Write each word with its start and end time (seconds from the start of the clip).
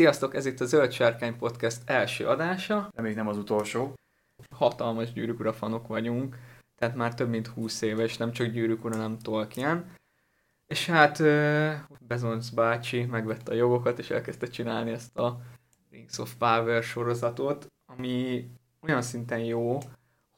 Sziasztok, 0.00 0.34
ez 0.34 0.46
itt 0.46 0.60
a 0.60 0.64
Zöld 0.64 0.92
Sárkány 0.92 1.36
Podcast 1.36 1.78
első 1.84 2.26
adása. 2.26 2.90
De 2.94 3.02
még 3.02 3.14
nem 3.14 3.28
az 3.28 3.36
utolsó. 3.36 3.94
Hatalmas 4.50 5.12
Gyűrűk 5.12 5.40
Ura 5.40 5.52
fanok 5.52 5.86
vagyunk, 5.86 6.38
tehát 6.76 6.94
már 6.94 7.14
több 7.14 7.28
mint 7.28 7.46
20 7.46 7.82
éves, 7.82 8.16
nem 8.16 8.32
csak 8.32 8.46
Gyűrűk 8.46 8.84
Ura, 8.84 8.96
nem 8.96 9.18
Tolkien. 9.18 9.92
És 10.66 10.86
hát 10.86 11.22
Bezonc 12.06 12.48
bácsi 12.48 13.04
megvette 13.04 13.52
a 13.52 13.54
jogokat, 13.54 13.98
és 13.98 14.10
elkezdte 14.10 14.46
csinálni 14.46 14.90
ezt 14.90 15.18
a 15.18 15.40
Rings 15.90 16.18
of 16.18 16.34
Power 16.34 16.82
sorozatot, 16.82 17.66
ami 17.86 18.50
olyan 18.80 19.02
szinten 19.02 19.40
jó, 19.40 19.78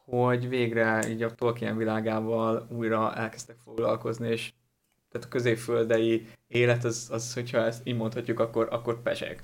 hogy 0.05 0.49
végre 0.49 1.09
így 1.09 1.23
a 1.23 1.35
Tolkien 1.35 1.77
világával 1.77 2.67
újra 2.71 3.15
elkezdtek 3.15 3.57
foglalkozni, 3.65 4.29
és 4.29 4.53
tehát 5.11 5.27
a 5.27 5.31
középföldei 5.31 6.27
élet, 6.47 6.85
az, 6.85 7.09
az 7.11 7.35
hogyha 7.35 7.59
ezt 7.59 7.87
így 7.87 7.97
mondhatjuk, 7.97 8.41
akkor, 8.41 8.69
akkor 8.71 9.03
pesek. 9.03 9.43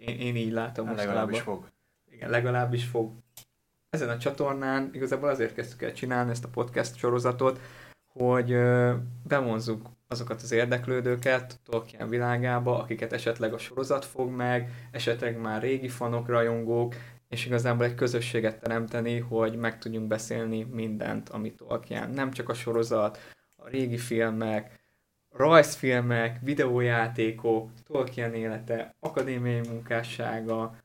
Én, 0.00 0.18
én 0.18 0.36
így 0.36 0.52
látom 0.52 0.86
hát 0.86 0.96
Legalábbis 0.96 1.40
fog. 1.40 1.68
Igen, 2.10 2.30
legalábbis 2.30 2.84
fog. 2.84 3.12
Ezen 3.90 4.08
a 4.08 4.18
csatornán 4.18 4.90
igazából 4.92 5.28
azért 5.28 5.54
kezdtük 5.54 5.82
el 5.82 5.92
csinálni 5.92 6.30
ezt 6.30 6.44
a 6.44 6.48
podcast 6.48 6.96
sorozatot, 6.96 7.60
hogy 8.06 8.56
bevonzunk 9.28 9.86
azokat 10.08 10.42
az 10.42 10.52
érdeklődőket 10.52 11.60
Tolkien 11.64 12.08
világába, 12.08 12.78
akiket 12.78 13.12
esetleg 13.12 13.52
a 13.52 13.58
sorozat 13.58 14.04
fog 14.04 14.30
meg, 14.30 14.88
esetleg 14.90 15.40
már 15.40 15.62
régi 15.62 15.88
fanok, 15.88 16.28
rajongók, 16.28 16.94
és 17.28 17.46
igazából 17.46 17.84
egy 17.84 17.94
közösséget 17.94 18.60
teremteni, 18.60 19.18
hogy 19.18 19.56
meg 19.56 19.78
tudjunk 19.78 20.06
beszélni 20.06 20.62
mindent, 20.62 21.28
amit 21.28 21.56
Tolkien. 21.56 22.10
Nem 22.10 22.30
csak 22.30 22.48
a 22.48 22.54
sorozat, 22.54 23.18
a 23.56 23.68
régi 23.68 23.98
filmek, 23.98 24.77
rajzfilmek, 25.38 26.38
videójátékok, 26.42 27.70
Tolkien 27.86 28.34
élete, 28.34 28.94
akadémiai 29.00 29.60
munkássága, 29.68 30.76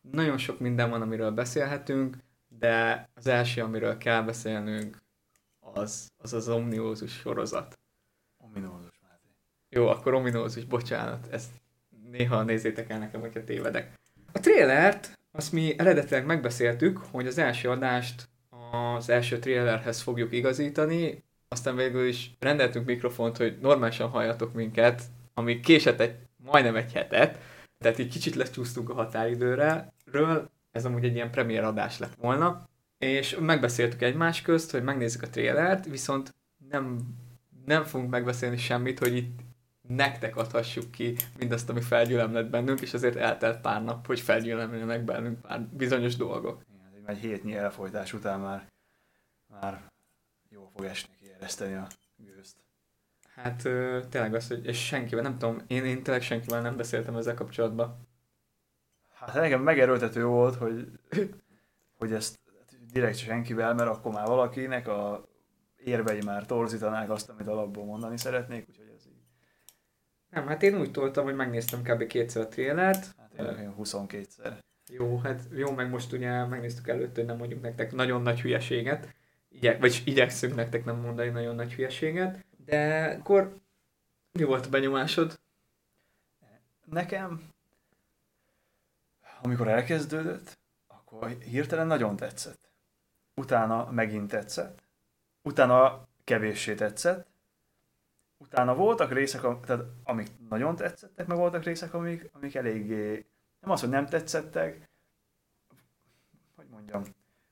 nagyon 0.00 0.38
sok 0.38 0.60
minden 0.60 0.90
van, 0.90 1.02
amiről 1.02 1.30
beszélhetünk, 1.30 2.16
de 2.48 3.08
az 3.14 3.26
első, 3.26 3.62
amiről 3.62 3.98
kell 3.98 4.22
beszélnünk, 4.22 5.02
az 5.60 6.08
az, 6.18 6.32
az 6.32 6.48
omniózus 6.48 7.12
sorozat. 7.12 7.78
Ominózus, 8.38 8.98
Máté. 9.02 9.28
Jó, 9.68 9.88
akkor 9.88 10.14
ominózus, 10.14 10.64
bocsánat, 10.64 11.26
ezt 11.30 11.50
néha 12.10 12.42
nézzétek 12.42 12.90
el 12.90 12.98
nekem, 12.98 13.20
hogyha 13.20 13.44
tévedek. 13.44 13.92
A 14.32 14.40
trélert, 14.40 15.18
azt 15.32 15.52
mi 15.52 15.78
eredetileg 15.78 16.26
megbeszéltük, 16.26 16.98
hogy 16.98 17.26
az 17.26 17.38
első 17.38 17.70
adást 17.70 18.28
az 18.70 19.08
első 19.08 19.38
trailerhez 19.38 20.00
fogjuk 20.00 20.32
igazítani, 20.32 21.23
aztán 21.54 21.76
végül 21.76 22.06
is 22.06 22.30
rendeltünk 22.38 22.86
mikrofont, 22.86 23.36
hogy 23.36 23.58
normálisan 23.60 24.08
halljatok 24.08 24.52
minket, 24.52 25.02
ami 25.34 25.60
késett 25.60 26.00
egy, 26.00 26.14
majdnem 26.36 26.76
egy 26.76 26.92
hetet, 26.92 27.38
tehát 27.78 27.98
így 27.98 28.12
kicsit 28.12 28.34
lecsúsztunk 28.34 28.90
a 28.90 28.94
határidőre, 28.94 29.92
ről, 30.04 30.50
ez 30.72 30.84
amúgy 30.84 31.04
egy 31.04 31.14
ilyen 31.14 31.30
premier 31.30 31.64
adás 31.64 31.98
lett 31.98 32.14
volna, 32.14 32.68
és 32.98 33.36
megbeszéltük 33.40 34.02
egymás 34.02 34.42
közt, 34.42 34.70
hogy 34.70 34.82
megnézzük 34.82 35.22
a 35.22 35.28
trailert, 35.28 35.86
viszont 35.86 36.34
nem, 36.70 36.98
nem 37.66 37.84
fogunk 37.84 38.10
megbeszélni 38.10 38.56
semmit, 38.56 38.98
hogy 38.98 39.16
itt 39.16 39.40
nektek 39.88 40.36
adhassuk 40.36 40.90
ki 40.90 41.16
mindazt, 41.38 41.68
ami 41.68 41.80
felgyülemlett 41.80 42.50
bennünk, 42.50 42.80
és 42.80 42.94
azért 42.94 43.16
eltelt 43.16 43.60
pár 43.60 43.84
nap, 43.84 44.06
hogy 44.06 44.20
felgyülemlenek 44.20 45.04
bennünk 45.04 45.40
pár 45.40 45.60
bizonyos 45.60 46.16
dolgok. 46.16 46.62
Igen, 46.68 47.08
egy 47.08 47.18
hétnyi 47.18 47.54
elfolytás 47.54 48.12
után 48.12 48.40
már, 48.40 48.66
már 49.46 49.82
jó 50.48 50.70
fog 50.76 50.84
esni 50.84 51.14
ereszteni 51.44 51.74
a 51.74 51.86
gőzt. 52.16 52.56
Hát 53.34 53.62
tényleg 54.08 54.34
az, 54.34 54.48
hogy 54.48 54.66
és 54.66 54.86
senkivel, 54.86 55.22
nem 55.22 55.38
tudom, 55.38 55.62
én, 55.66 55.84
én 55.84 56.02
tényleg 56.02 56.22
senkivel 56.22 56.60
nem 56.60 56.76
beszéltem 56.76 57.16
ezzel 57.16 57.34
kapcsolatban. 57.34 58.08
Hát 59.14 59.34
nekem 59.34 59.62
megerőltető 59.62 60.24
volt, 60.24 60.54
hogy, 60.54 60.88
hogy 61.98 62.12
ezt 62.12 62.38
direkt 62.92 63.16
senkivel, 63.16 63.74
mert 63.74 63.90
akkor 63.90 64.12
már 64.12 64.26
valakinek 64.26 64.88
a 64.88 65.28
érvei 65.76 66.22
már 66.24 66.46
torzítanák 66.46 67.10
azt, 67.10 67.28
amit 67.28 67.48
alapból 67.48 67.84
mondani 67.84 68.18
szeretnék, 68.18 68.68
úgyhogy 68.68 68.92
ez 68.96 69.06
így. 69.06 69.22
Nem, 70.30 70.46
hát 70.46 70.62
én 70.62 70.80
úgy 70.80 70.90
toltam, 70.90 71.24
hogy 71.24 71.34
megnéztem 71.34 71.82
kb. 71.82 72.06
kétszer 72.06 72.42
a 72.42 72.48
trélert. 72.48 73.14
Hát 73.36 73.58
én 73.58 73.74
22-szer. 73.78 74.52
Jó, 74.88 75.18
hát 75.18 75.42
jó, 75.52 75.70
meg 75.70 75.90
most 75.90 76.12
ugye 76.12 76.44
megnéztük 76.44 76.88
előtt, 76.88 77.14
hogy 77.14 77.24
nem 77.24 77.36
mondjuk 77.36 77.62
nektek 77.62 77.92
nagyon 77.92 78.22
nagy 78.22 78.40
hülyeséget 78.40 79.14
igyek, 79.64 79.80
vagy 79.80 80.02
igyekszünk 80.04 80.54
nektek 80.54 80.84
nem 80.84 80.96
mondani 80.96 81.28
nagyon 81.28 81.54
nagy 81.54 81.74
hülyeséget, 81.74 82.44
de 82.64 83.04
akkor 83.18 83.56
mi 84.32 84.42
volt 84.42 84.66
a 84.66 84.68
benyomásod? 84.68 85.40
Nekem, 86.84 87.42
amikor 89.42 89.68
elkezdődött, 89.68 90.58
akkor 90.86 91.28
hirtelen 91.28 91.86
nagyon 91.86 92.16
tetszett. 92.16 92.70
Utána 93.34 93.90
megint 93.90 94.30
tetszett. 94.30 94.82
Utána 95.42 96.06
kevéssé 96.24 96.74
tetszett. 96.74 97.26
Utána 98.38 98.74
voltak 98.74 99.12
részek, 99.12 99.40
tehát 99.40 99.84
amik 100.04 100.28
nagyon 100.48 100.76
tetszettek, 100.76 101.26
meg 101.26 101.36
voltak 101.36 101.64
részek, 101.64 101.94
amik, 101.94 102.30
amik 102.32 102.54
eléggé, 102.54 103.26
nem 103.60 103.70
az, 103.70 103.80
hogy 103.80 103.88
nem 103.88 104.06
tetszettek, 104.06 104.88
hogy 106.56 106.66
mondjam, 106.70 107.02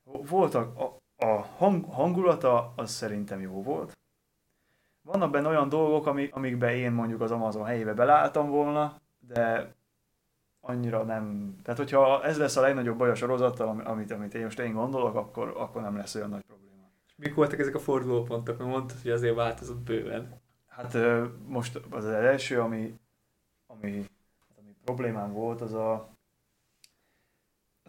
voltak, 0.04 0.78
a, 0.78 1.01
a 1.22 1.46
hang, 1.56 1.84
hangulata 1.84 2.72
az 2.76 2.90
szerintem 2.90 3.40
jó 3.40 3.62
volt. 3.62 3.96
Vannak 5.02 5.30
benne 5.30 5.48
olyan 5.48 5.68
dolgok, 5.68 6.06
amik, 6.06 6.34
amikbe 6.34 6.74
én 6.74 6.92
mondjuk 6.92 7.20
az 7.20 7.30
Amazon 7.30 7.64
helyébe 7.64 7.94
belálltam 7.94 8.50
volna, 8.50 9.00
de 9.18 9.74
annyira 10.60 11.02
nem... 11.02 11.56
Tehát, 11.62 11.78
hogyha 11.78 12.24
ez 12.24 12.38
lesz 12.38 12.56
a 12.56 12.60
legnagyobb 12.60 12.98
baj 12.98 13.10
a 13.10 13.14
sorozattal, 13.14 13.80
amit, 13.84 14.10
amit 14.10 14.34
én 14.34 14.42
most 14.42 14.58
én 14.58 14.72
gondolok, 14.72 15.14
akkor, 15.14 15.54
akkor 15.56 15.82
nem 15.82 15.96
lesz 15.96 16.14
olyan 16.14 16.28
nagy 16.28 16.44
probléma. 16.46 16.90
És 17.06 17.12
mik 17.16 17.34
voltak 17.34 17.58
ezek 17.58 17.74
a 17.74 17.78
fordulópontok? 17.78 18.58
Mert 18.58 18.70
mondtad, 18.70 19.00
hogy 19.02 19.10
azért 19.10 19.34
változott 19.34 19.80
bőven. 19.80 20.40
Hát 20.68 20.96
most 21.46 21.80
az 21.90 22.04
első, 22.04 22.60
ami, 22.60 22.94
ami, 23.66 24.04
ami 24.58 24.76
problémám 24.84 25.32
volt, 25.32 25.60
az 25.60 25.72
a... 25.72 26.08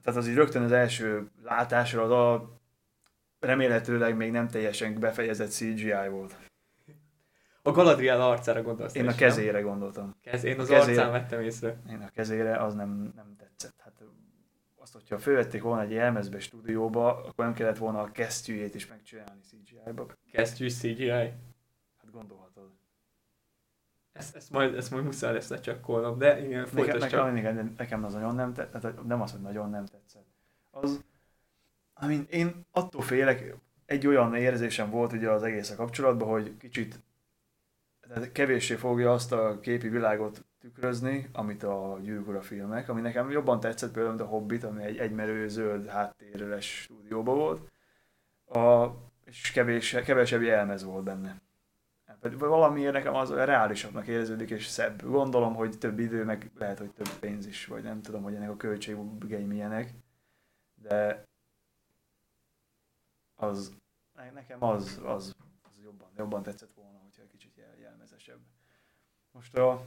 Tehát 0.01 0.19
az 0.19 0.27
így 0.27 0.35
rögtön 0.35 0.63
az 0.63 0.71
első 0.71 1.29
látásra 1.44 2.01
az 2.01 2.11
a 2.11 2.53
remélhetőleg 3.44 4.16
még 4.16 4.31
nem 4.31 4.48
teljesen 4.48 5.00
befejezett 5.00 5.52
CGI 5.52 6.08
volt. 6.09 6.36
A 7.62 7.72
Galadriel 7.72 8.22
arcára 8.22 8.62
gondolsz. 8.62 8.96
Én 8.96 9.08
a 9.08 9.16
kezére 9.16 9.52
nem? 9.52 9.64
gondoltam. 9.64 10.16
Kez, 10.22 10.44
én 10.44 10.59
az 10.59 10.68
kezére, 10.68 11.02
arcán 11.02 11.12
vettem 11.12 11.42
észre. 11.42 11.78
Én 11.90 12.02
a 12.02 12.09
kezére, 12.09 12.58
az 12.58 12.74
nem, 12.74 13.12
nem 13.16 13.36
tetszett. 13.38 13.76
Hát 13.78 14.04
azt, 14.76 14.94
hogyha 14.94 15.20
fölvették 15.20 15.62
volna 15.62 15.81
egy 15.81 15.92
jelmezbe 15.92 16.40
stúdióba, 16.40 17.16
akkor 17.16 17.45
nem 17.45 17.54
kellett 17.54 17.78
volna 17.78 18.01
a 18.01 18.12
kesztyűjét 18.12 18.75
is 18.75 18.88
megcsinálni 18.88 19.42
CGI-ba. 19.42 20.07
Kesztyű 20.31 20.69
CGI? 20.69 21.10
Hát 21.10 22.12
gondolhatod. 22.12 22.69
Ezt, 24.13 24.36
ezt, 24.36 24.51
majd, 24.51 24.75
ezt 24.75 24.92
majd 24.92 25.04
muszáj 25.04 25.34
lesz 25.34 25.50
lecsekkolnom, 25.50 26.18
de 26.18 26.46
igen, 26.46 26.68
nekem, 26.74 26.98
nekem, 26.98 27.34
nekem, 27.34 27.74
nekem 27.78 28.04
az 28.04 28.13
nagyon 28.13 28.36
nem 28.36 28.54
tetszett, 28.54 29.06
nem 29.06 29.22
az, 29.22 29.31
hogy 29.31 29.42
nagyon 29.42 29.69
nem 29.69 29.86
tetszett. 29.86 30.28
Az, 30.72 31.04
Amin 32.03 32.27
én 32.29 32.65
attól 32.71 33.01
félek, 33.01 33.55
egy 33.85 34.07
olyan 34.07 34.35
érzésem 34.35 34.89
volt 34.89 35.13
ugye 35.13 35.29
az 35.29 35.44
egész 35.44 35.69
a 35.69 35.75
kapcsolatban, 35.75 36.27
hogy 36.27 36.57
kicsit 36.57 37.00
tehát 38.07 38.31
kevéssé 38.31 38.75
fogja 38.75 39.13
azt 39.13 39.31
a 39.31 39.59
képi 39.59 39.89
világot 39.89 40.45
tükrözni, 40.59 41.29
amit 41.33 41.63
a 41.63 42.00
Gyűrűk 42.01 42.41
filmek, 42.41 42.89
ami 42.89 43.01
nekem 43.01 43.31
jobban 43.31 43.59
tetszett 43.59 43.91
például, 43.91 44.21
a 44.21 44.25
Hobbit, 44.25 44.63
ami 44.63 44.83
egy 44.83 44.97
egymerő 44.97 45.47
zöld 45.47 45.88
háttérres 45.88 46.81
stúdióban 46.81 47.35
volt, 47.35 47.71
a, 48.45 48.88
és 49.25 49.51
kevés, 49.51 49.91
kevesebb 49.91 50.41
jelmez 50.41 50.83
volt 50.83 51.03
benne. 51.03 51.41
Hát, 52.05 52.33
valamiért 52.33 52.94
nekem 52.94 53.15
az 53.15 53.31
reálisabbnak 53.31 54.07
érződik 54.07 54.50
és 54.50 54.65
szebb. 54.65 55.01
Gondolom, 55.03 55.55
hogy 55.55 55.77
több 55.77 56.00
idő, 56.00 56.23
meg 56.23 56.51
lehet, 56.57 56.77
hogy 56.77 56.91
több 56.91 57.19
pénz 57.19 57.47
is, 57.47 57.65
vagy 57.65 57.83
nem 57.83 58.01
tudom, 58.01 58.23
hogy 58.23 58.35
ennek 58.35 58.50
a 58.50 58.57
költségei 58.57 59.44
milyenek, 59.44 59.94
de 60.75 61.25
az 63.44 63.74
nekem 64.34 64.63
az, 64.63 65.01
az, 65.04 65.36
az 65.62 65.80
jobban, 65.84 66.07
jobban 66.18 66.44
tetszett 66.44 66.74
volna, 66.74 67.00
hogyha 67.04 67.22
egy 67.22 67.28
kicsit 67.28 67.56
jel, 67.56 67.75
jelmezesebb. 67.81 68.40
Most 69.31 69.57
a... 69.57 69.86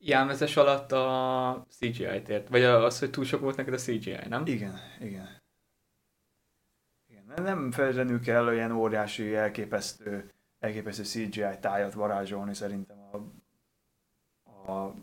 Jelmezes 0.00 0.56
alatt 0.56 0.92
a 0.92 1.66
CGI-t 1.68 2.28
ért, 2.28 2.48
vagy 2.48 2.62
az, 2.62 2.98
hogy 2.98 3.10
túl 3.10 3.24
sok 3.24 3.40
volt 3.40 3.56
neked 3.56 3.72
a 3.72 3.76
CGI, 3.76 4.16
nem? 4.28 4.46
Igen, 4.46 4.78
igen. 5.00 5.28
igen. 7.08 7.32
Nem 7.36 7.70
feltétlenül 7.70 8.20
kell 8.20 8.46
olyan 8.46 8.72
óriási, 8.72 9.34
elképesztő, 9.34 10.32
elképesztő 10.58 11.04
CGI 11.04 11.58
tájat 11.60 11.92
varázsolni 11.92 12.54
szerintem 12.54 12.98
a, 14.44 14.70
a 14.70 14.94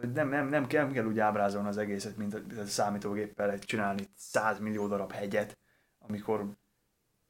hogy 0.00 0.12
nem, 0.12 0.28
nem, 0.28 0.48
nem, 0.48 0.66
kell, 0.66 0.84
nem 0.84 0.92
kell 0.92 1.04
úgy 1.04 1.18
ábrázolni 1.18 1.68
az 1.68 1.76
egészet, 1.76 2.16
mint 2.16 2.34
a, 2.34 2.64
számítógéppel 2.64 3.58
csinálni 3.58 4.08
100 4.14 4.58
millió 4.58 4.86
darab 4.86 5.12
hegyet, 5.12 5.58
amikor 5.98 6.56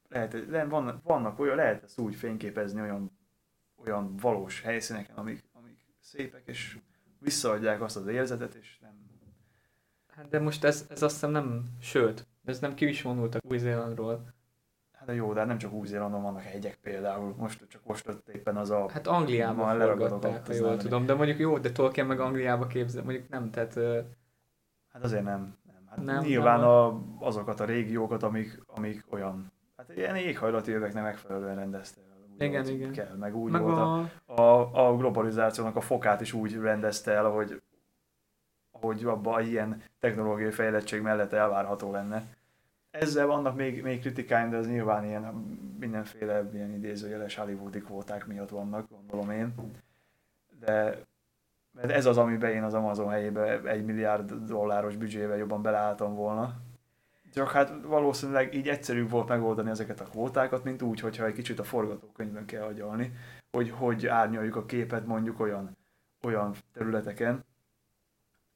lehet, 0.08 0.36
le, 0.48 0.64
vannak, 0.64 1.02
vannak 1.02 1.38
olyan, 1.38 1.56
lehet 1.56 1.82
ezt 1.82 1.98
úgy 1.98 2.14
fényképezni 2.14 2.80
olyan, 2.80 3.18
olyan 3.76 4.16
valós 4.16 4.60
helyszíneken, 4.62 5.16
amik, 5.16 5.44
amik 5.52 5.78
szépek, 6.00 6.42
és 6.46 6.78
visszaadják 7.18 7.80
azt 7.82 7.96
az 7.96 8.06
érzetet, 8.06 8.54
és 8.54 8.78
nem... 8.78 9.08
Hát 10.06 10.28
de 10.28 10.40
most 10.40 10.64
ez, 10.64 10.86
ez 10.88 11.02
azt 11.02 11.14
hiszem 11.14 11.30
nem, 11.30 11.64
sőt, 11.80 12.26
ez 12.44 12.58
nem 12.58 12.74
ki 12.74 12.88
is 12.88 13.02
vonultak 13.02 13.44
Új-Zélandról. 13.44 14.34
Hát 15.10 15.18
de 15.18 15.24
jó, 15.24 15.32
de 15.32 15.44
nem 15.44 15.58
csak 15.58 15.72
Új-Zélandon 15.72 16.22
vannak 16.22 16.42
hegyek 16.42 16.78
például, 16.82 17.34
most 17.38 17.64
csak 17.68 17.80
most 17.84 18.08
ott 18.08 18.28
éppen 18.28 18.56
az 18.56 18.70
a... 18.70 18.90
Hát 18.90 19.06
Angliában 19.06 19.78
forgatták, 19.78 20.46
ha 20.46 20.52
jól 20.52 20.76
tudom, 20.76 21.06
de 21.06 21.14
mondjuk 21.14 21.38
jó, 21.38 21.58
de 21.58 21.72
Tolkien 21.72 22.06
meg 22.06 22.20
Angliába 22.20 22.66
képzel, 22.66 23.02
mondjuk 23.02 23.28
nem, 23.28 23.50
tehát 23.50 23.74
Hát 24.92 25.04
azért 25.04 25.24
nem. 25.24 25.56
nem. 25.66 25.86
Hát 25.88 26.04
Nem, 26.04 26.24
nyilván 26.24 26.60
nem. 26.60 26.68
A, 26.68 27.02
azokat 27.18 27.60
a 27.60 27.64
régiókat, 27.64 28.22
amik, 28.22 28.62
amik 28.66 29.04
olyan... 29.10 29.52
Hát 29.76 29.96
ilyen 29.96 30.16
éghajlati 30.16 30.72
öveknek 30.72 31.02
megfelelően 31.02 31.56
rendezte 31.56 32.00
Igen, 32.38 32.62
ahogy 32.62 32.74
igen. 32.74 32.92
Kell, 32.92 33.16
meg 33.16 33.36
úgy 33.36 33.50
meg 33.50 33.62
volt 33.62 33.78
a, 33.78 34.10
a, 34.24 34.42
a, 34.42 34.88
a 34.88 34.96
globalizációnak 34.96 35.76
a 35.76 35.80
fokát 35.80 36.20
is 36.20 36.32
úgy 36.32 36.54
rendezte 36.54 37.12
el, 37.12 37.24
ahogy, 37.24 37.62
ahogy 38.70 39.04
abban 39.04 39.44
ilyen 39.44 39.82
technológiai 39.98 40.50
fejlettség 40.50 41.02
mellett 41.02 41.32
elvárható 41.32 41.92
lenne. 41.92 42.38
Ezzel 42.90 43.26
vannak 43.26 43.56
még, 43.56 43.82
még 43.82 44.00
kritikáim, 44.00 44.50
de 44.50 44.56
ez 44.56 44.66
nyilván 44.68 45.04
ilyen 45.04 45.22
mindenféle 45.80 46.50
ilyen 46.52 46.74
idézőjeles 46.74 47.34
hollywoodi 47.34 47.80
kvóták 47.80 48.26
miatt 48.26 48.48
vannak, 48.48 48.88
gondolom 48.88 49.30
én. 49.30 49.54
De 50.58 51.08
mert 51.72 51.90
ez 51.90 52.06
az, 52.06 52.18
amiben 52.18 52.50
én 52.50 52.62
az 52.62 52.74
Amazon 52.74 53.10
helyébe 53.10 53.60
egy 53.62 53.84
milliárd 53.84 54.32
dolláros 54.32 54.96
büdzsével 54.96 55.36
jobban 55.36 55.62
beleálltam 55.62 56.14
volna. 56.14 56.56
Csak 57.32 57.50
hát 57.50 57.72
valószínűleg 57.82 58.54
így 58.54 58.68
egyszerűbb 58.68 59.10
volt 59.10 59.28
megoldani 59.28 59.70
ezeket 59.70 60.00
a 60.00 60.04
kvótákat, 60.04 60.64
mint 60.64 60.82
úgy, 60.82 61.00
hogyha 61.00 61.24
egy 61.26 61.34
kicsit 61.34 61.58
a 61.58 61.64
forgatókönyvben 61.64 62.44
kell 62.44 62.62
agyalni, 62.62 63.12
hogy 63.50 63.70
hogy 63.70 64.06
árnyaljuk 64.06 64.56
a 64.56 64.64
képet 64.64 65.06
mondjuk 65.06 65.40
olyan, 65.40 65.76
olyan 66.22 66.54
területeken, 66.72 67.44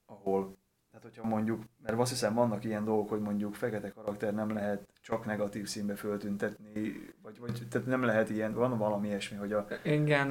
ahol, 0.07 0.57
hogyha 1.05 1.29
mondjuk, 1.29 1.63
mert 1.83 1.99
azt 1.99 2.11
hiszem 2.11 2.35
vannak 2.35 2.65
ilyen 2.65 2.85
dolgok, 2.85 3.09
hogy 3.09 3.21
mondjuk 3.21 3.55
fekete 3.55 3.91
karakter 3.91 4.35
nem 4.35 4.53
lehet 4.53 4.89
csak 5.01 5.25
negatív 5.25 5.67
színbe 5.67 5.95
föltüntetni, 5.95 7.13
vagy, 7.23 7.39
vagy 7.39 7.63
tehát 7.71 7.87
nem 7.87 8.03
lehet 8.03 8.31
ilyen, 8.31 8.55
van 8.55 8.79
valami 8.79 9.09
ilyesmi, 9.09 9.37
hogy 9.37 9.53
a, 9.53 9.67
igen, 9.83 10.29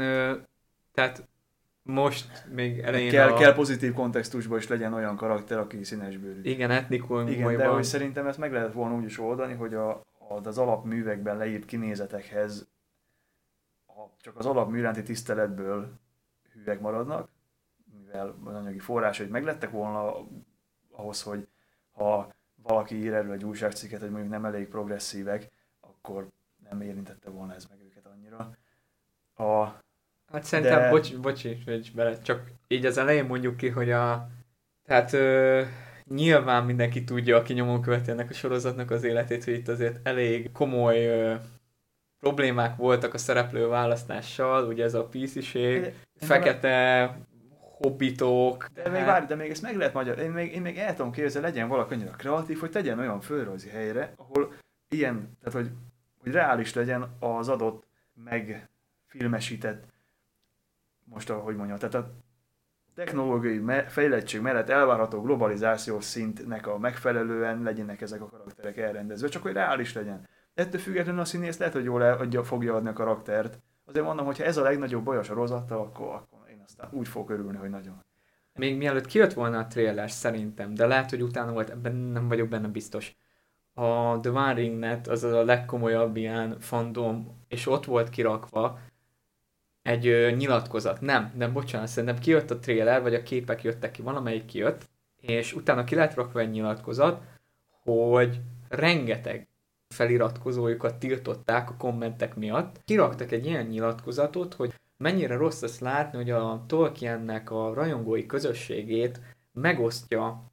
tehát 0.93 1.27
most 1.83 2.45
még 2.51 2.79
elején 2.79 3.11
kell, 3.11 3.31
a, 3.31 3.37
kell 3.37 3.53
pozitív 3.53 3.93
kontextusban 3.93 4.57
is 4.57 4.67
legyen 4.67 4.93
olyan 4.93 5.15
karakter, 5.15 5.57
aki 5.57 5.83
színesbőrű. 5.83 6.41
igen, 6.43 6.71
etnikum, 6.71 7.27
Igen, 7.27 7.57
de 7.57 7.67
hogy 7.67 7.83
szerintem 7.83 8.27
ezt 8.27 8.37
meg 8.37 8.51
lehet 8.51 8.73
volna 8.73 8.95
úgy 8.95 9.03
is 9.03 9.19
oldani, 9.19 9.53
hogy 9.53 9.73
a, 9.73 9.89
a, 9.89 10.39
az 10.43 10.57
alapművekben 10.57 11.37
leírt 11.37 11.65
kinézetekhez 11.65 12.67
a, 13.87 14.01
csak 14.21 14.37
az 14.37 14.45
alapmű 14.45 14.77
iránti 14.77 15.03
tiszteletből 15.03 15.99
hűek 16.53 16.79
maradnak, 16.79 17.29
mivel 17.99 18.35
az 18.43 18.55
anyagi 18.55 18.79
forrásai 18.79 19.27
meglettek 19.27 19.69
volna 19.69 20.27
ahhoz, 20.95 21.21
hogy 21.21 21.47
ha 21.91 22.33
valaki 22.55 22.95
ír 22.95 23.13
erről 23.13 23.31
egy 23.31 23.45
újságcikket, 23.45 23.99
hogy 23.99 24.09
mondjuk 24.09 24.31
nem 24.31 24.45
elég 24.45 24.67
progresszívek, 24.67 25.49
akkor 25.79 26.27
nem 26.69 26.81
érintette 26.81 27.29
volna 27.29 27.53
ez 27.53 27.65
meg 27.65 27.77
őket 27.85 28.05
annyira. 28.05 28.57
A, 29.35 29.81
Hát 30.31 30.43
szerintem, 30.43 30.79
De- 30.79 30.89
bocs, 30.89 31.17
bocsi, 31.17 31.61
hogy 31.65 31.91
bele, 31.95 32.21
csak 32.21 32.51
így 32.67 32.85
az 32.85 32.97
elején 32.97 33.25
mondjuk 33.25 33.57
ki, 33.57 33.69
hogy 33.69 33.91
a, 33.91 34.27
tehát 34.85 35.13
ö, 35.13 35.61
nyilván 36.03 36.65
mindenki 36.65 37.03
tudja, 37.03 37.37
aki 37.37 37.53
nyomon 37.53 37.81
követi 37.81 38.11
ennek 38.11 38.29
a 38.29 38.33
sorozatnak 38.33 38.91
az 38.91 39.03
életét, 39.03 39.43
hogy 39.43 39.53
itt 39.53 39.67
azért 39.67 40.07
elég 40.07 40.51
komoly 40.51 41.05
ö, 41.05 41.35
problémák 42.19 42.75
voltak 42.75 43.13
a 43.13 43.17
szereplő 43.17 43.67
választással, 43.67 44.67
ugye 44.67 44.83
ez 44.83 44.93
a 44.93 45.09
De- 45.11 45.93
fekete 46.15 47.17
hobbitok, 47.83 48.69
De 48.73 48.89
még 48.89 49.05
várj, 49.05 49.25
de 49.25 49.35
még 49.35 49.49
ezt 49.49 49.61
meg 49.61 49.75
lehet 49.75 49.93
magyar. 49.93 50.19
Én 50.19 50.31
még, 50.31 50.53
én 50.53 50.61
még 50.61 50.77
el 50.77 50.95
tudom 50.95 51.11
képzelni, 51.11 51.47
legyen 51.47 51.67
valaki 51.67 51.93
annyira 51.93 52.11
kreatív, 52.11 52.59
hogy 52.59 52.71
tegyen 52.71 52.99
olyan 52.99 53.21
földrajzi 53.21 53.69
helyre, 53.69 54.13
ahol 54.15 54.53
ilyen, 54.89 55.37
tehát 55.43 55.59
hogy, 55.59 55.71
hogy 56.21 56.31
reális 56.31 56.73
legyen 56.73 57.09
az 57.19 57.49
adott 57.49 57.87
megfilmesített, 58.13 59.83
most 61.03 61.29
ahogy 61.29 61.55
mondjam, 61.55 61.77
tehát 61.77 61.95
a 61.95 62.11
technológiai 62.95 63.57
me- 63.57 63.91
fejlettség 63.91 64.41
mellett 64.41 64.69
elvárható 64.69 65.21
globalizációs 65.21 66.03
szintnek 66.03 66.67
a 66.67 66.77
megfelelően 66.77 67.61
legyenek 67.61 68.01
ezek 68.01 68.21
a 68.21 68.29
karakterek 68.29 68.77
elrendezve, 68.77 69.27
csak 69.27 69.41
hogy 69.41 69.53
reális 69.53 69.93
legyen. 69.93 70.27
Ettől 70.53 70.79
függetlenül 70.81 71.21
a 71.21 71.25
színész 71.25 71.57
lehet, 71.57 71.73
hogy 71.73 71.83
jól 71.83 72.03
el, 72.03 72.17
adja, 72.17 72.43
fogja 72.43 72.75
adni 72.75 72.89
a 72.89 72.93
karaktert. 72.93 73.59
Azért 73.85 74.05
mondom, 74.05 74.25
hogy 74.25 74.37
ha 74.37 74.43
ez 74.43 74.57
a 74.57 74.61
legnagyobb 74.61 75.03
baj 75.03 75.17
a 75.17 75.23
sorozattal, 75.23 75.79
akkor, 75.79 76.07
akkor 76.07 76.42
aztán 76.65 76.89
úgy 76.91 77.07
fogok 77.07 77.29
örülni, 77.29 77.57
hogy 77.57 77.69
nagyon. 77.69 78.03
még 78.53 78.77
mielőtt 78.77 79.05
kijött 79.05 79.33
volna 79.33 79.57
a 79.57 79.67
trailer 79.67 80.11
szerintem, 80.11 80.73
de 80.73 80.87
lehet, 80.87 81.09
hogy 81.09 81.21
utána 81.21 81.51
volt, 81.51 81.69
ebben 81.69 81.95
nem 81.95 82.27
vagyok 82.27 82.47
benne 82.47 82.67
biztos. 82.67 83.15
A 83.73 84.19
The 84.19 84.31
One 84.31 84.53
Ring 84.53 84.79
Net 84.79 85.07
az 85.07 85.23
a 85.23 85.43
legkomolyabb 85.43 86.15
ilyen 86.15 86.59
fandom, 86.59 87.43
és 87.47 87.67
ott 87.67 87.85
volt 87.85 88.09
kirakva 88.09 88.79
egy 89.81 90.07
ö, 90.07 90.31
nyilatkozat. 90.31 91.01
Nem, 91.01 91.31
nem, 91.35 91.53
bocsánat, 91.53 91.87
szerintem 91.87 92.19
kijött 92.19 92.51
a 92.51 92.59
trailer, 92.59 93.01
vagy 93.01 93.13
a 93.13 93.23
képek 93.23 93.63
jöttek 93.63 93.91
ki, 93.91 94.01
valamelyik 94.01 94.45
kijött, 94.45 94.89
és 95.15 95.53
utána 95.53 95.83
ki 95.83 95.95
lett 95.95 96.13
rakva 96.13 96.39
egy 96.39 96.49
nyilatkozat, 96.49 97.21
hogy 97.83 98.41
rengeteg 98.69 99.47
feliratkozójukat 99.87 100.95
tiltották 100.95 101.69
a 101.69 101.77
kommentek 101.77 102.35
miatt. 102.35 102.81
Kiraktak 102.85 103.31
egy 103.31 103.45
ilyen 103.45 103.65
nyilatkozatot, 103.65 104.53
hogy 104.53 104.73
mennyire 105.03 105.35
rossz 105.35 105.61
azt 105.61 105.79
látni, 105.79 106.17
hogy 106.17 106.29
a 106.29 106.63
Tolkiennek 106.67 107.51
a 107.51 107.73
rajongói 107.73 108.25
közösségét 108.25 109.21
megosztja 109.53 110.51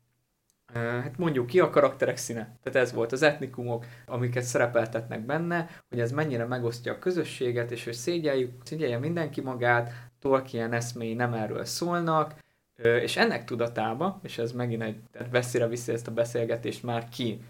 hát 0.72 1.18
mondjuk 1.18 1.46
ki 1.46 1.60
a 1.60 1.70
karakterek 1.70 2.16
színe. 2.16 2.58
Tehát 2.62 2.88
ez 2.88 2.94
volt 2.94 3.12
az 3.12 3.22
etnikumok, 3.22 3.86
amiket 4.06 4.42
szerepeltetnek 4.42 5.26
benne, 5.26 5.68
hogy 5.88 6.00
ez 6.00 6.12
mennyire 6.12 6.44
megosztja 6.44 6.92
a 6.92 6.98
közösséget, 6.98 7.70
és 7.70 7.84
hogy 7.84 7.92
szégyeljük, 7.92 8.52
szégyelje 8.64 8.98
mindenki 8.98 9.40
magát, 9.40 9.92
Tolkien 10.20 10.72
eszméi 10.72 11.14
nem 11.14 11.34
erről 11.34 11.64
szólnak, 11.64 12.34
és 12.82 13.16
ennek 13.16 13.44
tudatába, 13.44 14.20
és 14.22 14.38
ez 14.38 14.52
megint 14.52 14.82
egy, 14.82 15.00
tehát 15.12 15.30
veszélyre 15.30 15.68
viszi 15.68 15.92
ezt 15.92 16.08
a 16.08 16.12
beszélgetést 16.12 16.82
már 16.82 17.08
ki 17.08 17.40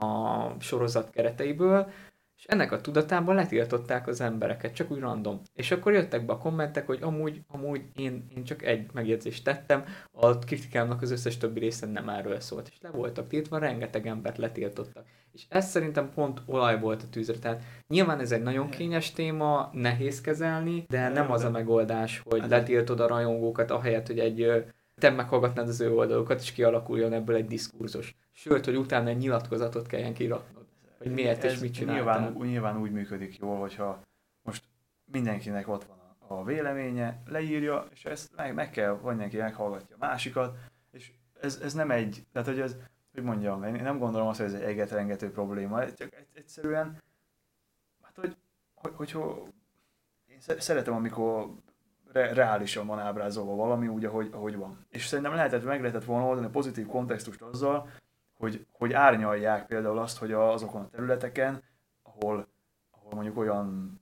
a 0.00 0.46
sorozat 0.60 1.10
kereteiből, 1.10 1.90
és 2.40 2.46
ennek 2.46 2.72
a 2.72 2.80
tudatában 2.80 3.34
letiltották 3.34 4.06
az 4.06 4.20
embereket, 4.20 4.74
csak 4.74 4.90
úgy 4.90 4.98
random. 4.98 5.40
És 5.54 5.70
akkor 5.70 5.92
jöttek 5.92 6.26
be 6.26 6.32
a 6.32 6.38
kommentek, 6.38 6.86
hogy 6.86 6.98
amúgy, 7.02 7.40
amúgy 7.48 7.82
én, 7.94 8.26
én 8.36 8.44
csak 8.44 8.62
egy 8.62 8.86
megjegyzést 8.92 9.44
tettem, 9.44 9.84
a 10.12 10.38
kritikámnak 10.38 11.02
az 11.02 11.10
összes 11.10 11.36
többi 11.36 11.58
része 11.58 11.86
nem 11.86 12.08
erről 12.08 12.40
szólt. 12.40 12.68
És 12.68 12.80
le 12.80 12.90
voltak 12.90 13.28
tiltva, 13.28 13.58
rengeteg 13.58 14.06
embert 14.06 14.38
letiltottak. 14.38 15.04
És 15.32 15.44
ez 15.48 15.68
szerintem 15.68 16.10
pont 16.14 16.42
olaj 16.46 16.80
volt 16.80 17.02
a 17.02 17.08
tűzre. 17.10 17.38
Tehát 17.38 17.62
nyilván 17.88 18.20
ez 18.20 18.32
egy 18.32 18.42
nagyon 18.42 18.70
kényes 18.70 19.12
téma, 19.12 19.70
nehéz 19.72 20.20
kezelni, 20.20 20.84
de 20.88 21.08
nem 21.08 21.32
az 21.32 21.44
a 21.44 21.50
megoldás, 21.50 22.22
hogy 22.24 22.40
Hát- 22.40 22.50
letiltod 22.50 23.00
a 23.00 23.06
rajongókat, 23.06 23.70
ahelyett, 23.70 24.06
hogy 24.06 24.18
egy 24.18 24.64
te 25.00 25.10
meghallgatnád 25.10 25.68
az 25.68 25.80
ő 25.80 25.92
oldalukat, 25.92 26.40
és 26.40 26.52
kialakuljon 26.52 27.12
ebből 27.12 27.36
egy 27.36 27.46
diskurzus. 27.46 28.16
Sőt, 28.32 28.64
hogy 28.64 28.76
utána 28.76 29.08
egy 29.08 29.16
nyilatkozatot 29.16 29.86
kelljen 29.86 30.14
kiraknod. 30.14 30.59
Hogy 31.02 31.12
miért 31.12 31.44
és 31.44 31.58
mit 31.58 31.72
csináltál. 31.72 32.20
Nyilván, 32.20 32.48
nyilván 32.48 32.80
úgy 32.80 32.90
működik 32.90 33.38
jól, 33.38 33.58
hogyha 33.58 34.00
most 34.42 34.64
mindenkinek 35.04 35.68
ott 35.68 35.84
van 35.84 35.98
a, 35.98 36.34
a 36.34 36.44
véleménye, 36.44 37.22
leírja, 37.26 37.86
és 37.90 38.04
ezt 38.04 38.36
meg, 38.36 38.54
meg 38.54 38.70
kell, 38.70 38.90
vagy 38.90 39.10
mindenki 39.10 39.36
meghallgatja 39.36 39.94
a 39.94 40.06
másikat, 40.06 40.56
és 40.90 41.12
ez, 41.40 41.60
ez 41.62 41.74
nem 41.74 41.90
egy, 41.90 42.26
tehát 42.32 42.48
hogy 42.48 42.60
ez, 42.60 42.76
hogy 43.12 43.22
mondjam, 43.22 43.64
én 43.64 43.82
nem 43.82 43.98
gondolom 43.98 44.28
azt, 44.28 44.38
hogy 44.38 44.46
ez 44.46 44.54
egy 44.54 44.62
egetrengető 44.62 45.30
probléma, 45.30 45.82
ez 45.82 45.94
csak 45.94 46.14
egy, 46.14 46.26
egyszerűen, 46.34 47.02
hát 48.02 48.16
hogy, 48.16 48.36
hogy, 48.74 48.92
hogy, 48.94 49.10
hogy 49.10 49.52
én 50.26 50.40
sze- 50.40 50.60
szeretem, 50.60 50.94
amikor 50.94 51.50
re, 52.12 52.32
reálisan 52.32 52.86
van 52.86 52.98
ábrázolva 52.98 53.54
valami 53.54 53.88
úgy, 53.88 54.04
ahogy, 54.04 54.28
ahogy 54.32 54.56
van. 54.56 54.86
És 54.88 55.06
szerintem 55.06 55.34
lehetett, 55.34 55.64
meg 55.64 55.80
lehetett 55.80 56.04
volna 56.04 56.26
oldani 56.26 56.46
a 56.46 56.50
pozitív 56.50 56.86
kontextust 56.86 57.42
azzal, 57.42 57.88
hogy, 58.40 58.66
hogy 58.72 58.92
árnyalják 58.92 59.66
például 59.66 59.98
azt, 59.98 60.18
hogy 60.18 60.32
azokon 60.32 60.82
a 60.82 60.88
területeken, 60.88 61.62
ahol, 62.02 62.48
ahol 62.90 63.14
mondjuk 63.14 63.36
olyan, 63.36 64.00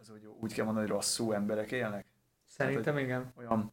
ez 0.00 0.10
úgy, 0.10 0.26
úgy 0.40 0.54
kell 0.54 0.64
mondani, 0.64 0.86
hogy 0.86 0.96
rosszú 0.96 1.32
emberek 1.32 1.72
élnek, 1.72 2.06
Szerintem 2.46 2.98
igen. 2.98 3.32
olyan, 3.36 3.72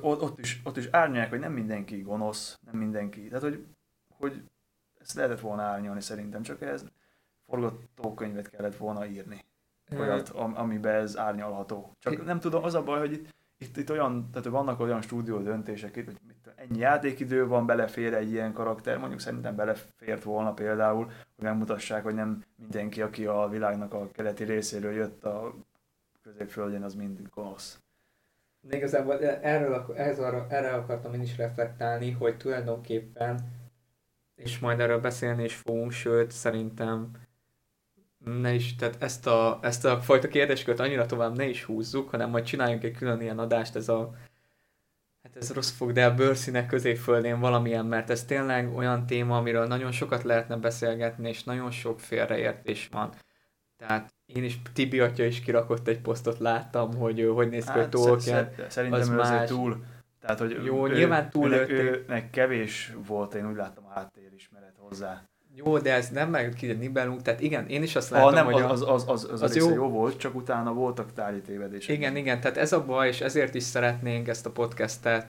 ott, 0.00 0.22
ott, 0.22 0.38
is, 0.38 0.60
ott 0.64 0.76
is 0.76 0.86
árnyalják, 0.90 1.30
hogy 1.30 1.38
nem 1.38 1.52
mindenki 1.52 2.00
gonosz, 2.00 2.58
nem 2.60 2.76
mindenki, 2.76 3.28
tehát 3.28 3.42
hogy, 3.42 3.66
hogy 4.08 4.42
ezt 4.98 5.14
lehetett 5.14 5.40
volna 5.40 5.62
árnyalni 5.62 6.00
szerintem, 6.00 6.42
csak 6.42 6.62
ez 6.62 6.84
forgatókönyvet 7.46 8.50
kellett 8.50 8.76
volna 8.76 9.06
írni 9.06 9.44
olyat, 9.96 10.28
am, 10.28 10.56
amiben 10.56 10.94
ez 10.94 11.18
árnyalható. 11.18 11.96
Csak 11.98 12.24
nem 12.24 12.40
tudom, 12.40 12.64
az 12.64 12.74
a 12.74 12.82
baj, 12.82 12.98
hogy 12.98 13.12
itt, 13.12 13.34
itt, 13.58 13.76
itt 13.76 13.90
olyan, 13.90 14.30
tehát 14.32 14.48
vannak 14.48 14.80
olyan 14.80 15.02
stúdió 15.02 15.38
döntések, 15.38 15.96
itt, 15.96 16.04
hogy 16.04 16.18
mit, 16.26 16.36
ennyi 16.56 16.78
játékidő 16.78 17.46
van, 17.46 17.66
belefér 17.66 18.14
egy 18.14 18.30
ilyen 18.30 18.52
karakter, 18.52 18.98
mondjuk 18.98 19.20
szerintem 19.20 19.56
belefért 19.56 20.22
volna 20.22 20.52
például, 20.52 21.04
hogy 21.04 21.44
megmutassák, 21.44 22.02
hogy 22.02 22.14
nem 22.14 22.44
mindenki, 22.56 23.02
aki 23.02 23.26
a 23.26 23.48
világnak 23.50 23.94
a 23.94 24.10
keleti 24.12 24.44
részéről 24.44 24.92
jött 24.92 25.24
a 25.24 25.54
középföldjén, 26.22 26.82
az 26.82 26.94
mind 26.94 27.28
gonosz. 27.34 27.78
De 28.60 28.76
igazából 28.76 29.20
erről, 29.24 29.94
ez 29.96 30.18
arra, 30.18 30.46
erre 30.50 30.72
akartam 30.72 31.14
én 31.14 31.22
is 31.22 31.36
reflektálni, 31.36 32.10
hogy 32.10 32.36
tulajdonképpen, 32.36 33.38
és 34.34 34.58
majd 34.58 34.80
erről 34.80 35.00
beszélni 35.00 35.44
is 35.44 35.54
fogunk, 35.54 35.90
sőt, 35.92 36.30
szerintem 36.30 37.10
ne 38.40 38.52
is, 38.52 38.74
tehát 38.76 38.96
ezt 39.02 39.26
a, 39.26 39.58
ezt 39.62 39.84
a 39.84 40.00
fajta 40.00 40.28
kérdéskört 40.28 40.80
annyira 40.80 41.06
tovább 41.06 41.36
ne 41.36 41.44
is 41.44 41.64
húzzuk, 41.64 42.10
hanem 42.10 42.30
majd 42.30 42.44
csináljunk 42.44 42.84
egy 42.84 42.96
külön 42.96 43.20
ilyen 43.20 43.38
adást, 43.38 43.76
ez 43.76 43.88
a 43.88 44.14
hát 45.22 45.36
ez 45.36 45.52
rossz 45.52 45.70
fog, 45.70 45.92
de 45.92 46.06
a 46.06 46.14
bőrszínek 46.14 46.66
középföldén 46.66 47.40
valamilyen, 47.40 47.86
mert 47.86 48.10
ez 48.10 48.24
tényleg 48.24 48.76
olyan 48.76 49.06
téma, 49.06 49.36
amiről 49.36 49.66
nagyon 49.66 49.92
sokat 49.92 50.22
lehetne 50.22 50.56
beszélgetni, 50.56 51.28
és 51.28 51.44
nagyon 51.44 51.70
sok 51.70 52.00
félreértés 52.00 52.88
van. 52.92 53.12
Tehát 53.76 54.14
én 54.26 54.44
is, 54.44 54.58
Tibi 54.72 55.00
atya 55.00 55.24
is 55.24 55.40
kirakott 55.40 55.88
egy 55.88 56.00
posztot, 56.00 56.38
láttam, 56.38 56.94
hogy 56.94 57.30
hogy 57.34 57.48
néz 57.48 57.64
ki 57.64 57.70
hát, 57.70 57.84
a 57.84 57.88
Tolkien. 57.88 58.52
Szerintem 58.68 59.00
az 59.00 59.08
ő 59.08 59.14
más... 59.14 59.48
túl, 59.48 59.84
tehát, 60.20 60.38
hogy 60.38 60.64
Jó, 60.64 60.88
ő, 60.88 60.94
nyilván 60.94 61.30
túl 61.30 61.52
őnek, 61.52 61.70
őnek 61.70 62.30
kevés 62.30 62.92
volt, 63.06 63.34
én 63.34 63.50
úgy 63.50 63.56
láttam 63.56 63.84
a 63.86 63.90
háttérismeret 63.90 64.74
hozzá. 64.78 65.28
Jó, 65.64 65.78
de 65.78 65.92
ez 65.92 66.08
nem 66.08 66.30
meg 66.30 66.54
ki 66.56 66.72
Nibelung, 66.72 67.22
tehát 67.22 67.40
igen, 67.40 67.66
én 67.66 67.82
is 67.82 67.96
azt 67.96 68.10
látom, 68.10 68.28
ah, 68.28 68.34
nem, 68.34 68.44
hogy 68.44 68.62
az, 68.62 68.82
az, 68.82 68.82
az, 68.88 69.04
az, 69.06 69.28
az, 69.30 69.42
az 69.42 69.56
jó. 69.56 69.74
jó 69.74 69.88
volt, 69.88 70.18
csak 70.18 70.34
utána 70.34 70.72
voltak 70.72 71.12
tárgyi 71.12 71.40
tévedések. 71.40 71.96
Igen, 71.96 72.16
igen, 72.16 72.40
tehát 72.40 72.56
ez 72.56 72.72
a 72.72 72.84
baj, 72.84 73.08
és 73.08 73.20
ezért 73.20 73.54
is 73.54 73.62
szeretnénk 73.62 74.28
ezt 74.28 74.46
a 74.46 74.50
podcastet 74.50 75.26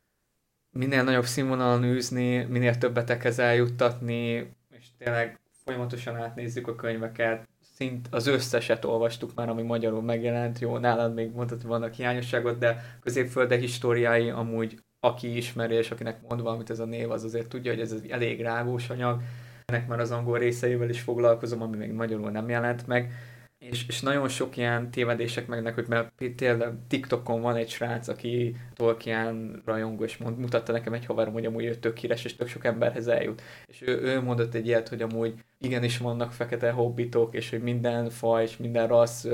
minél 0.71 1.03
nagyobb 1.03 1.25
színvonalon 1.25 1.83
űzni, 1.83 2.43
minél 2.43 2.77
többetekhez 2.77 3.39
eljuttatni, 3.39 4.51
és 4.69 4.87
tényleg 4.97 5.39
folyamatosan 5.65 6.15
átnézzük 6.15 6.67
a 6.67 6.75
könyveket, 6.75 7.47
szint 7.75 8.07
az 8.11 8.27
összeset 8.27 8.85
olvastuk 8.85 9.31
már, 9.35 9.49
ami 9.49 9.61
magyarul 9.61 10.01
megjelent, 10.01 10.59
jó, 10.59 10.77
nálad 10.77 11.13
még 11.13 11.31
mondtad, 11.31 11.61
hogy 11.61 11.69
vannak 11.69 11.93
hiányosságot, 11.93 12.57
de 12.57 12.97
középfölde 13.01 13.57
históriái 13.57 14.29
amúgy 14.29 14.79
aki 14.99 15.37
ismeri, 15.37 15.75
és 15.75 15.91
akinek 15.91 16.21
mond 16.27 16.41
valamit 16.41 16.69
ez 16.69 16.79
a 16.79 16.85
név, 16.85 17.11
az 17.11 17.23
azért 17.23 17.47
tudja, 17.47 17.71
hogy 17.71 17.81
ez 17.81 17.95
elég 18.09 18.41
rágós 18.41 18.89
anyag. 18.89 19.21
Ennek 19.69 19.87
már 19.87 19.99
az 19.99 20.11
angol 20.11 20.37
részeivel 20.37 20.89
is 20.89 21.01
foglalkozom, 21.01 21.61
ami 21.61 21.77
még 21.77 21.91
magyarul 21.91 22.31
nem 22.31 22.49
jelent 22.49 22.87
meg. 22.87 23.11
És, 23.59 23.87
és 23.87 24.01
nagyon 24.01 24.27
sok 24.27 24.57
ilyen 24.57 24.91
tévedések 24.91 25.47
megnek, 25.47 25.75
hogy 25.75 25.87
mert 25.87 26.11
például 26.35 26.79
TikTokon 26.87 27.41
van 27.41 27.55
egy 27.55 27.69
srác, 27.69 28.07
aki 28.07 28.55
Tolkien 28.73 29.61
rajongó, 29.65 30.03
és 30.03 30.17
mond, 30.17 30.37
mutatta 30.37 30.71
nekem 30.71 30.93
egy 30.93 31.05
haverom, 31.05 31.33
hogy 31.33 31.45
amúgy 31.45 31.65
ő 31.65 31.75
tök 31.75 31.97
híres, 31.97 32.25
és 32.25 32.35
tök 32.35 32.47
sok 32.47 32.65
emberhez 32.65 33.07
eljut. 33.07 33.41
És 33.65 33.81
ő, 33.81 34.01
ő 34.01 34.21
mondott 34.21 34.53
egy 34.53 34.67
ilyet, 34.67 34.87
hogy 34.87 35.01
amúgy 35.01 35.33
igenis 35.57 35.97
vannak 35.97 36.31
fekete 36.31 36.71
hobbitok, 36.71 37.33
és 37.35 37.49
hogy 37.49 37.61
minden 37.61 38.09
faj 38.09 38.43
és 38.43 38.57
minden 38.57 38.87
rassz 38.87 39.27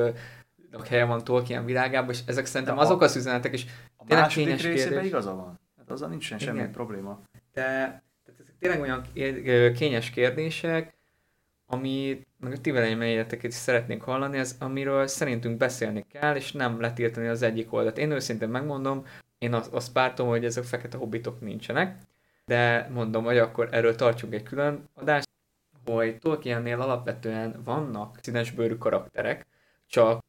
helye 0.90 1.06
van 1.06 1.24
Tolkien 1.24 1.66
világában, 1.66 2.10
és 2.10 2.20
ezek 2.26 2.46
szerintem 2.46 2.78
azok 2.78 3.02
az 3.02 3.16
üzenetek, 3.16 3.54
és 3.54 3.66
a 3.98 4.04
második 4.08 4.62
részében 4.62 4.90
kérdés. 4.90 5.08
igaza 5.08 5.36
van. 5.36 5.60
Hát 5.78 5.92
azzal 5.92 6.10
nincsen 6.10 6.38
semmi 6.38 6.68
probléma. 6.72 7.22
De 7.54 8.04
tényleg 8.68 8.82
olyan 8.82 9.74
kényes 9.74 10.10
kérdések, 10.10 10.94
ami 11.66 12.26
meg 12.40 12.52
a 12.52 12.58
ti 12.58 12.72
véleményeteket 12.72 13.52
is 13.52 13.58
szeretnénk 13.58 14.02
hallani, 14.02 14.38
ez 14.38 14.56
amiről 14.60 15.08
szerintünk 15.08 15.58
beszélni 15.58 16.06
kell, 16.12 16.36
és 16.36 16.52
nem 16.52 16.80
letiltani 16.80 17.28
az 17.28 17.42
egyik 17.42 17.74
oldalt. 17.74 17.98
Én 17.98 18.12
őszintén 18.12 18.50
megmondom, 18.50 19.06
én 19.38 19.54
azt, 19.54 19.74
azt 19.74 19.92
pártom, 19.92 20.28
hogy 20.28 20.46
ezek 20.46 20.64
fekete 20.64 20.98
hobbitok 20.98 21.42
nincsenek, 21.42 21.98
de 22.46 22.90
mondom, 22.94 23.24
hogy 23.24 23.38
akkor 23.38 23.70
erről 23.72 23.96
tartsunk 23.96 24.34
egy 24.34 24.44
külön 24.44 24.90
adást, 24.94 25.30
hogy 25.86 26.18
Tolkiennél 26.18 26.82
alapvetően 26.82 27.62
vannak 27.64 28.18
színesbőrű 28.22 28.76
karakterek, 28.76 29.46
csak 29.88 30.25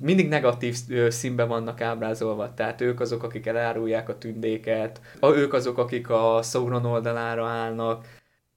mindig 0.00 0.28
negatív 0.28 0.76
színben 1.08 1.48
vannak 1.48 1.80
ábrázolva, 1.80 2.54
tehát 2.54 2.80
ők 2.80 3.00
azok, 3.00 3.22
akik 3.22 3.46
elárulják 3.46 4.08
a 4.08 4.18
tündéket, 4.18 5.00
ők 5.22 5.52
azok, 5.52 5.78
akik 5.78 6.10
a 6.10 6.40
Sauron 6.42 6.84
oldalára 6.84 7.46
állnak, 7.46 8.06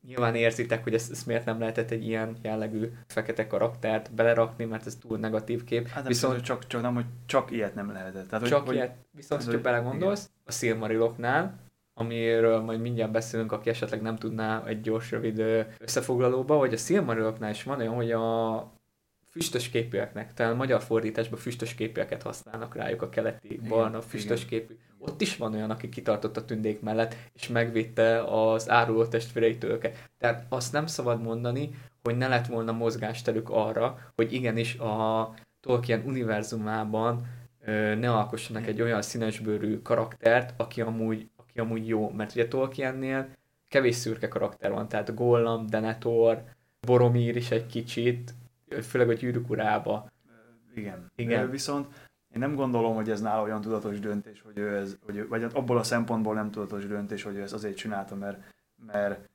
nyilván 0.07 0.35
érzitek, 0.35 0.83
hogy 0.83 0.93
ezt, 0.93 1.11
ezt 1.11 1.25
miért 1.25 1.45
nem 1.45 1.59
lehetett 1.59 1.91
egy 1.91 2.07
ilyen 2.07 2.37
jellegű 2.41 2.91
fekete 3.07 3.47
karaktert 3.47 4.13
belerakni, 4.13 4.65
mert 4.65 4.85
ez 4.85 4.95
túl 4.95 5.17
negatív 5.17 5.63
kép. 5.63 5.87
Hát 5.87 6.07
viszont 6.07 6.41
csak, 6.41 6.67
csak, 6.67 6.81
nem, 6.81 6.93
hogy 6.93 7.05
csak 7.25 7.51
ilyet 7.51 7.75
nem 7.75 7.91
lehetett. 7.91 8.29
Tehát, 8.29 8.47
csak 8.47 8.65
hogy, 8.65 8.75
ilyet, 8.75 8.95
viszont 9.11 9.43
ha 9.43 9.51
csak 9.51 9.61
belegondolsz, 9.61 10.23
igen. 10.23 10.41
a 10.45 10.51
Silmariloknál, 10.51 11.59
amiről 11.93 12.59
majd 12.59 12.81
mindjárt 12.81 13.11
beszélünk, 13.11 13.51
aki 13.51 13.69
esetleg 13.69 14.01
nem 14.01 14.15
tudná 14.15 14.63
egy 14.65 14.81
gyors, 14.81 15.11
rövid 15.11 15.39
összefoglalóba, 15.79 16.57
hogy 16.57 16.73
a 16.73 16.77
Silmariloknál 16.77 17.51
is 17.51 17.63
van 17.63 17.79
olyan, 17.79 17.93
hogy 17.93 18.11
a 18.11 18.76
füstös 19.37 19.69
képűeknek, 19.69 20.33
talán 20.33 20.51
a 20.51 20.55
magyar 20.55 20.81
fordításban 20.81 21.39
füstös 21.39 21.75
képűeket 21.75 22.21
használnak 22.21 22.75
rájuk 22.75 23.01
a 23.01 23.09
keleti 23.09 23.53
igen, 23.53 23.69
barna 23.69 24.01
füstös 24.01 24.45
igen. 24.45 24.59
képű. 24.59 24.77
Ott 24.99 25.21
is 25.21 25.37
van 25.37 25.53
olyan, 25.53 25.69
aki 25.69 25.89
kitartott 25.89 26.37
a 26.37 26.45
tündék 26.45 26.81
mellett, 26.81 27.15
és 27.33 27.47
megvédte 27.47 28.23
az 28.23 28.69
áruló 28.69 29.05
testvéreitől 29.05 29.71
őket. 29.71 30.09
Tehát 30.17 30.45
azt 30.49 30.71
nem 30.71 30.87
szabad 30.87 31.21
mondani, 31.21 31.69
hogy 32.03 32.17
ne 32.17 32.27
lett 32.27 32.47
volna 32.47 32.71
mozgásterük 32.71 33.49
arra, 33.49 34.11
hogy 34.15 34.33
igenis 34.33 34.77
a 34.77 35.33
Tolkien 35.61 36.03
univerzumában 36.05 37.27
ne 37.99 38.11
alkossanak 38.11 38.67
egy 38.67 38.81
olyan 38.81 39.01
színesbőrű 39.01 39.81
karaktert, 39.81 40.53
aki 40.57 40.81
amúgy, 40.81 41.29
aki 41.35 41.59
amúgy 41.59 41.87
jó. 41.87 42.09
Mert 42.09 42.31
ugye 42.31 42.47
Tolkiennél 42.47 43.27
kevés 43.67 43.95
szürke 43.95 44.27
karakter 44.27 44.71
van, 44.71 44.87
tehát 44.87 45.15
Gollam, 45.15 45.67
Denethor, 45.67 46.43
Boromir 46.79 47.35
is 47.35 47.51
egy 47.51 47.65
kicsit, 47.65 48.33
főleg 48.81 49.09
a 49.09 49.13
gyűrűk 49.13 49.49
urába. 49.49 50.11
Igen. 50.73 51.11
Igen. 51.15 51.49
Viszont 51.49 51.87
én 52.33 52.39
nem 52.39 52.55
gondolom, 52.55 52.95
hogy 52.95 53.09
ez 53.09 53.21
nála 53.21 53.41
olyan 53.41 53.61
tudatos 53.61 53.99
döntés, 53.99 54.41
hogy 54.41 54.57
ő 54.57 54.75
ez, 54.75 54.97
hogy, 55.05 55.27
vagy 55.27 55.43
abból 55.43 55.77
a 55.77 55.83
szempontból 55.83 56.33
nem 56.33 56.51
tudatos 56.51 56.87
döntés, 56.87 57.23
hogy 57.23 57.35
ő 57.35 57.41
ezt 57.41 57.53
azért 57.53 57.77
csinálta, 57.77 58.15
mert, 58.15 58.53
mert 58.85 59.29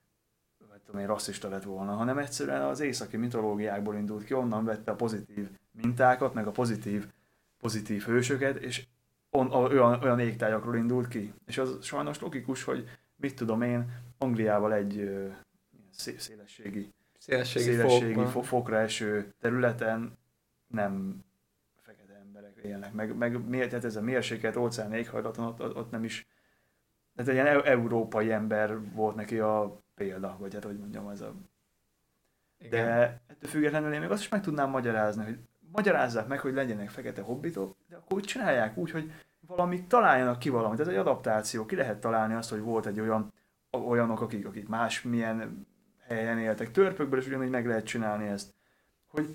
vagy 0.69 0.81
tudom 0.81 1.01
én, 1.01 1.07
rasszista 1.07 1.49
lett 1.49 1.63
volna, 1.63 1.95
hanem 1.95 2.19
egyszerűen 2.19 2.63
az 2.63 2.81
északi 2.81 3.17
mitológiákból 3.17 3.95
indult 3.97 4.25
ki, 4.25 4.35
onnan 4.35 4.65
vette 4.65 4.91
a 4.91 4.95
pozitív 4.95 5.49
mintákat, 5.71 6.35
meg 6.35 6.47
a 6.47 6.51
pozitív, 6.51 7.07
pozitív 7.61 8.03
hősöket, 8.03 8.57
és 8.57 8.87
on, 9.31 9.53
olyan, 9.53 10.03
olyan 10.03 10.19
égtájakról 10.19 10.77
indult 10.77 11.09
ki. 11.09 11.33
És 11.47 11.59
az 11.59 11.79
sajnos 11.81 12.21
logikus, 12.21 12.65
hogy 12.65 12.89
mit 13.17 13.37
tudom 13.37 13.63
én, 13.63 13.91
Angliával 14.19 14.75
egy 14.75 14.99
ö, 14.99 15.29
szélességi 15.91 16.93
szélességi, 17.23 17.65
szélességi 17.65 18.15
fokra. 18.15 18.43
fokra 18.43 18.79
eső 18.79 19.35
területen 19.41 20.19
nem 20.67 21.25
fekete 21.81 22.15
emberek 22.15 22.57
élnek. 22.63 22.93
Meg, 22.93 23.17
meg 23.17 23.69
tehát 23.69 23.85
ez 23.85 23.97
a 23.97 24.03
mérsékelt 24.03 24.57
óceán 24.57 24.93
éghajlaton 24.93 25.45
ott, 25.45 25.77
ott, 25.77 25.91
nem 25.91 26.05
is 26.05 26.27
tehát 27.15 27.31
egy 27.31 27.37
ilyen 27.37 27.65
európai 27.65 28.33
ember 28.33 28.93
volt 28.93 29.15
neki 29.17 29.39
a 29.39 29.83
példa, 29.95 30.37
vagy 30.39 30.55
hát 30.55 30.65
hogy 30.65 30.79
mondjam, 30.79 31.09
ez 31.09 31.21
a... 31.21 31.35
Igen. 32.59 32.71
De 32.71 33.21
ettől 33.27 33.51
függetlenül 33.51 33.93
én 33.93 34.01
még 34.01 34.11
azt 34.11 34.23
is 34.23 34.29
meg 34.29 34.41
tudnám 34.41 34.71
magyarázni, 34.71 35.25
hogy 35.25 35.39
magyarázzák 35.73 36.27
meg, 36.27 36.41
hogy 36.41 36.55
legyenek 36.55 36.91
fekete 36.91 37.23
hobbitok, 37.23 37.77
de 37.89 37.97
akkor 37.97 38.17
úgy 38.17 38.25
csinálják 38.25 38.77
úgy, 38.77 38.91
hogy 38.91 39.13
valamit 39.47 39.89
találjanak 39.89 40.39
ki 40.39 40.49
valamit. 40.49 40.81
Ez 40.81 40.89
egy 40.89 40.97
adaptáció. 40.97 41.67
Ki 41.67 41.77
lehet 41.77 42.01
találni 42.01 42.35
azt, 42.35 42.51
hogy 42.51 42.61
volt 42.61 42.87
egy 42.87 43.01
olyan 43.01 43.33
olyanok, 43.71 44.21
akik, 44.21 44.47
akik 44.47 44.69
más 44.69 45.03
milyen 45.03 45.67
helyen 46.15 46.39
éltek. 46.39 46.71
Törpökből 46.71 47.19
is 47.19 47.27
ugyanígy 47.27 47.51
meg 47.51 47.67
lehet 47.67 47.85
csinálni 47.85 48.27
ezt. 48.27 48.55
Hogy 49.07 49.29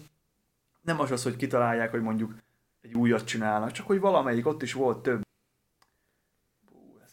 nem 0.82 1.00
az 1.00 1.12
az, 1.12 1.24
hogy 1.24 1.36
kitalálják, 1.36 1.92
hogy 1.92 2.02
mondjuk 2.02 2.34
egy 2.82 2.94
újat 2.94 3.24
csinálnak, 3.24 3.72
csak 3.72 3.88
hogy 3.88 4.00
valamelyik, 4.00 4.48
ott 4.48 4.62
is 4.62 4.74
volt 4.74 4.98
több. 4.98 5.26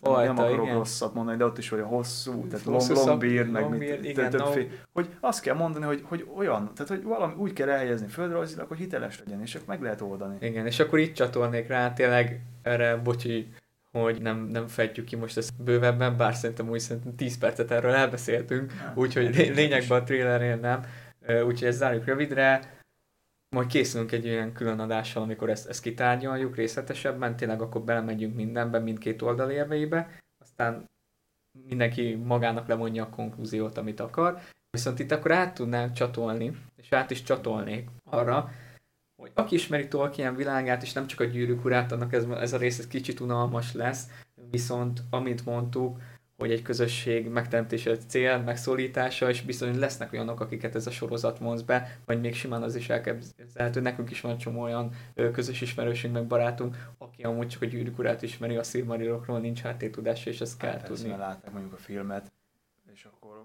Fajta, 0.01 0.33
nem 0.33 0.45
akarok 0.45 0.65
igen. 0.65 0.77
rosszat 0.77 1.15
mondani, 1.15 1.37
de 1.37 1.45
ott 1.45 1.59
is 1.59 1.73
olyan 1.73 1.87
hosszú, 1.87 2.47
tehát 2.47 2.65
hosszú 2.65 2.95
long, 2.95 3.07
long 3.07 3.21
beard, 3.21 3.51
meg 3.51 3.63
long 3.63 3.79
beard, 3.79 4.05
igen, 4.05 4.31
több 4.31 4.41
no. 4.41 4.51
fél, 4.51 4.69
hogy 4.93 5.09
azt 5.21 5.41
kell 5.41 5.55
mondani, 5.55 5.85
hogy, 5.85 6.05
hogy 6.09 6.29
olyan, 6.37 6.75
tehát 6.75 6.91
hogy 6.91 7.03
valami 7.03 7.35
úgy 7.37 7.53
kell 7.53 7.69
elhelyezni 7.69 8.07
földrajzilag, 8.07 8.69
hogy 8.69 8.79
hiteles 8.79 9.19
legyen, 9.25 9.41
és 9.41 9.59
meg 9.67 9.83
lehet 9.83 10.01
oldani. 10.01 10.37
Igen, 10.41 10.67
és 10.67 10.81
akkor 10.81 10.99
itt 10.99 11.15
csatolnék 11.15 11.69
rá 11.69 11.93
tényleg 11.93 12.41
erre, 12.63 12.97
bocsi, 12.97 13.53
hogy 14.01 14.23
nem, 14.23 14.39
nem 14.39 14.67
fejtjük 14.67 15.07
ki 15.07 15.17
most 15.17 15.37
ezt 15.37 15.63
bővebben, 15.63 16.17
bár 16.17 16.35
szerintem 16.35 16.69
úgy 16.69 16.79
szerintem 16.81 17.17
10 17.17 17.39
percet 17.39 17.71
erről 17.71 17.93
elbeszéltünk, 17.93 18.73
úgyhogy 18.95 19.35
lényegben 19.55 20.01
a 20.01 20.05
trailerén 20.05 20.59
nem. 20.59 20.85
Úgyhogy 21.27 21.69
ezt 21.69 21.79
zárjuk 21.79 22.05
rövidre. 22.05 22.61
Majd 23.57 23.69
készülünk 23.69 24.13
egy 24.13 24.29
olyan 24.29 24.53
külön 24.53 24.79
adással, 24.79 25.23
amikor 25.23 25.51
ezt, 25.51 25.69
ezt 25.69 25.83
kitárgyaljuk 25.83 26.57
részletesebben, 26.57 27.37
tényleg 27.37 27.63
akkor 27.63 27.83
belemegyünk 27.83 28.35
mindenbe, 28.35 28.79
mindkét 28.79 29.23
oldal 29.23 29.51
érveibe, 29.51 30.21
aztán 30.39 30.91
mindenki 31.69 32.15
magának 32.15 32.67
levonja 32.67 33.05
a 33.05 33.09
konklúziót, 33.09 33.79
amit 33.79 34.01
akar. 34.01 34.39
Viszont 34.71 34.99
itt 34.99 35.11
akkor 35.11 35.33
át 35.33 35.55
tudnánk 35.55 35.93
csatolni, 35.93 36.57
és 36.77 36.93
át 36.93 37.11
is 37.11 37.23
csatolnék 37.23 37.89
arra, 38.05 38.51
hogy 39.17 39.31
aki 39.35 39.55
ismeri 39.55 39.89
Tolkien 39.89 40.37
világát, 40.37 40.83
és 40.83 40.93
nem 40.93 41.07
csak 41.07 41.21
a 41.21 41.25
gyűrűk 41.25 41.65
urát, 41.65 41.93
annak 41.93 42.13
ez, 42.13 42.25
ez 42.25 42.53
a 42.53 42.57
rész 42.57 42.79
ez 42.79 42.87
kicsit 42.87 43.21
unalmas 43.21 43.73
lesz, 43.73 44.09
viszont 44.51 45.03
amit 45.11 45.45
mondtuk, 45.45 45.99
hogy 46.37 46.53
egy 46.53 46.63
közösség 46.63 47.29
megteremtése 47.29 47.97
cél, 47.97 48.39
megszólítása, 48.39 49.29
és 49.29 49.43
bizony 49.43 49.79
lesznek 49.79 50.13
olyanok, 50.13 50.41
akiket 50.41 50.75
ez 50.75 50.87
a 50.87 50.91
sorozat 50.91 51.39
vonz 51.39 51.63
be, 51.63 51.99
vagy 52.05 52.21
még 52.21 52.35
simán 52.35 52.63
az 52.63 52.75
is 52.75 52.89
elképzelhető. 52.89 53.81
Nekünk 53.81 54.11
is 54.11 54.21
van 54.21 54.39
csomó 54.39 54.61
olyan 54.61 54.91
közös 55.33 55.61
ismerősünk, 55.61 56.15
meg 56.15 56.27
barátunk, 56.27 56.77
aki 56.99 57.23
amúgy 57.23 57.49
csak 57.49 57.63
a 57.63 57.67
gyűrűk 57.67 57.99
urát 57.99 58.23
ismeri, 58.23 58.57
a 58.57 58.63
szilmarilokról 58.63 59.41
nincs 59.41 59.61
háttértudása, 59.61 60.31
és 60.31 60.41
ezt 60.41 60.59
kell 60.59 60.71
hát, 60.71 60.85
tudni. 60.85 61.09
látták 61.09 61.53
mondjuk 61.53 61.73
a 61.73 61.77
filmet, 61.77 62.33
és 62.93 63.05
akkor 63.05 63.45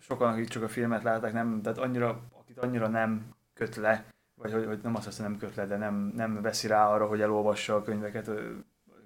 sokan, 0.00 0.32
akik 0.32 0.48
csak 0.48 0.62
a 0.62 0.68
filmet 0.68 1.02
látták, 1.02 1.32
nem, 1.32 1.60
tehát 1.62 1.78
annyira, 1.78 2.22
akit 2.40 2.58
annyira 2.58 2.88
nem 2.88 3.34
köt 3.54 3.76
le, 3.76 4.04
vagy 4.42 4.52
hogy, 4.52 4.66
hogy 4.66 4.78
nem 4.82 4.94
azt 4.94 5.04
hiszem 5.04 5.30
nem 5.30 5.38
köt 5.38 5.54
le, 5.54 5.66
de 5.66 5.76
nem, 5.76 6.12
nem 6.16 6.42
veszi 6.42 6.66
rá 6.66 6.88
arra, 6.88 7.06
hogy 7.06 7.20
elolvassa 7.20 7.74
a 7.74 7.82
könyveket, 7.82 8.30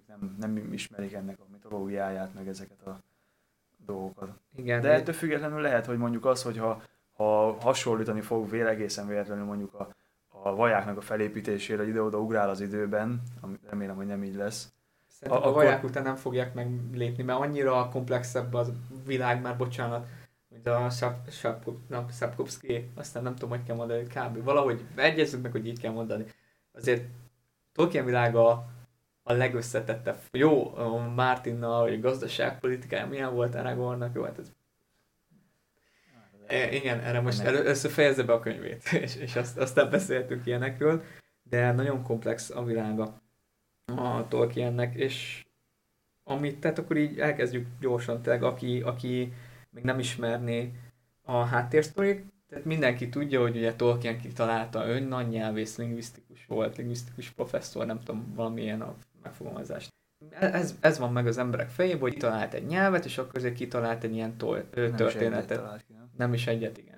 nem, 0.07 0.37
nem 0.39 0.73
ismerik 0.73 1.13
ennek 1.13 1.39
a 1.41 1.47
mitológiáját, 1.53 2.35
meg 2.35 2.49
ezeket 2.49 2.87
a 2.87 3.01
dolgokat. 3.87 4.31
Igen, 4.57 4.81
de 4.81 4.93
ettől 4.93 5.15
függetlenül 5.15 5.61
lehet, 5.61 5.87
hogy 5.87 5.99
mondjuk 5.99 6.25
az, 6.25 6.43
hogy 6.43 6.59
ha, 6.59 6.83
ha 7.17 7.61
hasonlítani 7.61 8.21
fog 8.21 8.51
véle 8.51 8.69
egészen 8.69 9.07
véletlenül 9.07 9.45
mondjuk 9.45 9.75
a, 9.75 9.89
a 10.29 10.55
vajáknak 10.55 10.97
a 10.97 11.01
felépítésére, 11.01 11.87
ide-oda 11.87 12.19
ugrál 12.19 12.49
az 12.49 12.61
időben, 12.61 13.23
amit 13.41 13.61
remélem, 13.71 13.97
hogy 13.97 14.07
nem 14.07 14.25
így 14.25 14.35
lesz. 14.35 14.73
Szerintem 15.07 15.43
a, 15.43 15.47
a 15.47 15.53
vaják 15.53 15.85
után 15.85 16.03
nem 16.03 16.17
fogják 16.17 16.55
meglépni, 16.55 17.23
mert 17.23 17.41
annyira 17.41 17.89
komplexebb 17.89 18.55
a 18.55 18.65
világ 19.07 19.41
már, 19.41 19.57
bocsánat, 19.57 20.07
a 20.67 20.91
Sapkowski, 22.11 22.91
aztán 22.95 23.23
nem 23.23 23.35
tudom, 23.35 23.51
hogy 23.51 23.67
kell 23.67 23.77
mondani, 23.77 24.03
kb. 24.03 24.45
Valahogy 24.45 24.85
egyezzük 24.95 25.43
meg, 25.43 25.53
hogy 25.53 25.67
így 25.67 25.81
kell 25.81 25.93
mondani. 25.93 26.25
Azért 26.73 27.05
Tolkien 27.73 28.05
világa 28.05 28.67
a 29.23 29.33
legösszetettebb. 29.33 30.19
Jó, 30.33 30.77
a 30.77 31.09
Martinnal, 31.15 31.83
hogy 31.83 31.95
a 31.95 32.01
gazdaságpolitikája 32.01 33.07
milyen 33.07 33.35
volt 33.35 33.55
Aragornnak, 33.55 34.15
jó, 34.15 34.23
hát 34.23 34.39
ez 34.39 34.53
E, 36.47 36.73
igen, 36.73 37.01
erre 37.01 37.21
most 37.21 37.41
először 37.41 37.91
fejezze 37.91 38.23
be 38.23 38.33
a 38.33 38.41
könyvét, 38.41 38.93
és, 39.03 39.17
és 39.17 39.37
azt, 39.37 39.59
aztán 39.59 39.91
beszéltünk 39.91 40.47
ilyenekről, 40.47 41.03
de 41.43 41.73
nagyon 41.73 42.03
komplex 42.03 42.51
a 42.51 42.65
világa 42.65 43.23
a 43.85 44.29
Tolkiennek, 44.29 44.95
és 44.95 45.45
amit, 46.25 46.59
tehát 46.59 46.79
akkor 46.79 46.97
így 46.97 47.19
elkezdjük 47.19 47.67
gyorsan, 47.81 48.23
tehát 48.23 48.43
aki, 48.43 48.81
aki 48.81 49.33
még 49.77 49.85
nem 49.85 49.99
ismerné 49.99 50.73
a 51.23 51.45
háttérsztorit, 51.45 52.25
tehát 52.49 52.65
mindenki 52.65 53.09
tudja, 53.09 53.41
hogy 53.41 53.57
ugye 53.57 53.75
Tolkien 53.75 54.21
kitalálta, 54.21 54.89
ön 54.89 55.03
nagy 55.03 55.29
nyelvész, 55.29 55.77
lingvisztikus 55.77 56.47
volt, 56.47 56.77
lingvisztikus 56.77 57.31
professzor, 57.31 57.87
nem 57.87 57.99
tudom, 57.99 58.33
valamilyen 58.35 58.81
a 58.81 58.95
megfogalmazást. 59.23 59.95
Ez, 60.31 60.75
ez 60.81 60.99
van 60.99 61.13
meg 61.13 61.27
az 61.27 61.39
emberek 61.39 61.69
fejében, 61.69 62.01
hogy 62.01 62.13
kitalált 62.13 62.55
egy 62.55 62.67
nyelvet, 62.67 63.05
és 63.05 63.19
akkor 63.19 63.37
azért 63.37 63.55
kitalált 63.55 64.05
egy 64.05 64.15
ilyen 64.15 64.37
tol, 64.37 64.71
történetet. 64.71 65.85
Nem 66.17 66.33
is 66.33 66.47
egyet, 66.47 66.79
igen. 66.79 66.96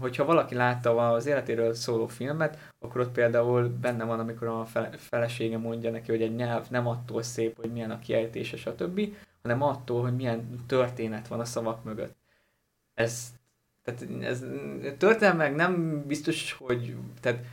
Hogyha 0.00 0.24
valaki 0.24 0.54
látta 0.54 1.12
az 1.12 1.26
életéről 1.26 1.74
szóló 1.74 2.06
filmet, 2.06 2.58
akkor 2.78 3.00
ott 3.00 3.12
például 3.12 3.68
benne 3.68 4.04
van, 4.04 4.20
amikor 4.20 4.48
a 4.48 4.66
felesége 4.96 5.58
mondja 5.58 5.90
neki, 5.90 6.10
hogy 6.10 6.22
egy 6.22 6.34
nyelv 6.34 6.66
nem 6.70 6.86
attól 6.86 7.22
szép, 7.22 7.56
hogy 7.56 7.72
milyen 7.72 7.90
a 7.90 7.98
kiejtése, 7.98 8.56
stb., 8.56 9.00
hanem 9.42 9.62
attól, 9.62 10.02
hogy 10.02 10.16
milyen 10.16 10.64
történet 10.66 11.28
van 11.28 11.40
a 11.40 11.44
szavak 11.44 11.84
mögött. 11.84 12.16
Ez, 12.94 13.32
tehát 13.82 14.06
ez 14.20 14.44
történelmek 14.98 15.54
nem 15.54 16.04
biztos, 16.06 16.52
hogy 16.52 16.96
tehát 17.20 17.44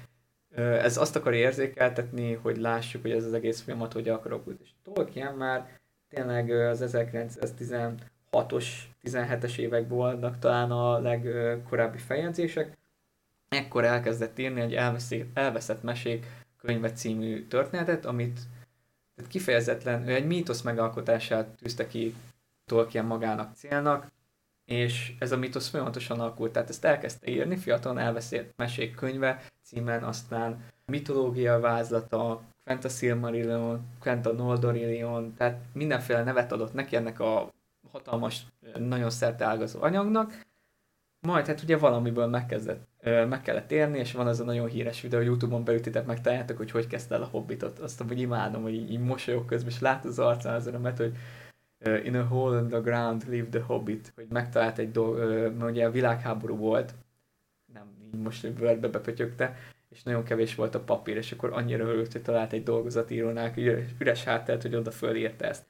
ez 0.56 0.98
azt 0.98 1.16
akar 1.16 1.34
érzékeltetni, 1.34 2.34
hogy 2.34 2.58
lássuk, 2.58 3.02
hogy 3.02 3.12
ez 3.12 3.26
az 3.26 3.34
egész 3.34 3.62
folyamat 3.62 3.94
hogy 3.94 4.10
alakult. 4.10 4.62
És 4.62 4.70
Tolkien 4.84 5.34
már 5.34 5.80
tényleg 6.10 6.50
az 6.50 6.82
1916-os, 8.32 8.66
17-es 9.04 9.58
évek 9.58 9.88
voltak 9.88 10.40
talán 10.40 10.72
a 10.72 11.00
legkorábbi 11.00 11.98
feljegyzések. 11.98 12.78
Ekkor 13.50 13.84
elkezdett 13.86 14.40
írni 14.40 14.62
egy 14.62 14.74
elveszett 15.34 15.84
mesék 15.84 16.26
könyve 16.62 16.92
című 16.92 17.48
történetet, 17.48 18.06
amit 18.06 18.40
tehát 19.16 19.32
kifejezetlen, 19.32 20.08
ő 20.08 20.14
egy 20.14 20.26
mítosz 20.26 20.62
megalkotását 20.62 21.48
tűzte 21.48 21.88
ki 21.88 22.16
Tolkien 22.66 23.06
magának 23.06 23.56
célnak, 23.56 24.12
és 24.66 25.16
ez 25.20 25.32
a 25.32 25.38
mítosz 25.38 25.68
folyamatosan 25.68 26.20
alakult, 26.20 26.52
tehát 26.52 26.70
ezt 26.70 26.86
elkezdte 26.86 27.32
írni, 27.32 27.58
fiatalon 27.58 27.98
elveszett 27.98 28.54
mesék 28.56 28.96
könyve 28.96 29.44
címen, 29.64 30.04
aztán 30.04 30.64
mitológia 30.86 31.60
vázlata, 31.60 32.42
Quent 32.64 32.86
a 32.86 32.90
Silmarillion, 32.90 33.88
Quent 34.00 34.26
a 34.26 34.32
Noldorillion, 34.32 35.34
tehát 35.34 35.60
mindenféle 35.74 36.24
nevet 36.24 36.52
adott 36.52 36.74
neki 36.74 36.96
ennek 36.96 37.20
a 37.20 37.52
hatalmas, 37.92 38.46
nagyon 38.78 39.10
szerte 39.10 39.46
ágazó 39.46 39.82
anyagnak, 39.82 40.48
majd 41.20 41.46
hát 41.46 41.62
ugye 41.62 41.78
valamiből 41.78 42.28
megkezdett, 42.28 42.88
meg 43.04 43.42
kellett 43.42 43.72
érni, 43.72 43.98
és 43.98 44.12
van 44.12 44.28
az 44.28 44.40
a 44.40 44.44
nagyon 44.44 44.68
híres 44.68 45.02
videó, 45.02 45.20
Youtube-on 45.20 45.64
beütitek, 45.64 46.06
megtaláljátok, 46.06 46.58
hogy 46.58 46.72
hogy 46.72 46.88
kezdte 46.88 47.16
el 47.16 47.22
a 47.22 47.26
Hobbitot. 47.32 47.80
Azt 47.80 48.04
hogy 48.08 48.20
imádom, 48.20 48.62
hogy 48.62 48.74
így, 48.74 48.92
így 48.92 49.00
mosolyog 49.00 49.46
közben, 49.46 49.72
és 49.72 49.80
lát 49.80 50.06
az 50.06 50.20
arcán 50.20 50.56
az 50.56 50.68
örömet, 50.68 50.98
hogy 50.98 51.18
in 52.04 52.16
a 52.16 52.24
hole 52.24 52.60
in 52.60 52.68
the 52.68 52.80
ground 52.80 53.24
lived 53.28 53.50
the 53.50 53.62
hobbit, 53.62 54.12
hogy 54.16 54.26
megtalált 54.30 54.78
egy 54.78 54.92
dolg, 54.92 55.18
uh, 55.18 55.70
ugye 55.70 55.86
a 55.86 55.92
világháború 55.92 56.56
volt, 56.56 56.96
nem 57.74 57.88
így 58.14 58.20
most 58.20 58.54
bőrbe 58.54 58.88
bepötyögte, 58.88 59.56
és 59.90 60.04
nagyon 60.04 60.24
kevés 60.24 60.56
volt 60.56 60.76
a 60.76 60.84
papír, 60.84 61.18
és 61.18 61.32
akkor 61.32 61.54
annyira 61.54 61.86
örült, 61.86 62.12
hogy 62.12 62.22
talált 62.22 62.54
egy 62.54 62.64
dolgozatírónál, 62.64 63.54
üres, 64.00 64.24
háttelt, 64.24 64.62
hogy 64.62 64.76
oda 64.76 64.92
fölírta 64.92 65.46
ezt. 65.46 65.66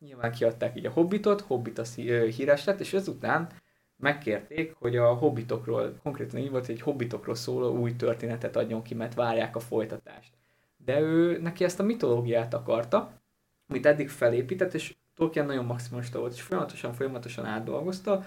Nyilván 0.00 0.32
kiadták 0.32 0.76
így 0.76 0.86
a 0.86 0.90
Hobbitot, 0.90 1.40
Hobbit 1.40 1.78
az 1.78 1.94
híres 1.94 2.64
lett, 2.64 2.80
és 2.80 2.92
ezután 2.92 3.48
megkérték, 3.96 4.74
hogy 4.78 4.96
a 4.96 5.14
hobbitokról, 5.14 5.98
konkrétan 6.02 6.40
így 6.40 6.50
volt, 6.50 6.66
hogy 6.66 6.74
egy 6.74 6.80
hobbitokról 6.80 7.34
szóló 7.34 7.76
új 7.76 7.96
történetet 7.96 8.56
adjon 8.56 8.82
ki, 8.82 8.94
mert 8.94 9.14
várják 9.14 9.56
a 9.56 9.60
folytatást. 9.60 10.32
De 10.76 11.00
ő 11.00 11.40
neki 11.40 11.64
ezt 11.64 11.80
a 11.80 11.82
mitológiát 11.82 12.54
akarta, 12.54 13.22
amit 13.68 13.86
eddig 13.86 14.08
felépített, 14.08 14.74
és 14.74 14.94
Tolkien 15.14 15.46
nagyon 15.46 15.64
maximalista 15.64 16.18
volt, 16.18 16.32
és 16.32 16.42
folyamatosan, 16.42 16.92
folyamatosan 16.92 17.44
átdolgozta, 17.44 18.24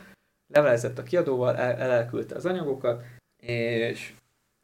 levelezett 0.47 0.97
a 0.97 1.03
kiadóval, 1.03 1.55
el, 1.57 1.91
elküldte 1.91 2.35
az 2.35 2.45
anyagokat, 2.45 3.03
és 3.37 4.13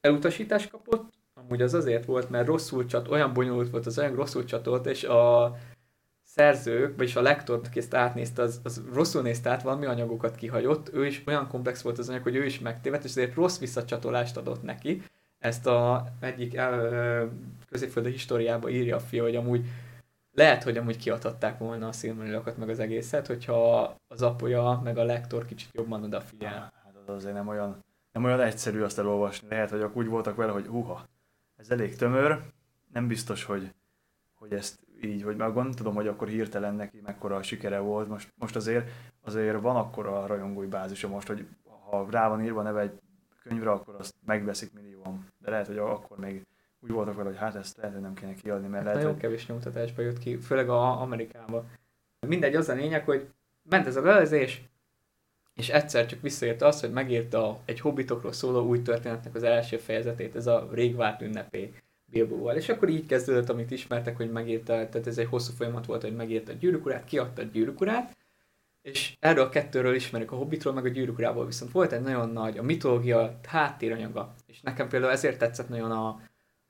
elutasítást 0.01 0.69
kapott, 0.69 1.13
amúgy 1.33 1.61
az 1.61 1.73
azért 1.73 2.05
volt, 2.05 2.29
mert 2.29 2.47
rosszul 2.47 2.85
csat, 2.85 3.07
olyan 3.07 3.33
bonyolult 3.33 3.69
volt 3.69 3.85
az 3.85 3.97
anyag, 3.97 4.15
rosszul 4.15 4.45
csatolt, 4.45 4.85
és 4.85 5.03
a 5.03 5.55
szerzők, 6.39 6.97
vagyis 6.97 7.15
a 7.15 7.21
lektor, 7.21 7.61
aki 7.65 7.79
ezt 7.79 7.93
átnézte, 7.93 8.41
az, 8.41 8.61
az 8.63 8.83
rosszul 8.93 9.21
nézte 9.21 9.49
át, 9.49 9.61
valami 9.61 9.85
anyagokat 9.85 10.35
kihagyott, 10.35 10.93
ő 10.93 11.05
is 11.05 11.23
olyan 11.25 11.47
komplex 11.47 11.81
volt 11.81 11.97
az 11.97 12.09
anyag, 12.09 12.23
hogy 12.23 12.35
ő 12.35 12.45
is 12.45 12.59
megtévedt, 12.59 13.03
és 13.03 13.09
ezért 13.09 13.35
rossz 13.35 13.59
visszacsatolást 13.59 14.37
adott 14.37 14.63
neki. 14.63 15.03
Ezt 15.39 15.67
a 15.67 16.07
egyik 16.19 16.59
középföldi 17.69 18.11
históriába 18.11 18.69
írja 18.69 18.95
a 18.95 18.99
fia, 18.99 19.23
hogy 19.23 19.35
amúgy 19.35 19.65
lehet, 20.33 20.63
hogy 20.63 20.77
amúgy 20.77 20.97
kiadhatták 20.97 21.57
volna 21.57 21.87
a 21.87 21.91
szilmarilokat 21.91 22.57
meg 22.57 22.69
az 22.69 22.79
egészet, 22.79 23.27
hogyha 23.27 23.95
az 24.07 24.21
apja 24.21 24.81
meg 24.83 24.97
a 24.97 25.03
lektor 25.03 25.45
kicsit 25.45 25.69
jobban 25.73 26.03
odafigyel. 26.03 26.71
Hát 26.83 26.95
az 27.05 27.15
azért 27.15 27.33
nem 27.33 27.47
olyan, 27.47 27.83
nem 28.11 28.23
olyan 28.23 28.41
egyszerű 28.41 28.81
azt 28.81 28.99
elolvasni. 28.99 29.47
Lehet, 29.49 29.69
hogy 29.69 29.85
úgy 29.93 30.07
voltak 30.07 30.35
vele, 30.35 30.51
hogy 30.51 30.67
uha, 30.67 31.03
ez 31.55 31.69
elég 31.69 31.95
tömör, 31.95 32.41
nem 32.93 33.07
biztos, 33.07 33.43
hogy, 33.43 33.73
hogy 34.33 34.53
ezt 34.53 34.87
így, 35.03 35.23
hogy 35.23 35.35
már 35.35 35.53
tudom, 35.75 35.95
hogy 35.95 36.07
akkor 36.07 36.27
hirtelen 36.27 36.75
neki 36.75 37.01
mekkora 37.05 37.35
a 37.35 37.43
sikere 37.43 37.79
volt. 37.79 38.07
Most, 38.07 38.33
most 38.35 38.55
azért, 38.55 38.89
azért 39.21 39.61
van 39.61 39.75
akkor 39.75 40.07
a 40.07 40.25
rajongói 40.25 40.67
bázisa 40.67 41.07
most, 41.07 41.27
hogy 41.27 41.47
ha 41.89 42.07
rá 42.09 42.29
van 42.29 42.43
írva 42.43 42.61
neve 42.61 42.81
egy 42.81 42.99
könyvre, 43.43 43.71
akkor 43.71 43.95
azt 43.95 44.15
megveszik 44.25 44.73
millióan. 44.73 45.27
De 45.37 45.49
lehet, 45.49 45.67
hogy 45.67 45.77
akkor 45.77 46.17
még 46.17 46.45
úgy 46.79 46.91
voltak 46.91 47.15
vele, 47.15 47.29
hogy 47.29 47.37
hát 47.37 47.55
ezt 47.55 47.77
lehet, 47.77 47.93
hogy 47.93 48.01
nem 48.01 48.13
kéne 48.13 48.33
kiadni, 48.33 48.67
mert 48.67 48.75
hát 48.75 48.83
lehet, 48.83 48.97
Nagyon 48.97 49.13
hogy... 49.13 49.21
kevés 49.21 49.47
nyomtatásba 49.47 50.01
jött 50.01 50.19
ki, 50.19 50.37
főleg 50.37 50.69
a 50.69 51.01
Amerikába. 51.01 51.65
Mindegy, 52.27 52.55
az 52.55 52.69
a 52.69 52.73
lényeg, 52.73 53.05
hogy 53.05 53.29
ment 53.69 53.87
ez 53.87 53.95
a 53.95 54.01
lelezés, 54.01 54.61
és 55.55 55.69
egyszer 55.69 56.05
csak 56.05 56.21
visszaérte 56.21 56.65
azt, 56.65 56.81
hogy 56.81 56.91
megírta 56.91 57.59
egy 57.65 57.79
hobbitokról 57.79 58.31
szóló 58.31 58.67
új 58.67 58.81
történetnek 58.81 59.35
az 59.35 59.43
első 59.43 59.77
fejezetét, 59.77 60.35
ez 60.35 60.47
a 60.47 60.67
régvárt 60.71 61.21
ünnepé 61.21 61.73
Bilbóval. 62.11 62.55
És 62.55 62.69
akkor 62.69 62.89
így 62.89 63.05
kezdődött, 63.05 63.49
amit 63.49 63.71
ismertek, 63.71 64.17
hogy 64.17 64.31
megírta, 64.31 64.73
tehát 64.73 65.07
ez 65.07 65.17
egy 65.17 65.27
hosszú 65.27 65.53
folyamat 65.53 65.85
volt, 65.85 66.01
hogy 66.01 66.15
megírta 66.15 66.51
a 66.51 66.55
gyűrűkurát, 66.55 67.05
kiadta 67.05 67.41
a 67.41 67.45
gyűrűkurát, 67.45 68.17
és 68.81 69.15
erről 69.19 69.43
a 69.43 69.49
kettőről 69.49 69.95
ismerjük 69.95 70.31
a 70.31 70.35
Hobbitról, 70.35 70.73
meg 70.73 70.85
a 70.85 70.89
gyűrűkurából 70.89 71.45
viszont 71.45 71.71
volt 71.71 71.91
egy 71.91 72.01
nagyon 72.01 72.29
nagy, 72.29 72.57
a 72.57 72.63
mitológia 72.63 73.39
háttéranyaga, 73.47 74.33
és 74.45 74.61
nekem 74.61 74.89
például 74.89 75.11
ezért 75.11 75.39
tetszett 75.39 75.69
nagyon 75.69 75.91
a 75.91 76.21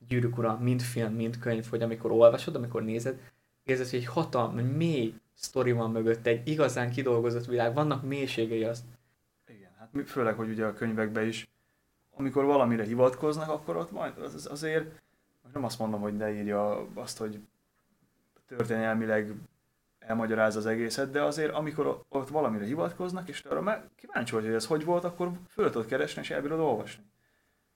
gyűrűk 0.08 0.38
ura, 0.38 0.60
mind 0.62 0.82
film, 0.82 1.14
mind 1.14 1.40
könyv, 1.40 1.66
hogy 1.70 1.82
amikor 1.82 2.12
olvasod, 2.12 2.56
amikor 2.56 2.84
nézed, 2.84 3.20
érzed, 3.64 3.90
hogy 3.90 4.00
egy 4.00 4.06
hatalmas, 4.06 4.64
mély 4.76 5.14
sztori 5.34 5.72
van 5.72 5.92
mögött, 5.92 6.28
egy 6.28 6.48
igazán 6.48 6.90
kidolgozott 6.90 7.46
világ, 7.46 7.74
vannak 7.74 8.04
mélységei 8.04 8.64
azt. 8.64 8.84
Igen, 9.48 9.72
hát 9.78 9.90
főleg, 10.06 10.36
hogy 10.36 10.50
ugye 10.50 10.66
a 10.66 10.74
könyvekben 10.74 11.28
is, 11.28 11.48
amikor 12.12 12.46
valamire 12.46 12.84
hivatkoznak, 12.84 13.50
akkor 13.50 13.76
ott 13.76 13.92
majd 13.92 14.18
az, 14.18 14.48
azért, 14.52 15.02
nem 15.54 15.64
azt 15.64 15.80
mondom, 15.80 16.02
hogy 16.02 16.18
ne 16.18 16.34
írja 16.34 16.88
azt, 16.94 17.18
hogy 17.18 17.40
történelmileg 18.48 19.34
elmagyarázza 20.00 20.60
az 20.60 20.66
egészet, 20.66 21.12
de 21.12 21.22
azért 21.22 21.54
amikor 21.54 22.04
ott 22.10 22.30
valamire 22.30 22.66
hivatkoznak, 22.66 23.30
és 23.30 23.44
arra 23.44 23.62
már 23.62 23.90
kíváncsi 23.96 24.34
vagy, 24.34 24.44
hogy 24.44 24.54
ez 24.54 24.66
hogy 24.66 24.86
volt, 24.86 25.04
akkor 25.04 25.32
föl 25.48 25.70
tudod 25.70 25.88
keresni, 25.88 26.22
és 26.22 26.30
elbírod 26.30 26.60
olvasni. 26.60 27.04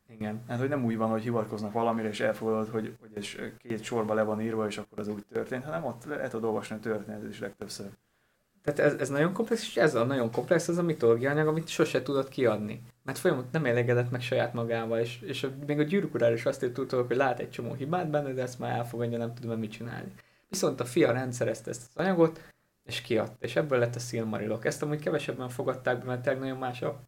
Igen. 0.09 0.43
Hát, 0.47 0.59
hogy 0.59 0.69
nem 0.69 0.85
úgy 0.85 0.97
van, 0.97 1.09
hogy 1.09 1.21
hivatkoznak 1.21 1.71
valamire, 1.71 2.07
és 2.07 2.19
elfogadod, 2.19 2.69
hogy, 2.69 2.97
hogy 2.99 3.11
ez 3.13 3.27
két 3.57 3.83
sorba 3.83 4.13
le 4.13 4.23
van 4.23 4.41
írva, 4.41 4.67
és 4.67 4.77
akkor 4.77 4.99
az 4.99 5.07
úgy 5.07 5.25
történt, 5.31 5.63
hanem 5.63 5.83
ott 5.83 6.05
le 6.05 6.27
tudod 6.27 6.49
olvasni 6.49 6.75
a 6.75 6.79
történetet 6.79 7.29
is 7.29 7.39
legtöbbször. 7.39 7.89
Tehát 8.63 8.79
ez, 8.79 8.99
ez 8.99 9.09
nagyon 9.09 9.33
komplex, 9.33 9.61
és 9.61 9.77
ez 9.77 9.95
a 9.95 10.03
nagyon 10.03 10.31
komplex 10.31 10.67
az 10.67 10.77
a 10.77 10.83
mitológia 10.83 11.31
anyag, 11.31 11.47
amit 11.47 11.67
sose 11.67 12.01
tudod 12.01 12.27
kiadni. 12.27 12.81
Mert 13.03 13.17
folyamat 13.17 13.51
nem 13.51 13.65
elégedett 13.65 14.11
meg 14.11 14.21
saját 14.21 14.53
magával, 14.53 14.99
és, 14.99 15.21
és 15.21 15.43
a, 15.43 15.49
még 15.65 15.79
a 15.79 15.83
gyűrűk 15.83 16.13
urán 16.13 16.33
is 16.33 16.45
azt 16.45 16.71
tudtok, 16.73 17.07
hogy 17.07 17.15
lát 17.15 17.39
egy 17.39 17.49
csomó 17.49 17.73
hibát 17.73 18.09
benne, 18.09 18.33
de 18.33 18.41
ezt 18.41 18.59
már 18.59 18.77
elfogadja, 18.77 19.17
nem 19.17 19.33
tudom 19.33 19.59
mit 19.59 19.71
csinálni. 19.71 20.13
Viszont 20.49 20.79
a 20.79 20.85
fia 20.85 21.11
rendszerezte 21.11 21.69
ezt 21.69 21.87
az 21.89 22.03
anyagot, 22.03 22.51
és 22.83 23.01
kiadta, 23.01 23.35
és 23.39 23.55
ebből 23.55 23.79
lett 23.79 23.95
a 23.95 23.99
Silmarilok. 23.99 24.65
Ezt 24.65 24.81
amúgy 24.81 24.99
kevesebben 24.99 25.49
fogadták 25.49 25.99
be, 25.99 26.05
mert 26.05 26.39
nagyon 26.39 26.57
más 26.57 26.81
a, 26.81 26.99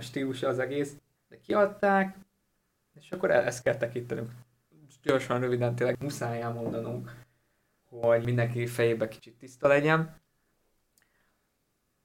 stílusa 0.00 0.48
az 0.48 0.58
egész, 0.58 0.96
de 1.28 1.40
kiadták, 1.40 2.16
és 3.00 3.12
akkor 3.12 3.30
e- 3.30 3.46
ezt 3.46 3.62
kell 3.62 3.76
tekintenünk. 3.76 4.30
Gyorsan, 5.02 5.40
röviden 5.40 5.74
tényleg 5.74 5.96
muszáj 6.02 6.40
elmondanunk, 6.40 7.14
hogy 7.88 8.24
mindenki 8.24 8.66
fejébe 8.66 9.08
kicsit 9.08 9.38
tiszta 9.38 9.68
legyen. 9.68 10.20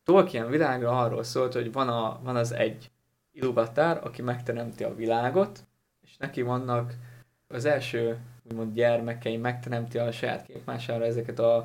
Tolkien 0.04 0.49
világra 0.49 0.99
arról 0.99 1.23
szólt, 1.23 1.54
hogy 1.54 1.71
van, 1.71 1.89
a, 1.89 2.19
van 2.23 2.36
az 2.36 2.51
egy 2.51 2.91
iluvatár, 3.36 4.00
aki 4.04 4.21
megteremti 4.21 4.84
a 4.84 4.95
világot, 4.95 5.60
és 6.02 6.17
neki 6.17 6.41
vannak 6.41 6.93
az 7.48 7.65
első 7.65 8.17
úgymond 8.43 8.74
gyermekei, 8.74 9.38
megteremti 9.38 9.98
a 9.98 10.12
saját 10.12 10.45
képmására 10.45 11.06
ezeket 11.06 11.39
a, 11.39 11.56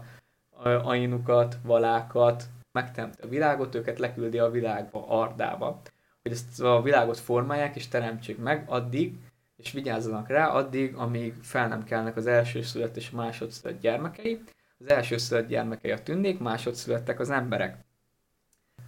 a 0.51 0.69
ainukat, 0.69 1.57
valákat, 1.63 2.45
megteremti 2.73 3.23
a 3.23 3.29
világot, 3.29 3.75
őket 3.75 3.99
leküldi 3.99 4.39
a 4.39 4.51
világba, 4.51 5.09
Ardába, 5.09 5.81
hogy 6.23 6.33
ezt 6.33 6.61
a 6.61 6.83
világot 6.83 7.19
formálják 7.19 7.77
és 7.77 7.89
teremtsék 7.89 8.39
meg 8.39 8.65
addig, 8.69 9.15
és 9.57 9.73
vigyázzanak 9.73 10.29
rá 10.29 10.49
addig, 10.49 10.95
amíg 10.95 11.35
fel 11.43 11.69
nem 11.69 11.85
kelnek 11.85 12.17
az 12.17 12.27
első 12.27 12.63
szület 12.63 12.97
és 12.97 13.11
másodszület 13.11 13.81
gyermekei. 13.81 14.43
Az 14.79 14.89
első 14.89 15.17
szület 15.17 15.47
gyermekei 15.47 15.91
a 15.91 16.03
tündék, 16.03 16.39
másodszülettek 16.39 17.21
az 17.21 17.31
emberek. 17.31 17.77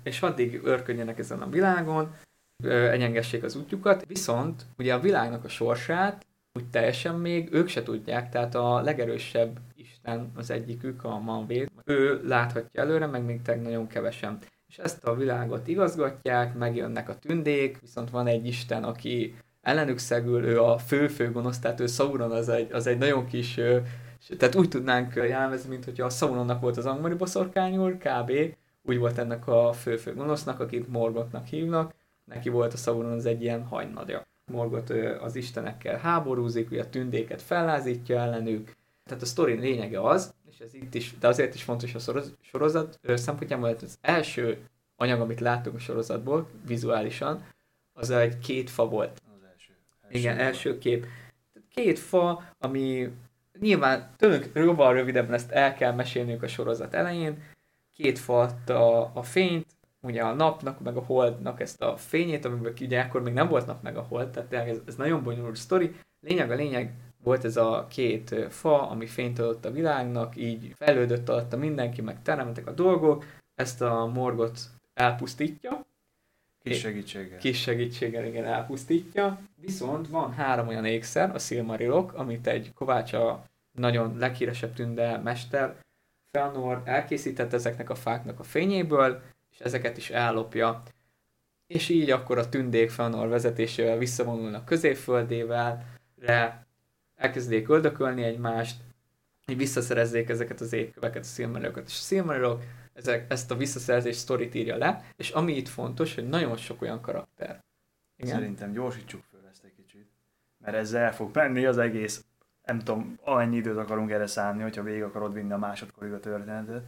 És 0.03 0.23
addig 0.23 0.61
örködjenek 0.65 1.19
ezen 1.19 1.43
a 1.43 1.49
világon, 1.49 2.15
egyengessék 2.67 3.43
az 3.43 3.57
útjukat, 3.57 4.05
viszont 4.07 4.63
ugye 4.79 4.95
a 4.95 5.01
világnak 5.01 5.45
a 5.45 5.49
sorsát 5.49 6.27
úgy 6.55 6.71
teljesen 6.71 7.15
még 7.15 7.49
ők 7.53 7.69
se 7.69 7.83
tudják, 7.83 8.29
tehát 8.29 8.55
a 8.55 8.81
legerősebb 8.81 9.59
Isten 9.77 10.33
az 10.37 10.51
egyikük, 10.51 11.05
a 11.05 11.19
Manvéd, 11.19 11.71
ő 11.85 12.21
láthatja 12.25 12.83
előre, 12.83 13.07
meg 13.07 13.25
még 13.25 13.43
teg 13.43 13.63
nagyon 13.63 13.87
kevesen. 13.87 14.39
És 14.69 14.79
ezt 14.79 15.05
a 15.05 15.15
világot 15.15 15.69
igazgatják, 15.69 16.55
megjönnek 16.55 17.09
a 17.09 17.19
tündék, 17.19 17.81
viszont 17.81 18.11
van 18.11 18.27
egy 18.27 18.47
Isten, 18.47 18.85
aki 18.85 19.35
ellenük 19.61 19.99
szegül, 19.99 20.45
ő 20.45 20.63
a 20.63 20.79
fő-fő 20.79 21.33
gonosz, 21.33 21.59
tehát 21.59 21.81
ő 21.81 21.87
Sauron 21.87 22.31
az 22.31 22.49
egy, 22.49 22.73
az 22.73 22.87
egy 22.87 22.99
nagyon 22.99 23.27
kis, 23.27 23.61
tehát 24.39 24.55
úgy 24.55 24.69
tudnánk 24.69 25.15
jelmezni, 25.15 25.69
mint 25.69 25.85
hogyha 25.85 26.05
a 26.05 26.11
Sauronnak 26.11 26.61
volt 26.61 26.77
az 26.77 26.87
angmari 26.87 27.15
boszorkányúr, 27.15 27.97
kb. 27.97 28.33
úgy 28.83 28.99
volt 28.99 29.19
ennek 29.19 29.47
a 29.47 29.73
fő-fő 29.73 30.15
gonosznak, 30.15 30.61
akit 30.61 30.89
Morgotnak 30.89 31.47
hívnak, 31.47 31.95
neki 32.35 32.49
volt 32.49 32.73
a 32.73 32.77
Sauron 32.77 33.13
az 33.13 33.27
egy 33.27 33.43
ilyen 33.43 33.65
hagynadja. 33.65 34.23
Morgot 34.53 34.91
az 35.21 35.37
istenekkel 35.37 35.99
háborúzik, 35.99 36.71
ugye 36.71 36.83
a 36.83 36.89
tündéket 36.89 37.43
fellázítja 37.43 38.19
ellenük. 38.19 38.77
Tehát 39.05 39.23
a 39.23 39.27
sztori 39.27 39.55
lényege 39.55 40.01
az, 40.01 40.35
és 40.51 40.59
ez 40.59 40.75
itt 40.75 40.95
is, 40.95 41.15
de 41.19 41.29
azért 41.29 41.55
is 41.55 41.63
fontos 41.63 41.95
a 41.95 42.23
sorozat 42.41 42.99
szempontjából, 43.03 43.69
hogy 43.69 43.79
az 43.83 43.99
első 44.01 44.59
anyag, 44.97 45.21
amit 45.21 45.41
láttunk 45.41 45.77
a 45.77 45.79
sorozatból, 45.79 46.49
vizuálisan, 46.67 47.45
az 47.93 48.11
egy 48.11 48.39
két 48.39 48.71
fa 48.71 48.89
volt. 48.89 49.23
Az 49.35 49.49
első. 49.53 49.73
első 50.03 50.19
Igen, 50.19 50.37
van. 50.37 50.45
első 50.45 50.79
kép. 50.79 51.07
Két 51.69 51.99
fa, 51.99 52.43
ami 52.59 53.11
nyilván 53.61 54.11
tőlünk 54.17 54.51
jobban 54.55 54.93
rövidebben 54.93 55.35
ezt 55.35 55.51
el 55.51 55.75
kell 55.75 55.93
mesélnünk 55.93 56.43
a 56.43 56.49
sorozat 56.49 56.95
elején. 56.95 57.43
Két 57.97 58.19
fa 58.19 58.41
a, 58.67 59.11
a 59.15 59.23
fényt, 59.23 59.67
ugye 60.03 60.23
a 60.23 60.35
napnak, 60.35 60.81
meg 60.81 60.97
a 60.97 61.05
holdnak 61.05 61.61
ezt 61.61 61.83
a 61.83 61.97
fényét, 61.97 62.45
amiben 62.45 62.73
ugye 62.81 63.01
akkor 63.01 63.23
még 63.23 63.33
nem 63.33 63.49
volt 63.49 63.67
nap 63.67 63.83
meg 63.83 63.97
a 63.97 64.07
hold, 64.09 64.29
tehát 64.29 64.69
ez, 64.69 64.79
ez 64.87 64.97
nagyon 64.97 65.23
bonyolult 65.23 65.57
sztori. 65.57 65.95
Lényeg 66.21 66.51
a 66.51 66.55
lényeg, 66.55 66.95
volt 67.23 67.45
ez 67.45 67.57
a 67.57 67.87
két 67.91 68.35
fa, 68.49 68.91
ami 68.91 69.07
fényt 69.07 69.39
adott 69.39 69.65
a 69.65 69.71
világnak, 69.71 70.37
így 70.37 70.73
fejlődött 70.77 71.29
alatta 71.29 71.57
mindenki, 71.57 72.01
meg 72.01 72.23
teremtek 72.23 72.67
a 72.67 72.73
dolgok, 72.73 73.25
ezt 73.55 73.83
a 73.83 74.07
morgot 74.07 74.61
elpusztítja. 74.95 75.85
Kis 76.63 76.79
segítséggel. 76.79 77.39
Kis 77.39 77.61
segítséggel, 77.61 78.25
igen, 78.27 78.45
elpusztítja. 78.45 79.39
Viszont 79.61 80.09
van 80.09 80.33
három 80.33 80.69
olyan 80.69 80.85
ékszer, 80.85 81.35
a 81.35 81.39
Silmarilok, 81.39 82.13
amit 82.13 82.47
egy 82.47 82.73
Kovácsa 82.75 83.45
nagyon 83.79 84.19
leghíresebb 84.19 84.75
tünde 84.75 85.19
mester, 85.19 85.77
Felnor 86.39 86.83
elkészített 86.85 87.53
ezeknek 87.53 87.91
a 87.91 87.95
fáknak 87.95 88.41
a 88.41 88.43
fényéből, 88.43 89.23
és 89.53 89.59
ezeket 89.59 89.97
is 89.97 90.11
ellopja. 90.11 90.83
És 91.67 91.89
így 91.89 92.11
akkor 92.11 92.39
a 92.39 92.49
tündék 92.49 92.91
Fëanor 92.91 93.29
vezetésével 93.29 93.99
visszavonulnak 93.99 94.65
középföldével, 94.65 95.85
re 96.19 96.67
elkezdék 97.17 97.69
öldökölni 97.69 98.23
egymást, 98.23 98.81
hogy 99.47 99.57
visszaszerezzék 99.57 100.29
ezeket 100.29 100.61
az 100.61 100.73
évköveket, 100.73 101.23
a 101.23 101.27
szilmarilokat. 101.27 101.87
És 101.87 101.99
a 101.99 102.03
szilmarilok 102.03 102.63
ezek, 102.93 103.31
ezt 103.31 103.51
a 103.51 103.57
visszaszerzés 103.57 104.17
sztorit 104.17 104.55
írja 104.55 104.77
le, 104.77 105.05
és 105.17 105.31
ami 105.31 105.57
itt 105.57 105.69
fontos, 105.69 106.15
hogy 106.15 106.29
nagyon 106.29 106.57
sok 106.57 106.83
olyan 106.83 107.01
karakter. 107.01 107.63
Igen? 108.17 108.35
Szerintem 108.35 108.73
gyorsítsuk 108.73 109.23
föl 109.31 109.41
ezt 109.51 109.65
egy 109.65 109.75
kicsit, 109.77 110.07
mert 110.59 110.77
ezzel 110.77 111.03
el 111.03 111.15
fog 111.15 111.35
menni 111.35 111.65
az 111.65 111.79
egész, 111.79 112.25
nem 112.65 112.79
tudom, 112.79 113.19
annyi 113.25 113.57
időt 113.57 113.77
akarunk 113.77 114.11
erre 114.11 114.27
szállni, 114.27 114.63
hogyha 114.63 114.83
végig 114.83 115.03
akarod 115.03 115.33
vinni 115.33 115.53
a 115.53 115.59
másodkorig 115.59 116.13
a 116.13 116.21
történetet. 116.21 116.85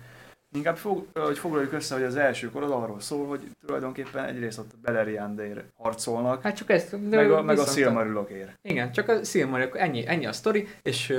Inkább 0.54 0.76
fog, 0.76 1.06
hogy 1.14 1.38
foglaljuk 1.38 1.72
össze, 1.72 1.94
hogy 1.94 2.04
az 2.04 2.16
első 2.16 2.50
kor 2.50 2.62
az 2.62 2.70
arról 2.70 3.00
szól, 3.00 3.26
hogy 3.26 3.50
tulajdonképpen 3.66 4.24
egyrészt 4.24 4.58
ott 4.58 4.78
Beleriandér 4.82 5.64
harcolnak, 5.76 6.42
hát 6.42 6.56
csak 6.56 6.70
ezt, 6.70 6.96
meg 7.10 7.30
a, 7.30 7.42
meg 7.42 7.58
a 7.58 7.64
Silmarilokért. 7.66 8.58
Igen, 8.62 8.92
csak 8.92 9.08
a 9.08 9.24
Silmarilok, 9.24 9.78
ennyi, 9.78 10.06
ennyi 10.06 10.26
a 10.26 10.32
sztori, 10.32 10.68
és 10.82 11.14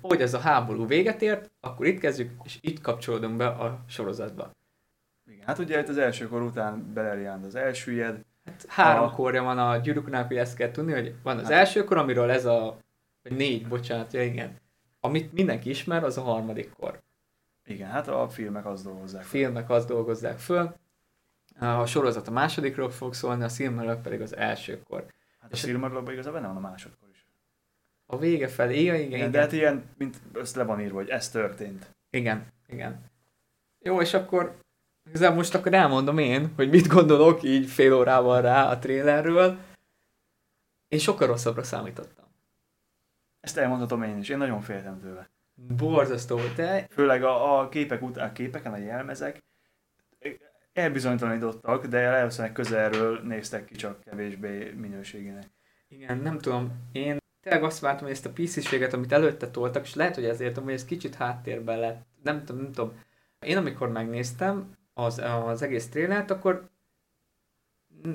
hogy 0.00 0.20
ez 0.20 0.34
a 0.34 0.38
háború 0.38 0.86
véget 0.86 1.22
ért, 1.22 1.50
akkor 1.60 1.86
itt 1.86 1.98
kezdjük, 1.98 2.30
és 2.44 2.58
itt 2.60 2.80
kapcsolódunk 2.80 3.36
be 3.36 3.46
a 3.46 3.84
sorozatba. 3.88 4.50
Igen, 5.30 5.46
hát 5.46 5.58
ugye 5.58 5.80
itt 5.80 5.88
az 5.88 5.98
első 5.98 6.28
kor 6.28 6.42
után 6.42 6.92
Beleriand 6.94 7.44
az 7.44 7.54
elsüllyed. 7.54 8.20
Hát 8.44 8.64
három 8.68 9.04
a... 9.04 9.10
korja 9.10 9.42
van 9.42 9.58
a 9.58 9.76
gyűrűknál, 9.76 10.26
hogy 10.26 10.36
ezt 10.36 10.56
kell 10.56 10.70
tudni, 10.70 10.92
hogy 10.92 11.14
van 11.22 11.38
az 11.38 11.42
hát... 11.42 11.52
első 11.52 11.84
kor, 11.84 11.96
amiről 11.96 12.30
ez 12.30 12.44
a, 12.44 12.76
négy, 13.22 13.68
bocsánat, 13.68 14.12
ja, 14.12 14.22
igen. 14.22 14.56
Amit 15.00 15.32
mindenki 15.32 15.68
ismer, 15.70 16.04
az 16.04 16.18
a 16.18 16.22
harmadik 16.22 16.70
kor. 16.78 17.02
Igen, 17.66 17.90
hát 17.90 18.08
a 18.08 18.28
filmek 18.28 18.66
azt 18.66 18.84
dolgozzák. 18.84 19.22
A 19.22 19.24
filmek 19.24 19.70
azt 19.70 19.88
dolgozzák 19.88 20.38
föl. 20.38 20.74
A 21.58 21.86
sorozat 21.86 22.28
a 22.28 22.30
másodikról 22.30 22.90
fog 22.90 23.14
szólni, 23.14 23.42
a 23.42 23.48
Silmarillok 23.48 24.02
pedig 24.02 24.20
az 24.20 24.36
elsőkor. 24.36 25.06
Hát 25.40 25.52
a 25.52 25.56
Silmarillokban 25.56 26.12
igazából 26.12 26.40
nem 26.40 26.54
van 26.54 26.64
a 26.64 26.68
másodkor 26.68 27.08
is. 27.12 27.26
A 28.06 28.18
vége 28.18 28.48
felé, 28.48 28.80
igen, 28.80 28.94
igen, 28.94 29.12
igen. 29.12 29.30
De 29.30 29.40
hát 29.40 29.52
ilyen, 29.52 29.84
mint 29.96 30.16
össze 30.32 30.58
le 30.58 30.64
van 30.64 30.80
írva, 30.80 30.96
hogy 30.96 31.08
ez 31.08 31.30
történt. 31.30 31.94
Igen, 32.10 32.46
igen. 32.66 33.00
Jó, 33.80 34.00
és 34.00 34.14
akkor 34.14 34.56
igazából 35.08 35.36
most 35.36 35.54
akkor 35.54 35.74
elmondom 35.74 36.18
én, 36.18 36.52
hogy 36.56 36.68
mit 36.68 36.86
gondolok 36.86 37.42
így 37.42 37.70
fél 37.70 37.94
órával 37.94 38.40
rá 38.40 38.70
a 38.70 38.78
trélerről. 38.78 39.58
Én 40.88 40.98
sokkal 40.98 41.26
rosszabbra 41.26 41.62
számítottam. 41.62 42.24
Ezt 43.40 43.56
elmondhatom 43.56 44.02
én 44.02 44.18
is, 44.18 44.28
én 44.28 44.38
nagyon 44.38 44.60
féltem 44.60 45.00
tőle. 45.00 45.30
Borzasztó, 45.54 46.38
de... 46.56 46.86
Főleg 46.90 47.22
a, 47.22 47.60
a 47.60 47.68
képek 47.68 48.02
után, 48.02 48.28
a 48.28 48.32
képeken, 48.32 48.72
a 48.72 48.76
jelmezek 48.76 49.42
elbizonytalanítottak, 50.72 51.86
de 51.86 52.10
valószínűleg 52.10 52.52
közelről 52.52 53.20
néztek 53.20 53.64
ki 53.64 53.74
csak 53.74 54.00
kevésbé 54.00 54.70
minőségének. 54.70 55.50
Igen, 55.88 56.18
nem 56.18 56.38
tudom, 56.38 56.72
én 56.92 57.16
tényleg 57.40 57.64
azt 57.64 57.80
vártam, 57.80 58.02
hogy 58.02 58.12
ezt 58.12 58.26
a 58.26 58.32
pc 58.32 58.92
amit 58.92 59.12
előtte 59.12 59.50
toltak, 59.50 59.84
és 59.84 59.94
lehet, 59.94 60.14
hogy 60.14 60.24
ezért, 60.24 60.58
hogy 60.58 60.72
ez 60.72 60.84
kicsit 60.84 61.14
háttérben 61.14 61.78
lett. 61.78 62.06
Nem 62.22 62.44
tudom, 62.44 62.62
nem 62.62 62.72
tudom. 62.72 63.02
Én 63.40 63.56
amikor 63.56 63.88
megnéztem 63.88 64.76
az, 64.94 65.18
az 65.18 65.62
egész 65.62 65.88
trélert, 65.88 66.30
akkor 66.30 66.68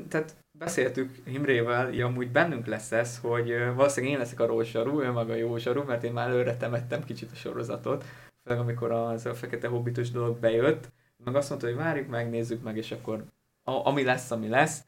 tehát 0.07 0.35
beszéltük 0.59 1.17
Imrével, 1.25 1.93
ja, 1.93 2.05
amúgy 2.05 2.31
bennünk 2.31 2.65
lesz 2.65 2.91
ez, 2.91 3.19
hogy 3.19 3.49
valószínűleg 3.75 4.13
én 4.13 4.19
leszek 4.19 4.39
a 4.39 4.45
rossz 4.45 4.67
zsaru, 4.67 5.01
ő 5.01 5.11
maga 5.11 5.33
jó 5.33 5.57
zsaru, 5.57 5.83
mert 5.83 6.03
én 6.03 6.13
már 6.13 6.29
előre 6.29 6.57
temettem 6.57 7.03
kicsit 7.03 7.31
a 7.31 7.35
sorozatot, 7.35 8.05
főleg 8.43 8.61
amikor 8.61 8.91
az 8.91 9.25
a 9.25 9.33
fekete 9.33 9.67
hobbitos 9.67 10.11
dolog 10.11 10.39
bejött, 10.39 10.91
meg 11.23 11.35
azt 11.35 11.49
mondta, 11.49 11.67
hogy 11.67 11.75
várjuk 11.75 12.07
meg, 12.07 12.29
nézzük 12.29 12.63
meg, 12.63 12.77
és 12.77 12.91
akkor 12.91 13.25
a, 13.63 13.71
ami 13.71 14.03
lesz, 14.03 14.31
ami 14.31 14.47
lesz. 14.47 14.83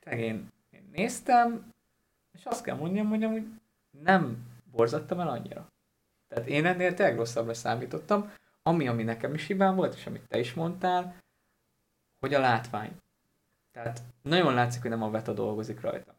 Tehát 0.00 0.18
én, 0.18 0.48
én 0.70 0.88
néztem, 0.92 1.72
és 2.32 2.44
azt 2.44 2.64
kell 2.64 2.76
mondjam, 2.76 3.08
hogy 3.08 3.24
amúgy 3.24 3.46
nem 4.04 4.46
borzattam 4.70 5.20
el 5.20 5.28
annyira. 5.28 5.66
Tehát 6.28 6.48
én 6.48 6.66
ennél 6.66 6.94
tényleg 6.94 7.16
rosszabbra 7.16 7.54
számítottam. 7.54 8.32
ami, 8.62 8.88
ami 8.88 9.02
nekem 9.02 9.34
is 9.34 9.46
hibám 9.46 9.74
volt, 9.74 9.94
és 9.94 10.06
amit 10.06 10.28
te 10.28 10.38
is 10.38 10.54
mondtál, 10.54 11.16
hogy 12.20 12.34
a 12.34 12.40
látvány. 12.40 12.96
Tehát 13.82 14.02
nagyon 14.22 14.54
látszik, 14.54 14.80
hogy 14.80 14.90
nem 14.90 15.02
a 15.02 15.10
Veta 15.10 15.32
dolgozik 15.32 15.80
rajta. 15.80 16.14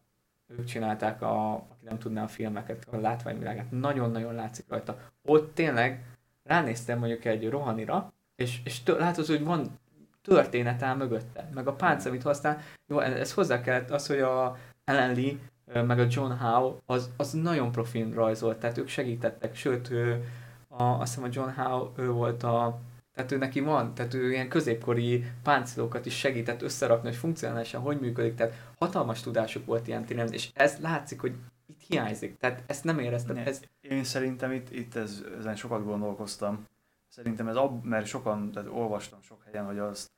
Ők 0.48 0.66
csinálták, 0.66 1.22
a, 1.22 1.54
aki 1.54 1.86
nem 1.86 1.98
tudná 1.98 2.24
a 2.24 2.28
filmeket, 2.28 2.88
a 2.92 2.98
látványvilágát. 2.98 3.72
Nagyon-nagyon 3.72 4.34
látszik 4.34 4.66
rajta. 4.70 5.00
Ott 5.26 5.54
tényleg 5.54 6.04
ránéztem 6.44 7.00
mondjuk 7.00 7.26
egy 7.26 7.50
rohanira, 7.50 8.14
és, 8.36 8.62
és 8.64 8.84
tő, 8.84 8.98
látod, 8.98 9.26
hogy 9.26 9.44
van 9.44 9.80
történet 10.22 10.82
áll 10.82 10.96
mögötte, 10.96 11.50
meg 11.54 11.68
a 11.68 11.74
pánc, 11.74 12.06
amit 12.06 12.24
használ. 12.24 12.62
Jó, 12.88 13.00
ez 13.00 13.34
hozzá 13.34 13.62
kellett 13.62 13.90
az, 13.90 14.08
hogy 14.08 14.20
a 14.20 14.58
Ellen 14.84 15.16
Lee, 15.16 15.84
meg 15.84 16.00
a 16.00 16.08
John 16.10 16.32
Howe, 16.32 16.76
az, 16.86 17.10
az 17.18 17.32
nagyon 17.32 17.72
profin 17.72 18.14
rajzolt, 18.14 18.60
tehát 18.60 18.78
ők 18.78 18.88
segítettek, 18.88 19.56
sőt, 19.56 19.90
ő, 19.90 20.24
a, 20.68 20.84
azt 20.84 21.14
hiszem 21.14 21.30
a 21.30 21.34
John 21.34 21.50
Howe, 21.50 21.90
ő 21.96 22.12
volt 22.12 22.44
a, 22.44 22.80
tehát 23.20 23.34
ő 23.34 23.38
neki 23.38 23.60
van, 23.60 23.94
tehát 23.94 24.14
ő 24.14 24.32
ilyen 24.32 24.50
középkori 24.50 25.26
páncélokat 25.44 26.06
is 26.06 26.18
segített 26.18 26.62
összerakni, 26.62 27.08
hogy 27.08 27.18
funkcionálisan 27.18 27.82
hogy 27.82 28.00
működik, 28.00 28.36
tehát 28.36 28.54
hatalmas 28.78 29.22
tudásuk 29.22 29.66
volt 29.66 29.88
ilyen 29.88 30.06
téren, 30.06 30.32
és 30.32 30.50
ez 30.54 30.78
látszik, 30.80 31.20
hogy 31.20 31.36
itt 31.66 31.82
hiányzik, 31.88 32.38
tehát 32.38 32.64
ezt 32.68 32.84
nem 32.84 33.00
éreztem. 33.00 33.36
Ne, 33.36 33.46
ez... 33.46 33.62
Én 33.82 34.04
szerintem 34.04 34.52
itt, 34.52 34.72
itt 34.72 34.96
ez, 34.96 35.24
ezen 35.38 35.56
sokat 35.56 35.84
gondolkoztam. 35.84 36.68
Szerintem 37.08 37.48
ez, 37.48 37.56
ab, 37.56 37.86
mert 37.86 38.06
sokan, 38.06 38.52
tehát 38.52 38.70
olvastam 38.70 39.22
sok 39.22 39.44
helyen, 39.46 39.66
hogy 39.66 39.80
az 39.80 40.12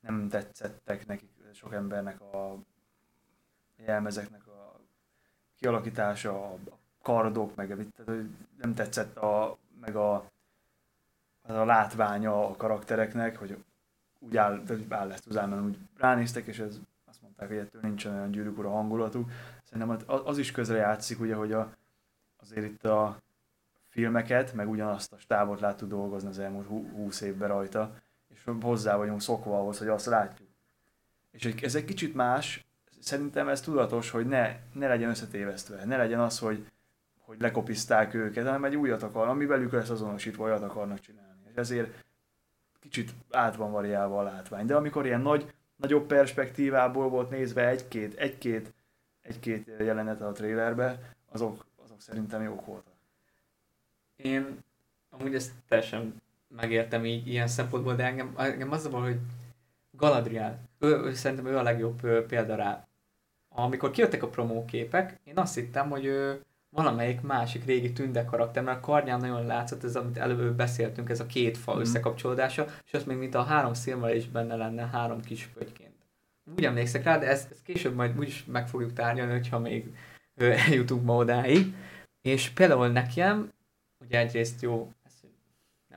nem 0.00 0.28
tetszettek 0.28 1.06
nekik, 1.06 1.30
sok 1.52 1.74
embernek 1.74 2.20
a 2.20 2.58
jelmezeknek 3.76 4.46
a 4.46 4.80
kialakítása, 5.58 6.44
a 6.44 6.58
kardok, 7.02 7.54
meg 7.54 7.66
tehát, 7.66 8.22
nem 8.60 8.74
tetszett 8.74 9.16
a, 9.16 9.58
meg 9.80 9.96
a, 9.96 10.30
az 11.50 11.56
a 11.56 11.64
látványa 11.64 12.48
a 12.48 12.56
karaktereknek, 12.56 13.36
hogy 13.36 13.56
úgy 14.18 14.36
áll, 14.36 14.62
áll 14.88 15.08
lesz 15.08 15.26
az 15.28 15.62
úgy 15.64 15.78
ránéztek, 15.96 16.46
és 16.46 16.58
ez 16.58 16.78
azt 17.04 17.22
mondták, 17.22 17.48
hogy 17.48 17.56
ettől 17.56 17.80
nincsen 17.80 18.14
olyan 18.14 18.30
gyűrűk 18.30 18.58
a 18.58 18.70
hangulatú. 18.70 19.26
Szerintem 19.64 19.98
az 20.06 20.38
is 20.38 20.50
közre 20.50 20.76
játszik, 20.76 21.20
ugye, 21.20 21.34
hogy 21.34 21.52
a, 21.52 21.72
azért 22.40 22.66
itt 22.66 22.84
a 22.84 23.22
filmeket, 23.88 24.54
meg 24.54 24.68
ugyanazt 24.68 25.12
a 25.12 25.18
stábot 25.18 25.60
láttuk 25.60 25.88
dolgozni 25.88 26.28
az 26.28 26.38
elmúlt 26.38 26.66
húsz 26.66 27.20
évben 27.20 27.48
rajta, 27.48 27.94
és 28.28 28.44
hozzá 28.60 28.96
vagyunk 28.96 29.20
szokva 29.20 29.58
ahhoz, 29.58 29.78
hogy 29.78 29.88
azt 29.88 30.06
látjuk. 30.06 30.48
És 31.30 31.44
ez 31.44 31.74
egy 31.74 31.84
kicsit 31.84 32.14
más, 32.14 32.66
szerintem 33.00 33.48
ez 33.48 33.60
tudatos, 33.60 34.10
hogy 34.10 34.26
ne, 34.26 34.56
ne 34.72 34.88
legyen 34.88 35.10
összetévesztve, 35.10 35.84
ne 35.84 35.96
legyen 35.96 36.20
az, 36.20 36.38
hogy, 36.38 36.66
hogy 37.18 37.40
lekopizták 37.40 38.14
őket, 38.14 38.44
hanem 38.44 38.64
egy 38.64 38.76
újat 38.76 39.02
akar, 39.02 39.28
ami 39.28 39.46
velük 39.46 39.72
lesz 39.72 39.90
azonosítva, 39.90 40.44
olyat 40.44 40.62
akarnak 40.62 41.00
csinálni. 41.00 41.29
Ezért 41.60 42.04
kicsit 42.80 43.10
át 43.30 43.56
van 43.56 43.70
variálva 43.70 44.18
a 44.18 44.22
látvány. 44.22 44.66
De 44.66 44.76
amikor 44.76 45.06
ilyen 45.06 45.20
nagy, 45.20 45.52
nagyobb 45.76 46.06
perspektívából 46.06 47.08
volt 47.08 47.30
nézve 47.30 47.68
egy-két, 47.68 48.14
egy-két, 48.14 48.72
egy-két 49.22 49.70
jelenet 49.78 50.20
a 50.20 50.32
trailerbe, 50.32 51.14
azok, 51.32 51.66
azok 51.84 52.00
szerintem 52.00 52.42
jók 52.42 52.66
voltak. 52.66 52.92
Én 54.16 54.62
amúgy 55.10 55.34
ezt 55.34 55.52
teljesen 55.68 56.22
megértem 56.48 57.04
így 57.04 57.26
ilyen 57.26 57.48
szempontból, 57.48 57.94
de 57.94 58.04
engem, 58.04 58.34
engem 58.36 58.70
az 58.70 58.86
a 58.86 58.90
hogy 58.90 59.18
Galadriel, 59.90 60.58
ő, 60.78 60.88
ő, 60.88 61.14
szerintem 61.14 61.46
ő 61.46 61.56
a 61.56 61.62
legjobb 61.62 62.04
ő, 62.04 62.26
példa 62.26 62.54
rá. 62.54 62.86
Amikor 63.48 63.90
kijöttek 63.90 64.22
a 64.22 64.28
promóképek, 64.28 65.18
én 65.24 65.38
azt 65.38 65.54
hittem, 65.54 65.90
hogy 65.90 66.04
ő 66.04 66.44
valamelyik 66.70 67.20
másik 67.20 67.64
régi 67.64 67.92
tünde 67.92 68.24
karakter, 68.24 68.62
mert 68.62 68.78
a 68.78 68.80
karnyán 68.80 69.20
nagyon 69.20 69.46
látszott 69.46 69.84
ez, 69.84 69.96
amit 69.96 70.16
előbb 70.16 70.56
beszéltünk, 70.56 71.10
ez 71.10 71.20
a 71.20 71.26
két 71.26 71.58
fa 71.58 71.76
mm. 71.76 71.80
összekapcsolódása, 71.80 72.66
és 72.86 72.92
az 72.92 73.04
még 73.04 73.16
mint 73.16 73.34
a 73.34 73.42
három 73.42 73.74
szilmar 73.74 74.14
is 74.14 74.28
benne 74.28 74.56
lenne 74.56 74.86
három 74.86 75.20
kis 75.20 75.46
pötyként. 75.46 75.94
Úgy 76.56 76.64
emlékszek 76.64 77.04
rá, 77.04 77.18
de 77.18 77.26
ezt, 77.26 77.50
ezt 77.50 77.62
később 77.62 77.94
majd 77.94 78.18
úgyis 78.18 78.44
meg 78.44 78.68
fogjuk 78.68 78.92
tárgyalni, 78.92 79.32
hogyha 79.32 79.58
még 79.58 79.94
eljutunk 80.36 81.04
ma 81.04 81.14
odáig. 81.14 81.74
És 82.22 82.48
például 82.48 82.88
nekem, 82.88 83.52
ugye 84.00 84.18
egyrészt 84.18 84.62
jó, 84.62 84.92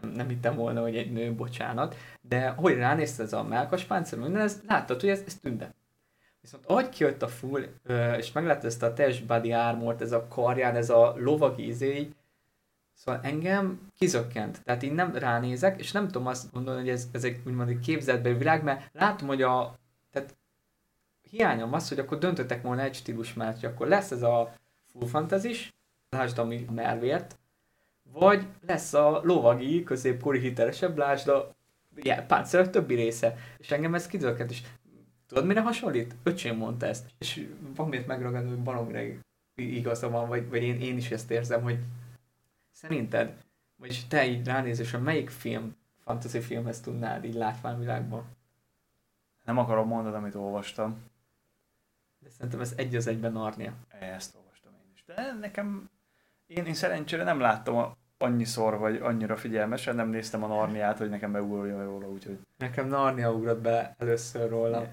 nem, 0.01 0.11
nem 0.11 0.27
hittem 0.27 0.55
volna, 0.55 0.81
hogy 0.81 0.97
egy 0.97 1.11
nő, 1.11 1.33
bocsánat, 1.33 1.95
de 2.21 2.49
hogy 2.49 2.75
ránézte 2.75 3.23
ez 3.23 3.33
a 3.33 3.43
melkaspáncél, 3.43 4.19
minden, 4.19 4.41
ez, 4.41 4.61
láttad, 4.67 4.99
hogy 4.99 5.09
ez, 5.09 5.23
ez 5.25 5.35
tünde. 5.35 5.73
Viszont 6.43 6.65
ahogy 6.65 6.89
kijött 6.89 7.21
a 7.21 7.27
full, 7.27 7.63
és 8.17 8.31
meglátta 8.31 8.67
ezt 8.67 8.83
a 8.83 8.93
test 8.93 9.25
body 9.25 9.53
armort, 9.53 10.01
ez 10.01 10.11
a 10.11 10.27
karján, 10.27 10.75
ez 10.75 10.89
a 10.89 11.13
lovag 11.17 11.59
ízé, 11.59 12.09
szóval 12.93 13.21
engem 13.23 13.91
kizökkent. 13.97 14.63
Tehát 14.63 14.83
én 14.83 14.93
nem 14.93 15.15
ránézek, 15.15 15.79
és 15.79 15.91
nem 15.91 16.05
tudom 16.07 16.27
azt 16.27 16.51
gondolni, 16.53 16.79
hogy 16.79 16.89
ez, 16.89 17.07
ez 17.11 17.23
egy 17.23 17.41
úgymond 17.45 17.69
egy 17.69 17.79
képzetbeli 17.79 18.37
világ, 18.37 18.63
mert 18.63 18.89
látom, 18.93 19.27
hogy 19.27 19.41
a, 19.41 19.75
tehát 20.11 20.35
hiányom 21.21 21.73
az, 21.73 21.89
hogy 21.89 21.99
akkor 21.99 22.17
döntöttek 22.17 22.61
volna 22.61 22.81
egy 22.81 22.95
stílus 22.95 23.33
mert 23.33 23.59
hogy 23.59 23.69
akkor 23.69 23.87
lesz 23.87 24.11
ez 24.11 24.21
a 24.21 24.53
full 24.91 25.07
fantasy 25.07 25.55
lásd 26.09 26.37
a 26.37 26.47
mervért, 26.71 27.39
vagy 28.11 28.45
lesz 28.67 28.93
a 28.93 29.21
lovagi, 29.23 29.83
középkori 29.83 30.39
hitelesebb, 30.39 30.97
lásd 30.97 31.27
a 31.27 31.55
páncélok 32.27 32.69
többi 32.69 32.95
része. 32.95 33.35
És 33.57 33.71
engem 33.71 33.95
ez 33.95 34.07
kizökkent, 34.07 34.51
és 34.51 34.61
tudod 35.33 35.47
mire 35.47 35.61
hasonlít? 35.61 36.15
Öcsém 36.23 36.57
mondta 36.57 36.85
ezt, 36.85 37.09
és 37.17 37.49
valamit 37.75 38.07
megragadom, 38.07 38.47
hogy 38.47 38.63
baromira 38.63 38.99
igaza 39.55 40.09
van, 40.09 40.27
vagy, 40.27 40.49
vagy 40.49 40.63
én, 40.63 40.81
én 40.81 40.97
is 40.97 41.11
ezt 41.11 41.31
érzem, 41.31 41.61
hogy 41.61 41.79
szerinted, 42.71 43.43
vagyis 43.75 44.07
te 44.07 44.25
így 44.25 44.45
ránézésre, 44.45 44.97
melyik 44.97 45.29
film, 45.29 45.75
fantasy 46.03 46.39
filmhez 46.39 46.79
tudnád 46.79 47.25
így 47.25 47.33
látványvilágban? 47.33 48.23
Nem 49.43 49.57
akarom 49.57 49.87
mondani, 49.87 50.15
amit 50.15 50.35
olvastam. 50.35 50.97
De 52.19 52.29
szerintem 52.29 52.61
ez 52.61 52.73
egy 52.75 52.95
az 52.95 53.07
egyben 53.07 53.31
Narnia. 53.31 53.73
Ezt 53.99 54.35
olvastam 54.35 54.71
én 54.73 54.91
is. 54.93 55.03
De 55.05 55.37
nekem, 55.39 55.89
én, 56.45 56.65
én 56.65 56.73
szerencsére 56.73 57.23
nem 57.23 57.39
láttam 57.39 57.95
annyiszor, 58.17 58.77
vagy 58.77 58.95
annyira 59.01 59.37
figyelmesen, 59.37 59.95
nem 59.95 60.09
néztem 60.09 60.43
a 60.43 60.47
Narniát, 60.47 60.97
hogy 60.97 61.09
nekem 61.09 61.31
beugorjon 61.31 61.83
róla, 61.83 62.07
úgyhogy... 62.07 62.39
Nekem 62.57 62.87
Narnia 62.87 63.31
ugrott 63.31 63.61
be 63.61 63.95
először 63.97 64.49
róla. 64.49 64.87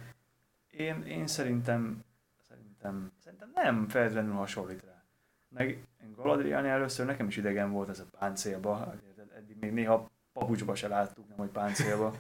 Én, 0.81 1.03
én 1.03 1.27
szerintem, 1.27 2.05
szerintem, 2.49 3.13
szerintem 3.25 3.51
nem 3.55 3.89
feltétlenül 3.89 4.33
hasonlít 4.33 4.85
rá. 4.85 5.03
Meg 5.49 5.69
én 6.03 6.13
Galadrielni 6.17 6.69
először 6.69 7.07
nekem 7.07 7.27
is 7.27 7.37
idegen 7.37 7.71
volt 7.71 7.89
ez 7.89 7.99
a 8.01 8.19
páncélba, 8.19 8.95
eddig 9.37 9.57
még 9.61 9.73
néha 9.73 10.11
papucsba 10.33 10.75
se 10.75 10.89
láttuk, 10.89 11.29
nem 11.29 11.37
hogy 11.37 11.49
páncélba. 11.49 12.15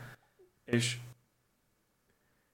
és, 0.64 0.98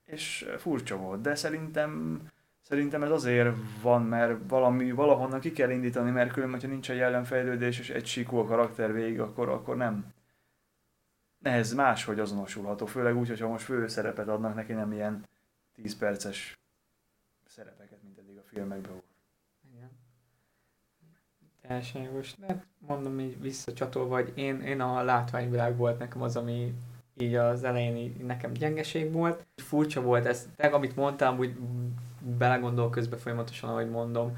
és 0.05 0.49
furcsa 0.57 0.97
volt, 0.97 1.21
de 1.21 1.35
szerintem 1.35 2.21
Szerintem 2.61 3.03
ez 3.03 3.11
azért 3.11 3.55
van, 3.81 4.03
mert 4.03 4.39
valami, 4.47 4.91
valahonnan 4.91 5.39
ki 5.39 5.51
kell 5.51 5.69
indítani, 5.69 6.11
mert 6.11 6.31
különben, 6.31 6.61
ha 6.61 6.67
nincs 6.67 6.91
egy 6.91 6.99
ellenfejlődés 6.99 7.79
és 7.79 7.89
egy 7.89 8.05
síkú 8.05 8.37
a 8.37 8.45
karakter 8.45 8.93
végig, 8.93 9.19
akkor, 9.19 9.49
akkor 9.49 9.77
nem. 9.77 10.05
Nehez 11.39 11.73
máshogy 11.73 12.19
azonosulható, 12.19 12.85
főleg 12.85 13.17
úgy, 13.17 13.27
hogyha 13.27 13.47
most 13.47 13.63
fő 13.63 13.87
szerepet 13.87 14.27
adnak 14.27 14.55
neki, 14.55 14.73
nem 14.73 14.91
ilyen 14.91 15.23
10 15.81 15.97
perces 15.97 16.59
szerepeket, 17.45 18.03
mint 18.03 18.17
eddig 18.17 18.37
a 18.37 18.43
filmekben. 18.43 19.01
Igen. 19.73 19.89
Teljesen 21.61 22.01
jogos. 22.01 22.35
De 22.35 22.65
mondom 22.79 23.19
így 23.19 23.41
visszacsatolva, 23.41 24.15
hogy 24.15 24.31
én, 24.35 24.61
én 24.61 24.81
a 24.81 25.03
látványvilág 25.03 25.77
volt 25.77 25.99
nekem 25.99 26.21
az, 26.21 26.35
ami 26.35 26.73
így 27.17 27.35
az 27.35 27.63
elején 27.63 27.95
így 27.95 28.17
nekem 28.17 28.53
gyengeség 28.53 29.11
volt. 29.11 29.45
Furcsa 29.55 30.01
volt 30.01 30.25
ez, 30.25 30.47
te, 30.55 30.67
amit 30.67 30.95
mondtam, 30.95 31.37
úgy 31.37 31.55
belegondol 32.37 32.89
közben 32.89 33.19
folyamatosan, 33.19 33.69
ahogy 33.69 33.89
mondom, 33.89 34.37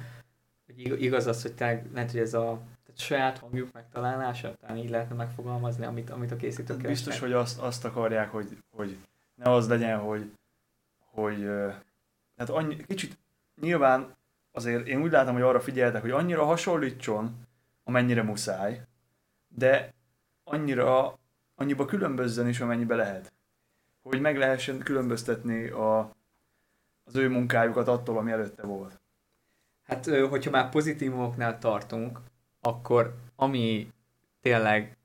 hogy 0.66 1.02
igaz 1.02 1.28
az, 1.28 1.42
hogy 1.42 1.54
te 1.54 1.84
lehet, 1.94 2.12
hogy 2.12 2.20
ez 2.20 2.34
a 2.34 2.62
tehát 2.84 3.00
saját 3.00 3.38
hangjuk 3.38 3.74
megtalálása, 3.74 4.56
talán 4.56 4.78
így 4.78 4.90
lehetne 4.90 5.16
megfogalmazni, 5.16 5.86
amit, 5.86 6.10
amit 6.10 6.32
a 6.32 6.36
készítők 6.36 6.82
Biztos, 6.82 7.20
hogy 7.20 7.34
azt, 7.34 7.60
azt 7.60 7.86
akarják, 7.86 8.32
hogy, 8.32 8.58
hogy 8.70 8.98
ne 9.36 9.52
az 9.52 9.68
legyen, 9.68 10.00
hogy, 10.00 10.32
hogy 11.22 11.40
tehát 12.36 12.50
annyi, 12.54 12.86
kicsit 12.86 13.18
nyilván 13.62 14.16
azért 14.52 14.88
én 14.88 15.02
úgy 15.02 15.12
látom, 15.12 15.34
hogy 15.34 15.42
arra 15.42 15.60
figyeltek, 15.60 16.02
hogy 16.02 16.12
annyira 16.12 16.46
hasonlítson, 16.46 17.48
amennyire 17.84 18.24
muszáj, 18.24 18.82
de 19.48 19.94
annyira, 20.44 21.20
annyiba 21.56 21.86
különbözzen 21.86 22.48
is, 22.48 22.60
amennyibe 22.60 22.96
lehet. 22.96 23.34
Hogy 24.02 24.22
meg 24.22 24.38
lehessen 24.38 24.80
különböztetni 24.80 25.68
a, 25.68 26.16
az 27.04 27.16
ő 27.16 27.30
munkájukat 27.30 27.88
attól, 27.88 28.18
ami 28.18 28.32
előtte 28.32 28.66
volt. 28.66 29.00
Hát, 29.84 30.06
hogyha 30.06 30.52
már 30.52 30.70
pozitívoknál 30.70 31.60
tartunk, 31.60 32.20
akkor 32.62 33.16
ami 33.36 33.92
tényleg 34.42 34.98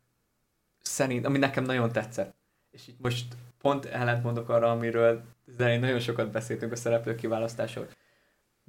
szerint, 0.83 1.25
ami 1.27 1.39
nekem 1.39 1.65
nagyon 1.65 1.93
tetszett, 1.93 2.35
és 2.71 2.89
itt 2.89 3.01
most 3.01 3.35
pont 3.59 3.85
ellentmondok 3.85 4.49
arra, 4.49 4.71
amiről 4.71 5.23
de 5.57 5.79
nagyon 5.79 6.01
sokat 6.01 6.31
beszéltünk 6.31 6.73
a 6.73 6.77
szereplők 6.77 7.17
kiválasztásról. 7.17 7.89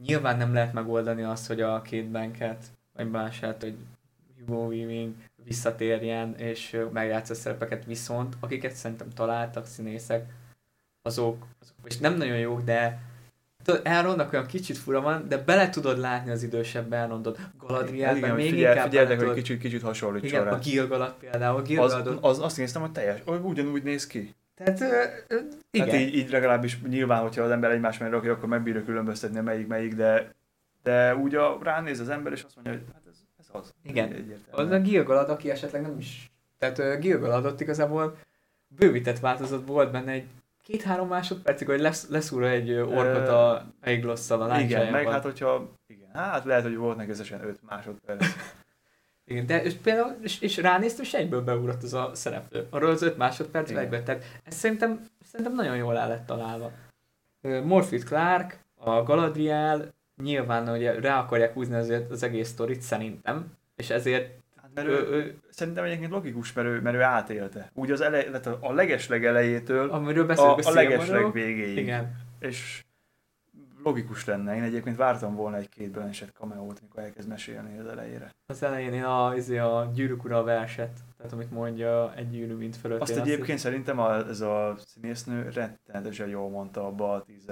Nyilván 0.05 0.37
nem 0.37 0.53
lehet 0.53 0.73
megoldani 0.73 1.23
azt, 1.23 1.47
hogy 1.47 1.61
a 1.61 1.81
két 1.81 2.09
banket, 2.09 2.65
vagy 2.93 3.09
mását, 3.09 3.61
hogy 3.61 3.75
Hugo 4.37 4.65
Weaving 4.65 5.13
visszatérjen, 5.43 6.35
és 6.35 6.77
megjátsza 6.91 7.33
a 7.33 7.37
szerepeket, 7.37 7.85
viszont 7.85 8.35
akiket 8.39 8.71
szerintem 8.71 9.09
találtak 9.09 9.65
színészek, 9.65 10.33
azok, 11.01 11.45
azok 11.61 11.75
és 11.83 11.97
nem 11.97 12.17
nagyon 12.17 12.37
jók, 12.37 12.63
de 12.63 12.99
Elrondnak 13.83 14.33
olyan 14.33 14.45
kicsit 14.45 14.77
fura 14.77 15.01
van, 15.01 15.27
de 15.27 15.37
bele 15.37 15.69
tudod 15.69 15.97
látni 15.97 16.31
az 16.31 16.43
idősebb 16.43 16.93
Elrondot. 16.93 17.39
Galadrielben 17.57 18.35
még 18.35 18.49
figyel, 18.49 18.71
inkább 18.71 18.89
figyeltek, 18.89 19.17
bele 19.17 19.29
hogy 19.29 19.37
kicsit, 19.37 19.59
kicsit 19.59 19.81
hasonlítson 19.81 20.29
Igen, 20.29 20.43
rá. 20.43 20.51
a 20.51 20.59
Gilgalat 20.59 21.15
például. 21.19 21.63
A 21.77 21.81
Az, 21.81 21.97
az, 22.21 22.39
azt 22.39 22.57
néztem, 22.57 22.81
hogy 22.81 22.91
teljes, 22.91 23.21
ugyanúgy 23.25 23.83
néz 23.83 24.07
ki. 24.07 24.35
Tehát, 24.55 24.81
ö, 24.81 25.03
ö, 25.27 25.39
igen. 25.71 25.89
Hát 25.89 25.99
így, 25.99 26.15
így 26.15 26.29
legalábbis 26.29 26.81
nyilván, 26.81 27.21
hogyha 27.21 27.43
az 27.43 27.51
ember 27.51 27.71
egymás 27.71 27.97
mellé 27.97 28.11
rakja, 28.11 28.31
akkor 28.31 28.49
megbírja 28.49 28.83
különböztetni, 28.83 29.39
melyik 29.39 29.67
melyik, 29.67 29.95
de, 29.95 30.33
de 30.83 31.15
úgy 31.15 31.35
a, 31.35 31.59
ránéz 31.63 31.99
az 31.99 32.09
ember, 32.09 32.31
és 32.31 32.43
azt 32.43 32.55
mondja, 32.55 32.73
hogy 32.73 32.83
hát 32.93 33.01
ez, 33.07 33.17
ez 33.39 33.45
az. 33.51 33.73
Igen. 33.83 34.07
Egyértelműen. 34.07 34.43
Az 34.51 34.71
a 34.71 34.79
Gilgalad, 34.79 35.29
aki 35.29 35.49
esetleg 35.49 35.81
nem 35.81 35.97
is... 35.97 36.31
Tehát 36.57 36.79
ö, 36.79 36.97
Gilgaladot 36.97 37.61
igazából 37.61 38.17
bővített 38.67 39.19
változat 39.19 39.67
volt 39.67 39.91
benne 39.91 40.11
egy 40.11 40.25
két-három 40.63 41.07
másodpercig, 41.07 41.67
hogy 41.67 41.79
lesz, 41.79 42.09
leszúr 42.09 42.43
egy 42.43 42.71
orkot 42.71 43.27
a 43.27 43.71
Aiglosszal 43.81 44.41
a 44.41 44.59
Igen, 44.59 44.91
meg 44.91 45.07
hát 45.07 45.23
hogyha, 45.23 45.69
igen, 45.87 46.09
hát 46.13 46.45
lehet, 46.45 46.63
hogy 46.63 46.75
volt 46.75 46.97
neki 46.97 47.09
összesen 47.09 47.43
5 47.43 47.59
másodperc. 47.69 48.25
Igen, 49.27 49.45
de 49.45 49.63
és 49.63 49.73
például, 49.73 50.15
és, 50.21 50.41
és 50.41 50.57
ránéztem, 50.57 51.03
és 51.03 51.13
egyből 51.13 51.41
beugrott 51.41 51.83
az 51.83 51.93
a 51.93 52.11
szereplő. 52.13 52.67
Arról 52.69 52.89
az 52.89 53.01
öt 53.01 53.17
másodperc 53.17 53.71
egyből. 53.71 54.03
Tehát 54.03 54.23
ez 54.43 54.55
szerintem, 54.55 55.05
szerintem 55.23 55.55
nagyon 55.55 55.75
jól 55.75 55.97
el 55.97 56.07
lett 56.07 56.25
találva. 56.25 56.71
Ö, 57.41 57.61
Morphy 57.61 57.97
Clark, 57.97 58.59
a 58.75 59.03
Galadriel, 59.03 59.93
nyilván 60.23 60.69
ugye 60.69 60.99
rá 60.99 61.19
akarják 61.19 61.53
húzni 61.53 61.75
azért 61.75 62.11
az 62.11 62.23
egész 62.23 62.47
sztorit 62.47 62.81
szerintem, 62.81 63.45
és 63.75 63.89
ezért 63.89 64.43
Hát, 64.61 64.69
mert 64.73 64.87
ő, 64.87 64.91
ő, 64.91 65.13
ő, 65.15 65.39
szerintem 65.49 65.83
egyébként 65.83 66.11
logikus, 66.11 66.53
mert 66.53 66.67
ő, 66.67 66.81
mert 66.81 66.95
ő 66.95 67.01
átélte. 67.01 67.71
Úgy 67.73 67.91
az 67.91 68.01
elej, 68.01 68.27
a- 68.59 68.73
legesleg 68.73 69.25
elejétől 69.25 69.89
amiről 69.89 70.29
a, 70.31 70.57
a 70.63 70.71
legesleg 70.71 71.31
végéig. 71.31 71.77
Igen. 71.77 72.15
És 72.39 72.83
logikus 73.85 74.25
lenne. 74.25 74.55
Én 74.55 74.63
egyébként 74.63 74.95
vártam 74.95 75.35
volna 75.35 75.57
egy-két 75.57 75.91
Blanchett 75.91 76.31
cameót, 76.31 76.81
mikor 76.81 77.03
elkezd 77.03 77.29
mesélni 77.29 77.77
az 77.79 77.85
elejére. 77.85 78.29
Az 78.45 78.63
elején 78.63 78.93
én 78.93 79.03
a, 79.03 79.35
izé 79.35 79.57
a 79.57 79.91
gyűrűk 79.93 80.23
ura 80.23 80.43
verset, 80.43 80.99
tehát 81.17 81.33
amit 81.33 81.51
mondja 81.51 82.13
egy 82.15 82.29
gyűrű 82.29 82.53
mint 82.53 82.75
fölött. 82.75 83.01
Azt 83.01 83.11
én 83.11 83.19
egyébként 83.19 83.59
szerintem 83.59 83.99
a, 83.99 84.15
ez 84.15 84.41
a 84.41 84.75
színésznő 84.85 85.49
rettenetesen 85.49 86.27
jól 86.27 86.49
mondta 86.49 86.85
abba 86.85 87.13
a 87.13 87.25
így- 87.29 87.43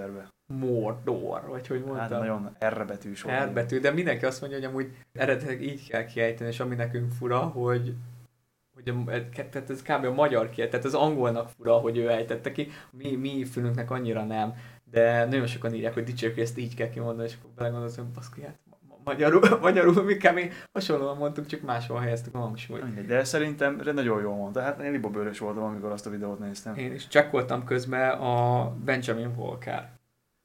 Mordor, 0.45 1.47
vagy 1.47 1.67
hogy 1.67 1.83
mondta. 1.83 2.01
Hát 2.01 2.09
nagyon 2.09 2.57
R 2.65 2.85
betűs 2.85 3.21
volt. 3.21 3.43
R 3.45 3.53
betű, 3.53 3.79
de 3.79 3.91
mindenki 3.91 4.25
azt 4.25 4.41
mondja, 4.41 4.59
hogy 4.59 4.67
amúgy 4.67 4.97
eredetileg 5.11 5.61
így 5.61 5.89
kell 5.89 6.05
kiejteni, 6.05 6.49
és 6.49 6.59
ami 6.59 6.75
nekünk 6.75 7.11
fura, 7.11 7.39
hogy 7.39 7.95
hogy 8.73 8.89
a, 8.89 9.03
tehát 9.29 9.69
ez 9.69 9.81
kb. 9.81 10.05
a 10.05 10.13
magyar 10.13 10.49
kiejt, 10.49 10.69
tehát 10.69 10.85
az 10.85 10.93
angolnak 10.93 11.49
fura, 11.49 11.73
hogy 11.73 11.97
ő 11.97 12.09
ejtette 12.09 12.51
ki, 12.51 12.67
mi, 12.91 13.15
mi 13.15 13.45
fülünknek 13.45 13.91
annyira 13.91 14.23
nem, 14.23 14.53
de 14.93 15.25
nagyon 15.25 15.47
sokan 15.47 15.73
írják, 15.73 15.93
hogy 15.93 16.03
dicsérjük, 16.03 16.37
hogy 16.37 16.47
ezt 16.47 16.57
így 16.57 16.75
kell 16.75 16.89
kimondani, 16.89 17.27
és 17.27 17.35
akkor 17.39 17.49
belegondoltam, 17.55 18.05
hogy 18.05 18.13
baszki, 18.13 18.41
hát 18.41 18.59
ma- 18.69 18.77
ma- 18.87 19.01
magyarul, 19.03 19.41
magyarul 19.61 20.03
mi 20.03 20.15
kb. 20.15 20.39
hasonlóan 20.73 21.17
mondtuk, 21.17 21.45
csak 21.45 21.61
máshol 21.61 21.99
helyeztük 21.99 22.35
a 22.35 22.37
hangsúlyt. 22.37 23.05
De 23.05 23.23
szerintem 23.23 23.81
nagyon 23.93 24.21
jól 24.21 24.35
mondta. 24.35 24.61
Hát 24.61 24.81
én 24.81 24.91
libabőrös 24.91 25.39
voltam, 25.39 25.63
amikor 25.63 25.91
azt 25.91 26.05
a 26.05 26.09
videót 26.09 26.39
néztem. 26.39 26.75
Én 26.75 26.93
is 26.93 27.07
csekkoltam 27.07 27.63
közben 27.63 28.09
a 28.09 28.69
Benjamin 28.85 29.35
Volker. 29.35 29.89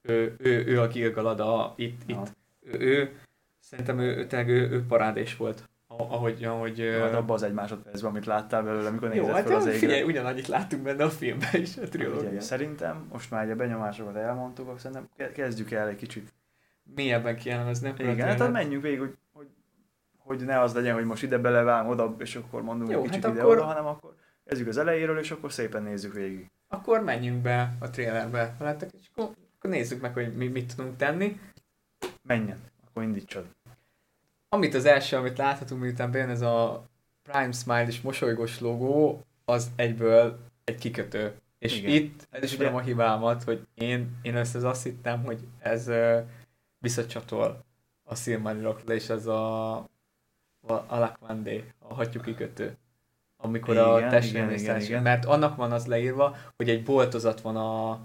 Ő, 0.03 0.35
ő, 0.39 0.67
ő 0.67 0.81
a 0.81 0.87
Gilgalada 0.87 1.75
itt, 1.77 2.01
itt. 2.07 2.37
Ő, 2.61 2.79
ő, 2.79 3.17
szerintem 3.61 3.99
ő, 3.99 4.27
ő, 4.33 4.47
ő, 4.47 4.71
ő 4.71 4.85
parádés 4.87 5.37
volt. 5.37 5.69
Ah- 5.99 6.13
Ahogy, 6.13 6.45
ahogy 6.45 6.81
Hát 7.01 7.15
abban 7.15 7.35
az 7.37 7.43
egy 7.43 7.53
másodpercben, 7.53 8.11
amit 8.11 8.27
láttál 8.27 8.63
belőle, 8.63 8.89
amikor 8.89 9.15
Jó, 9.15 9.21
nézett 9.21 9.35
hát 9.37 9.47
fel 9.47 9.57
az 9.57 9.65
jó, 9.65 9.69
égre. 9.71 9.81
figyelj, 9.87 10.03
ugyanannyit 10.03 10.47
láttunk 10.47 10.83
benne 10.83 11.05
a 11.05 11.11
filmben 11.11 11.49
is, 11.61 11.77
a 11.77 11.81
Ugye, 11.81 11.89
trilógián. 11.91 12.41
szerintem 12.41 13.07
most 13.13 13.31
már 13.31 13.45
egy 13.45 13.51
a 13.51 13.57
benyomásokat 13.57 14.17
elmondtuk, 14.17 14.67
akkor 14.69 14.81
szerintem 14.81 15.09
ke- 15.17 15.33
kezdjük 15.33 15.71
el 15.71 15.89
egy 15.89 15.97
kicsit. 15.97 16.35
Mélyebben 16.95 17.37
kielemezni. 17.37 17.93
Igen, 17.99 18.19
hát 18.27 18.37
tényleg. 18.37 18.51
menjünk 18.53 18.83
végig, 18.83 18.99
hogy, 18.99 19.17
hogy, 19.33 19.47
hogy 20.19 20.45
ne 20.45 20.61
az 20.61 20.75
legyen, 20.75 20.95
hogy 20.95 21.05
most 21.05 21.23
ide 21.23 21.39
belevágunk 21.39 21.93
oda, 21.93 22.15
és 22.19 22.37
akkor 22.37 22.63
mondunk 22.63 22.91
Jó, 22.91 22.99
egy 22.99 23.05
kicsit 23.05 23.23
hát 23.25 23.33
ide 23.33 23.43
akkor- 23.43 23.57
oda, 23.57 23.65
hanem 23.65 23.87
akkor 23.87 24.15
kezdjük 24.45 24.69
az 24.69 24.77
elejéről, 24.79 25.19
és 25.19 25.31
akkor 25.31 25.53
szépen 25.53 25.83
nézzük 25.83 26.13
végig. 26.13 26.51
Akkor 26.69 27.03
menjünk 27.03 27.43
be 27.43 27.73
a 27.81 27.91
trailerbe. 27.91 28.55
Veletek, 28.59 28.91
és 28.93 29.07
akkor, 29.15 29.31
akkor 29.59 29.71
nézzük 29.71 30.01
meg, 30.01 30.13
hogy 30.13 30.37
mi 30.37 30.47
mit 30.49 30.75
tudunk 30.77 30.97
tenni. 30.97 31.41
Menjen, 32.23 32.59
akkor 32.89 33.03
indítsad. 33.03 33.47
Amit 34.49 34.75
az 34.75 34.85
első, 34.85 35.17
amit 35.17 35.39
láthatunk, 35.39 35.81
miután 35.81 36.11
bejön 36.11 36.29
ez 36.29 36.41
a 36.41 36.85
Prime 37.23 37.53
Smile 37.53 37.87
és 37.87 38.01
mosolygós 38.01 38.61
logó, 38.61 39.25
az 39.45 39.71
egyből 39.77 40.39
egy 40.65 40.79
kikötő. 40.79 41.35
És 41.59 41.79
Igen. 41.79 41.91
Itt 41.91 42.29
elismerem 42.31 42.75
a 42.75 42.81
hibámat, 42.81 43.43
hogy 43.43 43.67
én, 43.75 44.19
én 44.23 44.37
össze 44.37 44.69
azt 44.69 44.83
hittem, 44.83 45.25
hogy 45.25 45.39
ez 45.59 45.89
uh, 45.89 46.19
visszacsatol 46.79 47.65
a 48.05 48.15
Silmarilokra, 48.15 48.95
és 48.95 49.09
ez 49.09 49.27
a, 49.27 49.75
a 49.77 50.85
Alakvandé, 50.87 51.65
a 51.79 51.95
hattyú 51.95 52.21
kikötő. 52.21 52.77
Amikor 53.37 53.75
Igen, 53.75 54.13
a 54.13 54.77
igen. 54.79 55.03
Mert 55.03 55.25
annak 55.25 55.57
van 55.57 55.73
az 55.73 55.87
leírva, 55.87 56.37
hogy 56.57 56.69
egy 56.69 56.83
boltozat 56.83 57.41
van 57.41 57.57
a 57.57 58.01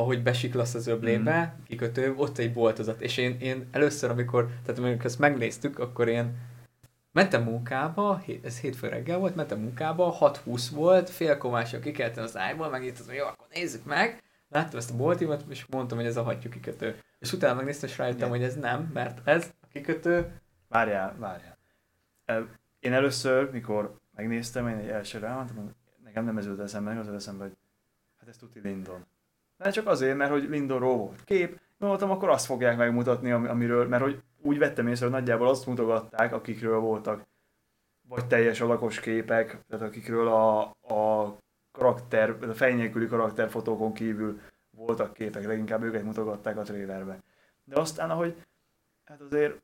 ahogy 0.00 0.22
besiklasz 0.22 0.74
az 0.74 0.86
öblébe, 0.86 1.40
Mhm. 1.40 1.62
kikötő, 1.66 2.14
ott 2.16 2.38
egy 2.38 2.52
boltozat. 2.52 3.00
És 3.00 3.16
én, 3.16 3.36
én 3.40 3.68
először, 3.70 4.10
amikor, 4.10 4.46
tehát 4.64 4.80
amikor 4.80 5.04
ezt 5.04 5.18
megnéztük, 5.18 5.78
akkor 5.78 6.08
én 6.08 6.34
mentem 7.12 7.42
munkába, 7.42 8.22
ez 8.42 8.60
hétfő 8.60 8.88
reggel 8.88 9.18
volt, 9.18 9.34
mentem 9.34 9.58
munkába, 9.60 10.16
6-20 10.20 10.68
volt, 10.74 11.10
fél 11.10 11.38
komással 11.38 11.80
kikeltem 11.80 12.24
az 12.24 12.36
ágyból, 12.36 12.68
megírtam, 12.68 13.06
hogy 13.06 13.14
jó, 13.14 13.24
akkor 13.26 13.46
nézzük 13.54 13.84
meg. 13.84 14.22
Láttam 14.48 14.78
ezt 14.78 14.90
a 14.90 14.96
boltívat, 14.96 15.44
és 15.48 15.66
mondtam, 15.66 15.98
hogy 15.98 16.06
ez 16.06 16.16
a 16.16 16.22
hattyú 16.22 16.50
kikötő. 16.50 16.98
És 17.18 17.32
utána 17.32 17.54
megnéztem, 17.54 17.88
és 17.88 17.98
rájöttem, 17.98 18.28
hogy 18.28 18.42
ez 18.42 18.54
nem, 18.56 18.90
mert 18.92 19.28
ez 19.28 19.52
a 19.60 19.66
kikötő, 19.72 20.40
Várjál, 20.68 21.16
várjál. 21.18 21.58
Én 22.78 22.92
először, 22.92 23.50
mikor 23.50 23.96
megnéztem, 24.16 24.68
én 24.68 24.76
egy 24.76 24.88
elsőre 24.88 25.26
elmondtam, 25.26 25.56
hogy 25.56 25.74
nekem 26.04 26.24
nem 26.24 26.38
ez 26.38 26.44
jutott 26.44 26.64
eszembe, 26.64 26.98
az 26.98 27.08
eszembe, 27.08 27.44
hogy 27.44 27.56
hát 28.18 28.28
ez 28.28 28.36
tuti 28.36 28.60
Lindon. 28.60 29.06
De 29.62 29.70
csak 29.70 29.86
azért, 29.86 30.16
mert 30.16 30.30
hogy 30.30 30.48
Lindonról 30.48 30.96
volt 30.96 31.24
kép, 31.24 31.60
gondoltam, 31.78 32.10
akkor 32.10 32.28
azt 32.28 32.46
fogják 32.46 32.76
megmutatni, 32.76 33.30
ami- 33.30 33.48
amiről, 33.48 33.88
mert 33.88 34.02
hogy 34.02 34.22
úgy 34.42 34.58
vettem 34.58 34.88
észre, 34.88 35.04
hogy 35.04 35.14
nagyjából 35.14 35.48
azt 35.48 35.66
mutogatták, 35.66 36.32
akikről 36.32 36.78
voltak 36.78 37.24
vagy 38.08 38.26
teljes 38.26 38.60
alakos 38.60 39.00
képek, 39.00 39.58
tehát 39.68 39.86
akikről 39.86 40.28
a, 40.28 40.60
a 40.94 41.36
karakter, 41.72 42.36
a 42.40 42.52
fej 42.52 42.90
karakterfotókon 42.90 43.92
kívül 43.92 44.40
voltak 44.70 45.12
képek, 45.12 45.46
leginkább 45.46 45.82
őket 45.82 46.02
mutogatták 46.02 46.56
a 46.56 46.62
trailerbe. 46.62 47.18
De 47.64 47.80
aztán, 47.80 48.10
ahogy 48.10 48.42
hát 49.04 49.20
azért 49.20 49.62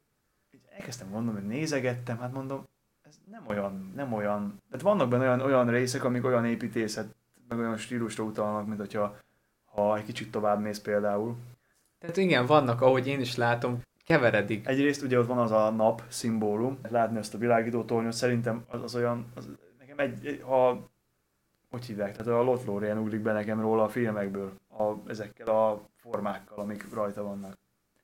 így 0.50 0.64
elkezdtem 0.68 1.10
gondolni, 1.10 1.40
hogy 1.40 1.48
nézegettem, 1.48 2.18
hát 2.18 2.32
mondom, 2.32 2.64
ez 3.02 3.18
nem 3.30 3.44
olyan, 3.46 3.92
nem 3.94 4.12
olyan, 4.12 4.62
tehát 4.70 4.84
vannak 4.84 5.08
benne 5.08 5.22
olyan, 5.22 5.40
olyan 5.40 5.70
részek, 5.70 6.04
amik 6.04 6.24
olyan 6.24 6.44
építészet, 6.44 7.14
meg 7.48 7.58
olyan 7.58 7.76
stílusra 7.76 8.24
utalnak, 8.24 8.66
mint 8.66 8.78
hogyha 8.78 9.16
ha 9.76 9.96
egy 9.96 10.04
kicsit 10.04 10.30
tovább 10.30 10.60
mész 10.60 10.78
például. 10.78 11.36
tehát 11.98 12.16
igen, 12.16 12.46
vannak, 12.46 12.80
ahogy 12.80 13.06
én 13.06 13.20
is 13.20 13.36
látom, 13.36 13.80
keveredik. 14.04 14.66
Egyrészt 14.66 15.02
ugye 15.02 15.18
ott 15.18 15.26
van 15.26 15.38
az 15.38 15.50
a 15.50 15.70
nap 15.70 16.02
szimbólum, 16.08 16.78
látni 16.90 17.18
ezt 17.18 17.34
a 17.34 17.38
világító 17.38 17.84
tornyot, 17.84 18.12
szerintem 18.12 18.64
az, 18.68 18.82
az 18.82 18.94
olyan, 18.94 19.26
az, 19.34 19.48
nekem 19.78 19.98
egy, 19.98 20.26
egy 20.26 20.42
ha, 20.42 20.88
hogy 21.70 21.84
hívják, 21.84 22.16
tehát 22.16 22.40
a 22.40 22.42
Lotlórien 22.42 22.98
ugrik 22.98 23.20
be 23.20 23.32
nekem 23.32 23.60
róla 23.60 23.82
a 23.82 23.88
filmekből, 23.88 24.52
a, 24.78 24.92
ezekkel 25.06 25.46
a 25.46 25.88
formákkal, 25.96 26.58
amik 26.58 26.94
rajta 26.94 27.22
vannak. 27.22 27.58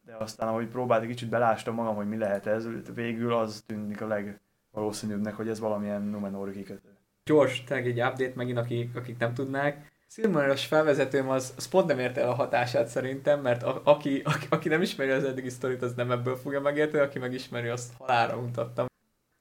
De 0.04 0.16
aztán, 0.16 0.48
ahogy 0.48 0.66
próbáltam, 0.66 1.08
kicsit 1.08 1.28
belástam 1.28 1.74
magam, 1.74 1.94
hogy 1.94 2.08
mi 2.08 2.16
lehet 2.16 2.46
ez, 2.46 2.68
végül 2.94 3.34
az 3.34 3.62
tűnik 3.66 4.00
a 4.00 4.06
legvalószínűbbnek, 4.06 5.34
hogy 5.34 5.48
ez 5.48 5.60
valamilyen 5.60 6.02
Numenóri 6.02 6.52
kikötő. 6.52 6.88
gyors, 7.24 7.64
tényleg 7.64 7.86
egy 7.86 8.00
update 8.00 8.32
megint, 8.34 8.58
akik, 8.58 8.96
akik 8.96 9.18
nem 9.18 9.34
tudnák. 9.34 9.91
Silmarillos 10.14 10.66
felvezetőm 10.66 11.28
az, 11.28 11.54
az 11.56 11.68
pont 11.68 11.86
nem 11.86 11.98
ért 11.98 12.16
el 12.16 12.28
a 12.28 12.34
hatását 12.34 12.88
szerintem, 12.88 13.40
mert 13.40 13.62
a, 13.62 13.80
aki, 13.84 14.22
aki, 14.24 14.46
aki, 14.50 14.68
nem 14.68 14.82
ismeri 14.82 15.10
az 15.10 15.24
eddigi 15.24 15.48
sztorit, 15.48 15.82
az 15.82 15.94
nem 15.94 16.10
ebből 16.10 16.36
fogja 16.36 16.60
megérteni, 16.60 17.04
aki 17.04 17.18
megismeri, 17.18 17.68
azt 17.68 17.92
halára 17.98 18.40
mutattam. 18.40 18.86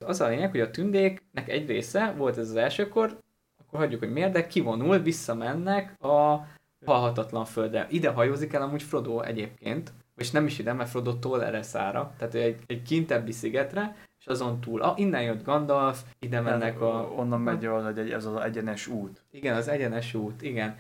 Az 0.06 0.22
a 0.22 0.28
lényeg, 0.28 0.52
hogy 0.52 0.60
a 0.60 0.72
tündéknek 0.72 1.50
egy 1.50 1.68
része, 1.68 2.14
volt 2.18 2.38
ez 2.38 2.50
az 2.50 2.56
elsőkor, 2.56 3.18
akkor 3.58 3.80
hagyjuk, 3.80 4.00
hogy 4.00 4.12
miért, 4.12 4.32
de 4.32 4.48
kivonul, 4.48 5.00
visszamennek 5.00 6.04
a 6.04 6.48
halhatatlan 6.86 7.46
földre. 7.46 7.88
Ide 7.90 8.10
hajózik 8.10 8.54
el 8.54 8.62
amúgy 8.62 8.84
Frodo 8.84 9.22
egyébként, 9.22 9.94
és 10.18 10.32
nem 10.32 10.46
is 10.46 10.60
ide, 10.60 10.74
mert 10.74 10.90
Frodo 10.90 11.14
tól 11.14 11.44
Ereszára, 11.44 12.14
tehát 12.18 12.34
egy, 12.34 12.58
egy 12.68 12.82
kintebbi 12.82 13.32
szigetre, 13.32 13.96
és 14.22 14.28
azon 14.28 14.60
túl, 14.60 14.82
ah, 14.82 15.00
innen 15.00 15.24
jött 15.24 15.44
Gandalf, 15.44 16.04
ide 16.20 16.42
mennek 16.42 16.82
a... 16.82 17.14
Onnan 17.16 17.42
megy 17.42 17.66
az, 17.66 17.98
egy, 17.98 18.12
ez 18.12 18.26
az 18.26 18.36
egyenes 18.42 18.88
út. 18.88 19.22
Igen, 19.32 19.56
az 19.56 19.68
egyenes 19.68 20.14
út, 20.14 20.42
igen. 20.42 20.78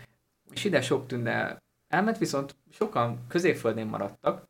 És 0.52 0.64
ide 0.64 0.82
sok 0.82 1.08
tünde 1.08 1.58
elment, 1.88 2.18
viszont 2.18 2.56
sokan 2.72 3.20
középföldén 3.28 3.86
maradtak, 3.86 4.48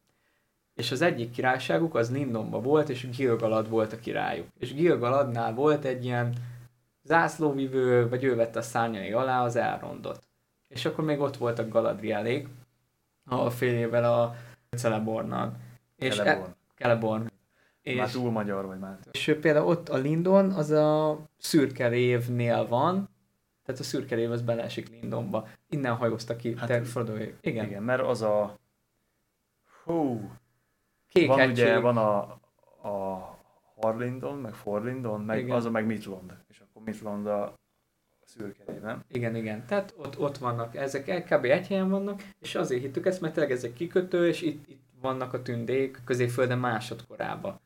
és 0.74 0.92
az 0.92 1.02
egyik 1.02 1.32
királyságuk 1.32 1.96
az 1.96 2.12
Lindonba 2.12 2.62
volt, 2.62 2.90
és 2.90 3.10
Gilgalad 3.10 3.70
volt 3.70 3.94
a 3.94 4.00
királyuk. 4.00 4.48
És 4.60 4.74
Gilgaladnál 4.74 5.54
volt 5.54 5.86
egy 5.86 6.06
ilyen 6.06 6.34
zászlóvivő, 7.04 8.10
vagy 8.10 8.24
ő 8.24 8.36
vette 8.36 8.60
a 8.60 8.62
szárnyai 8.62 9.12
alá 9.12 9.44
az 9.44 9.56
Elrondot. 9.56 10.24
És 10.68 10.86
akkor 10.86 11.04
még 11.04 11.20
ott 11.20 11.38
voltak 11.38 11.70
Galadrielék, 11.70 12.48
a 13.26 13.50
fél 13.50 13.78
évvel 13.78 14.14
a 14.14 14.36
Celebornnal. 14.78 15.54
És 15.96 16.16
Celeborn. 16.16 16.50
E, 16.50 16.56
Celeborn. 16.78 17.32
És, 17.82 17.98
már 17.98 18.10
túl 18.10 18.32
magyar 18.32 18.66
vagy 18.66 18.80
már. 18.80 18.98
És 19.12 19.38
például 19.42 19.68
ott 19.68 19.90
a 19.90 19.98
Lindon, 19.98 20.52
az 20.52 20.70
a 20.70 21.20
szürke 21.38 21.88
révnél 21.88 22.68
van, 22.68 23.10
tehát 23.66 23.82
a 23.82 23.84
szürke 23.84 24.16
rév 24.16 24.32
az 24.32 24.42
beleesik 24.42 24.90
Lindonba. 24.90 25.48
Innen 25.70 25.96
hajóztak 25.96 26.38
ki 26.38 26.56
hát, 26.58 26.68
te. 26.68 26.82
Igen. 27.42 27.66
igen, 27.66 27.84
mert 27.84 28.02
az 28.02 28.22
a... 28.22 28.58
Hú, 29.84 30.32
Kék 31.10 31.28
van 31.28 31.38
hegység. 31.38 31.66
ugye, 31.66 31.80
van 31.80 31.98
a, 31.98 32.20
a 32.88 33.40
Harlindon, 33.82 34.38
meg 34.38 34.54
Forlindon, 34.54 35.22
meg 35.22 35.40
Igen. 35.40 35.56
az 35.56 35.66
a 35.66 35.70
meg 35.72 35.86
Midlond. 35.86 36.38
És 36.50 36.60
akkor 36.60 36.82
Midlond 36.84 37.28
a 37.28 37.54
szürke 38.24 38.64
rév, 38.68 38.82
nem? 38.82 39.04
Igen, 39.08 39.36
igen. 39.36 39.66
Tehát 39.66 39.94
ott, 39.98 40.20
ott 40.20 40.38
vannak, 40.38 40.76
ezek 40.76 41.26
kb. 41.26 41.46
egy 41.46 41.68
helyen 41.68 41.90
vannak, 41.90 42.24
és 42.40 42.56
azért 42.56 42.82
hittük 42.82 43.06
ezt, 43.06 43.22
mert 43.22 43.34
tényleg 43.34 43.52
ez 43.52 43.64
egy 43.64 43.74
kikötő, 43.74 44.28
és 44.28 44.42
itt, 44.42 44.70
itt 44.70 44.82
vannak 45.02 45.34
a 45.34 45.42
tündék 45.42 46.02
középföldön 46.06 46.60
másodkorában. 46.60 47.60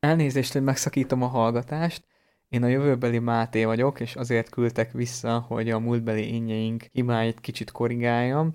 Elnézést, 0.00 0.52
hogy 0.52 0.62
megszakítom 0.62 1.22
a 1.22 1.26
hallgatást. 1.26 2.04
Én 2.48 2.62
a 2.62 2.66
jövőbeli 2.66 3.18
Máté 3.18 3.64
vagyok, 3.64 4.00
és 4.00 4.16
azért 4.16 4.48
küldtek 4.48 4.92
vissza, 4.92 5.38
hogy 5.38 5.70
a 5.70 5.78
múltbeli 5.78 6.34
innyeink 6.34 6.86
hibáit 6.92 7.40
kicsit 7.40 7.70
korrigáljam. 7.70 8.52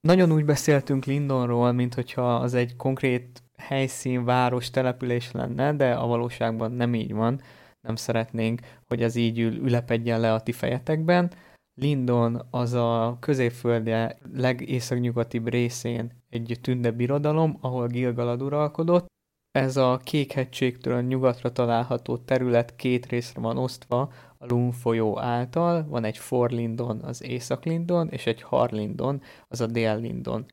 Nagyon 0.00 0.32
úgy 0.32 0.44
beszéltünk 0.44 1.04
Lindonról, 1.04 1.72
mint 1.72 1.94
hogyha 1.94 2.34
az 2.34 2.54
egy 2.54 2.76
konkrét 2.76 3.42
helyszín, 3.56 4.24
város, 4.24 4.70
település 4.70 5.30
lenne, 5.30 5.72
de 5.72 5.94
a 5.94 6.06
valóságban 6.06 6.72
nem 6.72 6.94
így 6.94 7.12
van. 7.12 7.40
Nem 7.80 7.96
szeretnénk, 7.96 8.60
hogy 8.86 9.02
ez 9.02 9.14
így 9.16 9.38
ül, 9.38 9.54
ülepedjen 9.54 10.20
le 10.20 10.32
a 10.32 10.40
ti 10.40 10.52
fejetekben. 10.52 11.32
Lindon 11.74 12.46
az 12.50 12.72
a 12.72 13.16
középfölde 13.20 14.18
legészaknyugatibb 14.32 15.48
részén 15.48 16.22
egy 16.28 16.58
tünde 16.62 16.90
birodalom, 16.90 17.58
ahol 17.60 17.86
Gilgalad 17.86 18.42
uralkodott. 18.42 19.11
Ez 19.52 19.76
a 19.76 20.00
Kékhegységtől 20.04 21.02
nyugatra 21.02 21.52
található 21.52 22.16
terület 22.16 22.76
két 22.76 23.06
részre 23.06 23.40
van 23.40 23.58
osztva 23.58 24.12
a 24.38 24.46
Lun 24.46 24.70
folyó 24.70 25.18
által. 25.18 25.86
Van 25.88 26.04
egy 26.04 26.18
Forlindon, 26.18 27.00
az 27.00 27.22
Észak-Lindon, 27.22 28.08
és 28.08 28.26
egy 28.26 28.42
Harlindon, 28.42 29.22
az 29.48 29.60
a 29.60 29.66
Dél-Lindon. 29.66 30.46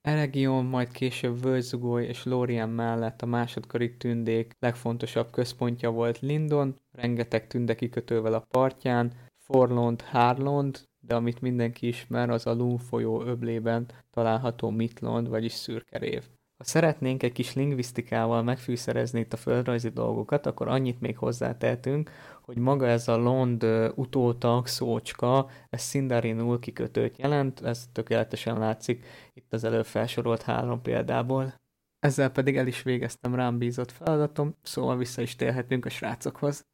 Eregion, 0.00 0.64
majd 0.64 0.90
később 0.90 1.42
Völgyzugoly 1.42 2.04
és 2.04 2.24
Lórien 2.24 2.68
mellett 2.68 3.22
a 3.22 3.26
másodkori 3.26 3.96
tündék 3.96 4.56
legfontosabb 4.58 5.30
központja 5.30 5.90
volt 5.90 6.20
Lindon, 6.20 6.80
rengeteg 6.92 7.46
tünde 7.46 7.74
kikötővel 7.74 8.34
a 8.34 8.46
partján, 8.50 9.12
Forlond, 9.36 10.02
Harlond, 10.02 10.88
de 11.00 11.14
amit 11.14 11.40
mindenki 11.40 11.86
ismer, 11.86 12.30
az 12.30 12.46
a 12.46 12.54
Lun 12.54 12.78
folyó 12.78 13.22
öblében 13.22 13.86
található 14.10 14.70
Mitlond, 14.70 15.28
vagyis 15.28 15.52
Szürkerév. 15.52 16.24
Ha 16.56 16.64
szeretnénk 16.64 17.22
egy 17.22 17.32
kis 17.32 17.54
lingvisztikával 17.54 18.42
megfűszerezni 18.42 19.20
itt 19.20 19.32
a 19.32 19.36
földrajzi 19.36 19.88
dolgokat, 19.88 20.46
akkor 20.46 20.68
annyit 20.68 21.00
még 21.00 21.16
hozzátehetünk, 21.16 22.10
hogy 22.42 22.58
maga 22.58 22.86
ez 22.86 23.08
a 23.08 23.16
Lond 23.16 23.64
utótag 23.94 24.66
szócska, 24.66 25.50
ez 25.70 25.88
Sindarinul 25.88 26.58
kikötőt 26.58 27.18
jelent, 27.18 27.60
ez 27.60 27.88
tökéletesen 27.92 28.58
látszik 28.58 29.04
itt 29.32 29.52
az 29.52 29.64
előbb 29.64 29.86
felsorolt 29.86 30.42
három 30.42 30.82
példából. 30.82 31.54
Ezzel 31.98 32.30
pedig 32.30 32.56
el 32.56 32.66
is 32.66 32.82
végeztem 32.82 33.34
rám 33.34 33.58
bízott 33.58 33.90
feladatom, 33.90 34.56
szóval 34.62 34.96
vissza 34.96 35.22
is 35.22 35.36
térhetünk 35.36 35.84
a 35.84 35.90
srácokhoz. 35.90 36.66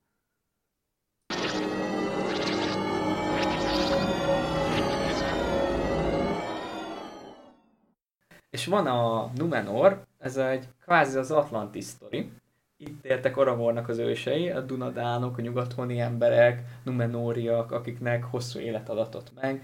És 8.50 8.66
van 8.66 8.86
a 8.86 9.30
Numenor, 9.36 10.04
ez 10.18 10.36
egy 10.36 10.68
kvázi 10.82 11.18
az 11.18 11.30
Atlantis 11.30 11.84
sztori. 11.84 12.30
Itt 12.76 13.04
éltek 13.04 13.36
Aragornak 13.36 13.88
az 13.88 13.98
ősei, 13.98 14.50
a 14.50 14.60
Dunadánok, 14.60 15.38
a 15.38 15.40
nyugathoni 15.40 16.00
emberek, 16.00 16.62
Numenóriak, 16.82 17.72
akiknek 17.72 18.24
hosszú 18.24 18.58
élet 18.58 18.88
adatott 18.88 19.32
meg, 19.40 19.62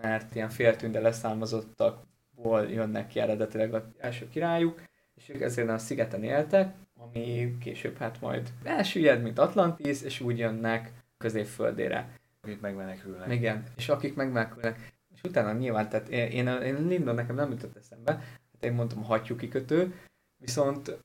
mert 0.00 0.34
ilyen 0.34 0.48
féltünde 0.48 1.00
leszármazottakból 1.00 2.68
jönnek 2.68 3.06
ki 3.06 3.20
eredetileg 3.20 3.74
az 3.74 3.82
első 3.98 4.28
királyuk, 4.28 4.82
és 5.14 5.28
ők 5.28 5.40
ezért 5.40 5.68
a 5.68 5.78
szigeten 5.78 6.24
éltek, 6.24 6.74
ami 6.98 7.56
később 7.60 7.96
hát 7.96 8.20
majd 8.20 8.52
elsüllyed, 8.64 9.22
mint 9.22 9.38
Atlantis, 9.38 10.02
és 10.02 10.20
úgy 10.20 10.38
jönnek 10.38 10.92
középföldére. 11.18 12.18
Akik 12.40 12.60
megmenekülnek. 12.60 13.32
Igen, 13.32 13.64
és 13.76 13.88
akik 13.88 14.14
megmenekülnek. 14.14 14.92
És 15.22 15.28
utána 15.28 15.52
nyilván, 15.52 15.88
tehát 15.88 16.08
én, 16.08 16.46
én, 16.46 16.86
Lindon 16.86 17.14
nekem 17.14 17.34
nem 17.34 17.50
jutott 17.50 17.76
eszembe, 17.76 18.12
hát 18.12 18.64
én 18.64 18.72
mondtam 18.72 18.98
a 19.02 19.06
hattyú 19.06 19.36
kikötő, 19.36 19.94
viszont 20.36 20.98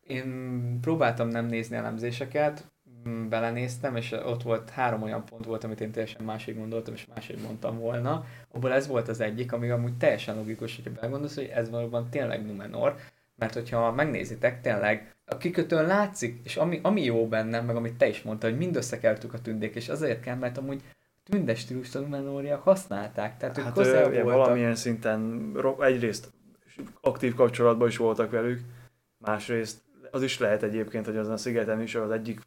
én 0.00 0.78
próbáltam 0.80 1.28
nem 1.28 1.46
nézni 1.46 1.76
elemzéseket, 1.76 2.70
m, 3.04 3.28
belenéztem, 3.28 3.96
és 3.96 4.12
ott 4.12 4.42
volt 4.42 4.70
három 4.70 5.02
olyan 5.02 5.24
pont 5.24 5.44
volt, 5.44 5.64
amit 5.64 5.80
én 5.80 5.90
teljesen 5.90 6.24
másik 6.24 6.56
gondoltam, 6.56 6.94
és 6.94 7.06
másik 7.06 7.42
mondtam 7.42 7.78
volna. 7.78 8.24
Abból 8.52 8.72
ez 8.72 8.86
volt 8.86 9.08
az 9.08 9.20
egyik, 9.20 9.52
ami 9.52 9.70
amúgy 9.70 9.96
teljesen 9.96 10.36
logikus, 10.36 10.76
hogyha 10.76 10.90
belegondolsz, 10.90 11.34
hogy 11.34 11.50
ez 11.54 11.70
valóban 11.70 12.10
tényleg 12.10 12.46
Numenor, 12.46 12.96
mert 13.36 13.54
hogyha 13.54 13.92
megnézitek, 13.92 14.60
tényleg 14.60 15.14
a 15.24 15.36
kikötőn 15.36 15.86
látszik, 15.86 16.40
és 16.44 16.56
ami, 16.56 16.80
ami 16.82 17.04
jó 17.04 17.28
benne, 17.28 17.60
meg 17.60 17.76
amit 17.76 17.96
te 17.96 18.08
is 18.08 18.22
mondtad, 18.22 18.50
hogy 18.50 18.58
mind 18.58 18.76
összekeltük 18.76 19.34
a 19.34 19.40
tündék, 19.40 19.74
és 19.74 19.88
azért 19.88 20.20
kell, 20.20 20.36
mert 20.36 20.58
amúgy 20.58 20.82
tündes 21.30 21.58
stílust 21.58 21.94
a 21.94 22.00
Numenóriak 22.00 22.62
használták, 22.62 23.36
tehát 23.36 23.58
ők 23.58 23.64
Hát 23.64 23.74
közel 23.74 24.10
voltak. 24.10 24.24
valamilyen 24.24 24.74
szinten 24.74 25.52
egyrészt 25.78 26.32
aktív 27.00 27.34
kapcsolatban 27.34 27.88
is 27.88 27.96
voltak 27.96 28.30
velük, 28.30 28.60
másrészt 29.18 29.84
az 30.10 30.22
is 30.22 30.38
lehet 30.38 30.62
egyébként, 30.62 31.06
hogy 31.06 31.16
azon 31.16 31.32
a 31.32 31.36
szigeten 31.36 31.82
is 31.82 31.94
az 31.94 32.10
egyik 32.10 32.40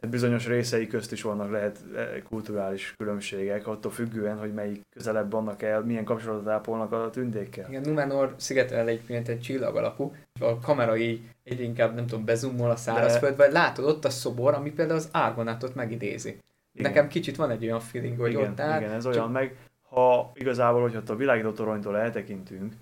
tehát 0.00 0.14
bizonyos 0.14 0.46
részei 0.46 0.86
közt 0.86 1.12
is 1.12 1.22
vannak 1.22 1.50
lehet 1.50 1.84
eh, 1.96 2.08
kulturális 2.28 2.94
különbségek, 2.96 3.66
attól 3.66 3.90
függően, 3.90 4.38
hogy 4.38 4.54
melyik 4.54 4.86
közelebb 4.90 5.30
vannak 5.30 5.62
el, 5.62 5.82
milyen 5.82 6.04
kapcsolatot 6.04 6.48
ápolnak 6.48 6.92
a 6.92 7.10
tündékkel. 7.10 7.68
Igen, 7.68 7.82
Numenor 7.82 8.34
szigetel 8.36 8.88
egyébként 8.88 9.28
egy 9.28 9.40
csillag 9.40 9.76
alakú, 9.76 10.14
és 10.34 10.40
a 10.40 10.58
kamera 10.58 10.96
így 10.96 11.20
egyre 11.44 11.62
inkább, 11.62 11.94
nem 11.94 12.06
tudom, 12.06 12.24
bezumol 12.24 12.70
a 12.70 12.76
szárazföldbe, 12.76 13.44
vagy 13.44 13.52
látod 13.52 13.84
ott 13.84 14.04
a 14.04 14.10
szobor, 14.10 14.54
ami 14.54 14.70
például 14.70 14.98
az 14.98 15.08
Argonatot 15.12 15.74
megidézi. 15.74 16.38
Igen. 16.78 16.90
Nekem 16.90 17.08
kicsit 17.08 17.36
van 17.36 17.50
egy 17.50 17.64
olyan 17.64 17.80
feeling, 17.80 18.18
hogy 18.18 18.30
igen, 18.30 18.50
ott 18.50 18.60
áll. 18.60 18.80
igen, 18.80 18.92
ez 18.92 19.06
olyan, 19.06 19.30
meg 19.30 19.56
ha 19.88 20.32
igazából, 20.34 20.80
hogyha 20.80 21.02
a 21.06 21.16
világító 21.16 21.50
toronytól 21.50 21.96
eltekintünk, 21.96 22.74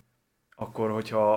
akkor 0.57 0.91
hogyha 0.91 1.33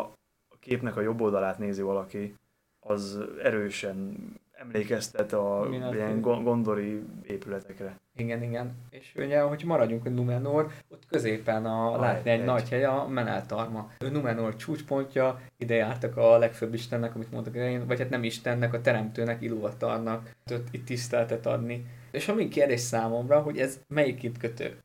a 0.49 0.57
képnek 0.60 0.97
a 0.97 1.01
jobb 1.01 1.22
oldalát 1.22 1.57
nézi 1.57 1.82
valaki, 1.82 2.36
az 2.80 3.20
erősen 3.43 4.18
emlékeztet 4.62 5.34
a 5.34 5.68
Mindenféle. 5.70 6.05
ilyen 6.05 6.22
go- 6.22 6.43
gondori 6.43 7.03
épületekre. 7.24 7.95
Igen, 8.16 8.43
igen. 8.43 8.72
És 8.89 9.14
ugye, 9.16 9.41
hogy 9.41 9.64
maradjunk 9.66 10.05
a 10.05 10.10
Numenor, 10.10 10.72
ott 10.89 11.05
középen 11.07 11.66
a, 11.66 11.93
A 11.93 11.99
látni 11.99 12.30
egy 12.30 12.38
hegy. 12.38 12.45
nagy 12.45 12.70
hely, 12.70 12.84
a 12.84 13.07
Meneltarma. 13.07 13.91
A 13.99 14.05
Numenor 14.05 14.55
csúcspontja, 14.55 15.39
ide 15.57 15.76
jártak 15.76 16.18
a 16.18 16.38
legfőbb 16.38 16.74
istennek, 16.74 17.16
amit 17.16 17.32
mondtak 17.32 17.55
én, 17.55 17.88
vagy 17.88 17.99
hát 17.99 18.10
nem 18.10 18.24
istennek, 18.24 18.74
a 18.74 18.82
teremtőnek, 18.82 19.41
Ilúvatarnak, 19.41 20.32
ott 20.51 20.68
itt 20.72 20.86
tiszteltet 20.86 21.45
adni. 21.45 21.86
És 22.12 22.28
ami 22.28 22.47
kérdés 22.47 22.80
számomra, 22.80 23.39
hogy 23.41 23.57
ez 23.57 23.80
melyik 23.88 24.24
itt 24.24 24.38
kötő? 24.38 24.78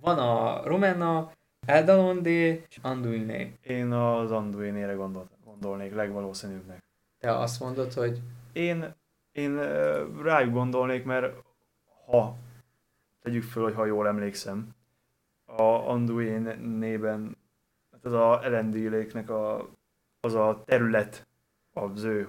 Van 0.00 0.18
a 0.18 0.62
Romena, 0.66 1.30
Eldalondé 1.66 2.64
és 2.68 2.78
Anduiné. 2.82 3.52
Én 3.62 3.92
az 3.92 4.30
Anduinére 4.32 4.92
gondol, 4.92 5.28
gondolnék 5.44 5.94
legvalószínűbbnek. 5.94 6.82
Te 7.18 7.38
azt 7.38 7.60
mondod, 7.60 7.92
hogy 7.92 8.20
Én, 8.54 8.94
én 9.32 9.58
rájuk 10.22 10.52
gondolnék, 10.52 11.04
mert 11.04 11.34
ha, 12.06 12.36
tegyük 13.22 13.42
föl, 13.42 13.62
hogy 13.62 13.74
ha 13.74 13.84
jól 13.84 14.06
emlékszem, 14.06 14.74
a 15.44 15.62
Anduin 15.62 16.42
nében, 16.78 17.36
hát 17.92 18.04
az 18.04 18.12
a 18.12 18.44
Elendilléknek 18.44 19.30
a, 19.30 19.68
az 20.20 20.34
a 20.34 20.62
terület, 20.64 21.26
az 21.72 22.02
ő 22.02 22.28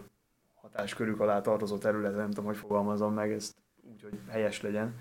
hatáskörük 0.62 1.20
alá 1.20 1.42
tartozó 1.42 1.78
terület, 1.78 2.16
nem 2.16 2.30
tudom, 2.30 2.46
hogy 2.46 2.58
fogalmazom 2.58 3.14
meg 3.14 3.32
ezt 3.32 3.56
úgy, 3.92 4.02
hogy 4.02 4.20
helyes 4.30 4.62
legyen. 4.62 4.96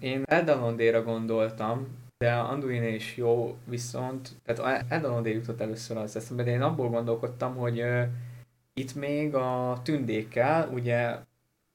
Én 0.00 0.22
Eldalondéra 0.24 1.02
gondoltam, 1.02 1.86
de 2.18 2.34
Anduin 2.34 2.82
is 2.82 3.16
jó, 3.16 3.56
viszont, 3.64 4.40
tehát 4.44 4.84
Eldalondé 4.88 5.32
jutott 5.32 5.60
először 5.60 5.96
az 5.96 6.16
eszembe, 6.16 6.42
de 6.42 6.50
én 6.50 6.62
abból 6.62 6.88
gondolkodtam, 6.88 7.56
hogy 7.56 7.84
itt 8.78 8.94
még 8.94 9.34
a 9.34 9.78
tündékkel, 9.82 10.68
ugye, 10.72 11.16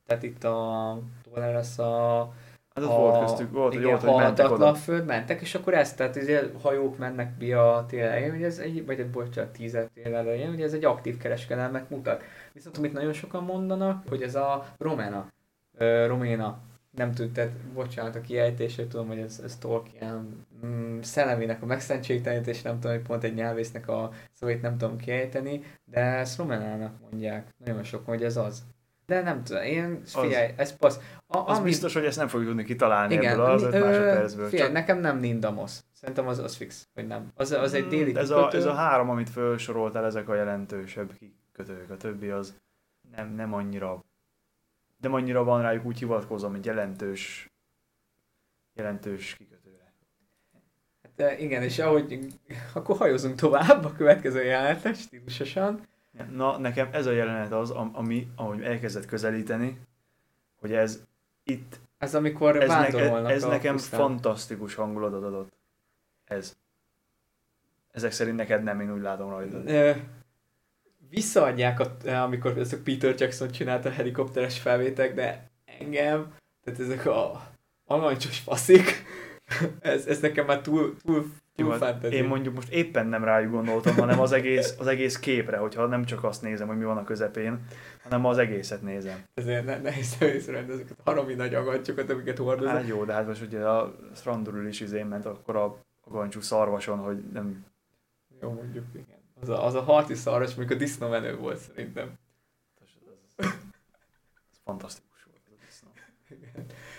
tehát 0.06 0.24
itt 0.24 0.44
a, 0.44 1.00
lesz 1.36 1.80
a 1.80 2.32
Hát 2.76 2.84
ott 2.84 2.90
volt 2.90 3.20
köztük, 3.20 3.52
volt, 3.52 3.74
igen, 3.74 3.84
hogy 3.84 3.92
volt, 3.92 4.14
hogy 4.14 4.24
mentek 4.24 4.52
oda. 4.52 4.74
föld, 4.74 5.06
mentek, 5.06 5.42
és 5.42 5.56
akkor 5.56 5.74
ezt, 5.74 5.98
tehát 5.98 6.16
ugye 6.16 6.44
hajók 6.62 6.98
mennek 6.98 7.38
ki 7.38 7.54
a 7.54 7.86
tél 7.88 8.04
elején, 8.04 8.32
hogy 8.32 8.44
ez 8.44 8.58
egy, 8.58 8.86
vagy 8.86 9.00
egy 9.00 9.10
bocsánat, 9.10 9.52
tízer 9.52 9.90
tél 9.94 10.16
elején, 10.16 10.50
hogy 10.50 10.62
ez 10.62 10.74
egy 10.74 10.86
aktív 10.86 11.18
kereskedelmet 11.18 11.90
mutat. 11.90 12.24
Viszont 12.54 12.78
amit 12.78 12.94
nagyon 12.94 13.14
sokan 13.14 13.44
mondanak, 13.44 14.04
hogy 14.10 14.22
ez 14.22 14.36
a 14.36 14.66
Romena, 14.78 15.28
ö, 15.78 16.08
Roména, 16.08 16.58
nem 16.96 17.12
tud, 17.14 17.32
tehát 17.32 17.52
bocsánat 17.74 18.16
a 18.16 18.22
kiejtését, 18.22 18.88
tudom, 18.90 19.08
hogy 19.08 19.18
ez, 19.20 19.42
ez 19.44 19.58
Tolkien 19.58 20.46
mm, 20.66 21.00
szellemének 21.02 21.62
a 21.62 21.66
megszentségtelenítés, 21.66 22.62
nem 22.62 22.80
tudom, 22.80 22.96
hogy 22.96 23.06
pont 23.06 23.24
egy 23.24 23.34
nyelvésznek 23.34 23.88
a 23.88 24.12
szavait 24.34 24.62
nem 24.62 24.78
tudom 24.78 24.98
kiejteni, 24.98 25.62
de 25.86 26.00
ezt 26.00 26.38
Romenának 26.38 26.94
mondják, 27.02 27.48
nagyon 27.66 27.84
sok, 27.84 28.06
hogy 28.06 28.24
ez 28.24 28.38
az. 28.38 28.64
De 29.06 29.22
nem 29.22 29.44
tudom, 29.44 29.64
én, 29.64 30.02
figyelj, 30.06 30.52
ez 30.56 30.76
passz. 30.78 30.98
A, 31.28 31.38
Az 31.38 31.58
ami- 31.58 31.68
biztos, 31.70 31.94
hogy 31.94 32.06
ezt 32.06 32.18
nem 32.18 32.28
fogjuk 32.28 32.50
tudni 32.50 32.64
kitalálni 32.64 33.14
igen, 33.14 33.32
ebből 33.34 33.46
az 33.46 33.62
mi- 33.62 33.68
5 33.68 33.74
ö, 33.74 33.80
másodpercből. 33.80 34.48
Figyelj, 34.50 34.64
Csak- 34.68 34.78
nekem 34.78 35.00
nem 35.00 35.20
Nindamosz. 35.20 35.86
Szerintem 35.94 36.28
az, 36.28 36.40
az 36.40 36.56
fix, 36.56 36.88
hogy 36.94 37.08
nem. 37.08 37.32
Az, 37.36 37.52
az 37.52 37.74
egy 37.74 37.88
déli 37.88 38.12
Mm, 38.12 38.16
ez 38.18 38.30
a, 38.30 38.36
kikötő. 38.38 38.58
ez 38.58 38.66
a 38.66 38.74
három, 38.74 39.10
amit 39.10 39.30
felsoroltál, 39.30 40.06
ezek 40.06 40.30
a 40.30 40.36
jelentősebb 40.36 41.12
kikötők. 41.20 41.90
A 41.90 41.98
többi 41.98 42.30
az 42.30 42.54
nem, 43.16 43.34
nem 43.36 43.54
annyira 43.54 44.04
nem 45.04 45.14
annyira 45.14 45.44
van 45.44 45.62
rájuk 45.62 45.86
úgy 45.86 45.98
hivatkozom, 46.00 46.52
mint 46.52 46.66
jelentős 46.66 47.52
jelentős 48.76 49.36
kikötőre. 49.36 49.94
Hát, 51.18 51.40
igen, 51.40 51.64
és 51.64 51.80
ahogy, 51.80 52.28
akkor 52.74 52.98
hajózunk 52.98 53.36
tovább 53.36 53.86
a 53.86 53.92
következő 53.94 54.44
jelenetre, 54.44 54.94
stílusosan. 54.94 55.88
Na, 56.32 56.58
nekem 56.58 56.90
ez 56.92 57.06
a 57.06 57.12
jelenet 57.12 57.52
az, 57.52 57.72
am- 57.72 57.96
ami, 57.96 58.28
ahogy 58.36 58.62
elkezdett 58.62 59.06
közelíteni, 59.06 59.80
hogy 60.56 60.74
ez 60.74 61.04
itt, 61.44 61.80
Ez 61.98 62.16
amikor 62.16 62.56
ez, 62.62 62.70
ne, 62.70 62.76
vándorolnak 62.76 63.32
ez 63.32 63.44
nekem 63.44 63.76
pusztán. 63.76 64.00
fantasztikus 64.00 64.76
hangulatot 64.76 65.24
adott. 65.24 65.52
Ez. 66.26 66.56
Ezek 67.92 68.12
szerint 68.12 68.36
neked 68.36 68.64
nem, 68.64 68.80
én 68.82 68.94
úgy 68.94 69.02
látom 69.02 69.30
rajta. 69.30 69.58
Visszaadják, 71.14 71.80
a, 71.80 72.10
amikor 72.10 72.58
ez 72.58 72.74
a 72.74 72.78
Peter 72.84 73.16
Jackson 73.18 73.52
csinálta 73.52 73.90
a 73.90 73.92
helikopteres 73.92 74.60
felvétek, 74.60 75.14
de 75.14 75.52
engem, 75.80 76.34
tehát 76.64 76.80
ezek 76.80 77.06
a 77.06 77.42
aranycsos 77.86 78.40
faszik, 78.40 79.06
ez, 79.80 80.06
ez 80.06 80.20
nekem 80.20 80.46
már 80.46 80.62
túl, 80.62 80.96
túl, 81.02 81.26
Jó, 81.56 81.66
túl 81.66 81.72
hát 81.72 81.80
fantasy. 81.80 82.16
Én 82.16 82.24
mondjuk 82.24 82.56
most 82.56 82.72
éppen 82.72 83.08
nem 83.08 83.24
rájuk 83.24 83.52
gondoltam, 83.52 83.96
hanem 83.96 84.20
az 84.20 84.32
egész, 84.32 84.76
az 84.80 84.88
egész 84.88 85.20
képre, 85.20 85.58
hogyha 85.58 85.86
nem 85.86 86.06
csak 86.06 86.24
azt 86.24 86.42
nézem, 86.42 86.68
hogy 86.68 86.78
mi 86.78 86.84
van 86.84 86.98
a 86.98 87.04
közepén, 87.04 87.60
hanem 88.04 88.26
az 88.26 88.38
egészet 88.38 88.82
nézem. 88.82 89.24
Ezért 89.34 89.66
ne, 89.66 89.80
nehéz 89.80 90.18
észrevenni 90.20 90.72
ezeket 90.72 90.98
a 91.04 91.10
haromi 91.10 91.34
nagy 91.34 91.54
agacsokat, 91.54 92.10
amiket 92.10 92.38
hordoznak. 92.38 92.76
Hát 92.78 92.88
jó, 92.88 93.04
de 93.04 93.14
hát 93.14 93.28
most 93.28 93.42
ugye 93.42 93.60
a 93.60 93.96
Strandurul 94.16 94.68
is 94.68 94.80
izén 94.80 95.06
ment 95.06 95.26
akkor 95.26 95.56
a, 95.56 95.66
a 96.02 96.10
gancsú 96.10 96.42
szarvason, 96.42 96.98
hogy 96.98 97.24
nem... 97.34 97.66
Jó, 98.42 98.52
mondjuk, 98.52 98.86
igen. 98.94 99.13
Az 99.44 99.50
a, 99.50 99.66
az 99.66 99.74
a 99.76 99.82
harci 99.82 100.14
szarvas, 100.14 100.56
mondjuk 100.56 100.80
a 100.80 100.84
disznómenő 100.84 101.38
volt 101.38 101.58
szerintem. 101.58 102.18
Ez, 102.82 102.88
ez, 103.38 103.46
ez 104.52 104.58
fantasztikus 104.64 105.24
volt 105.24 105.42
ez 105.46 105.52
a 105.52 105.66
disznó. 105.66 105.90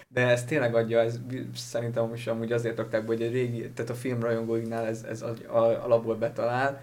De 0.09 0.29
ez 0.29 0.45
tényleg 0.45 0.75
adja, 0.75 1.01
ez 1.01 1.21
szerintem 1.55 2.15
is 2.15 2.27
amúgy 2.27 2.53
azért 2.53 2.77
rakták 2.77 3.07
hogy 3.07 3.23
egy 3.23 3.33
régi, 3.33 3.71
tehát 3.73 3.91
a 3.91 3.95
film 3.95 4.21
rajongóignál 4.21 4.87
ez, 4.87 5.03
ez 5.03 5.23
a- 5.23 5.35
a- 5.49 5.85
alapból 5.85 6.17
betalál, 6.17 6.83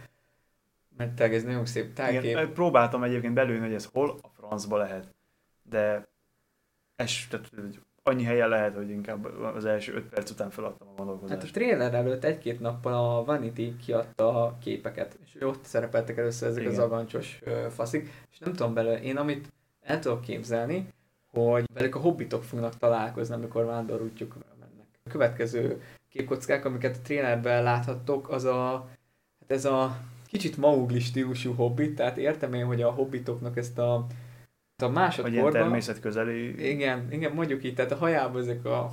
mert 0.98 1.14
tényleg 1.14 1.36
ez 1.36 1.44
nagyon 1.44 1.66
szép 1.66 1.94
tájkép. 1.94 2.24
Igen, 2.24 2.54
próbáltam 2.54 3.04
egyébként 3.04 3.34
belőni, 3.34 3.60
hogy 3.60 3.74
ez 3.74 3.86
hol 3.86 4.20
a 4.22 4.28
francba 4.28 4.78
lehet, 4.78 5.16
de 5.64 6.08
ez, 6.96 7.12
tehát, 7.30 7.50
annyi 8.04 8.24
helyen 8.24 8.50
lehet, 8.50 8.76
hogy 8.76 8.90
inkább 8.90 9.26
az 9.56 9.66
első 9.66 9.94
öt 9.94 10.04
perc 10.10 10.30
után 10.30 10.50
feladtam 10.50 10.88
a 10.88 10.92
Hát 10.92 11.00
a 11.00 11.04
gondolkozást. 11.04 11.54
trailer 11.54 11.94
előtt 11.94 12.24
egy-két 12.24 12.60
nappal 12.60 12.94
a 12.94 13.24
Vanity 13.24 13.76
kiadta 13.86 14.44
a 14.46 14.58
képeket, 14.64 15.18
és 15.26 15.42
ott 15.42 15.64
szerepeltek 15.64 16.18
először 16.18 16.50
ezek 16.50 16.62
Igen. 16.62 16.74
az 16.74 16.80
agancsos 16.80 17.40
faszik, 17.70 18.10
és 18.32 18.38
nem 18.40 18.54
tudom 18.54 18.74
belőle, 18.74 19.02
én 19.02 19.18
amit 19.18 19.52
el 19.82 20.00
tudok 20.00 20.22
képzelni, 20.22 20.88
hogy 21.32 21.66
velük 21.74 21.96
a 21.96 22.00
hobbitok 22.00 22.44
fognak 22.44 22.78
találkozni, 22.78 23.34
amikor 23.36 23.66
vándorútjukra 23.66 24.42
mennek. 24.60 24.86
A 25.04 25.10
következő 25.10 25.82
képkockák, 26.10 26.66
amiket 26.66 26.96
a 26.98 27.02
trailerben 27.04 27.64
láthattok, 27.64 28.30
az 28.30 28.44
a, 28.44 28.72
hát 29.40 29.52
ez 29.52 29.66
a 29.66 29.98
kicsit 30.28 30.58
Maugli 30.58 31.00
stílusú 31.00 31.54
hobbit, 31.54 31.96
tehát 31.96 32.18
értem 32.18 32.54
én, 32.54 32.66
hogy 32.66 32.82
a 32.82 32.92
hobbitoknak 32.92 33.58
ezt 33.58 33.78
a, 33.78 34.06
a 34.82 34.86
Vagy 34.86 34.96
másodkorban... 34.96 35.52
természetközeli, 35.52 36.70
Igen, 36.72 37.08
igen, 37.12 37.32
mondjuk 37.32 37.64
így, 37.64 37.76
tehát 37.76 37.92
a 37.92 37.96
hajában 37.96 38.42
ezek 38.42 38.66
a 38.66 38.92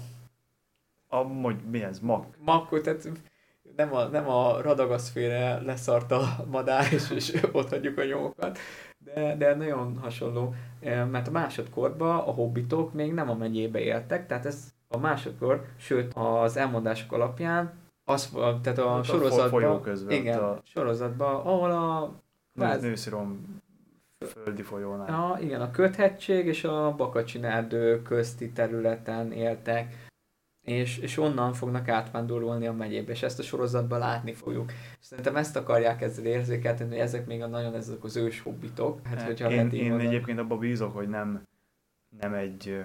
a, 1.10 1.16
hogy 1.16 1.56
mi 1.70 1.82
ez, 1.82 2.00
mag. 2.00 2.24
makkot, 2.38 2.82
tehát 2.82 3.08
nem 3.76 3.94
a, 3.94 4.04
nem 4.04 4.28
a 4.28 4.60
radagaszféle 4.60 5.60
leszart 5.60 6.12
a 6.12 6.22
madár, 6.50 6.92
és, 6.92 7.10
és 7.10 7.40
ott 7.52 7.68
hagyjuk 7.68 7.98
a 7.98 8.04
nyomokat, 8.04 8.58
de, 8.98 9.36
de 9.36 9.54
nagyon 9.54 9.98
hasonló, 9.98 10.54
Eh, 10.80 11.06
mert 11.06 11.28
a 11.28 11.30
másodkorban 11.30 12.16
a 12.18 12.30
hobbitok 12.32 12.92
még 12.92 13.12
nem 13.12 13.30
a 13.30 13.34
megyébe 13.34 13.78
éltek, 13.80 14.26
tehát 14.26 14.46
ez 14.46 14.72
a 14.88 14.98
másodkor, 14.98 15.64
sőt 15.76 16.12
az 16.14 16.56
elmondások 16.56 17.12
alapján, 17.12 17.72
az, 18.04 18.32
tehát 18.62 18.78
a 18.78 18.94
a 18.96 19.02
sorozatban, 19.02 19.82
közben, 19.82 20.16
igen, 20.16 20.38
a- 20.38 20.60
sorozatban, 20.64 21.34
ahol 21.34 21.70
a 21.70 22.00
Nő, 22.52 22.64
Váz- 22.64 22.82
nőszirom 22.82 23.60
földi 24.26 24.62
folyónál. 24.62 25.08
Ja, 25.08 25.44
igen, 25.44 25.60
a 25.60 25.70
köthegység 25.70 26.46
és 26.46 26.64
a 26.64 26.94
Bakacsin 26.96 27.44
erdő 27.44 28.02
közti 28.02 28.50
területen 28.50 29.32
éltek, 29.32 30.06
és, 30.64 30.98
és 30.98 31.18
onnan 31.18 31.52
fognak 31.52 31.88
átvándorolni 31.88 32.66
a 32.66 32.72
megyébe, 32.72 33.12
és 33.12 33.22
ezt 33.22 33.38
a 33.38 33.42
sorozatban 33.42 33.98
látni 33.98 34.32
fogjuk. 34.32 34.72
És 34.72 35.04
szerintem 35.04 35.36
ezt 35.36 35.56
akarják 35.56 36.02
ezzel 36.02 36.24
érzékeltetni, 36.24 36.92
hogy 36.92 37.02
ezek 37.02 37.26
még 37.26 37.42
a 37.42 37.46
nagyon 37.46 37.74
ezek 37.74 38.04
az 38.04 38.16
ős 38.16 38.40
hobbitok. 38.40 39.06
Hát, 39.06 39.22
hogyha 39.22 39.50
én, 39.50 39.70
én 39.70 39.88
mondani. 39.88 40.08
egyébként 40.08 40.38
abban 40.38 40.58
bízok, 40.58 40.94
hogy 40.94 41.08
nem, 41.08 41.42
nem 42.20 42.34
egy... 42.34 42.84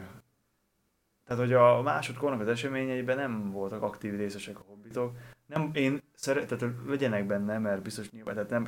Tehát, 1.26 1.44
hogy 1.44 1.54
a 1.54 1.82
másodkornak 1.82 2.42
az 2.42 2.48
eseményeiben 2.48 3.18
nem 3.18 3.52
voltak 3.52 3.82
aktív 3.82 4.16
részesek 4.16 4.60
a 4.60 4.64
hobbitok. 4.68 5.16
Nem, 5.46 5.70
én 5.74 6.02
szeretem, 6.14 6.84
legyenek 6.88 7.26
benne, 7.26 7.58
mert 7.58 7.82
biztos 7.82 8.12
nyilván, 8.12 8.34
tehát 8.34 8.50
nem 8.50 8.68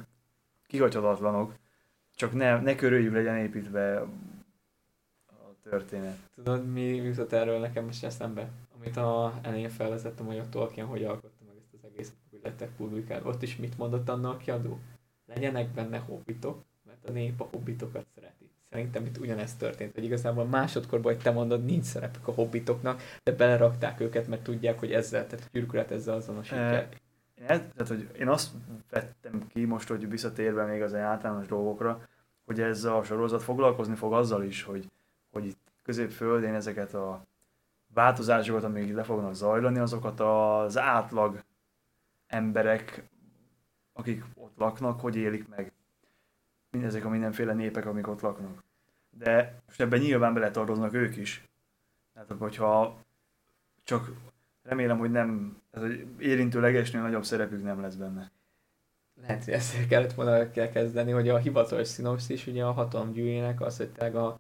kihagyhatatlanok, 0.68 1.54
csak 2.16 2.34
ne, 2.34 2.62
ne 2.62 2.76
körüljük 2.76 3.14
legyen 3.14 3.38
építve 3.38 4.00
a 4.00 4.10
történet. 5.70 6.18
Tudod, 6.36 6.72
mi 6.72 6.82
jutott 6.82 7.32
erről 7.32 7.60
nekem 7.60 7.86
most 7.86 8.04
eszembe? 8.04 8.50
Amit 8.78 8.98
a 8.98 9.40
elején 9.42 9.70
felvezettem, 9.70 10.26
hogy 10.26 10.38
a 10.38 10.50
Tolkien 10.50 10.86
hogy 10.86 11.04
alkotta 11.04 11.44
meg 11.48 11.56
ezt 11.58 11.74
az 11.74 11.90
egészet, 11.92 12.16
hogy 12.30 12.40
lettek 12.44 12.70
publikálva. 12.76 13.30
Ott 13.30 13.42
is 13.42 13.56
mit 13.56 13.78
mondott 13.78 14.10
annak 14.10 14.34
a 14.34 14.38
kiadó? 14.38 14.80
Legyenek 15.26 15.70
benne 15.70 15.98
hobbitok, 15.98 16.64
mert 16.86 17.10
a 17.10 17.12
nép 17.12 17.42
a 17.42 17.48
hobbitokat 17.52 18.06
szereti. 18.16 18.50
Szerintem 18.70 19.06
itt 19.06 19.18
ugyanezt 19.18 19.60
történt, 19.60 19.94
hogy 19.94 20.04
igazából 20.04 20.46
másodkorban, 20.46 21.14
hogy 21.14 21.24
te 21.24 21.32
mondod, 21.32 21.66
nincs 21.66 21.84
szerepük 21.84 22.28
a 22.28 22.32
hobbitoknak, 22.32 23.02
de 23.24 23.32
belerakták 23.32 24.00
őket, 24.00 24.28
mert 24.28 24.44
tudják, 24.44 24.80
hogy 24.80 24.92
ezzel, 24.92 25.28
tehát 25.28 25.46
a 25.46 25.50
gyűrűket 25.52 25.92
ezzel 25.92 26.16
azonosítják. 26.16 27.04
Ez, 27.36 27.60
tehát, 27.60 27.88
hogy 27.88 28.10
én 28.20 28.28
azt 28.28 28.52
vettem 28.90 29.48
ki 29.48 29.66
most, 29.66 29.88
hogy 29.88 30.10
visszatérve 30.10 30.66
még 30.66 30.82
az 30.82 30.94
általános 30.94 31.48
dolgokra, 31.48 32.02
hogy 32.46 32.62
ez 32.62 32.84
a 32.84 33.04
sorozat 33.04 33.44
foglalkozni 33.44 33.96
fog 33.96 34.14
azzal 34.14 34.44
is, 34.44 34.64
hogy, 34.64 34.92
hogy 35.32 35.46
itt 35.46 35.72
középföldén 35.84 36.54
ezeket 36.54 36.94
a 36.94 37.26
változásokat, 37.94 38.64
amik 38.64 38.94
le 38.94 39.04
fognak 39.04 39.34
zajlani, 39.34 39.80
azokat 39.80 40.20
az 40.20 40.78
átlag 40.78 41.44
emberek, 42.28 43.10
akik 43.94 44.24
ott 44.36 44.58
laknak, 44.58 45.00
hogy 45.00 45.16
élik 45.16 45.48
meg. 45.48 45.72
Mindezek 46.72 47.06
a 47.06 47.10
mindenféle 47.10 47.54
népek, 47.54 47.86
amik 47.86 48.08
ott 48.08 48.22
laknak. 48.22 48.64
De 49.10 49.62
most 49.66 49.82
ebben 49.82 50.00
nyilván 50.00 50.34
beletartoznak 50.34 50.94
ők 50.94 51.16
is. 51.16 51.48
Tehát, 52.14 52.32
hogyha 52.38 52.98
csak 53.84 54.12
remélem, 54.66 54.98
hogy 54.98 55.12
nem, 55.12 55.62
tehát, 55.72 55.88
hogy 55.88 56.06
érintőlegesnél 56.20 57.02
nagyobb 57.02 57.24
szerepük 57.24 57.64
nem 57.64 57.82
lesz 57.82 57.96
benne. 57.96 58.32
Lehet, 59.22 59.44
hogy 59.44 59.54
ezt 59.54 59.88
kellett 59.88 60.14
volna 60.14 60.52
kell 60.52 60.70
kezdeni, 60.70 61.12
hogy 61.12 61.30
a 61.30 61.38
hivatalos 61.38 61.88
szinopszis 61.88 62.48
ugye 62.48 62.64
a 62.64 62.72
hatalomgyűrűjének 62.72 63.62
az, 63.62 63.78
hogy 63.78 64.16
a 64.16 64.40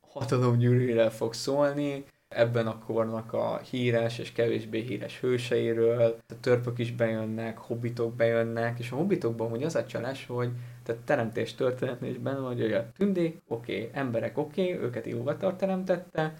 hatalomgyűrűre 0.00 1.10
fog 1.10 1.34
szólni, 1.34 2.04
ebben 2.28 2.66
a 2.66 2.78
kornak 2.78 3.32
a 3.32 3.58
híres 3.58 4.18
és 4.18 4.32
kevésbé 4.32 4.80
híres 4.80 5.20
hőseiről, 5.20 6.16
a 6.28 6.40
törpök 6.40 6.78
is 6.78 6.92
bejönnek, 6.92 7.58
hobbitok 7.58 8.14
bejönnek, 8.14 8.78
és 8.78 8.90
a 8.90 8.96
hobbitokban 8.96 9.48
hogy 9.48 9.62
az 9.62 9.74
a 9.74 9.86
csalás, 9.86 10.26
hogy 10.26 10.50
tehát 10.82 11.02
teremtés 11.02 11.54
történetnél 11.54 12.10
is 12.10 12.18
benne 12.18 12.38
van, 12.38 12.52
hogy 12.52 12.72
a 12.72 12.92
tündék, 12.92 13.42
oké, 13.48 13.76
okay, 13.78 13.90
emberek 13.92 14.38
oké, 14.38 14.72
okay, 14.72 14.84
őket 14.84 15.06
Ilúvatar 15.06 15.56
teremtette, 15.56 16.34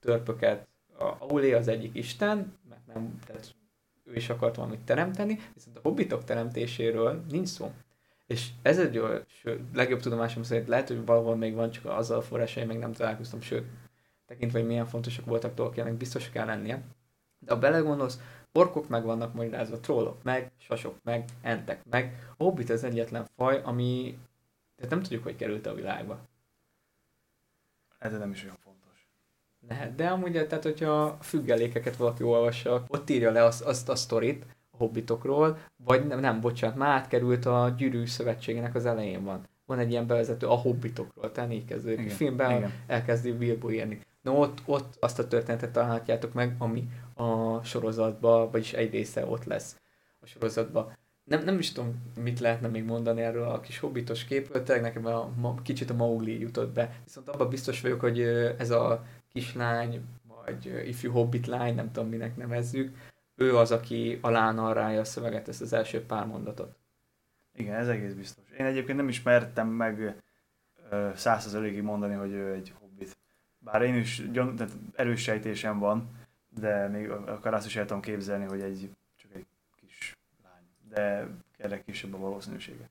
törpöket, 0.00 0.68
Aulé 0.98 1.52
az 1.52 1.68
egyik 1.68 1.94
isten, 1.94 2.58
mert 2.68 2.86
nem, 2.86 3.18
tehát 3.26 3.54
ő 4.04 4.14
is 4.14 4.28
akart 4.28 4.56
valamit 4.56 4.80
teremteni, 4.80 5.38
viszont 5.54 5.76
a 5.76 5.80
hobbitok 5.82 6.24
teremtéséről 6.24 7.24
nincs 7.30 7.48
szó. 7.48 7.72
És 8.26 8.50
ez 8.62 8.78
egy 8.78 8.98
olyan, 8.98 9.24
sőt, 9.26 9.60
legjobb 9.74 10.00
tudomásom 10.00 10.42
szerint 10.42 10.68
lehet, 10.68 10.88
hogy 10.88 11.04
valahol 11.04 11.36
még 11.36 11.54
van, 11.54 11.70
csak 11.70 11.84
azzal 11.84 12.18
a 12.18 12.22
forrásai 12.22 12.64
még 12.64 12.78
nem 12.78 12.92
találkoztam, 12.92 13.40
sőt, 13.40 13.66
tekintve, 14.26 14.58
hogy 14.58 14.68
milyen 14.68 14.86
fontosak 14.86 15.24
voltak 15.24 15.54
Tolkiennek, 15.54 15.94
biztos 15.94 16.30
kell 16.30 16.46
lennie. 16.46 16.82
De 17.38 17.52
ha 17.52 17.58
belegondolsz, 17.58 18.20
orkok 18.52 18.88
meg 18.88 19.04
vannak 19.04 19.34
magyarázva, 19.34 19.80
trollok 19.80 20.22
meg, 20.22 20.52
sasok 20.58 20.98
meg, 21.02 21.24
entek 21.42 21.84
meg. 21.84 22.32
A 22.36 22.42
hobbit 22.42 22.70
az 22.70 22.84
egyetlen 22.84 23.26
faj, 23.36 23.60
ami 23.64 24.18
tehát 24.76 24.90
nem 24.90 25.02
tudjuk, 25.02 25.22
hogy 25.22 25.36
került 25.36 25.66
a 25.66 25.74
világba. 25.74 26.18
Ez 27.98 28.12
nem 28.12 28.30
is 28.30 28.44
olyan. 28.44 28.65
Lehet, 29.68 29.94
de 29.94 30.06
amúgy, 30.06 30.32
tehát 30.32 30.64
hogyha 30.64 31.02
a 31.02 31.16
függelékeket 31.20 31.96
valaki 31.96 32.22
olvassa, 32.22 32.84
ott 32.88 33.10
írja 33.10 33.30
le 33.30 33.44
azt, 33.44 33.62
azt 33.62 33.88
a 33.88 33.94
sztorit 33.94 34.46
a 34.70 34.76
hobbitokról, 34.76 35.58
vagy 35.76 36.06
nem, 36.06 36.20
nem, 36.20 36.40
bocsánat, 36.40 36.76
már 36.76 36.90
átkerült 36.90 37.46
a 37.46 37.74
gyűrű 37.76 38.06
szövetségének 38.06 38.74
az 38.74 38.86
elején 38.86 39.24
van. 39.24 39.46
Van 39.66 39.78
egy 39.78 39.90
ilyen 39.90 40.06
bevezető 40.06 40.46
a 40.46 40.54
hobbitokról, 40.54 41.32
tehát 41.32 41.52
így 41.52 41.64
kezdődik. 41.64 41.98
Igen, 41.98 42.12
A 42.12 42.16
filmben 42.16 42.56
igen. 42.56 42.72
elkezdi 42.86 43.32
Bilbo 43.32 43.70
írni. 43.70 44.00
Na 44.22 44.32
ott, 44.32 44.62
ott 44.64 44.96
azt 45.00 45.18
a 45.18 45.28
történetet 45.28 45.72
találhatjátok 45.72 46.32
meg, 46.32 46.54
ami 46.58 46.88
a 47.14 47.62
sorozatban, 47.62 48.50
vagyis 48.50 48.72
egy 48.72 48.90
része 48.90 49.26
ott 49.26 49.44
lesz 49.44 49.80
a 50.20 50.26
sorozatban. 50.26 50.92
Nem, 51.24 51.44
nem 51.44 51.58
is 51.58 51.72
tudom, 51.72 51.94
mit 52.22 52.40
lehetne 52.40 52.68
még 52.68 52.84
mondani 52.84 53.20
erről 53.20 53.48
a 53.48 53.60
kis 53.60 53.78
hobbitos 53.78 54.24
képről, 54.24 54.62
tényleg 54.62 54.82
nekem 54.84 55.06
a, 55.06 55.30
ma, 55.36 55.54
kicsit 55.62 55.90
a 55.90 55.94
Mowgli 55.94 56.40
jutott 56.40 56.72
be. 56.72 56.94
Viszont 57.04 57.28
abban 57.28 57.48
biztos 57.48 57.80
vagyok, 57.80 58.00
hogy 58.00 58.20
ez 58.58 58.70
a 58.70 59.04
kislány, 59.36 60.04
vagy 60.26 60.88
ifjú 60.88 61.12
hobbit 61.12 61.46
lány, 61.46 61.74
nem 61.74 61.92
tudom 61.92 62.08
minek 62.08 62.36
nevezzük, 62.36 62.96
ő 63.34 63.56
az, 63.56 63.72
aki 63.72 64.18
alá 64.20 64.52
narrálja 64.52 65.00
a 65.00 65.04
szöveget, 65.04 65.48
ezt 65.48 65.60
az 65.60 65.72
első 65.72 66.04
pár 66.04 66.26
mondatot. 66.26 66.74
Igen, 67.54 67.74
ez 67.74 67.88
egész 67.88 68.12
biztos. 68.12 68.44
Én 68.58 68.66
egyébként 68.66 68.98
nem 68.98 69.08
ismertem 69.08 69.68
meg 69.68 70.22
százszerzelékig 71.14 71.82
mondani, 71.82 72.14
hogy 72.14 72.32
ő 72.32 72.52
egy 72.52 72.72
hobbit. 72.78 73.16
Bár 73.58 73.82
én 73.82 73.94
is 73.94 74.30
gyan, 74.30 74.56
tehát 74.56 74.72
erős 74.94 75.22
sejtésem 75.22 75.78
van, 75.78 76.08
de 76.48 76.88
még 76.88 77.10
akár 77.10 77.54
azt 77.54 77.66
is 77.66 77.76
el 77.76 77.86
tudom 77.86 78.02
képzelni, 78.02 78.44
hogy 78.44 78.60
egy 78.60 78.90
csak 79.16 79.34
egy 79.34 79.46
kis 79.80 80.16
lány. 80.42 80.64
De 80.88 81.28
erre 81.58 81.82
kisebb 81.82 82.14
a 82.14 82.18
valószínűsége. 82.18 82.88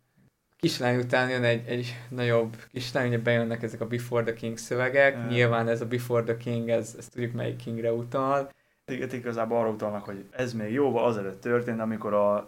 Kislány 0.66 0.98
után 0.98 1.30
jön 1.30 1.44
egy, 1.44 1.68
egy 1.68 1.96
nagyobb 2.10 2.56
kislány, 2.72 3.08
ugye 3.08 3.20
bejönnek 3.20 3.64
ezek 3.64 3.82
a 3.82 3.88
Before 3.88 4.24
the 4.24 4.34
King 4.34 4.58
szövegek, 4.58 5.14
Ja. 5.14 5.28
nyilván 5.28 5.68
ez 5.68 5.82
a 5.82 5.86
Before 5.86 6.24
the 6.24 6.38
King, 6.38 6.70
ez, 6.70 6.96
ez 6.98 7.08
tudjuk 7.08 7.34
melyik 7.34 7.56
Kingre 7.56 7.94
utal, 7.94 8.50
Itt 8.86 9.14
igazából 9.14 9.58
arra 9.58 9.70
utalnak, 9.70 10.06
hogy 10.06 10.26
ez 10.32 10.54
még 10.54 10.72
jóval 10.72 11.06
azelőtt 11.06 11.42
történt, 11.42 11.80
amikor 11.80 12.14
a 12.14 12.46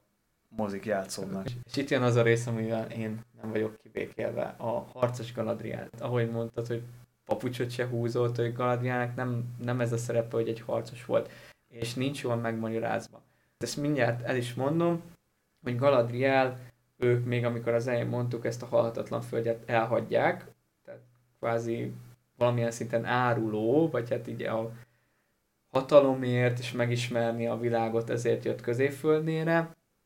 mozik 0.49 0.86
játszódnak. 0.86 1.45
És 1.63 1.76
itt 1.76 1.89
jön 1.89 2.01
az 2.01 2.15
a 2.15 2.22
rész, 2.22 2.47
amivel 2.47 2.91
én 2.91 3.20
nem 3.41 3.51
vagyok 3.51 3.78
kibékélve, 3.84 4.55
a 4.57 4.88
harcos 4.93 5.34
Galadriel. 5.34 5.89
Ahogy 5.99 6.30
mondtad, 6.30 6.68
hogy 6.68 6.82
papucsot 7.26 7.72
se 7.72 7.88
húzott, 7.88 8.36
hogy 8.36 8.53
Galadrielnek 8.53 9.15
nem, 9.15 9.43
nem 9.63 9.80
ez 9.80 9.91
a 9.91 9.97
szerepe, 9.97 10.36
hogy 10.36 10.47
egy 10.47 10.61
harcos 10.61 11.05
volt, 11.05 11.30
és 11.70 11.93
nincs 11.93 12.22
jól 12.22 12.36
megmagyarázva. 12.36 13.22
Ezt 13.57 13.78
mindjárt 13.78 14.22
el 14.22 14.36
is 14.36 14.53
mondom, 14.53 15.01
hogy 15.63 15.78
Galadriel, 15.78 16.57
ők 16.98 17.26
még 17.26 17.45
amikor 17.45 17.74
az 17.74 17.88
elején 17.88 18.08
mondtuk, 18.08 18.45
ezt 18.45 18.64
a 18.64 18.66
halhatatlan 18.66 19.22
földet 19.22 19.70
elhagyják, 19.70 20.45
tehát 20.86 21.02
kvázi 21.39 21.93
valamilyen 22.38 22.72
szinten 22.72 23.06
áruló, 23.06 23.89
vagy 23.89 24.10
hát 24.10 24.28
így 24.28 24.41
a 24.41 24.72
hatalomért 25.70 26.60
és 26.60 26.72
megismerni 26.72 27.48
a 27.48 27.58
világot, 27.58 28.10
ezért 28.10 28.45
jött 28.45 28.62
középföldnére, 28.62 29.58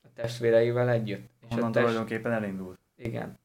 a 0.04 0.08
testvéreivel 0.14 0.90
együtt. 0.90 1.30
És 1.50 1.56
Onnan 1.56 1.70
a 1.70 1.72
test... 1.72 1.86
tulajdonképpen 1.86 2.32
elindult. 2.32 2.80
Igen. 2.96 3.40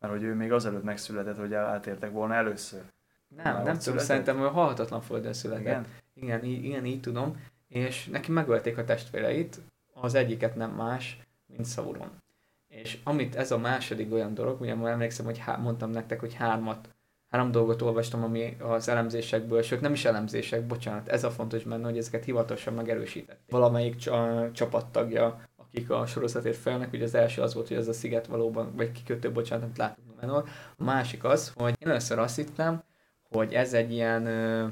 Mert 0.00 0.12
hogy 0.12 0.22
ő 0.22 0.34
még 0.34 0.52
azelőtt 0.52 0.82
megszületett, 0.82 1.36
hogy 1.36 1.54
átértek 1.54 2.10
volna 2.10 2.34
először. 2.34 2.82
Nem, 3.28 3.54
Már 3.54 3.64
nem 3.64 3.78
tudom, 3.78 3.98
szerintem 3.98 4.40
ő 4.40 4.46
halhatatlan 4.46 5.00
földön 5.00 5.32
született. 5.32 5.62
Igen? 5.62 5.86
Igen, 6.14 6.44
így, 6.44 6.64
igen, 6.64 6.84
így 6.84 7.00
tudom. 7.00 7.40
És 7.68 8.06
neki 8.06 8.32
megölték 8.32 8.78
a 8.78 8.84
testvéreit, 8.84 9.60
az 9.92 10.14
egyiket 10.14 10.56
nem 10.56 10.70
más, 10.70 11.20
mint 11.46 11.66
Sauron. 11.66 12.10
És 12.82 12.98
amit 13.04 13.36
ez 13.36 13.50
a 13.50 13.58
második 13.58 14.12
olyan 14.12 14.34
dolog, 14.34 14.60
ugye 14.60 14.74
már 14.74 14.92
emlékszem, 14.92 15.24
hogy 15.24 15.38
há- 15.38 15.62
mondtam 15.62 15.90
nektek, 15.90 16.20
hogy 16.20 16.34
hármat, 16.34 16.88
három 17.28 17.50
dolgot 17.50 17.82
olvastam, 17.82 18.22
ami 18.22 18.56
az 18.60 18.88
elemzésekből, 18.88 19.62
sőt 19.62 19.80
nem 19.80 19.92
is 19.92 20.04
elemzések, 20.04 20.66
bocsánat, 20.66 21.08
ez 21.08 21.24
a 21.24 21.30
fontos 21.30 21.62
benne, 21.62 21.84
hogy 21.84 21.98
ezeket 21.98 22.24
hivatalosan 22.24 22.74
megerősítették. 22.74 23.50
Valamelyik 23.50 23.96
csa- 23.96 24.52
csapattagja, 24.52 25.40
akik 25.56 25.90
a 25.90 26.06
sorozatért 26.06 26.56
felnek, 26.56 26.92
ugye 26.92 27.04
az 27.04 27.14
első 27.14 27.42
az 27.42 27.54
volt, 27.54 27.68
hogy 27.68 27.76
ez 27.76 27.88
a 27.88 27.92
sziget 27.92 28.26
valóban, 28.26 28.72
vagy 28.76 28.92
kikötő, 28.92 29.32
bocsánat, 29.32 29.64
amit 29.64 29.78
látunk 29.78 30.06
Numenor. 30.08 30.44
A 30.76 30.84
másik 30.84 31.24
az, 31.24 31.52
hogy 31.56 31.74
én 31.78 31.88
először 31.88 32.18
azt 32.18 32.36
hittem, 32.36 32.82
hogy 33.22 33.52
ez 33.52 33.74
egy 33.74 33.92
ilyen 33.92 34.26
ö, 34.26 34.66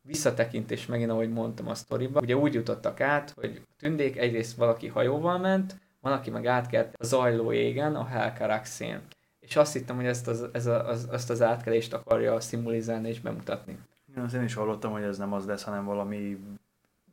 visszatekintés 0.00 0.86
megint, 0.86 1.10
ahogy 1.10 1.30
mondtam 1.30 1.68
a 1.68 1.74
sztoriba. 1.74 2.20
Ugye 2.20 2.36
úgy 2.36 2.54
jutottak 2.54 3.00
át, 3.00 3.30
hogy 3.30 3.62
a 3.64 3.74
tündék 3.78 4.16
egyrészt 4.16 4.56
valaki 4.56 4.86
hajóval 4.86 5.38
ment, 5.38 5.76
van, 6.00 6.12
aki 6.12 6.30
meg 6.30 6.46
átkelt 6.46 6.94
a 6.98 7.04
zajló 7.04 7.52
égen, 7.52 7.94
a 7.94 8.04
Helcaraxén. 8.04 9.00
És 9.40 9.56
azt 9.56 9.72
hittem, 9.72 9.96
hogy 9.96 10.06
ezt 10.06 10.28
az, 10.28 10.46
ez 10.52 10.66
a, 10.66 10.88
az, 10.88 11.08
azt 11.10 11.30
az 11.30 11.42
átkelést 11.42 11.92
akarja 11.92 12.40
szimbolizálni 12.40 13.08
és 13.08 13.20
bemutatni. 13.20 13.78
Igen, 14.08 14.24
azt 14.24 14.34
én 14.34 14.42
is 14.42 14.54
hallottam, 14.54 14.92
hogy 14.92 15.02
ez 15.02 15.18
nem 15.18 15.32
az 15.32 15.46
lesz, 15.46 15.62
hanem 15.62 15.84
valami 15.84 16.38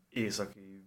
északi 0.10 0.84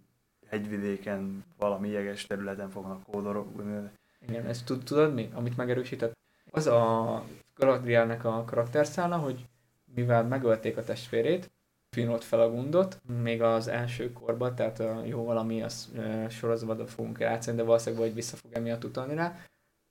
hegyvidéken, 0.46 1.44
valami 1.58 1.88
jeges 1.88 2.26
területen 2.26 2.70
fognak 2.70 3.02
kódolni. 3.02 3.90
Igen, 4.28 4.46
ezt 4.46 4.64
tud, 4.64 4.84
tudod 4.84 5.14
mi, 5.14 5.30
amit 5.34 5.56
megerősített? 5.56 6.16
Az 6.50 6.66
a 6.66 7.24
Galadrielnek 7.56 8.24
a 8.24 8.44
karakterszála, 8.44 9.16
hogy 9.16 9.46
mivel 9.94 10.24
megölték 10.24 10.76
a 10.76 10.84
testvérét, 10.84 11.50
Finott 11.90 12.24
fel 12.24 12.40
a 12.40 12.50
gundot, 12.50 13.00
még 13.22 13.42
az 13.42 13.68
első 13.68 14.12
korban, 14.12 14.54
tehát 14.54 14.82
jó 15.04 15.24
valami 15.24 15.62
az 15.62 15.92
sorozatban 16.28 16.86
fogunk 16.86 17.18
játszani, 17.18 17.56
de 17.56 17.62
valószínűleg 17.62 18.04
vagy 18.04 18.14
vissza 18.14 18.36
fog 18.36 18.52
emiatt 18.52 18.84
utalni 18.84 19.14
rá. 19.14 19.36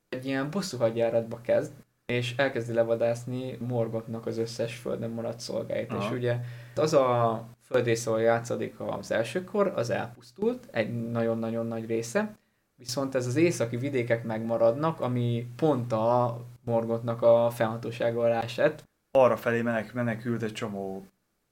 Egy 0.09 0.25
ilyen 0.25 0.49
bosszú 0.49 0.77
hadjáratba 0.77 1.41
kezd, 1.41 1.71
és 2.05 2.35
elkezdi 2.37 2.73
levadászni 2.73 3.57
Morgotnak 3.67 4.25
az 4.25 4.37
összes 4.37 4.75
földön 4.75 5.09
maradt 5.09 5.39
szolgáit. 5.39 5.91
Aha. 5.91 6.03
És 6.03 6.11
ugye 6.11 6.39
az 6.75 6.93
a 6.93 7.43
földrész, 7.61 8.07
ahol 8.07 8.21
játszódik 8.21 8.79
az 8.79 9.11
elsőkor, 9.11 9.73
az 9.75 9.89
elpusztult, 9.89 10.67
egy 10.71 11.09
nagyon-nagyon 11.11 11.67
nagy 11.67 11.85
része, 11.85 12.35
viszont 12.75 13.15
ez 13.15 13.27
az 13.27 13.35
északi 13.35 13.77
vidékek 13.77 14.23
megmaradnak, 14.23 15.01
ami 15.01 15.47
pont 15.55 15.91
a 15.91 16.37
Morgotnak 16.63 17.21
a 17.21 17.49
felhatósága 17.49 18.21
alá 18.21 18.41
esett. 18.41 18.83
Arra 19.11 19.37
felé 19.37 19.61
menek, 19.61 19.93
menekült 19.93 20.43
egy 20.43 20.53
csomó 20.53 21.05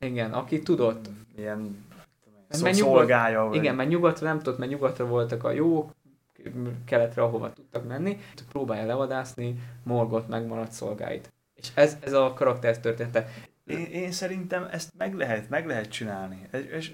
Igen, 0.06 0.34
aki 0.34 0.62
tudott. 0.62 1.10
ilyen 1.38 1.86
Mert 2.49 2.53
szó, 2.53 2.66
nyugodt- 2.66 2.97
szolgája. 2.97 3.43
Vagy... 3.43 3.56
Igen, 3.56 3.76
mert 3.76 3.89
nyugatra 3.89 4.28
nem 4.28 4.38
tudott, 4.38 4.60
mert 4.60 4.72
nyugatra 4.72 5.06
voltak 5.06 5.43
a 5.43 5.51
jók, 5.51 5.91
keletre, 6.86 7.22
ahova 7.22 7.53
tudtak 7.53 7.88
menni, 7.88 8.20
próbálja 8.49 8.86
levadászni 8.86 9.60
Morgot 9.84 10.28
megmaradt 10.28 10.72
szolgáit. 10.72 11.34
És 11.56 11.72
ez, 11.76 11.97
ez 11.99 12.14
a 12.14 12.34
karakter 12.34 12.80
története. 12.80 13.28
Én, 13.66 13.86
én 13.86 14.12
szerintem 14.12 14.68
ezt 14.72 14.91
meg 14.97 15.14
lehet, 15.14 15.49
meg 15.49 15.66
lehet 15.68 15.89
csinálni. 15.89 16.47
Ez, 16.51 16.62
és 16.72 16.93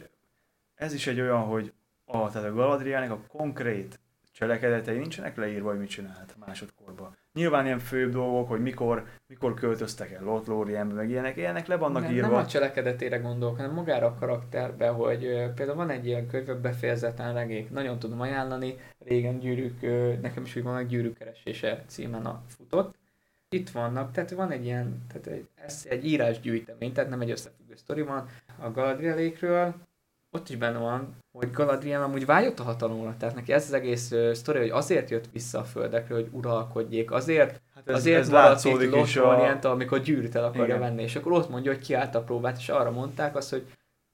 ez 0.76 0.94
is 0.94 1.08
egy 1.08 1.20
olyan, 1.20 1.42
hogy 1.42 1.74
a, 2.06 2.32
tehát 2.32 2.48
a 2.48 2.54
Galadrielnek 2.54 3.12
a 3.12 3.20
konkrét 3.28 4.00
cselekedetei 4.42 4.98
nincsenek 4.98 5.38
leírva, 5.38 5.70
hogy 5.70 5.80
mit 5.80 5.90
csinált 5.90 6.36
másodkorban. 6.46 7.18
Nyilván 7.34 7.66
ilyen 7.66 7.80
főbb 7.80 8.12
dolgok, 8.12 8.48
hogy 8.50 8.62
mikor, 8.62 9.06
mikor 9.28 9.54
költöztek 9.54 10.12
el 10.12 10.24
Lothlórienbe, 10.24 10.94
meg 10.94 11.10
ilyenek, 11.10 11.38
ilyenek 11.38 11.68
le 11.68 11.76
vannak 11.76 12.02
nem, 12.02 12.12
írva. 12.12 12.28
nem 12.28 12.38
a 12.38 12.46
cselekedetére 12.46 13.18
gondolok, 13.18 13.56
hanem 13.56 13.74
magára 13.74 14.06
a 14.06 14.16
karakterbe, 14.20 14.88
hogy 14.88 15.26
ö, 15.26 15.54
például 15.56 15.78
van 15.78 15.90
egy 15.90 16.06
ilyen 16.06 16.28
könyv, 16.28 16.56
befejezetlen 16.56 17.34
regény, 17.34 17.68
nagyon 17.72 18.00
tudom 18.00 18.22
ajánlani, 18.22 18.78
régen 19.06 19.40
gyűrűk, 19.40 19.82
ö, 19.82 20.14
nekem 20.22 20.44
is 20.44 20.56
úgy 20.56 20.64
van, 20.64 20.74
meg 20.74 20.88
gyűrűkeresése 20.88 21.84
címen 21.88 22.26
a 22.26 22.42
futott. 22.48 22.96
Itt 23.50 23.70
vannak, 23.70 24.12
tehát 24.12 24.32
van 24.32 24.52
egy 24.52 24.66
ilyen, 24.66 25.06
tehát 25.08 25.28
egy, 25.28 25.48
ez 25.56 25.86
egy 25.90 26.06
írásgyűjtemény, 26.06 26.94
tehát 26.94 27.10
nem 27.10 27.22
egy 27.22 27.32
összefüggő 27.32 27.76
sztori 27.76 28.02
van 28.02 28.28
a 28.60 28.72
Galadrielékről, 28.72 29.74
ott 30.32 30.50
is 30.50 30.56
benne 30.56 30.78
van, 30.78 31.16
hogy 31.32 31.52
Galadriel 31.52 32.04
amúgy 32.04 32.26
vágyott 32.26 32.60
a 32.60 32.64
hatalomra, 32.64 33.16
tehát 33.18 33.36
neki 33.36 33.54
ez 33.54 33.64
az 33.64 33.74
egész 33.74 34.12
ö, 34.12 34.34
sztori, 34.34 34.60
hogy 34.60 34.70
azért 34.70 35.10
jött 35.10 35.26
vissza 35.32 35.60
a 35.60 35.64
földekre, 35.64 36.16
hogy 36.16 36.30
uralkodjék, 36.32 37.12
azért 37.12 37.62
Hát 37.76 37.90
ez, 37.90 37.96
azért 37.96 38.20
ez 38.20 38.32
látszódik 38.32 38.96
is 38.96 39.16
a... 39.16 39.60
amikor 39.62 40.02
gyűrűt 40.02 40.36
el 40.36 40.44
akarja 40.44 40.76
Igen. 40.76 40.80
venni, 40.80 41.02
és 41.02 41.16
akkor 41.16 41.32
ott 41.32 41.50
mondja, 41.50 41.72
hogy 41.72 41.82
kiállt 41.82 42.16
a 42.16 42.24
próbát, 42.24 42.58
és 42.58 42.70
arra 42.70 42.92
mondták 42.92 43.36
azt, 43.36 43.50
hogy 43.50 43.66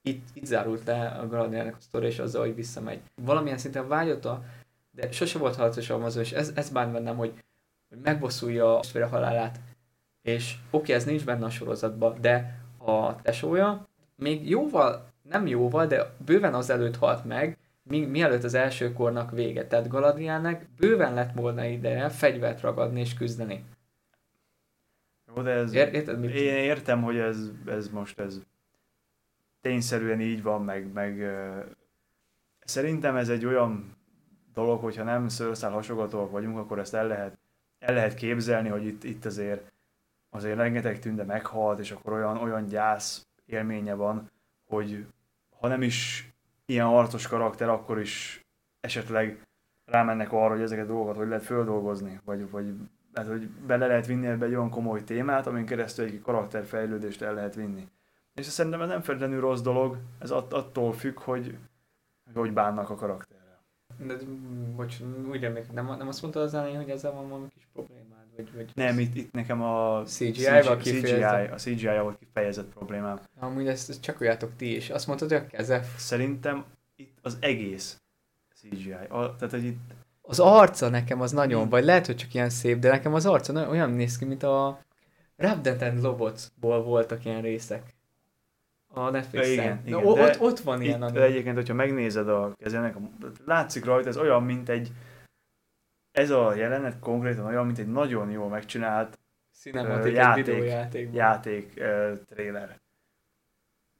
itt, 0.01 0.27
itt 0.33 0.45
zárult 0.45 0.85
le 0.85 1.07
a 1.07 1.27
Galadrielnek 1.27 1.75
a 1.75 1.81
sztori, 1.81 2.05
és 2.05 2.19
azzal, 2.19 2.41
hogy 2.41 2.55
visszamegy. 2.55 2.99
Valamilyen 3.21 3.57
szinten 3.57 3.87
vágyott 3.87 4.25
a, 4.25 4.43
de 4.91 5.11
sose 5.11 5.37
volt 5.37 5.55
harcos 5.55 5.89
Amazon, 5.89 6.23
és 6.23 6.31
ez, 6.31 6.51
ez 6.55 6.69
bánt 6.69 6.91
bennem, 6.91 7.17
hogy, 7.17 7.33
hogy 7.89 7.97
megbosszulja 8.03 8.77
a 8.77 8.79
testvére 8.79 9.05
halálát. 9.05 9.59
És 10.21 10.55
oké, 10.69 10.93
ez 10.93 11.05
nincs 11.05 11.25
benne 11.25 11.45
a 11.45 11.49
sorozatban, 11.49 12.17
de 12.21 12.61
a 12.77 13.21
tesója 13.21 13.87
még 14.15 14.49
jóval, 14.49 15.11
nem 15.29 15.47
jóval, 15.47 15.87
de 15.87 16.13
bőven 16.25 16.53
azelőtt 16.53 16.95
halt 16.95 17.25
meg, 17.25 17.57
mi, 17.83 18.05
mielőtt 18.05 18.43
az 18.43 18.53
első 18.53 18.93
kornak 18.93 19.31
vége. 19.31 19.67
Tehát 19.67 19.87
Galadrielnek 19.87 20.65
bőven 20.77 21.13
lett 21.13 21.33
volna 21.33 21.65
ideje 21.65 22.09
fegyvert 22.09 22.61
ragadni 22.61 22.99
és 22.99 23.13
küzdeni. 23.13 23.63
Jó, 25.35 25.41
de 25.41 25.51
ez, 25.51 25.73
Ér- 25.73 25.93
érted, 25.93 26.19
mit- 26.19 26.33
én 26.33 26.53
értem, 26.55 27.01
hogy 27.03 27.17
ez, 27.17 27.51
ez 27.65 27.89
most 27.89 28.19
ez 28.19 28.41
tényszerűen 29.61 30.21
így 30.21 30.43
van, 30.43 30.63
meg, 30.63 30.91
meg 30.93 31.19
ö, 31.19 31.59
szerintem 32.59 33.15
ez 33.15 33.29
egy 33.29 33.45
olyan 33.45 33.95
dolog, 34.53 34.81
hogyha 34.81 35.03
nem 35.03 35.27
szőrszál 35.27 35.71
hasogatóak 35.71 36.31
vagyunk, 36.31 36.57
akkor 36.57 36.79
ezt 36.79 36.93
el 36.93 37.07
lehet, 37.07 37.37
el 37.79 37.93
lehet 37.93 38.13
képzelni, 38.13 38.69
hogy 38.69 38.85
itt, 38.85 39.03
itt 39.03 39.25
azért, 39.25 39.71
azért 40.29 40.57
rengeteg 40.57 40.99
tünde 40.99 41.23
meghalt, 41.23 41.79
és 41.79 41.91
akkor 41.91 42.13
olyan, 42.13 42.37
olyan 42.37 42.65
gyász 42.65 43.27
élménye 43.45 43.93
van, 43.93 44.31
hogy 44.67 45.05
ha 45.59 45.67
nem 45.67 45.81
is 45.81 46.31
ilyen 46.65 46.85
harcos 46.85 47.27
karakter, 47.27 47.69
akkor 47.69 47.99
is 47.99 48.45
esetleg 48.79 49.41
rámennek 49.85 50.31
arra, 50.31 50.53
hogy 50.53 50.61
ezeket 50.61 50.85
a 50.85 50.87
dolgokat 50.87 51.15
hogy 51.15 51.27
lehet 51.27 51.43
földolgozni, 51.43 52.19
vagy, 52.25 52.49
vagy 52.49 52.73
hát, 53.13 53.27
hogy 53.27 53.47
bele 53.49 53.87
lehet 53.87 54.05
vinni 54.05 54.27
ebbe 54.27 54.45
egy 54.45 54.55
olyan 54.55 54.69
komoly 54.69 55.03
témát, 55.03 55.47
amin 55.47 55.65
keresztül 55.65 56.05
egy 56.05 56.21
karakterfejlődést 56.21 57.21
el 57.21 57.33
lehet 57.33 57.55
vinni. 57.55 57.87
És 58.33 58.45
szerintem 58.45 58.81
ez 58.81 58.87
nem 58.87 59.01
feltétlenül 59.01 59.41
rossz 59.41 59.61
dolog, 59.61 59.97
ez 60.19 60.31
att- 60.31 60.53
attól 60.53 60.93
függ, 60.93 61.19
hogy 61.19 61.57
hogy 62.33 62.53
bánnak 62.53 62.89
a 62.89 62.95
karakterrel. 62.95 63.63
De, 63.97 64.15
bocs, 64.75 64.95
úgy 65.29 65.43
emlékszem, 65.43 65.73
nem, 65.73 65.85
nem 65.97 66.07
azt 66.07 66.21
mondtad 66.21 66.43
az 66.43 66.53
elején, 66.53 66.77
hogy 66.77 66.89
ezzel 66.89 67.11
van 67.11 67.29
valami 67.29 67.47
kis 67.47 67.67
problémád? 67.73 68.16
Vagy, 68.37 68.49
vagy 68.55 68.69
Nem, 68.73 68.99
itt, 68.99 69.15
itt 69.15 69.31
nekem 69.33 69.61
a 69.61 70.03
CGI-val 70.03 70.77
CGI, 70.77 70.91
kifejezett. 70.93 71.51
a 71.51 71.55
CGI 71.55 71.99
volt 72.01 72.17
kifejezett 72.19 72.73
problémám. 72.73 73.19
Amúgy 73.39 73.67
ezt, 73.67 73.89
ezt 73.89 74.01
csak 74.01 74.21
olyatok 74.21 74.51
ti 74.55 74.75
is. 74.75 74.89
Azt 74.89 75.07
mondtad, 75.07 75.29
hogy 75.29 75.37
a 75.37 75.47
keze, 75.47 75.83
Szerintem 75.97 76.65
itt 76.95 77.17
az 77.21 77.37
egész 77.39 78.01
CGI. 78.55 78.91
A, 78.91 79.35
tehát, 79.35 79.49
hogy 79.51 79.63
itt 79.65 79.79
az 80.21 80.39
arca 80.39 80.89
nekem 80.89 81.21
az 81.21 81.31
nagyon, 81.31 81.69
vagy 81.69 81.83
lehet, 81.83 82.05
hogy 82.05 82.15
csak 82.15 82.33
ilyen 82.33 82.49
szép, 82.49 82.79
de 82.79 82.89
nekem 82.89 83.13
az 83.13 83.25
arca 83.25 83.69
olyan 83.69 83.89
néz 83.89 84.17
ki, 84.17 84.25
mint 84.25 84.43
a 84.43 84.79
Rabdet 85.35 85.81
and 85.81 86.01
Lobotsból 86.01 86.83
voltak 86.83 87.25
ilyen 87.25 87.41
részek. 87.41 87.95
A 88.87 89.09
Netflixen. 89.09 89.53
Igen, 89.53 89.81
Na, 89.85 89.87
igen, 89.99 90.05
o- 90.05 90.15
de 90.15 90.23
ott, 90.23 90.39
ott 90.41 90.59
van 90.59 90.81
ilyen. 90.81 91.03
Itt 91.03 91.15
egyébként, 91.15 91.55
hogyha 91.55 91.73
megnézed 91.73 92.29
a 92.29 92.53
kezének, 92.57 92.95
látszik 93.45 93.85
rajta, 93.85 94.09
ez 94.09 94.17
olyan, 94.17 94.43
mint 94.43 94.69
egy 94.69 94.91
ez 96.17 96.29
a 96.29 96.55
jelenet 96.55 96.99
konkrétan 96.99 97.45
olyan, 97.45 97.65
mint 97.65 97.77
egy 97.77 97.91
nagyon 97.91 98.31
jól 98.31 98.49
megcsinált 98.49 99.19
egy 100.05 100.13
játék- 100.13 101.13
játék 101.13 101.73
uh, 101.77 102.19
trailer. 102.29 102.79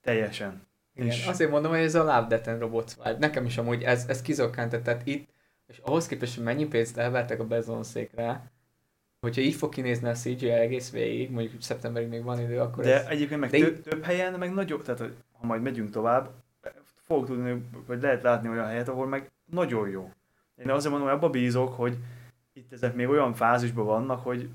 Teljesen. 0.02 0.62
Igen, 0.96 1.08
És- 1.08 1.28
azért 1.28 1.50
mondom, 1.50 1.72
hogy 1.72 1.80
ez 1.80 1.96
a 1.96 2.00
Love, 2.04 2.26
Death 2.30 2.50
and 2.50 2.60
Robots 2.60 2.96
vibe. 2.96 3.18
Nekem 3.20 3.46
is 3.46 3.58
amúgy 3.58 3.84
ez, 3.84 4.06
ez 4.08 4.22
kizokkánt, 4.22 4.82
tehát 4.82 5.02
itt, 5.08 5.30
és 5.68 5.78
ahhoz 5.78 6.08
képest, 6.08 6.36
hogy 6.36 6.44
mennyi 6.44 6.66
pénzt 6.68 6.98
elvertek 6.98 7.40
a 7.40 7.46
bezonszékre, 7.46 8.52
hogyha 9.20 9.42
így 9.42 9.56
fog 9.56 9.74
kinézni 9.74 10.08
a 10.08 10.14
CGI 10.14 10.50
egész 10.50 10.92
végig, 10.92 11.32
mondjuk 11.32 11.62
szeptemberig 11.62 12.08
még 12.08 12.24
van 12.24 12.40
idő, 12.40 12.60
akkor 12.60 12.84
De 12.84 12.94
ez... 12.94 13.06
egyébként 13.06 13.40
meg 13.40 13.50
de 13.50 13.58
tö- 13.58 13.82
több 13.90 14.04
helyen, 14.04 14.34
meg 14.34 14.54
nagyobb, 14.54 14.84
tehát 14.84 15.00
ha 15.32 15.46
majd 15.46 15.62
megyünk 15.62 15.90
tovább, 15.90 16.30
fogok 17.02 17.26
tudni, 17.26 17.66
vagy 17.88 18.02
lehet 18.02 18.22
látni 18.22 18.50
olyan 18.50 18.68
helyet, 18.68 18.88
ahol 18.88 19.08
meg 19.08 19.32
nagyon 19.52 19.90
jó. 19.90 20.12
Én 20.58 20.70
azért 20.70 20.94
mondom, 20.94 21.10
abba 21.10 21.30
bízok, 21.30 21.74
hogy 21.74 21.98
itt 22.54 22.74
ezek 22.74 22.96
még 22.96 23.08
olyan 23.08 23.34
fázisban 23.34 23.86
vannak, 23.86 24.24
hogy 24.24 24.50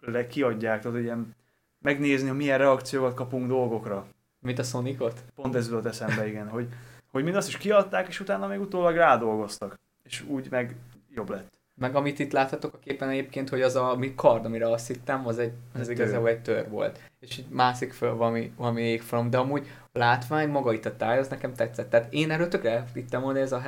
le 0.00 0.26
kiadják, 0.26 0.80
tehát 0.80 0.98
ilyen 0.98 1.34
megnézni, 1.78 2.28
hogy 2.28 2.36
milyen 2.36 2.58
reakciókat 2.58 3.14
kapunk 3.14 3.46
dolgokra. 3.46 4.06
Mint 4.40 4.58
a 4.58 4.62
Sonicot? 4.62 5.24
Pont 5.34 5.54
ez 5.54 5.68
jutott 5.68 5.86
eszembe, 5.86 6.26
igen, 6.28 6.48
hogy, 6.48 6.68
hogy 7.10 7.24
mind 7.24 7.36
azt 7.36 7.48
is 7.48 7.56
kiadták, 7.56 8.08
és 8.08 8.20
utána 8.20 8.46
még 8.46 8.60
utólag 8.60 8.94
rádolgoztak. 8.94 9.78
És 10.02 10.24
úgy 10.26 10.46
meg 10.50 10.76
jobb 11.14 11.30
lett. 11.30 11.56
Meg 11.74 11.94
amit 11.94 12.18
itt 12.18 12.32
láthatok 12.32 12.74
a 12.74 12.78
képen 12.78 13.08
egyébként, 13.08 13.48
hogy 13.48 13.62
az 13.62 13.76
a 13.76 13.96
mi 13.96 14.14
kard, 14.14 14.44
amire 14.44 14.70
azt 14.70 14.86
hittem, 14.86 15.26
az, 15.26 15.38
egy, 15.38 15.52
az 15.74 15.80
tör. 15.80 15.90
igazából 15.90 16.28
egy 16.28 16.42
tör 16.42 16.68
volt. 16.68 17.00
És 17.20 17.38
így 17.38 17.48
mászik 17.48 17.92
föl 17.92 18.14
valami, 18.14 18.52
valami 18.56 18.82
égfalom, 18.82 19.30
de 19.30 19.38
amúgy 19.38 19.66
a 19.92 19.98
látvány, 19.98 20.48
maga 20.48 20.72
itt 20.72 20.84
a 20.84 20.96
táj, 20.96 21.18
az 21.18 21.28
nekem 21.28 21.54
tetszett. 21.54 21.90
Tehát 21.90 22.12
én 22.12 22.30
erről 22.30 22.48
tökre 22.48 22.70
elhittem 22.70 23.20
volna, 23.20 23.38
ez 23.38 23.52
a 23.52 23.58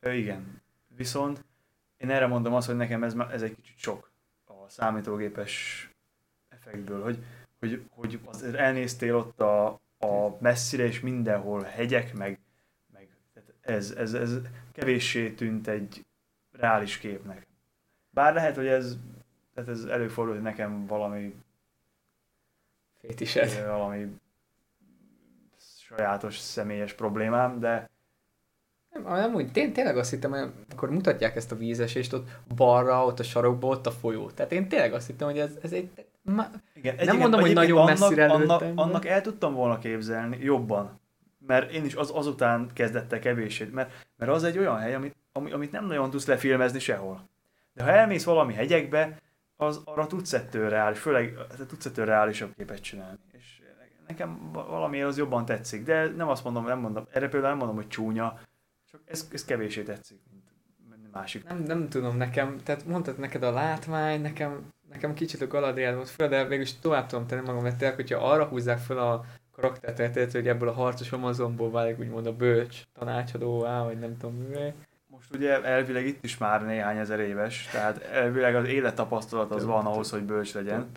ö, 0.00 0.12
igen. 0.12 0.62
Viszont 0.96 1.44
én 1.96 2.10
erre 2.10 2.26
mondom 2.26 2.54
azt, 2.54 2.66
hogy 2.66 2.76
nekem 2.76 3.02
ez, 3.02 3.14
ez 3.30 3.42
egy 3.42 3.54
kicsit 3.54 3.78
sok 3.78 4.10
a 4.44 4.68
számítógépes 4.68 5.88
effektből, 6.48 7.02
hogy, 7.02 7.24
hogy, 7.58 7.82
hogy 7.90 8.20
azért 8.24 8.54
elnéztél 8.54 9.16
ott 9.16 9.40
a, 9.40 9.66
a 9.98 10.36
messzire, 10.38 10.84
és 10.84 11.00
mindenhol 11.00 11.62
hegyek, 11.62 12.14
meg, 12.14 12.38
meg 12.92 13.08
ez, 13.60 13.90
ez, 13.90 14.14
ez 14.14 14.34
kevéssé 14.72 15.30
tűnt 15.30 15.68
egy 15.68 16.04
reális 16.52 16.98
képnek. 16.98 17.46
Bár 18.10 18.34
lehet, 18.34 18.56
hogy 18.56 18.66
ez, 18.66 18.98
tehát 19.54 19.70
ez 19.70 19.84
előfordul, 19.84 20.34
hogy 20.34 20.42
nekem 20.42 20.86
valami, 20.86 21.34
Fétised. 23.00 23.66
valami 23.66 24.18
sajátos 25.58 26.38
személyes 26.38 26.92
problémám, 26.92 27.58
de 27.58 27.90
Nem, 29.04 29.14
nem 29.14 29.34
úgy, 29.34 29.52
tény, 29.52 29.72
tényleg 29.72 29.96
azt 29.96 30.10
hittem, 30.10 30.30
hogy 30.30 30.48
akkor 30.72 30.90
mutatják 30.90 31.36
ezt 31.36 31.52
a 31.52 31.56
vízesést, 31.56 32.12
ott 32.12 32.28
balra, 32.56 33.04
ott 33.04 33.18
a 33.18 33.22
sarokba, 33.22 33.66
ott 33.66 33.86
a 33.86 33.90
folyó. 33.90 34.30
Tehát 34.30 34.52
én 34.52 34.68
tényleg 34.68 34.92
azt 34.92 35.06
hittem, 35.06 35.28
hogy 35.28 35.38
ez, 35.38 35.50
ez 35.62 35.72
egy... 35.72 35.90
Ma, 36.22 36.46
Igen, 36.74 37.16
mondom, 37.16 37.40
hogy 37.40 37.52
nagyon 37.52 37.84
messzire 37.84 38.26
annak, 38.26 38.38
lőttem, 38.38 38.48
annak, 38.50 38.74
de- 38.74 38.82
annak 38.82 39.06
el 39.06 39.20
tudtam 39.20 39.54
volna 39.54 39.78
képzelni 39.78 40.38
jobban. 40.40 41.00
Mert 41.46 41.72
én 41.72 41.84
is 41.84 41.94
az, 41.94 42.10
azután 42.14 42.70
kezdett 42.72 43.12
el 43.12 43.18
kevéssé. 43.18 43.68
Mert, 43.72 44.06
mert 44.16 44.32
az 44.32 44.44
egy 44.44 44.58
olyan 44.58 44.78
hely, 44.78 44.94
amit, 44.94 45.16
ami, 45.32 45.52
amit 45.52 45.72
nem 45.72 45.86
nagyon 45.86 46.10
tudsz 46.10 46.26
lefilmezni 46.26 46.78
sehol. 46.78 47.28
De 47.72 47.82
ha 47.82 47.90
elmész 47.90 48.24
valami 48.24 48.54
hegyekbe, 48.54 49.20
az 49.56 49.80
arra 49.84 50.06
tudsz 50.06 50.32
ettől 50.32 50.68
reális, 50.68 50.98
főleg 50.98 51.36
tudsz 51.68 51.86
ettől 51.86 52.04
reálisabb 52.04 52.54
képet 52.56 52.80
csinálni. 52.80 53.18
És 53.32 53.60
nekem 54.06 54.50
va- 54.52 54.68
valamiért 54.68 55.06
az 55.06 55.18
jobban 55.18 55.44
tetszik. 55.44 55.84
De 55.84 56.08
nem 56.16 56.28
azt 56.28 56.44
mondom, 56.44 56.64
nem 56.64 56.78
mondom, 56.78 57.06
erre 57.12 57.28
például 57.28 57.48
nem 57.48 57.58
mondom, 57.58 57.76
hogy 57.76 57.88
csúnya, 57.88 58.40
csak 58.96 59.10
ez, 59.10 59.28
ez 59.32 59.44
kevésé 59.44 59.82
tetszik, 59.82 60.20
mint 60.30 60.44
másik. 61.16 61.44
nem, 61.44 61.62
nem 61.62 61.88
tudom, 61.88 62.16
nekem, 62.16 62.56
tehát 62.62 62.86
mondtad 62.86 63.18
neked 63.18 63.42
a 63.42 63.50
látvány, 63.50 64.20
nekem, 64.20 64.72
nekem 64.88 65.14
kicsit 65.14 65.40
a 65.40 65.46
Galadriel 65.46 65.94
volt 65.94 66.08
föl, 66.08 66.28
de 66.28 66.44
végülis 66.44 66.78
tovább 66.78 67.06
tudom 67.06 67.26
tenni 67.26 67.46
magam, 67.46 67.62
mert 67.62 67.94
hogyha 67.94 68.30
arra 68.30 68.44
húzzák 68.44 68.78
fel 68.78 68.98
a 68.98 69.24
karakterteletet, 69.52 70.32
hogy 70.32 70.48
ebből 70.48 70.68
a 70.68 70.72
harcos 70.72 71.12
Amazonból 71.12 71.70
válik 71.70 71.98
úgymond 71.98 72.26
a 72.26 72.36
bölcs 72.36 72.82
tanácsadóvá, 72.98 73.82
vagy 73.82 73.98
nem 73.98 74.16
tudom 74.16 74.36
mivé. 74.36 74.72
Most 75.06 75.34
ugye 75.34 75.64
elvileg 75.64 76.06
itt 76.06 76.24
is 76.24 76.38
már 76.38 76.64
néhány 76.64 76.96
ezer 76.96 77.20
éves, 77.20 77.68
tehát 77.72 78.02
elvileg 78.02 78.54
az 78.54 78.68
élettapasztalat 78.68 79.50
az 79.50 79.64
van 79.64 79.86
ahhoz, 79.86 80.10
hogy 80.10 80.22
bölcs 80.22 80.54
legyen. 80.54 80.90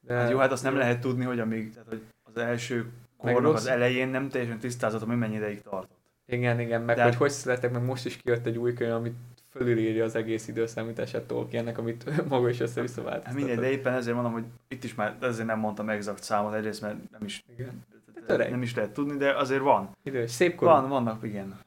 De, 0.00 0.14
Hát 0.14 0.30
jó, 0.30 0.38
hát 0.38 0.52
azt 0.52 0.62
nem 0.62 0.76
lehet 0.76 1.00
tudni, 1.00 1.24
hogy 1.24 1.40
amíg, 1.40 1.72
tehát 1.72 1.88
hogy 1.88 2.02
az 2.22 2.36
első 2.36 2.90
kornak 3.16 3.54
az 3.54 3.66
elején 3.66 4.08
nem 4.08 4.28
teljesen 4.28 4.58
tisztázott, 4.58 5.04
hogy 5.04 5.18
mennyi 5.18 5.36
ideig 5.36 5.62
tartott. 5.62 5.99
Igen, 6.30 6.60
igen, 6.60 6.82
meg 6.82 6.96
De- 6.96 7.02
hogy 7.02 7.14
hogy 7.14 7.30
születek, 7.30 7.72
meg 7.72 7.84
most 7.84 8.06
is 8.06 8.16
kijött 8.16 8.46
egy 8.46 8.56
új 8.56 8.74
könyv, 8.74 8.92
amit 8.92 9.14
fölülírja 9.50 10.04
az 10.04 10.14
egész 10.14 10.48
időszámítását 10.48 11.22
Tolkiennek, 11.22 11.78
amit 11.78 12.04
maga 12.28 12.48
is 12.48 12.60
össze-vissza 12.60 13.02
Hát 13.02 13.10
változtatott. 13.10 13.38
mindegy, 13.38 13.58
de 13.58 13.70
éppen 13.70 13.92
ezért 13.92 14.14
mondom, 14.14 14.32
hogy 14.32 14.44
itt 14.68 14.84
is 14.84 14.94
már, 14.94 15.16
ezért 15.20 15.46
nem 15.46 15.58
mondtam 15.58 15.88
exakt 15.88 16.22
számot, 16.22 16.54
egyrészt 16.54 16.80
mert 16.80 17.10
nem 17.10 17.24
is, 17.24 17.44
Igen. 17.56 17.84
Nem 18.26 18.62
is 18.62 18.74
lehet 18.74 18.92
tudni, 18.92 19.16
de 19.16 19.36
azért 19.36 19.60
van. 19.62 19.96
Idős, 20.02 20.30
szép 20.30 20.54
korú. 20.54 20.70
Van, 20.70 20.88
vannak, 20.88 21.24
igen. 21.24 21.34
igen. 21.34 21.58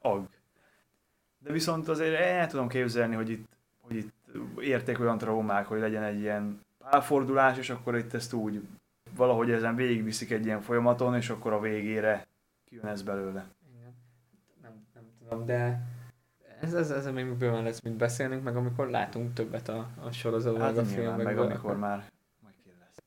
Ag. 0.00 0.26
De 1.38 1.52
viszont 1.52 1.88
azért 1.88 2.20
el 2.20 2.46
tudom 2.46 2.68
képzelni, 2.68 3.14
hogy 3.14 3.30
itt, 3.30 3.46
hogy 3.80 3.96
itt 3.96 4.12
érték 4.60 5.00
olyan 5.00 5.18
traumák, 5.18 5.66
hogy 5.66 5.80
legyen 5.80 6.02
egy 6.02 6.20
ilyen 6.20 6.60
pálfordulás, 6.90 7.58
és 7.58 7.70
akkor 7.70 7.96
itt 7.96 8.14
ezt 8.14 8.32
úgy 8.32 8.60
valahogy 9.16 9.50
ezen 9.50 9.76
végigviszik 9.76 10.30
egy 10.30 10.44
ilyen 10.44 10.60
folyamaton, 10.60 11.14
és 11.14 11.30
akkor 11.30 11.52
a 11.52 11.60
végére 11.60 12.26
kijön 12.68 12.86
ez 12.86 13.02
belőle. 13.02 13.44
Tudom, 15.28 15.46
de 15.46 15.80
ez, 16.60 16.74
ez, 16.74 16.90
ez 16.90 17.06
még 17.06 17.26
bőven 17.26 17.62
lesz, 17.62 17.80
mint 17.80 17.96
beszélnünk, 17.96 18.42
meg 18.42 18.56
amikor 18.56 18.90
látunk 18.90 19.32
többet 19.32 19.68
a, 19.68 19.88
a 20.04 20.10
sorozatban, 20.10 20.62
Hát 20.62 20.74
meg 20.74 20.84
a 20.84 20.86
filmekben. 20.88 21.24
meg 21.24 21.38
amikor 21.38 21.76
már 21.78 22.04
majd 22.42 22.54
lesz. 22.80 23.02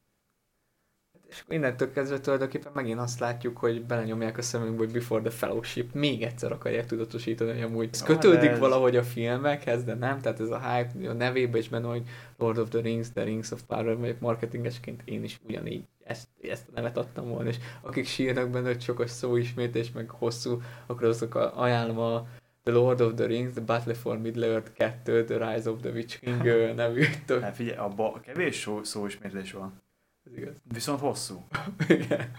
És 1.28 1.44
innentől 1.48 1.92
kezdve 1.92 2.20
tulajdonképpen 2.20 2.72
megint 2.76 3.00
azt 3.00 3.20
látjuk, 3.20 3.58
hogy 3.58 3.86
belenyomják 3.86 4.38
a 4.38 4.42
szemünkbe, 4.42 4.78
hogy 4.84 4.92
Before 4.94 5.22
the 5.22 5.32
Fellowship 5.32 5.94
még 5.94 6.24
egyszer 6.24 6.52
akarják 6.52 6.86
tudatosítani, 6.86 7.52
hogy 7.52 7.62
amúgy 7.62 7.90
ez 7.92 8.04
kötődik 8.04 8.50
ez- 8.50 8.60
valahogy 8.60 8.96
a 8.96 9.04
filmekhez, 9.04 9.84
de 9.84 9.94
nem, 9.94 10.20
tehát 10.22 10.40
ez 10.40 10.50
a 10.50 10.60
hype 10.72 11.10
a 11.10 11.14
nevébe 11.14 11.58
is 11.58 11.70
benne, 11.70 11.88
hogy 11.88 12.04
Lord 12.38 12.58
of 12.58 12.70
the 12.70 12.82
Rings, 12.82 13.12
The 13.12 13.24
Rings 13.24 13.52
of 13.52 13.62
Power, 13.68 13.98
vagy 13.98 14.16
marketingesként 14.20 15.02
én 15.06 15.24
is 15.24 15.40
ugyanígy 15.48 15.86
ezt, 16.08 16.28
ezt 16.42 16.68
a 16.68 16.72
nevet 16.74 16.98
adtam 16.98 17.28
volna, 17.28 17.50
és 17.50 17.58
akik 17.82 18.06
sírnak 18.06 18.50
benne, 18.50 18.68
hogy 18.68 18.82
sokos 18.82 19.10
szóismétés, 19.10 19.92
meg 19.92 20.10
hosszú, 20.10 20.62
akkor 20.86 21.08
azok 21.08 21.36
a, 21.36 21.62
ajánlom 21.62 21.98
a 22.00 22.28
The 22.64 22.76
Lord 22.76 23.02
of 23.02 23.14
the 23.14 23.26
Rings, 23.26 23.52
The 23.52 23.62
Battle 23.62 23.94
for 23.94 24.18
Middle-earth 24.18 24.72
2, 25.04 25.24
The 25.24 25.52
Rise 25.52 25.72
of 25.72 25.82
the 25.82 25.92
Witch 25.92 26.20
King 26.20 26.44
nevű. 26.76 27.04
Hát 27.28 27.56
figyelj, 27.56 27.78
abban 27.78 28.22
kevés 28.22 28.60
szó, 28.60 28.84
szóismétlés 28.84 29.52
van. 29.52 29.82
ez 30.26 30.38
igaz. 30.38 30.56
Viszont 30.64 31.00
hosszú. 31.00 31.46
Igen. 31.88 32.32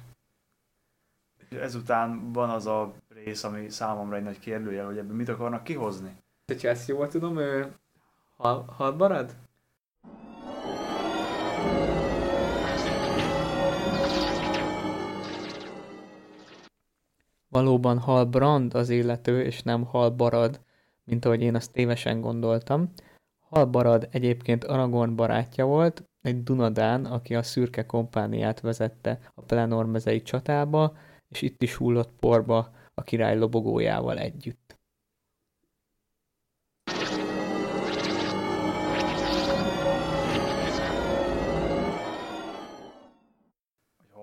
Ezután 1.51 2.33
van 2.33 2.51
az 2.51 2.67
a 2.67 2.95
rész, 3.25 3.45
ami 3.45 3.71
számomra 3.71 4.17
egy 4.17 4.23
nagy 4.23 4.39
kérdőjel, 4.39 4.87
hogy 4.87 4.99
ebből 4.99 5.17
mit 5.17 5.29
akarnak 5.29 5.65
kihozni. 5.65 6.17
Hogyha 6.47 6.69
ezt 6.69 6.89
jól 6.89 7.09
tudom, 7.09 7.39
ő 7.39 7.73
hal, 8.37 8.65
hal 8.77 8.95
marad? 8.95 9.35
Valóban 17.49 17.99
Hal 17.99 18.25
Brand 18.25 18.75
az 18.75 18.91
illető, 18.91 19.43
és 19.43 19.63
nem 19.63 19.85
Hal 19.85 20.11
Barad, 20.11 20.61
mint 21.05 21.25
ahogy 21.25 21.43
én 21.43 21.55
azt 21.55 21.73
tévesen 21.73 22.21
gondoltam. 22.21 22.93
Hal 23.49 23.65
Barad 23.65 24.09
egyébként 24.11 24.65
Aragorn 24.65 25.15
barátja 25.17 25.67
volt, 25.67 26.03
egy 26.23 26.43
Dunadán, 26.43 27.05
aki 27.05 27.35
a 27.35 27.43
szürke 27.43 27.87
kompániát 27.87 28.61
vezette 28.61 29.19
a 29.35 29.43
Pelenormezei 29.43 30.23
csatába, 30.23 30.97
és 31.29 31.43
itt 31.43 31.63
is 31.63 31.75
hullott 31.75 32.13
porba 32.21 32.71
a 32.95 33.03
király 33.03 33.39
lobogójával 33.39 34.19
együtt. 34.19 34.68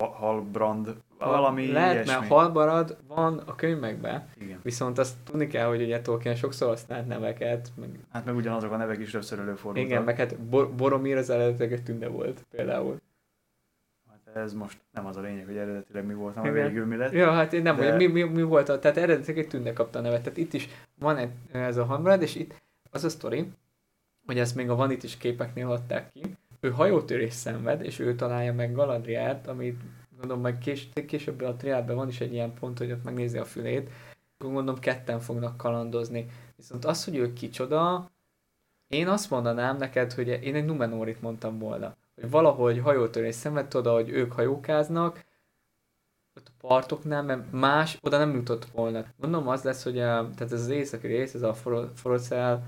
Halbrand, 0.06 0.96
valami 1.20 1.72
Lehet, 1.72 1.94
ilyesmi. 1.94 2.12
mert 2.14 2.28
halbarad 2.28 2.98
van 3.08 3.38
a 3.38 3.56
könyvekben, 3.56 4.28
Igen. 4.42 4.60
viszont 4.64 4.98
azt 4.98 5.16
tudni 5.24 5.48
kell, 5.48 5.68
hogy 5.68 5.82
ugye 5.82 6.02
Tolkien 6.02 6.36
sokszor 6.36 6.68
használt 6.68 7.08
neveket, 7.08 7.72
meg, 7.80 7.90
Hát 8.12 8.26
meg 8.26 8.36
ugyanazok 8.36 8.72
a 8.72 8.78
nevek 8.78 9.00
is 9.00 9.12
többször 9.12 9.40
előfordultak. 9.40 9.90
igen, 9.90 10.04
meg 10.04 10.18
hát 10.18 10.40
Bor- 10.40 10.72
Boromir 10.74 11.18
az 11.18 11.30
eredetileg 11.30 11.84
tünde 11.84 12.08
volt 12.08 12.46
például. 12.52 12.98
Hát 14.10 14.36
ez 14.36 14.54
most 14.54 14.78
nem 14.92 15.06
az 15.06 15.18
a 15.18 15.22
lényeg, 15.22 15.46
hogy 15.46 15.58
eredetileg 15.58 16.06
mi 16.06 16.14
volt, 16.14 16.36
hanem 16.36 16.54
végül 16.54 16.86
mi 16.86 16.96
lett. 16.96 17.12
Ja, 17.12 17.32
hát 17.32 17.54
én 17.54 17.62
nem, 17.62 17.76
De- 17.76 17.90
hogy 17.90 17.96
mi, 18.12 18.22
mi, 18.24 18.30
mi, 18.30 18.42
volt, 18.42 18.70
a, 18.70 18.80
tehát 18.80 18.98
eredetileg 18.98 19.38
egy 19.44 19.48
tünde 19.48 19.74
kapta 19.74 20.00
a 20.00 20.02
nevet, 20.02 20.22
tehát 20.24 20.38
itt 20.38 20.54
is 20.54 20.70
van 21.00 21.32
ez 21.52 21.78
a 21.78 21.86
halbarad, 21.86 22.22
és 22.22 22.36
itt 22.36 22.62
az 22.92 23.04
a 23.04 23.10
sztori, 23.10 23.52
hogy 24.26 24.40
ezt 24.40 24.56
még 24.56 24.70
a 24.70 24.76
Vanit 24.76 25.04
is 25.04 25.18
képeknél 25.18 25.70
adták 25.72 26.12
ki, 26.12 26.22
ő 26.66 26.72
hajótörés 26.72 27.34
szenved, 27.34 27.82
és 27.82 28.00
ő 28.00 28.16
találja 28.16 28.54
meg 28.54 28.74
Galadriát, 28.74 29.48
amit 29.48 29.82
gondolom 30.18 30.42
meg 30.42 30.58
kés, 30.58 30.90
később 31.08 31.42
a 31.42 31.56
triádban 31.56 31.96
van 31.96 32.08
is 32.08 32.22
egy 32.22 32.34
ilyen 32.34 32.54
pont, 32.54 32.78
hogy 32.78 32.92
ott 32.92 33.04
megnézi 33.04 33.38
a 33.38 33.46
fülét, 33.46 33.90
gondolom 34.38 34.80
ketten 34.80 35.20
fognak 35.20 35.58
kalandozni. 35.58 36.26
Viszont 36.56 36.86
az, 36.86 37.04
hogy 37.06 37.16
ő 37.16 37.34
kicsoda, 37.34 38.10
én 38.88 39.08
azt 39.08 39.30
mondanám 39.30 39.78
neked, 39.78 40.14
hogy 40.14 40.28
én 40.28 40.56
egy 40.56 40.66
Numenorit 40.66 41.22
mondtam 41.22 41.60
volna. 41.60 41.96
Hogy 42.16 42.30
valahogy 42.30 42.80
hajótörés 42.80 43.36
szenved 43.36 43.76
oda, 43.76 43.94
hogy 43.94 44.10
ők 44.10 44.32
hajókáznak, 44.32 45.24
ott 46.36 46.48
a 46.48 46.68
partoknál, 46.68 47.24
mert 47.24 47.52
más 47.52 47.98
oda 48.02 48.18
nem 48.18 48.36
jutott 48.36 48.66
volna. 48.66 49.06
Mondom, 49.16 49.48
az 49.48 49.64
lesz, 49.64 49.84
hogy 49.84 50.00
a, 50.00 50.30
tehát 50.36 50.42
ez 50.42 50.62
az 50.62 50.70
északi 50.70 51.08
rész, 51.08 51.34
ez 51.34 51.42
a 51.42 51.54
For- 51.54 51.92
Forocel 51.96 52.64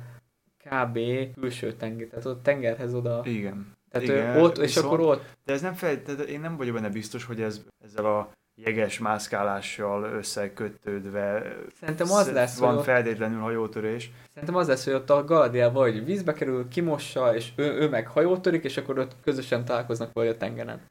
kb. 0.58 1.00
külső 1.34 1.74
tenger, 1.74 2.08
tehát 2.08 2.26
ott 2.26 2.44
tengerhez 2.44 2.94
oda. 2.94 3.22
Igen. 3.26 3.77
Tehát 3.92 4.08
Igen, 4.08 4.42
ott, 4.42 4.58
és 4.58 4.64
viszont- 4.76 4.86
akkor 4.86 5.00
ott, 5.00 5.24
De 5.46 5.54
ez 5.54 5.62
nem 5.62 5.74
fel, 5.74 6.02
tehát 6.04 6.20
én 6.22 6.40
nem 6.40 6.58
vagyok 6.58 6.74
benne 6.76 6.90
biztos, 6.90 7.26
hogy 7.26 7.42
ez 7.42 7.62
ezzel 7.84 8.06
a 8.06 8.30
jeges 8.56 9.00
mászkálással 9.00 10.04
összekötődve 10.04 11.56
Szerintem 11.80 12.12
az 12.12 12.26
sz- 12.26 12.34
lesz, 12.34 12.58
van 12.60 12.76
hogy 12.76 12.84
feltétlenül 12.84 13.40
hajótörés. 13.40 14.12
szerintem 14.34 14.56
az 14.58 14.68
lesz, 14.68 14.84
hogy 14.86 14.94
ott 14.94 15.10
a 15.10 15.24
Galadriel 15.24 15.72
vagy 15.72 16.06
vízbe 16.06 16.34
kerül, 16.34 16.68
kimossa, 16.68 17.36
és 17.36 17.52
ő, 17.56 17.64
ő 17.64 17.90
meg 17.90 18.08
hajót 18.08 18.42
törik, 18.42 18.64
és 18.64 18.78
akkor 18.78 19.00
ott 19.00 19.16
közösen 19.24 19.66
találkoznak 19.66 20.14
vagy 20.14 20.28
a 20.28 20.38
tengeren. 20.38 20.82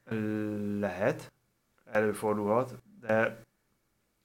Lehet, 0.81 1.33
előfordulhat, 1.93 2.75
de 3.01 3.37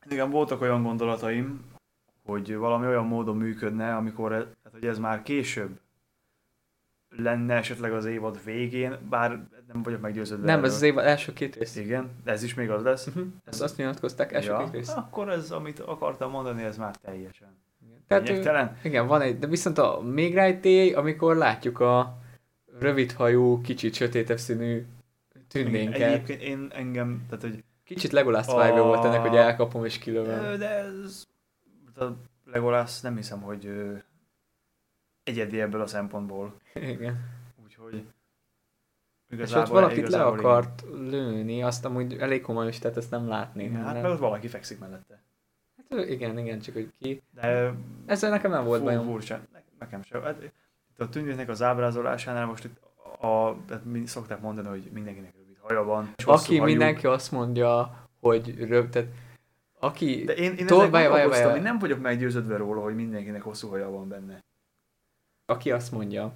igen, 0.09 0.29
voltak 0.29 0.61
olyan 0.61 0.83
gondolataim, 0.83 1.61
hogy 2.25 2.55
valami 2.55 2.85
olyan 2.87 3.05
módon 3.05 3.37
működne, 3.37 3.95
amikor 3.95 4.29
tehát, 4.29 4.47
hogy 4.71 4.85
ez 4.85 4.99
már 4.99 5.21
később 5.21 5.79
lenne 7.17 7.55
esetleg 7.55 7.93
az 7.93 8.05
évad 8.05 8.43
végén, 8.43 8.97
bár 9.09 9.29
nem 9.67 9.83
vagyok 9.83 10.01
meggyőződve. 10.01 10.45
Nem, 10.45 10.55
erről. 10.55 10.69
ez 10.69 10.75
az 10.75 10.81
év 10.81 10.97
első 10.97 11.33
két 11.33 11.55
rész. 11.55 11.75
Igen, 11.75 12.09
de 12.23 12.31
ez 12.31 12.43
is 12.43 12.53
még 12.53 12.69
az 12.69 12.83
lesz. 12.83 13.07
Uh-huh. 13.07 13.25
Ezt 13.45 13.61
azt 13.61 13.77
nyilatkozták 13.77 14.33
első 14.33 14.49
ja, 14.49 14.63
két 14.63 14.71
rész. 14.73 14.89
akkor 14.89 15.29
ez, 15.29 15.51
amit 15.51 15.79
akartam 15.79 16.31
mondani, 16.31 16.63
ez 16.63 16.77
már 16.77 16.95
teljesen 16.95 17.47
Tehát 18.07 18.23
ő, 18.23 18.27
lényegtelen. 18.27 18.77
igen, 18.83 19.07
van 19.07 19.21
egy, 19.21 19.39
de 19.39 19.47
viszont 19.47 19.77
a 19.77 20.01
még 20.01 20.33
rejtély, 20.33 20.93
amikor 20.93 21.35
látjuk 21.35 21.79
a 21.79 22.17
rövidhajú, 22.79 23.61
kicsit 23.61 23.93
sötétebb 23.93 24.37
színű 24.37 24.85
tündénket. 25.47 26.01
Egyébként 26.01 26.41
én 26.41 26.67
engem, 26.73 27.25
tehát 27.29 27.41
hogy 27.43 27.63
Kicsit 27.83 28.11
Legolas 28.11 28.47
A- 28.47 28.63
vibe 28.65 28.81
volt 28.81 29.05
ennek, 29.05 29.21
hogy 29.21 29.35
elkapom 29.35 29.85
és 29.85 29.97
kilövöm. 29.97 30.57
De 30.59 30.69
ez... 30.69 31.23
A 31.95 32.03
Legolas 32.45 33.01
nem 33.01 33.15
hiszem, 33.15 33.41
hogy 33.41 33.69
egyedi 35.31 35.61
ebből 35.61 35.81
a 35.81 35.87
szempontból. 35.87 36.53
Igen. 36.73 37.19
Úgyhogy 37.63 37.93
És 37.93 39.37
igazából, 39.37 39.61
ott 39.63 39.69
valakit 39.69 40.07
le 40.09 40.23
akart 40.23 40.83
lőni, 40.91 41.63
azt 41.63 41.85
amúgy 41.85 42.13
elég 42.19 42.41
komolyos, 42.41 42.79
tehát 42.79 42.97
ezt 42.97 43.11
nem 43.11 43.27
látni. 43.27 43.63
Igen, 43.63 43.83
hát 43.83 43.93
nem. 43.93 44.01
meg 44.01 44.11
ott 44.11 44.19
valaki 44.19 44.47
fekszik 44.47 44.79
mellette. 44.79 45.21
Hát, 45.77 45.85
ő- 45.99 46.07
igen, 46.07 46.37
igen, 46.37 46.59
csak 46.59 46.73
hogy 46.73 46.91
ki. 46.99 47.21
De 47.35 47.73
Ezzel 48.05 48.29
nekem 48.29 48.51
nem 48.51 48.63
volt 48.63 48.83
bajom. 48.83 49.03
furcsa. 49.05 49.39
Ne- 49.53 49.59
Nekem 49.79 50.01
sem. 50.03 50.21
Hát, 50.21 50.43
itt 50.43 50.99
a 50.99 51.09
tündéknek 51.09 51.49
az 51.49 51.61
ábrázolásánál 51.61 52.45
most 52.45 52.63
itt 52.63 52.77
a, 53.21 53.55
tehát 53.67 53.85
mind, 53.85 54.07
szokták 54.07 54.41
mondani, 54.41 54.67
hogy 54.67 54.89
mindenkinek 54.93 55.33
rövid 55.37 55.57
haja 55.59 55.83
van. 55.83 56.13
és 56.17 56.23
Aki 56.23 56.57
hajú. 56.57 56.69
mindenki 56.69 57.07
azt 57.07 57.31
mondja, 57.31 57.99
hogy 58.19 58.67
röv, 58.67 58.89
tehát 58.89 59.07
aki... 59.79 60.23
De 60.23 60.33
én, 60.33 60.53
én 60.53 60.65
Tol- 60.65 60.89
várj, 60.89 61.07
gondolkoztam, 61.07 61.45
várj. 61.45 61.57
én 61.57 61.63
nem 61.63 61.79
vagyok 61.79 61.99
meggyőződve 62.01 62.57
róla, 62.57 62.81
hogy 62.81 62.95
mindenkinek 62.95 63.41
hosszú 63.41 63.67
haja 63.69 63.89
van 63.89 64.07
benne. 64.07 64.43
Aki 65.51 65.71
azt 65.71 65.91
mondja, 65.91 66.33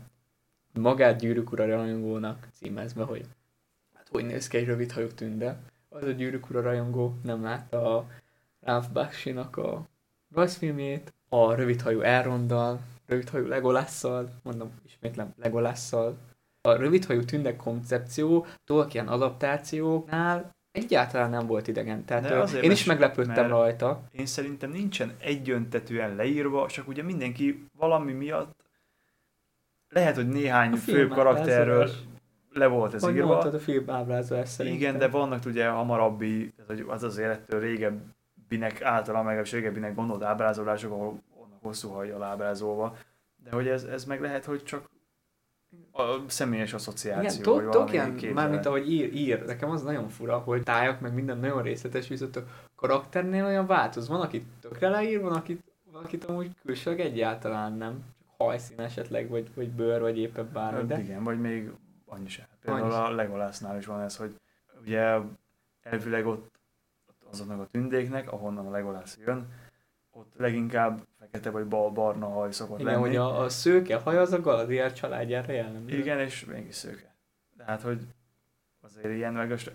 magát 0.74 1.20
gyűrűk 1.20 1.52
ura 1.52 1.66
rajongónak 1.66 2.48
címezve, 2.54 3.04
hogy 3.04 3.26
hát 3.94 4.08
hogy 4.12 4.26
néz 4.26 4.48
ki 4.48 4.58
egy 4.58 4.66
rövid 4.66 4.92
hajú 4.92 5.08
tünde, 5.08 5.58
az 5.90 6.04
a 6.04 6.12
gyűrűk 6.12 6.50
ura 6.50 6.62
rajongó 6.62 7.16
nem 7.24 7.44
látta 7.44 7.98
a 7.98 8.08
Ralph 8.62 8.92
Bakshi-nak 8.92 9.58
a 9.58 9.88
rajzfilmjét, 10.34 11.14
a 11.30 11.54
rövidhajú 11.54 12.02
Elrondal, 12.02 12.80
rövidhajú 13.06 13.48
Legolasszal, 13.48 14.30
mondom, 14.44 14.72
ismétlem, 14.86 15.34
Legolasszal. 15.38 16.18
A 16.62 16.74
rövidhajú 16.74 17.24
tündek 17.24 17.56
koncepció 17.56 18.46
Tolkien 18.64 19.08
adaptációknál 19.08 20.56
egyáltalán 20.72 21.30
nem 21.30 21.48
volt 21.48 21.68
idegen. 21.68 22.06
Tehát 22.06 22.24
De 22.24 22.40
azért, 22.40 22.64
én 22.64 22.72
is 22.72 22.84
meglepődtem 22.84 23.48
rajta. 23.48 24.02
Én 24.12 24.26
szerintem 24.26 24.72
nincsen 24.72 25.16
egyöntetűen 25.20 26.16
leírva, 26.16 26.68
csak 26.68 26.88
ugye 26.88 27.04
mindenki 27.04 27.66
valami 27.78 28.12
miatt 28.12 28.65
lehet, 29.96 30.16
hogy 30.16 30.28
néhány 30.28 30.72
A 30.72 30.76
fő 30.76 31.08
karakterről 31.08 31.90
le 32.52 32.68
volt 32.68 32.94
ez 32.94 33.04
Hogy 33.04 33.16
írva. 33.16 33.28
mondtad 33.28 33.54
a 33.54 33.60
film 33.60 33.90
ábrázolás 33.90 34.50
szerintem. 34.50 34.82
Igen, 34.82 34.98
de 34.98 35.08
vannak 35.08 35.46
ugye 35.46 35.68
hamarabbi, 35.68 36.54
az 36.88 37.04
az 37.04 37.18
élettől 37.18 37.60
régebbinek, 37.60 38.82
általán 38.82 39.24
legalábbis 39.24 39.52
régebbinek 39.52 39.96
gondolt 39.96 40.24
ábrázolások, 40.24 40.92
ahol 40.92 41.22
vannak 41.40 41.62
hosszú 41.62 41.90
hajjal 41.90 42.24
ábrázolva. 42.24 42.96
De 43.44 43.52
hogy 43.52 43.68
ez, 43.68 43.84
ez 43.84 44.06
meg 44.06 44.22
lehet, 44.22 44.46
hogy 44.46 44.64
csak 44.64 44.90
a 45.92 46.04
személyes 46.28 46.74
asszociáció, 46.74 47.42
Igen, 47.42 47.54
valami 47.54 47.70
Tolkien, 47.72 48.12
képzelen. 48.12 48.34
mármint 48.34 48.66
ahogy 48.66 48.92
ír, 48.92 49.14
ír, 49.14 49.46
nekem 49.46 49.70
az 49.70 49.84
nagyon 49.84 50.08
fura, 50.08 50.38
hogy 50.38 50.64
tájak 50.64 51.00
meg 51.00 51.14
minden 51.14 51.38
nagyon 51.38 51.62
részletes, 51.62 52.08
viszont 52.08 52.36
a 52.36 52.44
karakternél 52.76 53.46
olyan 53.46 53.66
változ. 53.68 54.08
Van, 54.08 54.22
akit 54.22 54.46
tökre 54.62 54.90
leír, 54.90 55.22
van, 55.22 55.34
akit, 55.34 55.64
van, 55.92 56.04
akit 56.04 56.24
amúgy 56.24 56.52
külsőleg 56.66 57.00
egyáltalán 57.00 57.74
nem. 57.74 58.15
Hajszín 58.38 58.80
esetleg, 58.80 59.30
vagy, 59.30 59.54
vagy 59.56 59.72
bőr, 59.72 60.02
vagy 60.02 60.18
éppen 60.18 60.50
bármi, 60.54 60.78
Hát 60.78 60.88
de 60.88 61.00
Igen, 61.00 61.24
vagy 61.24 61.40
még 61.40 61.72
annyi 62.06 62.28
sem. 62.28 62.46
Például 62.62 62.92
Annyi 62.92 63.14
a 63.14 63.16
Legolasnál 63.16 63.78
is 63.78 63.86
van 63.86 64.02
ez, 64.02 64.18
hogy 64.18 64.36
ugye 64.82 65.18
elvileg 65.82 66.26
ott, 66.26 66.60
ott 67.08 67.24
azoknak 67.32 67.60
a 67.60 67.68
tündéknek, 67.72 68.32
ahonnan 68.32 68.68
a 68.68 68.72
Legolas 68.72 69.18
jön, 69.26 69.48
ott 70.12 70.34
leginkább 70.38 71.02
fekete 71.20 71.50
vagy 71.50 71.66
bal 71.66 71.92
barna 71.92 72.30
haj 72.30 72.52
szokott 72.52 72.80
igen, 72.80 72.92
lenni. 72.92 73.06
hogy 73.08 73.16
a, 73.16 73.40
a 73.40 73.50
szőke 73.50 73.98
haj 73.98 74.18
az 74.18 74.34
a 74.34 74.42
Galadriel 74.42 74.94
családjára 74.94 75.52
jellemző. 75.52 75.98
Igen, 75.98 76.20
és 76.20 76.46
mégis 76.46 76.76
szőke. 76.76 77.16
De 77.58 77.64
hát, 77.64 77.82
hogy 77.82 78.02
azért 78.82 79.16
ilyen 79.16 79.34
meg 79.34 79.52
ez, 79.52 79.70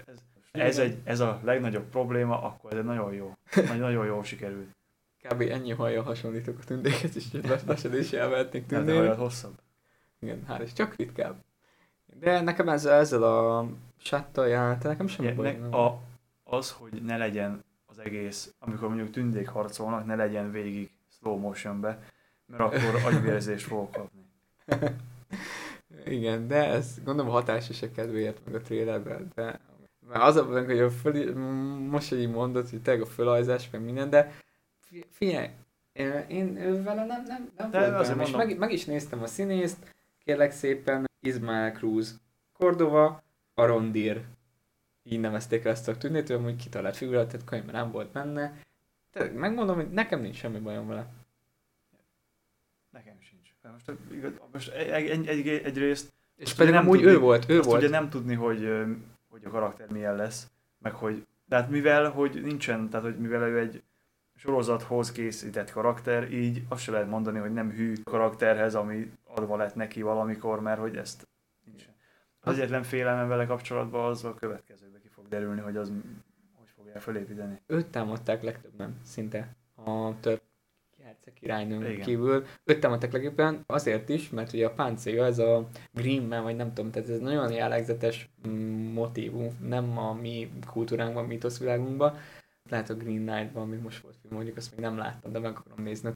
ez, 0.53 0.79
egy, 0.79 0.99
ez 1.05 1.21
a 1.21 1.41
legnagyobb 1.43 1.89
probléma, 1.89 2.43
akkor 2.43 2.73
ez 2.73 2.79
egy 2.79 2.85
nagyon 2.85 3.13
jó, 3.13 3.37
nagyon, 3.55 3.79
nagyon 3.79 4.07
jól 4.07 4.25
sikerült. 4.25 4.77
Kb. 5.23 5.41
ennyi 5.41 5.71
hajjal 5.71 6.05
hasonlítok 6.05 6.59
a 6.59 6.65
tündéket, 6.65 7.15
és 7.15 7.25
lassan 7.67 7.99
is 7.99 8.13
elvehetnék 8.13 8.65
a 8.65 8.67
tündének. 8.67 9.01
hajad 9.01 9.19
hosszabb. 9.19 9.55
Igen, 10.21 10.45
hál' 10.49 10.61
is, 10.65 10.73
csak 10.73 10.97
ritkább. 10.97 11.45
De 12.21 12.41
nekem 12.41 12.69
ezzel, 12.69 12.99
ezzel 12.99 13.23
a 13.23 13.67
sattal 13.97 14.49
jelenete, 14.49 14.89
nekem 14.89 15.07
semmi 15.07 15.29
Ugye, 15.29 15.37
baj. 15.37 15.57
ne, 15.57 15.77
a, 15.77 16.01
az, 16.45 16.71
hogy 16.71 17.03
ne 17.03 17.17
legyen 17.17 17.65
az 17.87 17.99
egész, 17.99 18.55
amikor 18.59 18.89
mondjuk 18.89 19.11
tündék 19.11 19.49
harcolnak, 19.49 20.07
ne 20.07 20.15
legyen 20.15 20.51
végig 20.51 20.91
slow 21.19 21.39
motionbe, 21.39 22.03
mert 22.47 22.61
akkor 22.63 23.01
agyvérzést 23.13 23.67
fogok 23.67 23.91
kapni. 23.91 24.27
Igen, 26.05 26.47
de 26.47 26.65
ez 26.67 26.95
gondolom 27.05 27.31
a 27.31 27.35
hatásosek 27.35 27.93
kedvéért 27.93 28.41
meg 28.45 28.55
a 28.55 28.61
trailerben, 28.61 29.31
de 29.35 29.61
mert 30.09 30.23
az 30.23 30.37
a 30.37 30.45
benne, 30.47 30.67
hogy 30.67 30.79
a 30.79 30.91
föl, 30.91 31.35
most, 31.89 32.09
hogy 32.09 32.21
így 32.21 32.31
mondod, 32.31 32.69
hogy 32.69 32.83
tényleg 32.83 33.03
a 33.03 33.07
fölajzás, 33.07 33.71
meg 33.71 33.83
minden, 33.83 34.11
de 34.11 34.33
figyelj, 35.11 35.49
én, 36.29 36.57
ő 36.57 36.83
vele 36.83 37.05
nem, 37.07 37.23
nem, 37.27 37.51
nem 37.57 37.71
De 37.71 37.79
volt 37.79 38.01
azért 38.01 38.17
bajom, 38.17 38.31
és 38.31 38.37
meg, 38.37 38.59
meg, 38.59 38.73
is 38.73 38.85
néztem 38.85 39.23
a 39.23 39.27
színészt, 39.27 39.95
kérlek 40.25 40.51
szépen, 40.51 41.09
Ismael 41.21 41.73
Cruz, 41.73 42.21
Cordova, 42.53 43.23
Arondir, 43.55 44.25
így 45.03 45.21
nevezték 45.21 45.65
el 45.65 45.73
ezt 45.73 45.89
a 45.89 45.97
tűnét, 45.97 46.31
ő 46.31 46.35
amúgy 46.35 46.57
kitalált 46.57 46.97
figurát, 46.97 47.27
tehát 47.27 47.47
könyvben 47.47 47.75
nem 47.75 47.91
volt 47.91 48.13
benne, 48.13 48.59
Te, 49.13 49.31
megmondom, 49.31 49.77
hogy 49.77 49.91
nekem 49.91 50.21
nincs 50.21 50.37
semmi 50.37 50.59
bajom 50.59 50.87
vele. 50.89 51.07
Nekem 52.91 53.15
sincs. 53.21 53.49
Most, 53.73 53.93
igaz, 54.13 54.33
most 54.53 54.69
egy, 54.73 55.07
egy, 55.09 55.27
egy, 55.27 55.49
egyrészt 55.49 56.13
És 56.37 56.55
pedig 56.55 56.73
nem 56.73 56.85
tudni- 56.85 57.05
ő 57.05 57.19
volt, 57.19 57.49
ő 57.49 57.59
azt 57.59 57.69
volt. 57.69 57.81
ugye 57.83 57.91
nem 57.91 58.09
tudni, 58.11 58.35
hogy, 58.35 58.69
hogy 59.29 59.45
a 59.45 59.51
karakter 59.51 59.89
milyen 59.91 60.17
lesz, 60.17 60.51
meg 60.79 60.93
hogy, 60.93 61.27
tehát 61.49 61.71
mivel, 61.71 62.11
hogy 62.11 62.43
nincsen, 62.43 62.89
tehát 62.91 63.07
hogy 63.07 63.19
mivel 63.19 63.43
ő 63.43 63.59
egy 63.59 63.83
sorozathoz 64.41 65.13
készített 65.13 65.71
karakter, 65.71 66.33
így 66.33 66.63
azt 66.69 66.83
se 66.83 66.91
lehet 66.91 67.09
mondani, 67.09 67.39
hogy 67.39 67.53
nem 67.53 67.71
hű 67.71 67.95
karakterhez, 68.05 68.75
ami 68.75 69.11
adva 69.25 69.57
lett 69.57 69.75
neki 69.75 70.03
valamikor, 70.03 70.61
mert 70.61 70.81
hogy 70.81 70.97
ezt 70.97 71.29
nincsen. 71.65 71.95
Az 72.41 72.59
egyetlen 72.59 72.83
félelmem 72.83 73.29
vele 73.29 73.47
kapcsolatban 73.47 74.11
az 74.11 74.25
a 74.25 74.35
következőbe 74.35 74.99
ki 74.99 75.09
fog 75.09 75.29
derülni, 75.29 75.61
hogy 75.61 75.77
az 75.77 75.93
hogy 76.55 76.69
fogják 76.77 77.01
felépíteni. 77.01 77.61
Őt 77.67 77.87
támadták 77.87 78.43
legtöbben, 78.43 79.01
szinte. 79.05 79.57
A 79.75 80.21
több 80.21 80.41
herceg 81.03 81.33
királynőn 81.33 81.83
Igen. 81.83 82.01
kívül. 82.01 82.45
Őt 82.65 82.81
támadták 82.81 83.13
legtöbben 83.13 83.65
azért 83.67 84.09
is, 84.09 84.31
mert 84.31 84.53
ugye 84.53 84.67
a 84.67 84.75
páncélja, 84.75 85.25
ez 85.25 85.39
a 85.39 85.69
Man, 86.29 86.43
vagy 86.43 86.57
nem 86.57 86.73
tudom, 86.75 86.91
tehát 86.91 87.09
ez 87.09 87.19
nagyon 87.19 87.53
jellegzetes 87.53 88.31
motívum, 88.93 89.59
nem 89.63 89.99
a 89.99 90.13
mi 90.13 90.53
kultúránkban, 90.67 91.25
mítoszvilágunkban. 91.25 92.19
Lehet 92.71 92.91
a 92.91 92.95
Green 92.95 93.27
Knight-ban, 93.27 93.63
ami 93.63 93.77
most 93.77 94.03
volt 94.03 94.17
film, 94.21 94.35
mondjuk 94.35 94.57
azt 94.57 94.71
még 94.71 94.81
nem 94.81 94.97
láttam, 94.97 95.33
de 95.33 95.39
meg 95.39 95.57
akarom 95.57 95.83
nézni. 95.85 96.13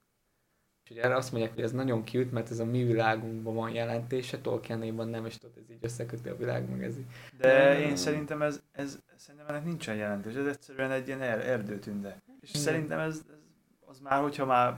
Ugye 0.91 1.03
erre 1.03 1.17
azt 1.17 1.33
mondják, 1.33 1.55
hogy 1.55 1.63
ez 1.63 1.73
nagyon 1.73 2.05
cute, 2.05 2.33
mert 2.33 2.51
ez 2.51 2.59
a 2.59 2.65
mi 2.65 2.85
világunkban 2.85 3.55
van 3.55 3.71
jelentése, 3.71 4.41
Tolkienéban 4.41 5.09
nem, 5.09 5.27
és 5.27 5.39
tudod, 5.39 5.57
ez 5.57 5.71
így 5.71 5.79
összeköti 5.81 6.29
a 6.29 6.37
világ, 6.37 6.71
meg 6.71 6.83
ez 6.83 6.97
így. 6.99 7.07
De 7.39 7.81
én 7.81 7.97
szerintem 7.97 8.43
ez, 8.43 8.63
ez 8.73 8.99
szerintem 9.17 9.49
ennek 9.49 9.65
nincsen 9.65 9.95
jelentés, 9.95 10.35
ez 10.35 10.47
egyszerűen 10.47 10.91
egy 10.91 11.07
ilyen 11.07 11.23
er, 11.23 11.41
erdőtünde. 11.41 12.23
És 12.41 12.49
Igen. 12.49 12.63
szerintem 12.63 12.99
ez, 12.99 13.23
ez, 13.29 13.39
az 13.87 14.01
már, 14.01 14.23
hogyha 14.23 14.45
már 14.47 14.77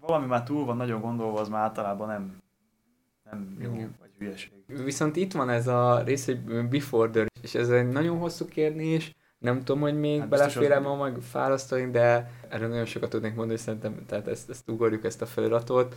valami 0.00 0.26
már 0.26 0.42
túl 0.42 0.64
van 0.64 0.76
nagyon 0.76 1.00
gondolva, 1.00 1.40
az 1.40 1.48
már 1.48 1.62
általában 1.62 2.08
nem, 2.08 2.42
nem 3.30 3.56
jó, 3.60 3.74
Igen. 3.74 3.94
vagy 4.00 4.10
hülyeség. 4.18 4.52
Viszont 4.66 5.16
itt 5.16 5.32
van 5.32 5.50
ez 5.50 5.66
a 5.66 6.02
rész, 6.02 6.24
hogy 6.24 6.68
Before 6.68 7.10
the 7.10 7.26
és 7.42 7.54
ez 7.54 7.70
egy 7.70 7.88
nagyon 7.88 8.18
hosszú 8.18 8.46
kérdés, 8.46 9.14
nem 9.44 9.58
tudom, 9.58 9.80
hogy 9.80 9.98
még 9.98 10.20
Hát 10.20 10.32
az- 10.32 10.82
ma 10.82 10.96
meg 10.96 11.20
fárasztani, 11.20 11.90
de 11.90 12.30
erről 12.48 12.68
nagyon 12.68 12.84
sokat 12.84 13.10
tudnék 13.10 13.34
mondani, 13.34 13.58
szerintem, 13.58 14.06
tehát 14.06 14.28
ezt, 14.28 14.50
ezt 14.50 14.68
ugorjuk, 14.70 15.04
ezt 15.04 15.22
a 15.22 15.26
feliratot. 15.26 15.96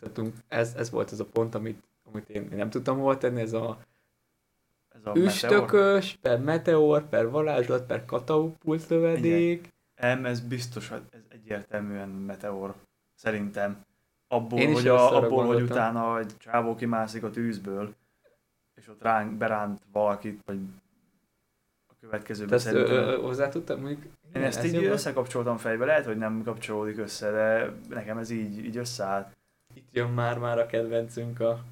Tehát 0.00 0.32
ez, 0.48 0.74
ez 0.76 0.90
volt 0.90 1.10
az 1.10 1.20
a 1.20 1.24
pont, 1.24 1.54
amit, 1.54 1.82
amit 2.12 2.28
én, 2.28 2.42
én 2.42 2.56
nem 2.56 2.70
tudtam 2.70 2.98
hova 2.98 3.18
tenni, 3.18 3.40
ez 3.40 3.52
a 3.52 3.78
Ez 4.88 5.00
a 5.04 5.08
meteor. 5.08 5.26
üstökös, 5.26 6.18
per 6.22 6.40
meteor, 6.40 7.08
per 7.08 7.28
varázslat, 7.30 7.86
per 7.86 8.04
katapult 8.04 8.88
lövedék. 8.88 9.72
M, 10.00 10.24
ez 10.24 10.40
biztos, 10.40 10.90
ez 10.90 11.00
egyértelműen 11.28 12.08
meteor. 12.08 12.74
Szerintem. 13.14 13.84
Abból, 14.28 14.58
Én 14.58 14.72
hogy, 14.72 14.88
a, 14.88 15.16
abból 15.16 15.46
hogy 15.46 15.62
utána 15.62 16.18
egy 16.18 16.36
csávó 16.38 16.74
kimászik 16.74 17.22
a 17.22 17.30
tűzből, 17.30 17.94
és 18.74 18.88
ott 18.88 19.02
ránk, 19.02 19.32
beránt 19.36 19.80
valakit, 19.92 20.40
vagy 20.44 20.58
következőben 22.00 22.54
ezt 22.54 22.64
szerintem. 22.64 22.96
ö, 22.96 23.16
hozzá 23.20 23.48
tudtam, 23.48 23.80
mondjuk 23.80 24.02
Én 24.34 24.42
ezt 24.42 24.58
ez 24.58 24.64
így 24.64 24.78
volt. 24.78 24.86
összekapcsoltam 24.92 25.56
fejbe, 25.56 25.84
lehet, 25.84 26.04
hogy 26.04 26.16
nem 26.16 26.42
kapcsolódik 26.44 26.98
össze, 26.98 27.30
de 27.30 27.72
nekem 27.88 28.18
ez 28.18 28.30
így, 28.30 28.64
így 28.64 28.76
összeállt. 28.76 29.36
Itt 29.74 29.88
jön 29.92 30.08
már-már 30.10 30.58
a 30.58 30.66
kedvencünk 30.66 31.40
a 31.40 31.64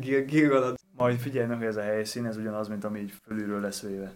Gil- 0.00 0.26
Gilgalad. 0.26 0.76
Majd 0.96 1.18
figyelj 1.18 1.46
meg, 1.46 1.56
hogy 1.58 1.66
ez 1.66 1.76
a 1.76 1.82
helyszín, 1.82 2.26
ez 2.26 2.36
ugyanaz, 2.36 2.68
mint 2.68 2.84
ami 2.84 3.00
így 3.00 3.12
fölülről 3.26 3.60
lesz 3.60 3.82
véve. 3.82 4.12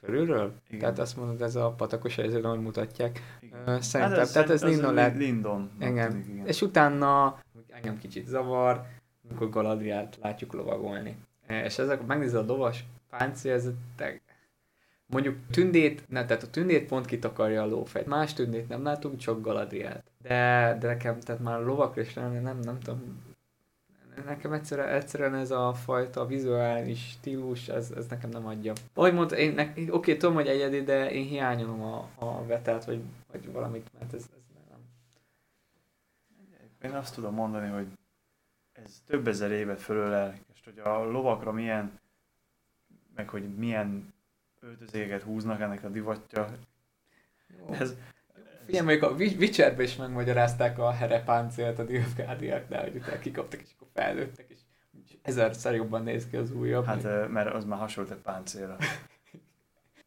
Felülről? 0.00 0.52
Igen. 0.68 0.80
Tehát 0.80 0.98
azt 0.98 1.16
mondod, 1.16 1.42
ez 1.42 1.56
a 1.56 1.70
patakos 1.70 2.16
helyzet, 2.16 2.44
ahogy 2.44 2.60
mutatják. 2.60 3.36
Igen. 3.40 3.80
Szerintem, 3.80 4.18
Hát 4.18 4.32
tehát 4.32 4.50
ez 4.50 4.58
szerint- 4.58 4.76
Lindon 4.78 4.94
lehet. 4.94 5.16
Lindon. 5.16 5.70
Igen. 5.80 6.10
tűnik, 6.10 6.26
igen. 6.28 6.46
És 6.46 6.62
utána 6.62 7.38
engem 7.68 7.98
kicsit 7.98 8.26
zavar, 8.26 8.82
amikor 9.28 9.48
Galadriát 9.50 10.18
látjuk 10.22 10.52
lovagolni. 10.52 11.16
És 11.48 11.78
ezek, 11.78 12.06
megnézed 12.06 12.36
a 12.50 12.52
lovas 12.52 12.84
páncél, 13.10 13.52
ez 13.52 13.68
mondjuk 15.06 15.36
tündét, 15.50 16.08
ne, 16.08 16.24
tehát 16.24 16.42
a 16.42 16.50
tündét 16.50 16.88
pont 16.88 17.06
kitakarja 17.06 17.62
a 17.62 17.66
lófejt. 17.66 18.06
Más 18.06 18.32
tündét 18.32 18.68
nem 18.68 18.82
látunk, 18.82 19.18
csak 19.18 19.40
Galadriát. 19.40 20.04
De, 20.22 20.76
de 20.80 20.86
nekem, 20.86 21.20
tehát 21.20 21.42
már 21.42 21.60
lovakra 21.60 22.00
is 22.00 22.14
lenni, 22.14 22.38
nem, 22.38 22.58
nem 22.58 22.78
tudom, 22.80 23.24
nekem 24.24 24.52
egyszerűen, 24.52 24.88
egyszerűen 24.88 25.34
ez 25.34 25.50
a 25.50 25.74
fajta 25.74 26.26
vizuális 26.26 27.08
stílus, 27.08 27.68
ez, 27.68 27.90
ez 27.90 28.06
nekem 28.06 28.30
nem 28.30 28.46
adja. 28.46 28.72
Ahogy 28.94 29.14
mondta, 29.14 29.36
én, 29.36 29.54
ne, 29.54 29.72
oké, 29.90 30.16
tudom, 30.16 30.34
hogy 30.34 30.48
egyedi, 30.48 30.82
de 30.82 31.10
én 31.10 31.24
hiányolom 31.24 31.82
a, 31.82 32.08
a 32.14 32.46
vetelt, 32.46 32.84
vagy, 32.84 33.00
vagy 33.32 33.52
valamit, 33.52 33.90
mert 33.98 34.12
ez, 34.14 34.22
ez 34.36 34.42
nem. 34.70 34.78
Én 36.90 36.96
azt 36.96 37.14
tudom 37.14 37.34
mondani, 37.34 37.68
hogy 37.68 37.86
ez 38.72 39.02
több 39.06 39.28
ezer 39.28 39.50
évet 39.50 39.80
fölölel, 39.80 40.34
és 40.54 40.60
hogy 40.64 40.78
a 40.78 41.04
lovakra 41.04 41.52
milyen, 41.52 41.98
meg 43.14 43.28
hogy 43.28 43.54
milyen 43.56 44.14
öltözéket 44.66 45.22
húznak 45.22 45.60
ennek 45.60 45.84
a 45.84 45.88
divatja. 45.88 46.48
Jó. 47.58 47.72
Ez, 47.74 47.94
Figyelj, 48.64 48.84
mondjuk 48.84 49.10
a 49.10 49.14
Wi- 49.14 49.36
Witcherbe 49.38 49.82
is 49.82 49.96
megmagyarázták 49.96 50.78
a 50.78 50.90
herepáncélt 50.90 51.78
a 51.78 51.82
Nilfgaardiaknál, 51.82 52.82
hogy 52.82 52.96
utána 52.96 53.18
kikaptak, 53.18 53.60
és 53.60 53.68
akkor 53.76 53.88
felnőttek, 53.94 54.46
és 54.48 54.58
ezerszer 55.22 55.74
jobban 55.74 56.02
néz 56.02 56.26
ki 56.30 56.36
az 56.36 56.50
újabb. 56.50 56.84
hát, 56.84 57.04
ö, 57.04 57.26
mert 57.26 57.54
az 57.54 57.64
már 57.64 57.78
hasonlít 57.78 58.12
egy 58.12 58.18
páncélra. 58.18 58.76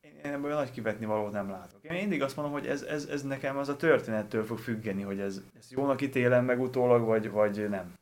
Én, 0.01 0.11
én 0.23 0.31
ebből 0.31 0.53
nagy 0.53 0.71
kivetni 0.71 1.05
valót 1.05 1.31
nem 1.31 1.49
látok. 1.49 1.83
Én 1.83 1.91
mindig 1.93 2.21
azt 2.21 2.35
mondom, 2.35 2.53
hogy 2.53 2.67
ez, 2.67 2.81
ez, 2.81 3.05
ez 3.05 3.23
nekem 3.23 3.57
az 3.57 3.69
a 3.69 3.75
történettől 3.75 4.45
fog 4.45 4.57
függeni, 4.57 5.01
hogy 5.01 5.19
ez, 5.19 5.41
ez 5.59 5.71
jónak 5.71 6.01
ítélem 6.01 6.45
meg 6.45 6.61
utólag, 6.61 7.05
vagy, 7.05 7.29
vagy 7.29 7.69
nem. 7.69 7.93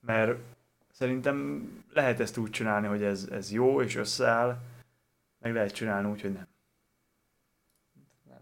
Mert 0.00 0.38
szerintem 0.92 1.68
lehet 1.92 2.20
ezt 2.20 2.36
úgy 2.36 2.50
csinálni, 2.50 2.86
hogy 2.86 3.02
ez, 3.02 3.28
ez 3.30 3.52
jó 3.52 3.82
és 3.82 3.96
összeáll, 3.96 4.58
meg 5.42 5.52
lehet 5.52 5.72
csinálni 5.72 6.10
úgy, 6.10 6.20
hogy 6.20 6.32
nem. 6.32 6.46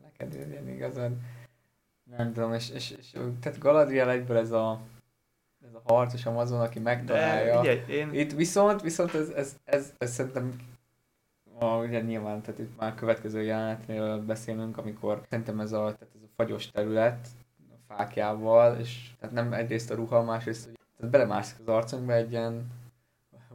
Neked 0.03 0.35
ilyen 0.51 0.69
igazad. 0.69 1.13
Nem 2.17 2.33
tudom, 2.33 2.53
és, 2.53 2.71
és, 2.71 2.91
és 2.91 3.11
tehát 3.41 3.59
Galadriel 3.59 4.11
egyből 4.11 4.37
ez 4.37 4.51
a, 4.51 4.81
ez 5.67 5.75
a 5.75 5.83
harcos 5.85 6.27
Amazon, 6.27 6.61
aki 6.61 6.79
De 6.79 6.85
megtalálja. 6.85 7.61
figyelj, 7.61 7.83
én, 7.89 8.13
Itt 8.13 8.33
viszont, 8.33 8.83
viszont 8.83 9.15
ez, 9.15 9.29
ez, 9.29 9.57
ez, 9.65 9.93
ez 9.99 10.11
szerintem 10.13 10.57
a, 11.59 11.77
ugye 11.77 12.01
nyilván, 12.01 12.41
tehát 12.43 12.61
itt 12.61 12.79
már 12.79 12.93
a 12.93 12.95
következő 12.95 13.43
jelenetről 13.43 14.25
beszélünk, 14.25 14.79
amikor 14.79 15.23
szerintem 15.29 15.61
ez 15.61 15.73
a, 15.73 15.79
tehát 15.79 16.15
ez 16.15 16.23
a 16.23 16.31
fagyos 16.37 16.71
terület 16.71 17.29
a 17.71 17.95
fákjával, 17.95 18.79
és 18.79 19.11
tehát 19.19 19.35
nem 19.35 19.53
egyrészt 19.53 19.91
a 19.91 19.95
ruha, 19.95 20.23
másrészt, 20.23 20.65
hogy 20.65 20.79
tehát 20.97 21.11
belemászik 21.11 21.59
az 21.59 21.69
arcunkba 21.69 22.13
egy 22.13 22.31
ilyen 22.31 22.67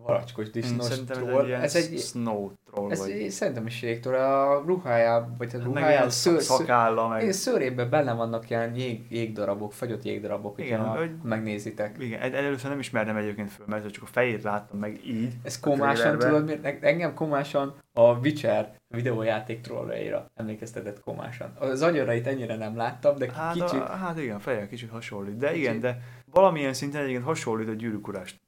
varacskos 0.06 0.46
én 0.46 0.52
disznós 0.52 0.86
szerintem 0.86 1.24
troll. 1.24 1.54
Ez 1.54 1.76
egy, 1.76 2.00
snow 2.00 2.52
troll, 2.72 2.92
ez 2.92 3.00
vagy 3.00 3.12
egy, 3.12 3.30
szerintem 3.30 3.66
is 3.66 3.84
a 4.06 4.64
ruhájában, 4.66 5.36
vagy 5.38 5.48
tehát 5.50 5.66
meg 5.66 5.76
ruhájában, 5.76 5.98
ilyen 5.98 6.10
szőr, 6.10 6.42
szakálla, 6.42 7.08
meg... 7.08 7.22
igen, 7.22 7.34
szőrében 7.34 7.90
benne 7.90 8.14
vannak 8.14 8.50
ilyen 8.50 8.76
jég, 8.76 9.06
jégdarabok, 9.10 9.74
fagyott 9.74 10.04
jégdarabok, 10.04 10.60
Igen, 10.62 10.80
hogyha 10.80 10.98
hogy- 10.98 11.16
megnézitek. 11.24 11.96
Igen, 12.00 12.22
egy- 12.22 12.34
először 12.34 12.70
nem 12.70 12.80
ismertem 12.80 13.16
egyébként 13.16 13.52
föl, 13.52 13.66
mert 13.70 13.92
csak 13.92 14.04
a 14.04 14.08
fejét 14.12 14.44
láttam 14.44 14.80
meg 14.80 15.00
így. 15.06 15.34
Ez 15.44 15.60
a 15.62 15.70
komásan, 15.70 16.18
tudod, 16.20 16.46
miért? 16.46 16.84
Engem 16.84 17.14
komásan 17.14 17.74
a 17.94 18.14
Witcher 18.18 18.74
videójáték 18.88 19.62
trolljaira 19.62 20.26
emlékeztetett 20.36 21.00
komásan. 21.00 21.54
Az 21.60 21.82
agyarait 21.82 22.28
ennyire 22.28 22.56
nem 22.56 22.76
láttam, 22.76 23.18
de 23.18 23.32
Hát, 23.32 23.54
kicsit... 23.54 23.80
a, 23.80 23.86
hát 23.86 24.20
igen, 24.20 24.40
feje 24.40 24.68
kicsit 24.68 24.90
hasonlít. 24.90 25.38
De 25.38 25.48
Kicsit. 25.48 25.62
igen, 25.64 25.80
de 25.80 26.02
valamilyen 26.32 26.74
szinten 26.74 27.02
egyébként 27.02 27.24
hasonlít 27.26 27.70
a 27.70 27.74
gyűrűk 27.74 28.08
urást, 28.08 28.40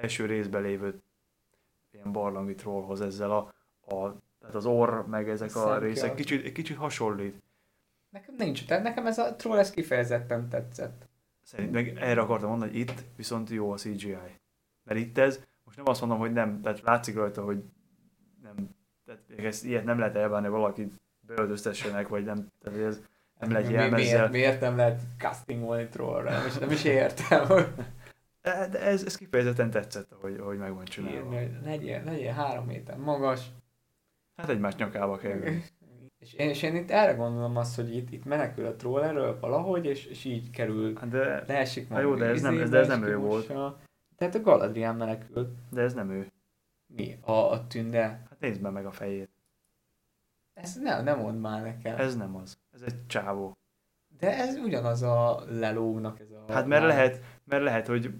első 0.00 0.26
részben 0.26 0.62
lévő 0.62 1.00
ilyen 1.90 2.12
barlangi 2.12 2.54
trollhoz 2.54 3.00
ezzel 3.00 3.30
a, 3.30 3.54
a 3.94 4.14
tehát 4.40 4.54
az 4.54 4.66
orr, 4.66 5.06
meg 5.06 5.28
ezek 5.28 5.48
a 5.48 5.60
Szemke 5.60 5.78
részek 5.78 6.14
kicsit, 6.14 6.52
kicsit 6.52 6.76
hasonlít. 6.76 7.42
Nekem 8.10 8.34
nincs, 8.38 8.66
tehát 8.66 8.82
nekem 8.82 9.06
ez 9.06 9.18
a 9.18 9.34
troll 9.36 9.58
ez 9.58 9.70
kifejezetten 9.70 10.48
tetszett. 10.48 11.08
Szerint, 11.42 11.72
meg 11.72 11.96
erre 11.96 12.20
akartam 12.20 12.48
mondani, 12.48 12.70
hogy 12.70 12.80
itt 12.80 13.04
viszont 13.16 13.50
jó 13.50 13.70
a 13.72 13.76
CGI. 13.76 14.16
Mert 14.84 15.00
itt 15.00 15.18
ez, 15.18 15.40
most 15.64 15.76
nem 15.76 15.88
azt 15.88 16.00
mondom, 16.00 16.18
hogy 16.18 16.32
nem, 16.32 16.60
tehát 16.60 16.80
látszik 16.80 17.14
rajta, 17.14 17.42
hogy 17.42 17.62
nem, 18.42 18.54
tehát 19.06 19.44
ezt, 19.44 19.64
ilyet 19.64 19.84
nem 19.84 19.98
lehet 19.98 20.16
elbánni, 20.16 20.48
valakit 20.48 20.92
beöltöztessenek, 21.20 22.08
vagy 22.08 22.24
nem, 22.24 22.46
tehát 22.62 22.78
ez 22.78 23.00
nem 23.38 23.52
lehet 23.52 23.66
Mi- 23.66 23.72
jelmezzel. 23.72 24.16
miért, 24.18 24.30
miért 24.30 24.60
nem 24.60 24.76
lehet 24.76 25.00
castingolni 25.18 25.88
trollra? 25.88 26.30
Nem 26.30 26.46
is, 26.46 26.54
nem 26.54 26.70
is 26.70 26.84
értem, 26.84 27.46
De, 28.42 28.68
de 28.68 28.80
ez, 28.80 29.04
ez 29.04 29.16
kifejezetten 29.16 29.70
tetszett, 29.70 30.12
hogy, 30.20 30.38
hogy 30.40 30.58
meg 30.58 30.74
van 30.74 30.84
csinálva. 30.84 31.36
hogy 31.38 31.50
legyen, 31.64 32.04
legyen 32.04 32.34
három 32.34 32.66
méter 32.66 32.96
magas. 32.96 33.46
Hát 34.36 34.48
egymás 34.48 34.74
nyakába 34.74 35.16
kell. 35.16 35.40
És 36.18 36.32
én, 36.32 36.48
és 36.48 36.62
én 36.62 36.76
itt 36.76 36.90
erre 36.90 37.12
gondolom 37.12 37.56
azt, 37.56 37.76
hogy 37.76 37.96
itt, 37.96 38.10
itt 38.10 38.24
menekül 38.24 38.66
a 38.66 38.76
troll 38.76 39.02
erről 39.02 39.38
valahogy, 39.40 39.86
és, 39.86 40.04
és 40.06 40.24
így 40.24 40.50
kerül, 40.50 40.96
Hát 40.96 41.08
de, 41.08 41.44
leesik 41.46 41.88
Hát 41.88 42.02
jó, 42.02 42.14
de 42.14 42.24
ez 42.26 42.40
nem- 42.42 42.70
de 42.70 42.78
ez 42.78 42.86
nem 42.88 43.02
ő 43.02 43.16
volt. 43.16 43.46
Tehát 44.16 44.34
a 44.34 44.40
Galadrián 44.40 44.96
menekül. 44.96 45.54
de 45.70 45.80
ez 45.82 45.94
nem 45.94 46.10
ő. 46.10 46.26
Mi? 46.86 47.18
A, 47.20 47.32
a 47.32 47.66
tünde? 47.66 48.00
Hát 48.02 48.40
nézd 48.40 48.62
be 48.62 48.70
meg 48.70 48.86
a 48.86 48.90
fejét. 48.90 49.30
Ez 50.54 50.74
nem, 50.80 51.04
nem 51.04 51.18
mond 51.18 51.40
már 51.40 51.62
nekem. 51.62 51.98
Ez 51.98 52.16
nem 52.16 52.36
az. 52.36 52.58
Ez 52.72 52.80
egy 52.82 53.06
csávó. 53.06 53.56
De 54.18 54.36
ez 54.38 54.56
ugyanaz 54.56 55.02
a 55.02 55.44
lelónak 55.48 56.20
ez 56.20 56.30
a... 56.30 56.52
Hát 56.52 56.66
mert 56.66 56.84
lehet, 56.84 57.20
mert 57.44 57.62
lehet, 57.62 57.86
hogy 57.86 58.14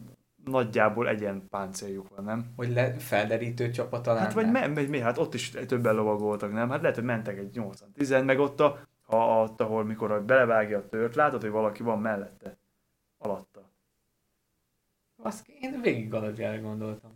nagyjából 0.45 1.09
egyen 1.09 1.49
páncéljuk 1.49 2.09
van, 2.09 2.25
nem? 2.25 2.53
Hogy 2.57 2.73
le, 2.73 2.95
felderítő 2.95 3.71
csapata 3.71 4.13
lenne. 4.13 4.25
Hát 4.25 4.33
vagy 4.33 4.51
me, 4.51 4.67
me, 4.67 4.83
mi, 4.83 4.99
hát 4.99 5.19
ott 5.19 5.35
is 5.35 5.51
többen 5.51 5.95
lovagoltak, 5.95 6.53
nem? 6.53 6.71
Hát 6.71 6.81
lehet, 6.81 6.97
hogy 6.97 7.05
mentek 7.05 7.39
egy 7.39 7.61
80-10, 7.97 8.25
meg 8.25 8.39
ott, 8.39 8.61
a, 8.61 8.79
ha, 9.03 9.43
ott, 9.43 9.61
ahol 9.61 9.85
mikor 9.85 10.25
belevágja 10.25 10.79
a 10.79 10.89
tört, 10.89 11.15
látod, 11.15 11.41
hogy 11.41 11.51
valaki 11.51 11.83
van 11.83 12.01
mellette, 12.01 12.59
alatta. 13.19 13.71
Azt 15.23 15.49
én 15.49 15.81
végig 15.83 16.15
alapjára 16.15 16.61
gondoltam. 16.61 17.11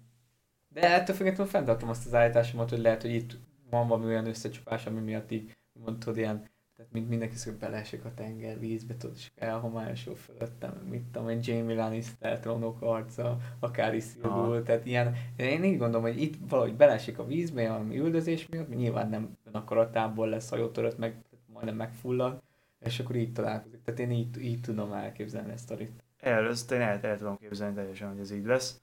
De 0.69 0.95
ettől 0.95 1.17
függetlenül 1.17 1.53
fenntartom 1.53 1.89
azt 1.89 2.07
az 2.07 2.15
állításomat, 2.15 2.71
hogy 2.71 2.79
lehet, 2.79 3.03
hogy 3.03 3.15
itt 3.15 3.37
van 3.71 3.89
valami 3.89 4.07
olyan 4.07 4.27
összecsapás, 4.27 4.87
ami 4.87 5.01
miatt 5.01 5.31
így 5.31 5.57
mondtad 5.73 6.17
ilyen 6.17 6.49
mint 6.95 7.09
mindenki 7.09 7.37
szó, 7.37 7.53
beleesik 7.53 8.05
a 8.05 8.15
tenger 8.15 8.59
vízbe, 8.59 8.97
tudod, 8.97 9.17
és 9.17 9.31
elhomályosul 9.37 10.15
fölöttem, 10.15 10.73
mit 10.91 11.03
tudom 11.03 11.29
én, 11.29 11.41
Jamie 11.43 11.77
Lannister 11.77 12.41
trónok 12.41 12.83
arca, 12.83 13.39
akár 13.59 13.95
is 13.95 14.05
Isildur, 14.05 14.63
tehát 14.63 14.87
ilyen, 14.87 15.15
én 15.37 15.65
így 15.65 15.79
gondolom, 15.79 16.03
hogy 16.03 16.23
itt 16.23 16.35
valahogy 16.49 16.75
beleesik 16.75 17.19
a 17.19 17.27
vízbe, 17.27 17.73
ami 17.73 17.99
üldözés 17.99 18.49
miatt, 18.49 18.69
nyilván 18.69 19.09
nem 19.09 19.37
akaratából 19.53 20.29
lesz 20.29 20.49
hajótörött, 20.49 20.99
meg 20.99 21.23
majdnem 21.47 21.77
megfullad, 21.77 22.43
és 22.79 23.01
akkor 23.01 23.17
így 23.17 23.33
találkozik. 23.33 23.83
Tehát 23.83 24.01
én 24.01 24.11
így, 24.11 24.41
így 24.41 24.61
tudom 24.61 24.93
elképzelni 24.93 25.53
ezt 25.53 25.71
a 25.71 25.75
rit. 25.75 26.05
El, 26.21 26.49
ezt 26.49 26.73
én 26.73 26.81
el, 26.81 27.01
el 27.03 27.19
tudom 27.19 27.39
képzelni 27.39 27.75
teljesen, 27.75 28.09
hogy 28.09 28.19
ez 28.19 28.31
így 28.31 28.45
lesz. 28.45 28.81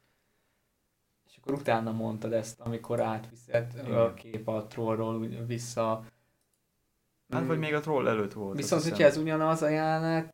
És 1.26 1.38
akkor 1.38 1.53
utána 1.53 1.91
mondtad 1.91 2.34
ezt, 2.34 2.59
amikor 2.59 3.01
átviszed 3.01 3.74
a 3.89 4.14
kép 4.14 4.47
a 4.47 4.66
trollról 4.68 5.20
vissza 5.45 6.03
Hát, 7.32 7.45
vagy 7.45 7.59
még 7.59 7.73
a 7.73 7.79
troll 7.79 8.07
előtt 8.07 8.34
volt. 8.34 8.55
Viszont, 8.55 8.84
hogyha 8.84 9.03
ez 9.03 9.17
ugyanaz 9.17 9.61
a 9.61 9.69
jelenet, 9.69 10.34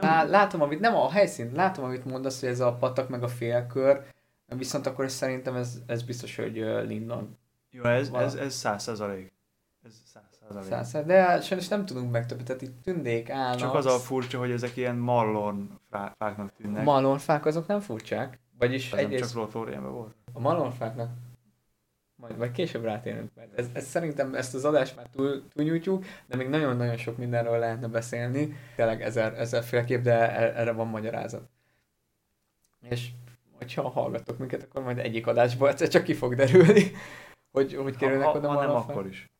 nem. 0.00 0.30
látom, 0.30 0.62
amit, 0.62 0.80
nem 0.80 0.94
a 0.94 1.10
helyszín, 1.10 1.50
látom, 1.54 1.84
amit 1.84 2.04
mondasz, 2.04 2.40
hogy 2.40 2.48
ez 2.48 2.60
a 2.60 2.72
patak 2.74 3.08
meg 3.08 3.22
a 3.22 3.28
félkör, 3.28 4.02
viszont 4.46 4.86
akkor 4.86 5.10
szerintem 5.10 5.56
ez, 5.56 5.78
ez 5.86 6.02
biztos, 6.02 6.36
hogy 6.36 6.54
Lindon. 6.86 7.36
Jó, 7.70 7.82
ez, 7.82 8.10
ez, 8.14 8.34
ez 8.34 8.54
száz 8.54 8.82
százalék. 8.82 9.32
Ez 9.82 9.92
száz 10.52 10.88
százalék. 10.88 11.06
De 11.06 11.40
sajnos 11.40 11.68
nem 11.68 11.86
tudunk 11.86 12.10
megtöbbet, 12.10 12.46
tehát 12.46 12.62
itt 12.62 12.82
tündék 12.82 13.30
állnak. 13.30 13.58
Csak 13.58 13.74
az 13.74 13.86
a 13.86 13.98
furcsa, 13.98 14.38
hogy 14.38 14.50
ezek 14.50 14.76
ilyen 14.76 14.96
mallorn 14.96 15.70
fáknak 16.18 16.52
tűnnek. 16.52 16.84
Mallornfák 16.84 17.46
azok 17.46 17.66
nem 17.66 17.80
furcsák? 17.80 18.38
Vagyis 18.58 18.92
az 18.92 18.98
egyrészt... 18.98 19.22
csak 19.22 19.34
Lothlóriánban 19.34 19.92
volt. 19.92 20.14
A 20.32 20.40
mallornfáknak 20.40 21.10
majd, 22.16 22.36
majd 22.36 22.52
később 22.52 22.84
rátérünk, 22.84 23.30
mert 23.34 23.58
ez, 23.58 23.66
ez 23.72 23.84
szerintem 23.84 24.34
ezt 24.34 24.54
az 24.54 24.64
adást 24.64 24.96
már 24.96 25.06
túl, 25.06 25.48
túlnyújtjuk, 25.54 26.04
de 26.26 26.36
még 26.36 26.48
nagyon-nagyon 26.48 26.96
sok 26.96 27.16
mindenről 27.16 27.58
lehetne 27.58 27.88
beszélni, 27.88 28.56
tényleg 28.76 29.02
ezer, 29.02 29.40
ezer 29.40 29.62
félkép, 29.62 30.00
de 30.00 30.36
e, 30.36 30.60
erre 30.60 30.72
van 30.72 30.86
magyarázat. 30.86 31.48
És 32.82 33.08
hogyha 33.58 33.88
hallgatok 33.88 34.38
minket, 34.38 34.62
akkor 34.62 34.82
majd 34.82 34.98
egyik 34.98 35.26
adásból 35.26 35.68
egyszer 35.68 35.88
csak 35.88 36.02
ki 36.02 36.14
fog 36.14 36.34
derülni, 36.34 36.90
hogy 37.56 37.74
hogy 37.74 37.96
kerülnek 37.96 38.34
oda 38.34 38.48
ha, 38.48 38.60
nem, 38.60 38.70
akkor 38.70 39.06
is. 39.06 39.30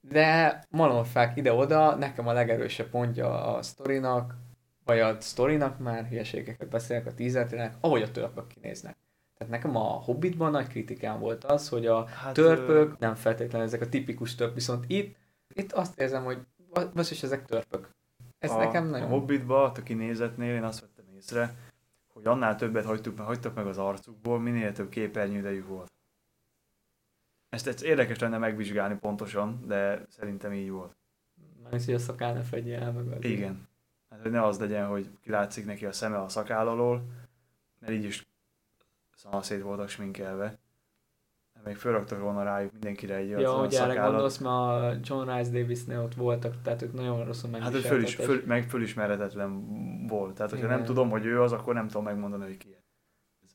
De 0.00 0.62
malomfák 0.70 1.36
ide-oda, 1.36 1.94
nekem 1.94 2.26
a 2.26 2.32
legerősebb 2.32 2.88
pontja 2.88 3.54
a 3.54 3.62
sztorinak, 3.62 4.34
vagy 4.84 5.00
a 5.00 5.20
sztorinak 5.20 5.78
már 5.78 6.08
hülyeségeket 6.08 6.68
beszélek, 6.68 7.06
a 7.06 7.14
tízertének, 7.14 7.74
ahogy 7.80 8.02
a 8.02 8.10
törpök 8.10 8.46
kinéznek. 8.46 8.96
Tehát 9.36 9.52
nekem 9.52 9.76
a 9.76 9.88
Hobbitban 9.88 10.50
nagy 10.50 10.66
kritikám 10.66 11.18
volt 11.20 11.44
az, 11.44 11.68
hogy 11.68 11.86
a 11.86 12.06
hát, 12.06 12.34
törpök 12.34 12.92
ö... 12.92 12.94
nem 12.98 13.14
feltétlenül 13.14 13.66
ezek 13.66 13.80
a 13.80 13.88
tipikus 13.88 14.34
törp, 14.34 14.54
viszont 14.54 14.84
itt, 14.88 15.16
itt 15.54 15.72
azt 15.72 16.00
érzem, 16.00 16.24
hogy 16.24 16.38
most 16.94 17.10
is 17.10 17.22
ezek 17.22 17.44
törpök. 17.44 17.88
Ez 18.38 18.50
a, 18.50 18.58
nekem 18.58 18.86
nagyon... 18.86 19.06
A 19.06 19.10
Hobbitban, 19.10 19.70
a 19.70 19.82
kinézetnél 19.82 20.54
én 20.54 20.64
azt 20.64 20.80
vettem 20.80 21.04
észre, 21.16 21.54
hogy 22.12 22.26
annál 22.26 22.56
többet 22.56 22.84
hagytuk, 22.84 23.18
hagytak 23.18 23.54
meg 23.54 23.66
az 23.66 23.78
arcukból, 23.78 24.40
minél 24.40 24.72
több 24.72 24.88
képernyődejük 24.88 25.68
volt. 25.68 25.92
Ezt, 27.48 27.66
ezt 27.66 27.82
érdekes 27.82 28.18
lenne 28.18 28.38
megvizsgálni 28.38 28.98
pontosan, 28.98 29.66
de 29.66 30.04
szerintem 30.08 30.52
így 30.52 30.70
volt. 30.70 30.96
Mármint, 31.62 31.84
hogy 31.84 31.94
a 31.94 31.98
szakál 31.98 32.32
ne 32.32 32.42
fedje 32.42 32.80
el 32.80 32.92
meg. 32.92 33.24
Igen. 33.24 33.68
Hát, 34.10 34.20
hogy 34.22 34.30
ne 34.30 34.44
az 34.44 34.58
legyen, 34.58 34.86
hogy 34.86 35.10
kilátszik 35.20 35.64
neki 35.64 35.86
a 35.86 35.92
szeme 35.92 36.20
a 36.20 36.28
szakáll 36.28 36.68
alól, 36.68 37.02
mert 37.78 37.92
így 37.92 38.04
is 38.04 38.26
szanaszét 39.16 39.62
voltak 39.62 39.88
sminkelve. 39.88 40.58
Még 41.64 41.76
fölraktak 41.76 42.20
volna 42.20 42.42
rájuk 42.42 42.72
mindenkire 42.72 43.14
egy 43.14 43.28
Ja, 43.28 43.52
hogy 43.52 43.74
erre 43.74 43.94
gondolsz, 43.94 44.38
mert 44.38 44.52
a 44.52 44.98
John 45.02 45.30
Rice 45.30 45.50
Davisnél 45.50 46.00
ott 46.00 46.14
voltak, 46.14 46.62
tehát 46.62 46.82
ők 46.82 46.92
nagyon 46.92 47.24
rosszul 47.24 47.60
Hát 47.60 47.74
ő 47.74 47.80
föl 47.80 48.02
is, 48.02 48.14
föl, 48.14 48.42
meg 48.46 48.68
fölismeretetlen 48.68 49.66
volt. 50.06 50.34
Tehát, 50.34 50.50
hogyha 50.50 50.66
Igen. 50.66 50.76
nem 50.76 50.86
tudom, 50.86 51.10
hogy 51.10 51.24
ő 51.24 51.42
az, 51.42 51.52
akkor 51.52 51.74
nem 51.74 51.86
tudom 51.86 52.04
megmondani, 52.04 52.44
hogy 52.44 52.56
ki. 52.56 52.76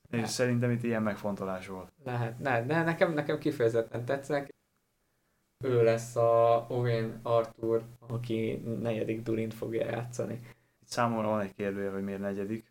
És 0.09 0.19
hát. 0.19 0.27
szerintem 0.27 0.71
itt 0.71 0.83
ilyen 0.83 1.03
megfontolás 1.03 1.67
volt. 1.67 1.91
Lehet, 2.03 2.39
ne, 2.39 2.65
de 2.65 2.83
nekem, 2.83 3.13
nekem 3.13 3.37
kifejezetten 3.37 4.05
tetszik. 4.05 4.53
Ő 5.63 5.83
lesz 5.83 6.15
a 6.15 6.65
Owen 6.69 7.19
Arthur, 7.23 7.81
aki 7.99 8.63
negyedik 8.81 9.21
Durint 9.21 9.53
fogja 9.53 9.85
játszani. 9.85 10.33
Itt 10.81 10.87
számomra 10.87 11.27
van 11.27 11.39
egy 11.39 11.53
kérdője, 11.53 11.91
hogy 11.91 12.03
miért 12.03 12.19
negyedik 12.19 12.70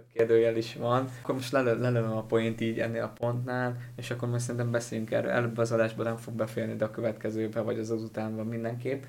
több 0.00 0.12
kérdőjel 0.12 0.56
is 0.56 0.74
van. 0.74 1.08
Akkor 1.22 1.34
most 1.34 1.52
lelőm 1.52 2.16
a 2.16 2.22
point 2.22 2.60
így 2.60 2.80
ennél 2.80 3.02
a 3.02 3.12
pontnál, 3.18 3.76
és 3.96 4.10
akkor 4.10 4.28
most 4.28 4.42
szerintem 4.42 4.70
beszéljünk 4.70 5.10
erről. 5.10 5.30
Előbb 5.30 5.58
az 5.58 5.72
adásban 5.72 6.04
nem 6.04 6.16
fog 6.16 6.34
beférni, 6.34 6.76
de 6.76 6.84
a 6.84 6.90
következőben 6.90 7.64
vagy 7.64 7.78
az 7.78 7.90
azutánban 7.90 8.46
mindenképp, 8.46 9.02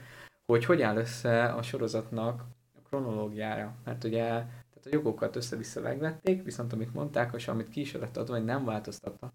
hogy 0.46 0.66
hogy 0.66 0.82
áll 0.82 0.98
össze 0.98 1.46
a 1.46 1.62
sorozatnak 1.62 2.44
a 2.76 2.88
kronológiára. 2.88 3.76
Mert 3.86 4.04
ugye 4.04 4.24
tehát 4.24 4.86
a 4.86 4.90
jogokat 4.92 5.36
össze-vissza 5.36 5.82
megvették, 5.82 6.44
viszont 6.44 6.74
amit 6.74 6.94
mondták, 6.94 7.34
és 7.36 7.48
amit 7.48 7.70
ki 7.70 7.80
is 7.80 7.94
lett 7.94 8.18
adva, 8.18 8.34
hogy 8.34 8.46
nem 8.46 8.66
változtatnak, 8.66 9.34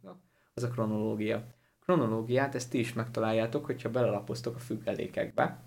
az 0.55 0.63
a 0.63 0.69
kronológia. 0.69 1.43
Kronológiát 1.85 2.55
ezt 2.55 2.71
ti 2.71 2.79
is 2.79 2.93
megtaláljátok, 2.93 3.65
hogyha 3.65 3.91
belelapoztok 3.91 4.55
a 4.55 4.59
függelékekbe, 4.59 5.59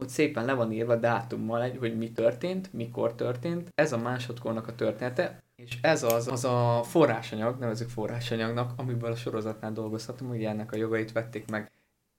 ott 0.00 0.08
szépen 0.08 0.44
le 0.44 0.52
van 0.52 0.72
írva 0.72 0.96
dátummal, 0.96 1.76
hogy 1.78 1.98
mi 1.98 2.12
történt, 2.12 2.72
mikor 2.72 3.14
történt. 3.14 3.72
Ez 3.74 3.92
a 3.92 3.98
másodkornak 3.98 4.66
a 4.66 4.74
története, 4.74 5.42
és 5.56 5.78
ez 5.82 6.02
az, 6.02 6.28
az 6.28 6.44
a 6.44 6.82
forrásanyag, 6.82 7.58
nevezük 7.58 7.88
forrásanyagnak, 7.88 8.72
amiből 8.76 9.10
a 9.10 9.16
sorozatnál 9.16 9.72
dolgozhatom, 9.72 10.28
hogy 10.28 10.44
ennek 10.44 10.72
a 10.72 10.76
jogait 10.76 11.12
vették 11.12 11.50
meg. 11.50 11.70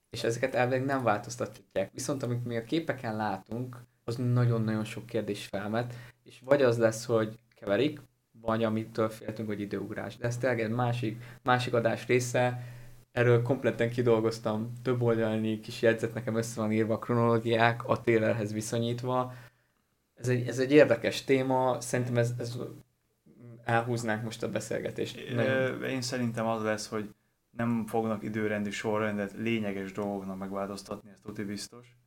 És 0.10 0.24
ezeket 0.24 0.56
elvileg 0.56 0.86
nem 0.86 1.04
változtatják. 1.04 1.92
Viszont 1.94 2.24
amit 2.24 2.46
mi 2.46 2.58
a 2.58 2.64
képeken 2.64 3.16
látunk, 3.16 3.78
az 4.04 4.16
nagyon-nagyon 4.16 4.84
sok 4.84 5.06
kérdés 5.06 5.46
felmet, 5.46 5.94
és 6.24 6.40
vagy 6.46 6.62
az 6.62 6.78
lesz, 6.78 7.06
hogy 7.06 7.40
keverik, 7.56 8.02
vagy 8.42 8.64
amitől 8.64 9.10
féltünk, 9.10 9.48
hogy 9.48 9.60
időugrás. 9.60 10.18
De 10.18 10.28
ez 10.28 10.38
tényleg 10.38 10.62
egy 10.62 10.70
másik, 10.70 11.24
másik 11.44 11.74
adás 11.74 12.06
része, 12.08 12.64
erről 13.16 13.42
kompletten 13.42 13.90
kidolgoztam, 13.90 14.74
több 14.82 15.02
oldalni 15.02 15.60
kis 15.60 15.82
jegyzet 15.82 16.14
nekem 16.14 16.36
össze 16.36 16.62
van 16.62 16.72
írva 16.72 16.94
a 16.94 17.00
kronológiák 17.00 17.88
a 17.88 18.00
trailerhez 18.00 18.54
viszonyítva. 18.54 19.34
Ez 20.16 20.28
egy, 20.28 20.48
ez 20.48 20.60
egy 20.60 20.72
érdekes 20.72 21.24
téma, 21.24 21.82
szerintem 21.82 22.18
ez, 22.18 22.34
ez 22.38 22.58
elhúznánk 23.64 24.24
most 24.24 24.44
a 24.44 24.52
beszélgetést. 24.52 25.18
É, 25.18 25.90
Én 25.90 26.02
szerintem 26.02 26.48
az 26.48 26.64
lesz, 26.64 26.88
hogy 26.88 27.14
nem 27.50 27.86
fognak 27.86 28.24
időrendi 28.24 28.72
sorrendet 28.72 29.34
lényeges 29.38 29.92
dolgoknak 29.92 30.38
megváltoztatni, 30.38 31.10
ezt 31.10 31.22
tuti 31.22 31.44
biztos. 31.44 31.98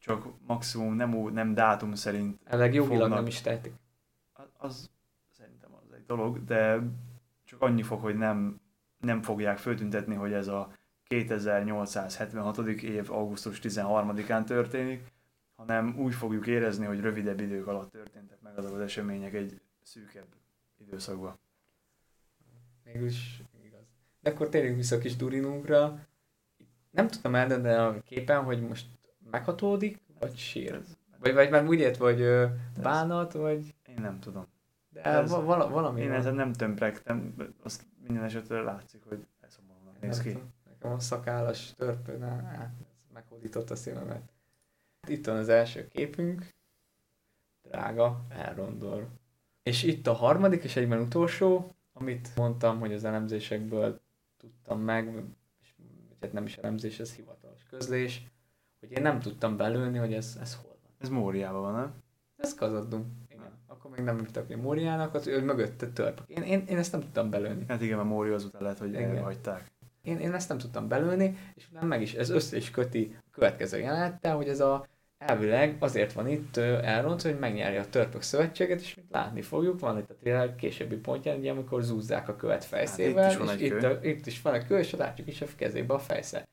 Csak 0.00 0.26
maximum 0.46 0.94
nem, 0.94 1.14
úgy, 1.14 1.32
nem 1.32 1.54
dátum 1.54 1.94
szerint 1.94 2.40
Elleg 2.44 2.74
jogilag 2.74 3.00
fognak... 3.00 3.18
nem 3.18 3.26
is 3.26 3.40
tehetik. 3.40 3.72
Az, 4.32 4.48
az 4.56 4.90
szerintem 5.30 5.70
az 5.74 5.92
egy 5.92 6.04
dolog, 6.06 6.44
de 6.44 6.78
csak 7.44 7.62
annyi 7.62 7.82
fog, 7.82 8.00
hogy 8.00 8.16
nem 8.16 8.61
nem 9.02 9.22
fogják 9.22 9.58
föltüntetni, 9.58 10.14
hogy 10.14 10.32
ez 10.32 10.48
a 10.48 10.72
2876. 11.04 12.58
év 12.68 13.10
augusztus 13.10 13.60
13-án 13.62 14.44
történik, 14.44 15.12
hanem 15.56 15.94
úgy 15.98 16.14
fogjuk 16.14 16.46
érezni, 16.46 16.86
hogy 16.86 17.00
rövidebb 17.00 17.40
idők 17.40 17.66
alatt 17.66 17.90
történtek 17.90 18.40
meg 18.40 18.58
azok 18.58 18.74
az 18.74 18.80
események 18.80 19.34
egy 19.34 19.60
szűkebb 19.82 20.26
időszakban. 20.78 21.38
Mégis 22.84 23.42
igaz. 23.64 23.84
De 24.20 24.30
akkor 24.30 24.48
térjünk 24.48 24.76
vissza 24.76 24.96
a 24.96 24.98
kis 24.98 25.16
Durinunkra. 25.16 25.98
Nem 26.90 27.08
tudtam 27.08 27.34
eldönteni 27.34 27.74
a 27.74 28.02
képen, 28.02 28.44
hogy 28.44 28.62
most 28.62 28.86
meghatódik, 29.30 30.00
vagy 30.18 30.36
sír. 30.36 30.80
Vagy, 31.18 31.34
vagy 31.34 31.50
már 31.50 31.66
úgy 31.66 31.78
ért, 31.78 31.96
vagy 31.96 32.24
bánat, 32.82 33.32
vagy... 33.32 33.74
Én 33.86 33.98
nem 34.00 34.20
tudom. 34.20 34.46
De 34.92 35.02
ez, 35.02 35.30
val- 35.30 35.70
valami 35.70 36.00
Én 36.00 36.12
ezen 36.12 36.34
nem 36.34 36.52
tömpregtem, 36.52 37.34
azt 37.62 37.86
minden 38.06 38.24
esetre 38.24 38.62
látszik, 38.62 39.02
hogy 39.08 39.26
ez 39.40 39.52
szomorúan 39.52 39.96
néz 40.00 40.20
ki. 40.20 40.38
Nekem 40.64 40.92
a 40.92 40.98
szakállas 40.98 41.74
törpő, 41.74 42.18
hát 42.18 42.72
meghódított 43.12 43.70
a 43.70 43.76
szívemet. 43.76 44.32
Itt 45.08 45.26
van 45.26 45.36
az 45.36 45.48
első 45.48 45.88
képünk, 45.88 46.48
drága 47.62 48.24
Elrondor. 48.28 49.08
És 49.62 49.82
itt 49.82 50.06
a 50.06 50.12
harmadik 50.12 50.64
és 50.64 50.76
egyben 50.76 51.00
utolsó, 51.00 51.74
amit 51.92 52.36
mondtam, 52.36 52.80
hogy 52.80 52.92
az 52.92 53.04
elemzésekből 53.04 54.00
tudtam 54.36 54.80
meg, 54.80 55.24
és 55.60 55.74
hát 56.20 56.32
nem 56.32 56.44
is 56.44 56.56
elemzés, 56.56 57.00
ez 57.00 57.14
hivatalos 57.14 57.64
közlés, 57.70 58.26
hogy 58.80 58.90
én 58.90 59.02
nem 59.02 59.20
tudtam 59.20 59.56
belőni, 59.56 59.98
hogy 59.98 60.14
ez, 60.14 60.38
ez 60.40 60.54
hol 60.54 60.78
van. 60.82 60.92
Ez 60.98 61.08
Móriában 61.08 61.60
van, 61.60 61.72
nem? 61.72 61.94
Ez 62.36 62.54
Kazadum. 62.54 63.21
Akkor 63.82 63.96
még 63.96 64.04
nem 64.04 64.26
ki 64.48 64.54
Móriának, 64.54 65.14
az 65.14 65.26
ő 65.26 65.44
mögötte 65.44 65.88
törpök. 65.88 66.28
Én, 66.28 66.42
én, 66.42 66.64
én 66.68 66.78
ezt 66.78 66.92
nem 66.92 67.00
tudtam 67.00 67.30
belőni. 67.30 67.64
Hát 67.68 67.80
igen, 67.80 67.96
mert 67.96 68.08
Móri 68.08 68.30
azután 68.30 68.62
lehet, 68.62 68.78
hogy 68.78 68.88
Igen. 68.88 69.16
elhagyták. 69.16 69.72
Én, 70.02 70.18
én 70.18 70.34
ezt 70.34 70.48
nem 70.48 70.58
tudtam 70.58 70.88
belőni, 70.88 71.38
és 71.54 71.68
nem 71.68 71.86
meg 71.86 72.02
is, 72.02 72.14
ez 72.14 72.30
össze 72.30 72.56
is 72.56 72.70
köti 72.70 73.16
a 73.18 73.30
következő 73.30 73.78
jelenettel, 73.78 74.36
hogy 74.36 74.48
ez 74.48 74.60
a 74.60 74.86
elvileg 75.18 75.76
azért 75.78 76.12
van 76.12 76.28
itt 76.28 76.56
ö, 76.56 76.82
elrontva, 76.82 77.28
hogy 77.28 77.38
megnyerje 77.38 77.80
a 77.80 77.88
törpök 77.88 78.22
szövetséget, 78.22 78.80
és 78.80 78.94
mint 78.94 79.10
látni 79.10 79.42
fogjuk, 79.42 79.80
van 79.80 79.98
itt 79.98 80.10
a 80.10 80.14
trailer 80.14 80.56
későbbi 80.56 80.96
pontján, 80.96 81.38
ugye, 81.38 81.50
amikor 81.50 81.82
zúzzák 81.82 82.28
a 82.28 82.36
követ 82.36 82.64
fejszével, 82.64 83.22
Hát 83.22 83.32
itt 83.32 83.38
is 83.40 83.46
van 83.46 83.58
és 83.58 83.62
itt, 83.62 83.78
kő. 83.78 83.86
a, 83.86 84.04
itt, 84.04 84.26
is 84.26 84.42
van 84.42 84.54
a 84.54 84.66
kő, 84.66 84.78
és 84.78 84.90
látjuk 84.90 85.28
is 85.28 85.40
a 85.40 85.46
kezébe 85.56 85.94
a 85.94 85.98
fejsze. 85.98 86.48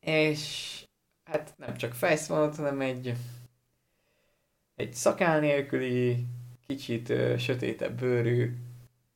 És 0.00 0.84
hát 1.24 1.54
nem 1.56 1.76
csak 1.76 1.92
fejsz 1.92 2.28
van 2.28 2.48
ott, 2.48 2.56
hanem 2.56 2.80
egy 2.80 3.14
egy 4.78 4.94
szakál 4.94 5.40
nélküli, 5.40 6.26
kicsit 6.66 7.08
ö, 7.08 7.36
sötétebb 7.36 7.98
bőrű 7.98 8.56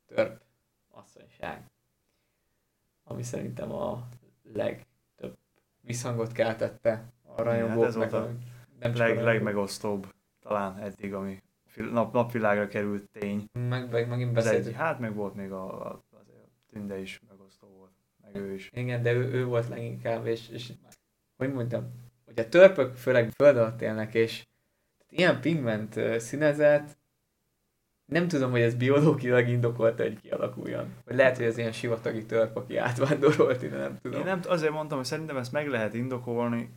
törp 0.05 0.41
asszonyság. 0.89 1.63
Ami 3.03 3.23
szerintem 3.23 3.71
a 3.71 4.07
legtöbb 4.53 5.37
visszhangot 5.81 6.31
keltette 6.31 7.11
a 7.21 7.29
hát 7.29 7.39
rajongóknak. 7.39 8.03
ez 8.03 8.11
csak 8.11 8.13
a 8.13 8.97
Leg, 8.97 9.21
legmegosztóbb 9.21 10.13
talán 10.39 10.77
eddig, 10.77 11.13
ami 11.13 11.41
nap, 11.75 12.13
napvilágra 12.13 12.67
került 12.67 13.09
tény. 13.11 13.45
Meg, 13.51 13.91
meg, 13.91 14.07
megint 14.07 14.37
Az 14.37 14.45
egy, 14.45 14.51
beszéltük. 14.51 14.79
hát 14.79 14.99
meg 14.99 15.15
volt 15.15 15.35
még 15.35 15.51
a, 15.51 15.91
a, 15.91 16.03
azért 16.19 16.43
a 16.43 16.49
Tünde 16.71 16.99
is 16.99 17.19
megosztó 17.27 17.67
volt, 17.67 17.91
meg 18.21 18.35
ő 18.35 18.53
is. 18.53 18.69
Igen, 18.73 19.01
de 19.01 19.13
ő, 19.13 19.31
ő 19.31 19.45
volt 19.45 19.67
leginkább, 19.67 20.25
és, 20.25 20.49
és 20.49 20.73
hogy 21.37 21.53
mondjam, 21.53 21.91
hogy 22.25 22.39
a 22.39 22.49
törpök 22.49 22.95
főleg 22.95 23.29
föld 23.29 23.57
alatt 23.57 23.81
élnek, 23.81 24.13
és 24.13 24.43
ilyen 25.15 25.41
pigment 25.41 25.99
színezet, 26.19 26.97
nem 28.05 28.27
tudom, 28.27 28.51
hogy 28.51 28.61
ez 28.61 28.75
biológilag 28.75 29.47
indokolta, 29.47 30.03
hogy 30.03 30.19
kialakuljon. 30.21 30.93
Vagy 31.05 31.15
lehet, 31.15 31.37
hogy 31.37 31.45
ez 31.45 31.57
ilyen 31.57 31.71
sivatagi 31.71 32.25
törp, 32.25 32.55
aki 32.55 32.77
átvándorolt 32.77 33.63
ide, 33.63 33.77
nem 33.77 33.97
tudom. 34.01 34.19
Én 34.19 34.25
nem, 34.25 34.39
azért 34.47 34.71
mondtam, 34.71 34.97
hogy 34.97 35.07
szerintem 35.07 35.37
ezt 35.37 35.51
meg 35.51 35.67
lehet 35.67 35.93
indokolni, 35.93 36.69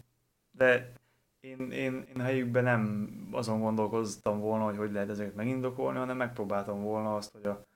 de 0.51 0.93
én, 1.41 1.71
én, 1.71 2.07
én 2.15 2.21
helyükben 2.21 2.65
nem 2.65 3.11
azon 3.31 3.61
gondolkoztam 3.61 4.41
volna, 4.41 4.65
hogy 4.65 4.77
hogy 4.77 4.93
lehet 4.93 5.11
ezeket 5.11 5.35
megindokolni, 5.35 5.99
hanem 5.99 6.17
megpróbáltam 6.17 6.83
volna 6.83 7.17
azt, 7.17 7.33
hogy 7.33 7.47
a 7.47 7.67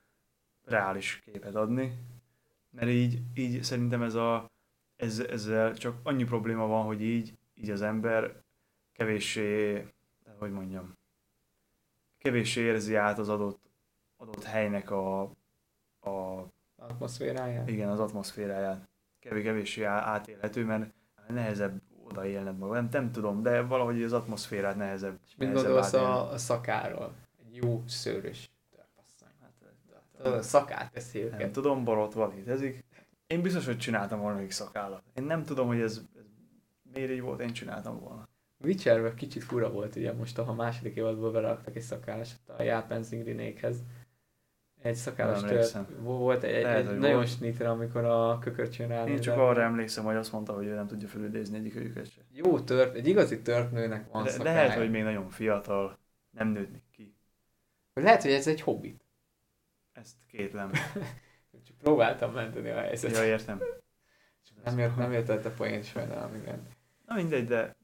reális 0.64 1.22
képet 1.24 1.54
adni. 1.54 1.92
Mert 2.70 2.88
így, 2.88 3.18
így 3.34 3.62
szerintem 3.62 4.02
ez 4.02 4.14
a, 4.14 4.50
ez, 4.96 5.18
ezzel 5.18 5.76
csak 5.76 5.96
annyi 6.02 6.24
probléma 6.24 6.66
van, 6.66 6.84
hogy 6.84 7.02
így, 7.02 7.38
így 7.54 7.70
az 7.70 7.82
ember 7.82 8.42
kevéssé, 8.92 9.86
hogy 10.40 10.52
mondjam, 10.52 10.98
kevéssé 12.18 12.60
érzi 12.60 12.94
át 12.94 13.18
az 13.18 13.28
adott, 13.28 13.70
adott 14.16 14.44
helynek 14.44 14.90
a, 14.90 15.22
a 16.00 16.46
Atmoszféráján. 16.76 17.68
igen, 17.68 17.88
az 17.88 18.00
atmoszféráját. 18.00 18.88
Kevés 19.18 19.44
kevéssé 19.44 19.82
átélhető, 19.82 20.64
mert 20.64 20.92
nehezebb 21.28 21.82
oda 22.04 22.26
élned 22.26 22.58
maga. 22.58 22.74
Nem, 22.74 22.88
nem 22.90 23.12
tudom, 23.12 23.42
de 23.42 23.62
valahogy 23.62 24.02
az 24.02 24.12
atmoszférát 24.12 24.76
nehezebb. 24.76 25.18
És 25.26 25.36
mit 25.36 25.48
nehezebb 25.48 25.66
gondolsz 25.66 25.94
átélni. 25.94 26.14
a, 26.14 26.32
a 26.32 26.38
szakáról? 26.38 27.14
Egy 27.38 27.56
jó 27.56 27.82
szőrös 27.86 28.50
törpasszony. 28.70 29.28
Hát, 29.40 30.26
a 30.26 30.42
szakát 30.42 30.92
teszi 30.92 31.18
nem 31.18 31.32
őket. 31.32 31.52
tudom, 31.52 31.84
borotva 31.84 32.28
létezik. 32.28 32.84
Én 33.26 33.42
biztos, 33.42 33.66
hogy 33.66 33.78
csináltam 33.78 34.20
volna 34.20 34.38
még 34.38 34.50
szakállat. 34.50 35.02
Én 35.14 35.24
nem 35.24 35.44
tudom, 35.44 35.66
hogy 35.66 35.80
ez, 35.80 36.00
ez 36.16 36.24
miért 36.92 37.10
így 37.10 37.20
volt, 37.20 37.40
én 37.40 37.52
csináltam 37.52 38.00
volna. 38.00 38.28
Witcherben 38.62 39.14
kicsit 39.14 39.44
fura 39.44 39.70
volt, 39.70 39.96
ugye 39.96 40.12
most 40.12 40.38
a 40.38 40.52
második 40.52 40.96
évadból 40.96 41.30
beraktak 41.30 41.76
egy 41.76 41.82
szakállas 41.82 42.30
a 42.46 42.62
Jápán 42.62 43.02
Zingrinékhez. 43.02 43.82
Egy 44.82 44.94
szakállas 44.94 45.40
tört 45.40 45.76
volt, 46.00 46.42
egy, 46.42 46.62
Lehet, 46.62 46.88
egy 46.88 46.98
nagyon 46.98 47.26
snitre, 47.26 47.70
amikor 47.70 48.04
a 48.04 48.38
kökörcsön 48.38 48.90
Én 48.90 48.96
ránézett. 48.96 49.22
csak 49.22 49.38
arra 49.38 49.62
emlékszem, 49.62 50.04
hogy 50.04 50.16
azt 50.16 50.32
mondta, 50.32 50.52
hogy 50.52 50.66
ő 50.66 50.74
nem 50.74 50.86
tudja 50.86 51.08
felidézni 51.08 51.58
egyik 51.58 51.76
őket 51.76 52.10
se. 52.10 52.20
Jó 52.32 52.60
törp, 52.60 52.94
egy 52.94 53.06
igazi 53.06 53.42
törpnőnek 53.42 54.10
van 54.10 54.28
szakája. 54.28 54.54
lehet, 54.56 54.78
hogy 54.78 54.90
még 54.90 55.02
nagyon 55.02 55.28
fiatal, 55.28 55.98
nem 56.30 56.48
nőtt 56.48 56.72
még 56.72 56.82
ki. 56.92 57.16
Lehet, 57.94 58.22
hogy 58.22 58.32
ez 58.32 58.46
egy 58.46 58.60
hobbit. 58.60 59.04
Ezt 59.92 60.16
kétlem. 60.26 60.70
Csak 61.66 61.76
próbáltam 61.78 62.32
menteni 62.32 62.70
a 62.70 62.80
helyzetet. 62.80 63.16
ja, 63.16 63.24
értem. 63.24 63.62
Nem 64.64 64.78
jött, 64.78 64.96
nem 64.96 65.12
jött 65.12 65.28
a 65.28 65.50
poén 65.50 65.82
sajnálom, 65.82 66.34
igen. 66.34 66.66
Na 67.06 67.14
mindegy, 67.14 67.46
de 67.46 67.76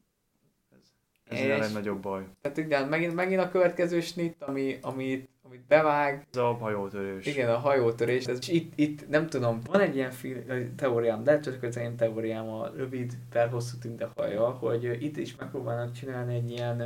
ez, 1.28 1.39
És- 1.39 1.44
a 1.55 1.59
legnagyobb 1.59 2.01
baj. 2.01 2.23
Tehát 2.40 2.57
igen, 2.57 2.89
megint, 2.89 3.15
megint 3.15 3.40
a 3.40 3.48
következő 3.51 4.01
snit, 4.01 4.36
ami, 4.43 4.78
amit, 4.82 5.28
amit 5.43 5.61
bevág, 5.69 6.27
Ez 6.32 6.40
a 6.40 6.53
hajótörős. 6.53 7.27
Igen, 7.27 7.51
a 7.51 7.57
hajótörés. 7.59 8.24
Ez, 8.24 8.39
és 8.40 8.48
itt, 8.48 8.73
itt, 8.77 9.09
nem 9.09 9.27
tudom, 9.27 9.61
van 9.70 9.81
egy 9.81 9.94
ilyen 9.97 10.11
fi- 10.11 10.44
teóriám, 10.77 11.23
de 11.24 11.40
csak 11.40 11.62
az 11.62 11.77
én 11.77 11.97
teóriám 11.97 12.48
a 12.48 12.70
rövid 12.77 13.12
per 13.31 13.48
hosszú 13.48 13.78
tünde 13.78 14.09
haja, 14.16 14.48
hogy 14.51 14.97
itt 15.03 15.16
is 15.16 15.36
megpróbálnak 15.36 15.93
csinálni 15.93 16.35
egy 16.35 16.51
ilyen, 16.51 16.77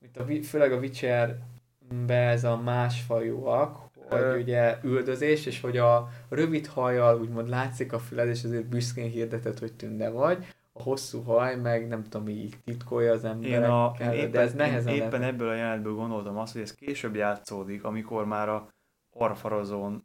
mint 0.00 0.16
a, 0.16 0.46
főleg 0.46 0.72
a 0.72 0.76
Witcherbe 0.78 2.14
ez 2.28 2.44
a 2.44 2.56
másfajúak, 2.56 3.78
hogy 4.08 4.20
Ö. 4.20 4.38
ugye 4.38 4.78
üldözés, 4.82 5.46
és 5.46 5.60
hogy 5.60 5.76
a 5.76 6.08
rövid 6.28 6.66
hajjal 6.66 7.20
úgymond 7.20 7.48
látszik 7.48 7.92
a 7.92 7.98
füled, 7.98 8.28
és 8.28 8.44
azért 8.44 8.64
büszkén 8.66 9.10
hirdeted, 9.10 9.58
hogy 9.58 9.72
tünde 9.72 10.10
vagy, 10.10 10.46
a 10.76 10.82
hosszú 10.82 11.22
haj 11.22 11.56
meg 11.56 11.88
nem 11.88 12.02
tudom, 12.02 12.28
így 12.28 12.56
titkolja 12.64 13.12
az 13.12 13.24
Én, 13.24 13.30
emberekkel, 13.30 13.70
a, 13.70 13.96
én 14.00 14.10
éppen, 14.10 14.30
de 14.30 14.40
ez 14.40 14.54
nehezen 14.54 14.92
én 14.92 15.02
éppen 15.02 15.20
lehet. 15.20 15.34
ebből 15.34 15.48
a 15.48 15.54
jelenetből 15.54 15.94
gondoltam 15.94 16.36
azt, 16.36 16.52
hogy 16.52 16.62
ez 16.62 16.74
később 16.74 17.14
játszódik, 17.14 17.84
amikor 17.84 18.26
már 18.26 18.48
a 18.48 18.74
Arfarazon 19.10 20.04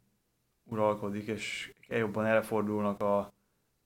uralkodik, 0.64 1.26
és 1.26 1.74
jobban 1.88 2.26
elfordulnak 2.26 3.00
a, 3.02 3.18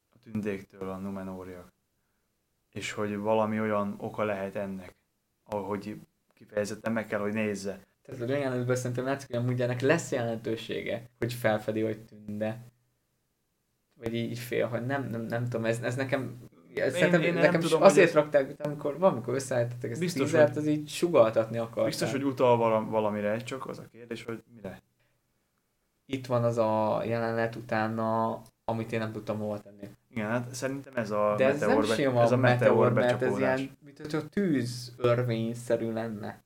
a 0.09 0.19
tündéktől 0.23 0.89
a 0.89 0.97
Numenóriak. 0.97 1.73
És 2.73 2.93
hogy 2.93 3.17
valami 3.17 3.61
olyan 3.61 3.95
oka 3.99 4.25
lehet 4.25 4.57
ennek, 4.57 4.97
ahogy 5.45 6.01
kifejezetten 6.35 6.93
meg 6.93 7.07
kell, 7.07 7.21
hogy 7.21 7.33
nézze. 7.33 7.81
Tehát 8.03 8.21
a 8.21 8.37
jelenetből 8.37 8.75
szerintem 8.75 9.05
látszik, 9.05 9.29
hogy 9.29 9.37
amúgy 9.37 9.63
ennek 9.63 9.81
lesz 9.81 10.13
jelentősége, 10.13 11.11
hogy 11.19 11.33
felfedi, 11.33 11.81
hogy 11.81 12.05
tünde. 12.05 12.65
Vagy 13.95 14.15
így, 14.15 14.31
így 14.31 14.39
fél, 14.39 14.67
hogy 14.67 14.87
nem, 14.87 15.07
nem, 15.07 15.21
nem 15.21 15.45
tudom, 15.45 15.65
ez, 15.65 15.81
ez 15.81 15.95
nekem 15.95 16.49
Én- 16.75 16.91
szerintem 16.91 17.23
én 17.23 17.33
nem 17.33 17.43
nekem 17.43 17.61
tudom, 17.61 17.83
azért 17.83 18.13
hogy 18.13 18.23
rakták, 18.23 18.55
amikor 18.59 18.99
valamikor 18.99 19.35
összeállítottak 19.35 19.91
ezt 19.91 20.01
Biztos, 20.01 20.23
a 20.23 20.25
tízert, 20.25 20.49
hogy- 20.55 20.57
az 20.63 20.67
így 20.67 20.89
sugaltatni 20.89 21.59
akarták. 21.59 21.85
Biztos, 21.85 22.11
hogy 22.11 22.23
utal 22.25 22.57
vala- 22.57 22.89
valamire, 22.91 23.37
csak 23.37 23.67
az 23.67 23.79
a 23.79 23.85
kérdés, 23.93 24.25
hogy 24.25 24.43
mire. 24.55 24.83
Itt 26.07 26.27
van 26.27 26.45
az 26.45 26.59
a 26.59 27.03
jelenet 27.05 27.57
utána, 27.57 28.41
amit 28.65 28.93
én 28.93 28.99
nem 28.99 29.13
tudtam 29.13 29.39
hova 29.39 29.61
tenni. 29.61 29.89
Igen, 30.11 30.29
hát 30.29 30.55
szerintem 30.55 30.93
ez 30.97 31.11
a 31.11 31.35
De 31.37 31.47
ez 31.47 31.61
nem 31.61 31.69
meteor, 31.69 31.87
be, 31.89 31.95
sima 31.95 32.23
ez 32.23 32.33
a 32.33 32.37
meteor 32.37 32.93
mert 32.93 33.23
ez 33.23 33.39
ilyen, 33.39 33.77
mint 33.85 33.99
hogyha 33.99 34.29
tűz 34.29 34.95
örvényszerű 34.97 35.93
lenne. 35.93 36.43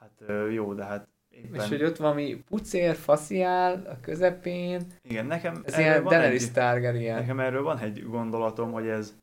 Hát 0.00 0.22
jó, 0.52 0.74
de 0.74 0.84
hát 0.84 1.08
éppen... 1.28 1.60
És 1.60 1.68
hogy 1.68 1.82
ott 1.84 1.96
valami 1.96 2.44
pucér, 2.48 2.94
fasziál 2.94 3.82
a 3.90 4.00
közepén, 4.00 4.86
Igen, 5.02 5.26
nekem 5.26 5.62
ez 5.64 5.78
ilyen 5.78 6.04
Daenerys 6.04 6.50
Targaryen. 6.50 7.18
Nekem 7.18 7.40
erről 7.40 7.62
van 7.62 7.78
egy 7.78 8.02
gondolatom, 8.08 8.72
hogy 8.72 8.86
ez, 8.86 9.14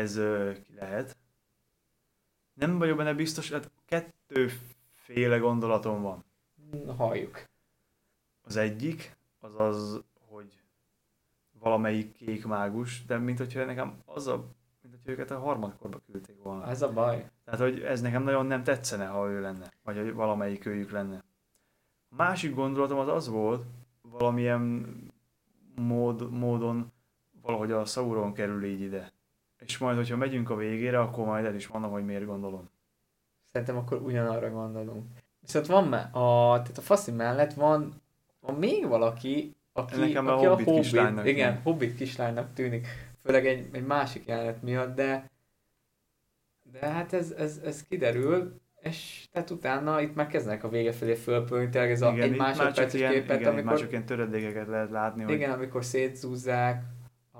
ez 0.00 0.16
ö, 0.16 0.52
ki 0.62 0.74
lehet. 0.74 1.16
Nem 2.52 2.78
vagyok 2.78 2.96
benne 2.96 3.14
biztos, 3.14 3.50
hát 3.50 3.70
kettőféle 3.84 5.38
gondolatom 5.38 6.02
van. 6.02 6.24
Halljuk. 6.96 7.44
Az 8.42 8.56
egyik, 8.56 9.16
az 9.38 9.60
az, 9.60 10.02
hogy 10.28 10.60
valamelyik 11.58 12.12
kék 12.12 12.46
mágus, 12.46 13.04
de 13.04 13.18
mint 13.18 13.38
hogyha 13.38 13.64
nekem 13.64 13.98
az 14.04 14.26
a, 14.26 14.36
mint 14.82 14.94
hogyha 14.94 15.10
őket 15.10 15.30
a 15.30 15.38
harmadkorba 15.38 16.00
küldték 16.06 16.42
volna. 16.42 16.64
Az 16.64 16.82
a 16.82 16.92
baj. 16.92 17.30
Tehát, 17.44 17.60
hogy 17.60 17.80
ez 17.80 18.00
nekem 18.00 18.22
nagyon 18.22 18.46
nem 18.46 18.62
tetszene, 18.62 19.06
ha 19.06 19.28
ő 19.28 19.40
lenne, 19.40 19.72
vagy 19.82 19.96
hogy 19.96 20.12
valamelyik 20.12 20.66
őjük 20.66 20.90
lenne. 20.90 21.24
A 22.08 22.14
másik 22.14 22.54
gondolatom 22.54 22.98
az 22.98 23.08
az 23.08 23.28
volt, 23.28 23.64
valamilyen 24.02 24.86
mód, 25.74 26.30
módon 26.30 26.92
valahogy 27.42 27.72
a 27.72 27.84
Sauron 27.84 28.32
kerül 28.32 28.64
így 28.64 28.80
ide. 28.80 29.12
És 29.60 29.78
majd, 29.78 29.96
hogyha 29.96 30.16
megyünk 30.16 30.50
a 30.50 30.56
végére, 30.56 31.00
akkor 31.00 31.26
majd 31.26 31.44
el 31.44 31.54
is 31.54 31.68
mondom, 31.68 31.90
hogy 31.90 32.04
miért 32.04 32.26
gondolom. 32.26 32.70
Szerintem 33.52 33.76
akkor 33.76 34.02
ugyanarra 34.02 34.50
gondolunk. 34.50 35.04
Viszont 35.40 35.66
van 35.66 35.88
me- 35.88 36.14
a, 36.14 36.60
tehát 36.62 36.78
a 36.78 36.80
faszi 36.80 37.10
mellett 37.10 37.52
van, 37.52 38.02
van 38.40 38.54
még 38.54 38.86
valaki, 38.86 39.54
aki, 39.72 40.00
Nekem 40.00 40.26
a 40.26 40.34
aki 40.34 40.44
Hobbit 40.44 40.70
kislánynak 40.70 41.26
igen, 41.26 41.48
tűnik. 41.48 41.64
Hobbit 41.64 41.96
kislánynak 41.96 42.52
tűnik. 42.54 42.86
Főleg 43.22 43.46
egy, 43.46 43.68
egy 43.72 43.86
másik 43.86 44.26
jelenet 44.26 44.62
miatt, 44.62 44.94
de 44.94 45.30
de 46.72 46.86
hát 46.86 47.12
ez, 47.12 47.30
ez, 47.30 47.60
ez 47.64 47.84
kiderül, 47.88 48.60
és 48.80 49.26
tehát 49.32 49.50
utána 49.50 50.00
itt 50.00 50.14
már 50.14 50.26
kezdenek 50.26 50.64
a 50.64 50.68
vége 50.68 50.92
felé 50.92 51.14
fölpölni, 51.14 51.68
tényleg 51.68 51.90
ez 51.90 52.02
a, 52.02 52.12
igen, 52.12 52.32
egy 52.32 52.36
másodperces 52.36 53.10
képet, 53.10 53.40
igen, 53.40 53.52
amikor... 53.52 53.86
ilyen 53.90 54.06
töredékeket 54.06 54.68
lehet 54.68 54.90
látni, 54.90 55.22
hogy 55.22 55.32
igen, 55.32 55.50
amikor 55.50 55.84
szétzúzzák 55.84 56.82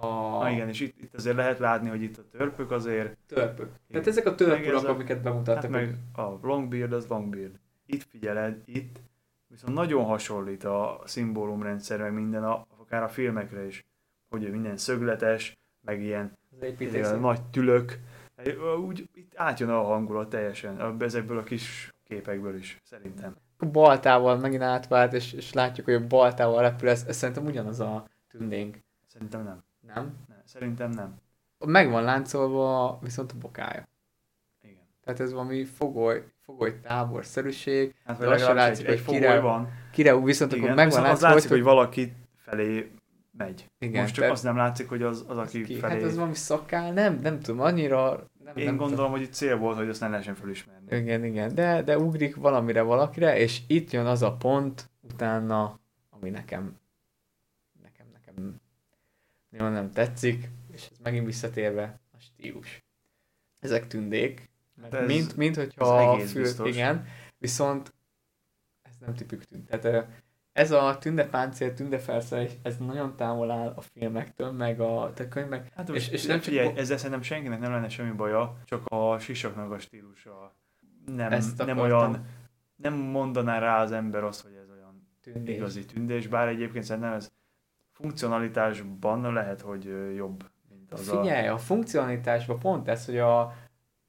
a, 0.02 0.06
a 0.06 0.40
Ah, 0.40 0.52
igen, 0.52 0.68
és 0.68 0.80
itt, 0.80 0.98
itt 1.02 1.14
azért 1.14 1.36
lehet 1.36 1.58
látni, 1.58 1.88
hogy 1.88 2.02
itt 2.02 2.16
a 2.18 2.22
törpök 2.30 2.70
azért, 2.70 3.16
törpök. 3.26 3.68
Tehát 3.90 4.06
ezek 4.06 4.26
a 4.26 4.34
törpök, 4.34 4.74
a- 4.84 4.88
amiket 4.88 5.22
bemutattak. 5.22 5.62
hát 5.62 5.70
meg 5.70 5.94
a 6.12 6.22
Longbeard 6.42 6.92
az 6.92 7.06
Longbeard. 7.06 7.54
Itt 7.86 8.02
figyeled, 8.02 8.62
itt 8.64 8.98
viszont 9.48 9.74
nagyon 9.74 10.04
hasonlít 10.04 10.64
a 10.64 11.00
szimbólumrendszer, 11.04 12.00
meg 12.00 12.12
minden, 12.12 12.44
a, 12.44 12.66
akár 12.80 13.02
a 13.02 13.08
filmekre 13.08 13.66
is, 13.66 13.84
hogy 14.28 14.50
minden 14.50 14.76
szögletes, 14.76 15.58
meg 15.80 16.02
ilyen. 16.02 16.38
Tényleg 16.76 17.20
nagy 17.20 17.42
tülök. 17.42 17.98
Úgy 18.86 19.08
itt 19.14 19.32
átjön 19.36 19.68
a 19.68 19.82
hangulat 19.82 20.28
teljesen, 20.28 20.96
ezekből 21.02 21.38
a 21.38 21.42
kis 21.42 21.94
képekből 22.04 22.56
is, 22.56 22.80
szerintem. 22.84 23.36
A 23.58 23.66
baltával 23.66 24.36
megint 24.38 24.62
átvált, 24.62 25.12
és, 25.12 25.32
és 25.32 25.52
látjuk, 25.52 25.86
hogy 25.86 25.94
a 25.94 26.06
baltával 26.06 26.62
repül, 26.62 26.88
ez, 26.88 27.04
ez 27.08 27.16
szerintem 27.16 27.44
ugyanaz 27.46 27.80
a 27.80 28.08
tündénk. 28.28 28.78
Szerintem 29.06 29.44
nem. 29.44 29.62
Nem? 29.94 30.14
nem. 30.28 30.38
Szerintem 30.44 30.90
nem. 30.90 31.14
Meg 31.66 31.90
van 31.90 32.02
láncolva 32.02 32.98
viszont 33.02 33.32
a 33.32 33.34
bokája. 33.40 33.88
Igen. 34.62 34.82
Tehát 35.04 35.20
ez 35.20 35.32
valami 35.32 35.64
fogoly, 35.64 36.24
fogoly 36.40 36.80
táborszerűség. 36.80 37.94
Hát 38.04 38.18
vagy 38.18 38.28
legalább 38.28 38.54
látszik, 38.54 38.86
egy, 38.86 38.92
egy 38.92 39.00
fogoly 39.00 39.20
kire- 39.20 39.40
van. 39.40 39.68
Kireú 39.92 40.24
viszont 40.24 40.52
Igen, 40.52 40.64
akkor 40.64 40.76
meg 40.76 40.90
van 40.90 40.98
az 41.02 41.06
látszva, 41.08 41.28
látszik, 41.28 41.50
hogy 41.50 41.62
valaki 41.62 42.12
felé 42.36 42.90
megy. 43.36 43.70
Igen, 43.78 44.00
Most 44.00 44.14
csak 44.14 44.20
tehát- 44.20 44.36
azt 44.36 44.44
nem 44.44 44.56
látszik, 44.56 44.88
hogy 44.88 45.02
az, 45.02 45.24
az 45.28 45.38
az 45.38 45.46
aki 45.46 45.62
ki, 45.62 45.74
felé... 45.74 45.92
hát 45.92 46.02
ez 46.02 46.14
valami 46.16 46.34
szakál, 46.34 46.92
nem, 46.92 47.18
nem 47.22 47.40
tudom, 47.40 47.60
annyira... 47.60 48.24
Nem, 48.44 48.56
Én 48.56 48.64
nem 48.64 48.76
gondolom, 48.76 49.10
hogy 49.10 49.20
itt 49.20 49.32
cél 49.32 49.56
volt, 49.56 49.76
hogy 49.76 49.88
azt 49.88 50.00
ne 50.00 50.08
lehessen 50.08 50.34
felismerni. 50.34 50.84
Tudom. 50.88 51.04
Igen, 51.04 51.24
igen, 51.24 51.54
de, 51.54 51.82
de 51.82 51.98
ugrik 51.98 52.36
valamire 52.36 52.82
valakire, 52.82 53.38
és 53.38 53.60
itt 53.66 53.90
jön 53.90 54.06
az 54.06 54.22
a 54.22 54.32
pont 54.32 54.90
utána, 55.00 55.78
ami 56.10 56.30
nekem 56.30 56.76
nagyon 59.50 59.72
nem 59.72 59.90
tetszik, 59.90 60.48
és 60.72 60.88
ez 60.90 60.98
megint 61.02 61.26
visszatérve 61.26 62.00
a 62.12 62.18
stílus. 62.18 62.84
Ezek 63.60 63.86
tündék, 63.86 64.50
De 64.90 64.98
ez- 64.98 65.06
mint, 65.06 65.36
mint 65.36 65.56
ez 65.56 65.64
hogyha 65.64 65.84
a 65.98 66.14
egész 66.14 66.32
fül, 66.32 66.42
biztos. 66.42 66.68
igen, 66.68 67.06
viszont 67.38 67.94
ez 68.82 68.96
nem 68.98 69.14
tipik 69.14 69.44
tünd. 69.44 69.66
Tehát 69.66 70.06
ez 70.52 70.70
a 70.70 70.98
tündepáncél, 70.98 71.74
tündefelszerelés, 71.74 72.50
ez 72.62 72.76
nagyon 72.76 73.16
távol 73.16 73.50
áll 73.50 73.68
a 73.76 73.80
filmektől, 73.80 74.50
meg 74.52 74.80
a 74.80 75.12
te 75.14 75.28
könyvek. 75.28 75.72
Hát 75.74 75.88
És- 75.88 76.08
és, 76.08 76.26
nem 76.26 76.36
csak 76.36 76.44
figyelj, 76.44 76.68
bo- 76.68 76.78
ezzel 76.78 76.96
szerintem 76.96 77.22
senkinek 77.22 77.60
nem 77.60 77.70
lenne 77.72 77.88
semmi 77.88 78.10
baja, 78.16 78.56
csak 78.64 78.86
a 78.86 79.18
sisaknak 79.18 79.72
a 79.72 79.78
stílusa 79.78 80.54
nem, 81.06 81.32
Ezt 81.32 81.64
nem 81.64 81.78
olyan, 81.78 82.26
nem 82.76 82.94
mondaná 82.94 83.58
rá 83.58 83.82
az 83.82 83.92
ember 83.92 84.24
azt, 84.24 84.42
hogy 84.42 84.52
ez 84.52 84.70
olyan 84.70 85.08
Tündés. 85.20 85.56
igazi 85.56 85.84
tündés, 85.84 86.26
bár 86.26 86.48
egyébként 86.48 86.84
szerintem 86.84 87.12
ez 87.12 87.32
funkcionalitásban 88.00 89.32
lehet, 89.32 89.60
hogy 89.60 90.14
jobb, 90.16 90.44
mint 90.68 90.92
az 90.92 91.08
Figyelj, 91.08 91.46
a 91.46 91.58
funkcionalitásban 91.58 92.58
pont 92.58 92.88
ez, 92.88 93.06
hogy 93.06 93.18
a 93.18 93.54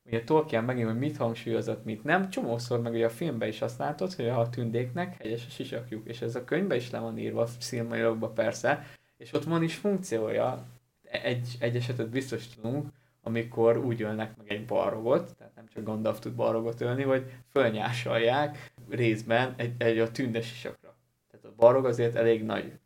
ugye 0.06 0.24
Tolkien 0.24 0.64
megint, 0.64 0.88
hogy 0.88 0.98
mit 0.98 1.18
hangsúlyozott, 1.18 1.86
mit 1.86 2.04
nem, 2.04 2.30
csomószor 2.30 2.82
meg 2.82 2.94
ugye 2.94 3.06
a 3.06 3.10
filmben 3.10 3.48
is 3.48 3.62
azt 3.62 3.78
látod, 3.78 4.14
hogy 4.14 4.28
a 4.28 4.50
tündéknek 4.50 5.18
hegyes 5.18 5.46
a 5.46 5.50
sisakjuk, 5.50 6.08
és 6.08 6.22
ez 6.22 6.36
a 6.36 6.44
könyvben 6.44 6.78
is 6.78 6.90
le 6.90 7.00
van 7.00 7.18
írva, 7.18 7.42
a 7.42 7.48
Silmarillokban 7.60 8.34
persze, 8.34 8.86
és 9.18 9.34
ott 9.34 9.44
van 9.44 9.64
is 9.64 9.76
funkciója, 9.76 10.66
egy, 11.02 11.56
egy 11.60 11.76
esetet 11.76 12.10
biztos 12.10 12.48
tudunk, 12.48 12.88
amikor 13.24 13.78
úgy 13.78 14.02
ölnek 14.02 14.38
meg 14.38 14.52
egy 14.52 14.66
balrogot, 14.66 15.36
tehát 15.38 15.56
nem 15.56 15.68
csak 15.68 15.84
Gandalf 15.84 16.20
tud 16.20 16.34
balrogot 16.34 16.82
ölni, 16.82 17.04
hogy 17.04 17.32
fölnyásolják 17.50 18.72
részben 18.90 19.54
egy, 19.58 19.74
egy 19.78 20.00
a 20.00 20.12
tündes 20.12 20.48
sisakra. 20.48 20.96
Tehát 21.32 21.46
a 21.46 21.54
balrog 21.56 21.86
azért 21.86 22.16
elég 22.16 22.44
nagy. 22.44 22.80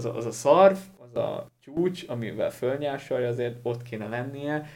Az 0.00 0.06
a, 0.06 0.16
az 0.16 0.26
a 0.26 0.30
szarv, 0.30 0.76
az 0.98 1.16
a 1.16 1.50
csúcs, 1.60 2.08
amivel 2.08 2.50
fölnyásolja, 2.50 3.28
azért 3.28 3.58
ott 3.62 3.82
kéne 3.82 4.08
lennie. 4.08 4.66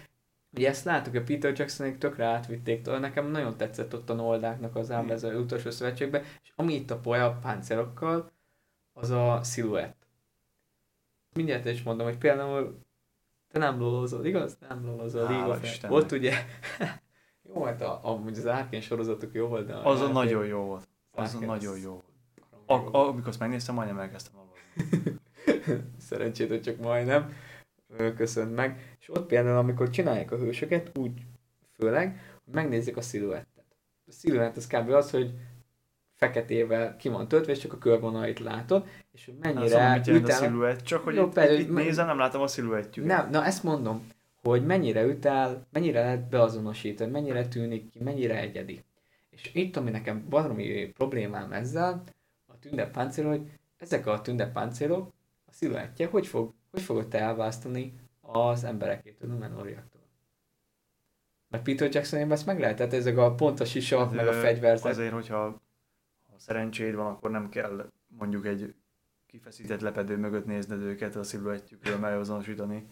Ugye 0.51 0.69
ezt 0.69 0.85
láttuk, 0.85 1.13
hogy 1.13 1.23
Peter 1.23 1.53
Jacksonék 1.59 1.99
tökre 1.99 2.25
átvitték, 2.25 2.87
nekem 2.87 3.31
nagyon 3.31 3.57
tetszett 3.57 3.95
ott 3.95 4.11
a 4.11 4.15
Noldáknak 4.15 4.77
az 4.77 4.91
ábrázolja 4.91 5.39
utolsó 5.39 5.71
szövetségben, 5.71 6.23
és 6.43 6.53
ami 6.57 6.75
itt 6.75 6.91
a 6.91 6.99
poja 6.99 7.27
a 7.27 7.39
páncélokkal, 7.43 8.31
az 8.93 9.11
a 9.11 9.41
sziluett. 9.43 10.07
Mindjárt 11.35 11.65
is 11.65 11.83
mondom, 11.83 12.07
hogy 12.07 12.19
például 12.19 12.79
te 13.53 13.59
nem 13.59 13.79
lolozol, 13.79 14.25
igaz? 14.25 14.59
Nem 14.69 14.85
lolozol, 14.85 15.31
igaz? 15.31 15.81
Ott 15.89 16.13
ugye, 16.13 16.35
jó, 17.55 17.65
hát 17.65 17.83
a, 17.83 18.01
amúgy 18.03 18.39
az 18.39 18.47
Árkén 18.47 18.81
sorozatok 18.81 19.33
jó 19.33 19.47
volt, 19.47 19.67
de... 19.67 19.75
Azon 19.75 20.13
nagyon 20.13 20.47
jó 20.47 20.61
volt. 20.61 20.89
Azon 21.11 21.35
Árkén 21.35 21.49
nagyon 21.49 21.73
az 21.73 21.83
jó 21.83 21.91
volt. 21.91 22.13
A, 22.67 22.99
a, 22.99 23.09
amikor 23.09 23.29
azt 23.29 23.39
megnéztem, 23.39 23.75
majdnem 23.75 23.99
elkezdtem. 23.99 24.44
Szerencsét, 26.09 26.49
hogy 26.49 26.63
csak 26.63 26.81
majdnem 26.81 27.33
köszönt 28.17 28.55
meg. 28.55 28.97
És 29.01 29.11
ott 29.11 29.27
például, 29.27 29.57
amikor 29.57 29.91
csinálják 29.91 30.33
a 30.33 30.37
hősöket, 30.37 30.99
úgy 30.99 31.13
főleg, 31.77 32.21
hogy 32.45 32.55
megnézzük 32.55 32.97
a 32.97 33.01
sziluettet. 33.01 33.65
A 34.07 34.13
sziluett 34.13 34.57
az 34.57 34.67
kb. 34.67 34.91
az, 34.91 35.11
hogy 35.11 35.35
feketével 36.15 36.97
ki 36.97 37.09
van 37.09 37.29
töltve, 37.29 37.53
és 37.53 37.59
csak 37.59 37.73
a 37.73 37.79
körvonalait 37.79 38.39
látod, 38.39 38.87
és 39.13 39.25
hogy 39.25 39.35
mennyire 39.41 39.69
szóval 39.69 39.97
mit 39.97 40.07
jelent 40.07 40.29
a 40.29 40.33
sziluett? 40.33 40.83
Csak 40.83 41.05
hogy 41.05 41.15
Jó, 41.15 41.25
itt, 41.25 41.33
persze, 41.33 41.53
itt 41.55 41.73
nézem, 41.73 42.07
nem 42.07 42.19
látom 42.19 42.43
a 42.43 42.47
sziluettjüket. 42.47 43.17
Nem, 43.17 43.31
na 43.31 43.45
ezt 43.45 43.63
mondom, 43.63 44.07
hogy 44.43 44.67
mennyire 44.67 45.03
üt 45.03 45.25
el, 45.25 45.67
mennyire 45.73 46.01
lehet 46.01 46.29
beazonosítani, 46.29 47.11
mennyire 47.11 47.49
tűnik 47.49 47.91
ki, 47.91 48.03
mennyire 48.03 48.39
egyedi. 48.39 48.85
És 49.31 49.51
itt, 49.55 49.77
ami 49.77 49.91
nekem 49.91 50.27
valami 50.31 50.93
problémám 50.97 51.53
ezzel, 51.53 52.03
a 52.47 52.59
tündepáncél, 52.59 53.29
hogy 53.29 53.41
ezek 53.85 54.07
a 54.07 54.21
tündepáncélok, 54.21 55.13
a 55.47 55.53
sziluettje, 55.53 56.07
hogy, 56.07 56.27
fog, 56.27 56.53
hogy 56.71 56.83
fogod 56.83 57.09
te 57.09 57.19
elválasztani 57.19 57.95
az 58.21 58.65
emberekétől, 58.65 59.31
Numenoriaktól? 59.31 60.01
Mert 61.49 61.65
Peter 61.65 61.95
Jackson 61.95 62.31
ezt 62.33 62.47
meg 62.47 62.61
lehet, 62.61 62.77
tehát 62.77 62.93
ezek 62.93 63.17
a 63.17 63.35
pontos 63.35 63.75
isak, 63.75 63.99
Hát, 63.99 64.13
meg 64.15 64.27
a 64.27 64.33
fegyverzet. 64.33 64.91
Azért, 64.91 65.13
hogyha 65.13 65.37
ha 66.31 66.39
szerencséd 66.39 66.95
van, 66.95 67.07
akkor 67.07 67.31
nem 67.31 67.49
kell 67.49 67.91
mondjuk 68.07 68.47
egy 68.47 68.75
kifeszített 69.27 69.81
lepedő 69.81 70.17
mögött 70.17 70.47
nézned 70.47 70.81
őket 70.81 71.17
a 71.17 71.23
sziluettjükről 71.23 71.99
megazonosítani. 71.99 72.87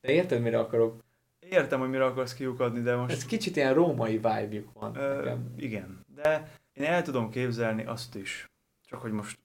De 0.00 0.12
érted, 0.12 0.42
mire 0.42 0.58
akarok? 0.58 1.02
Értem, 1.38 1.80
hogy 1.80 1.88
mire 1.88 2.04
akarsz 2.04 2.34
kiukadni, 2.34 2.80
de 2.80 2.96
most... 2.96 3.12
Ez 3.12 3.24
kicsit 3.24 3.56
ilyen 3.56 3.74
római 3.74 4.12
vibe 4.12 4.62
van 4.72 4.96
Ö, 4.96 5.16
nekem. 5.16 5.54
igen, 5.56 6.04
de 6.14 6.52
én 6.72 6.84
el 6.84 7.02
tudom 7.02 7.30
képzelni 7.30 7.84
azt 7.84 8.14
is, 8.14 8.50
csak 8.84 9.00
hogy 9.00 9.12
most 9.12 9.38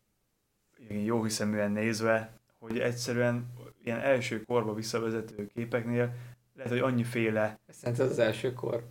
jó 0.90 1.24
hiszeműen 1.24 1.72
nézve, 1.72 2.40
hogy 2.60 2.80
egyszerűen 2.80 3.54
ilyen 3.84 4.00
első 4.00 4.44
korba 4.44 4.74
visszavezető 4.74 5.48
képeknél 5.48 6.14
lehet, 6.56 6.72
hogy 6.72 6.82
annyiféle, 6.82 7.60
Szerinted 7.68 8.10
az 8.10 8.20
első 8.20 8.54
kor? 8.54 8.88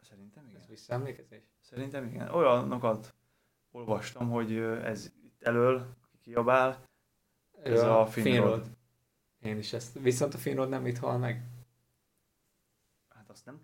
szerintem 0.00 0.44
igen, 0.48 0.60
Ez 0.60 0.68
visszaemlékezés? 0.68 1.42
szerintem 1.60 2.04
igen, 2.06 2.28
olyanokat 2.28 3.14
olvastam, 3.70 4.30
hogy 4.30 4.56
ez 4.84 5.12
itt 5.24 5.42
elől 5.42 5.86
kiabál, 6.22 6.88
Ez 7.62 7.82
a 7.82 8.06
Finrod. 8.06 8.66
Én 9.42 9.58
is 9.58 9.72
ezt. 9.72 9.98
Viszont 9.98 10.34
a 10.34 10.38
Finrod 10.38 10.68
nem 10.68 10.86
itt 10.86 10.98
hal 10.98 11.18
meg. 11.18 11.42
hát 13.08 13.30
azt 13.30 13.44
nem 13.44 13.60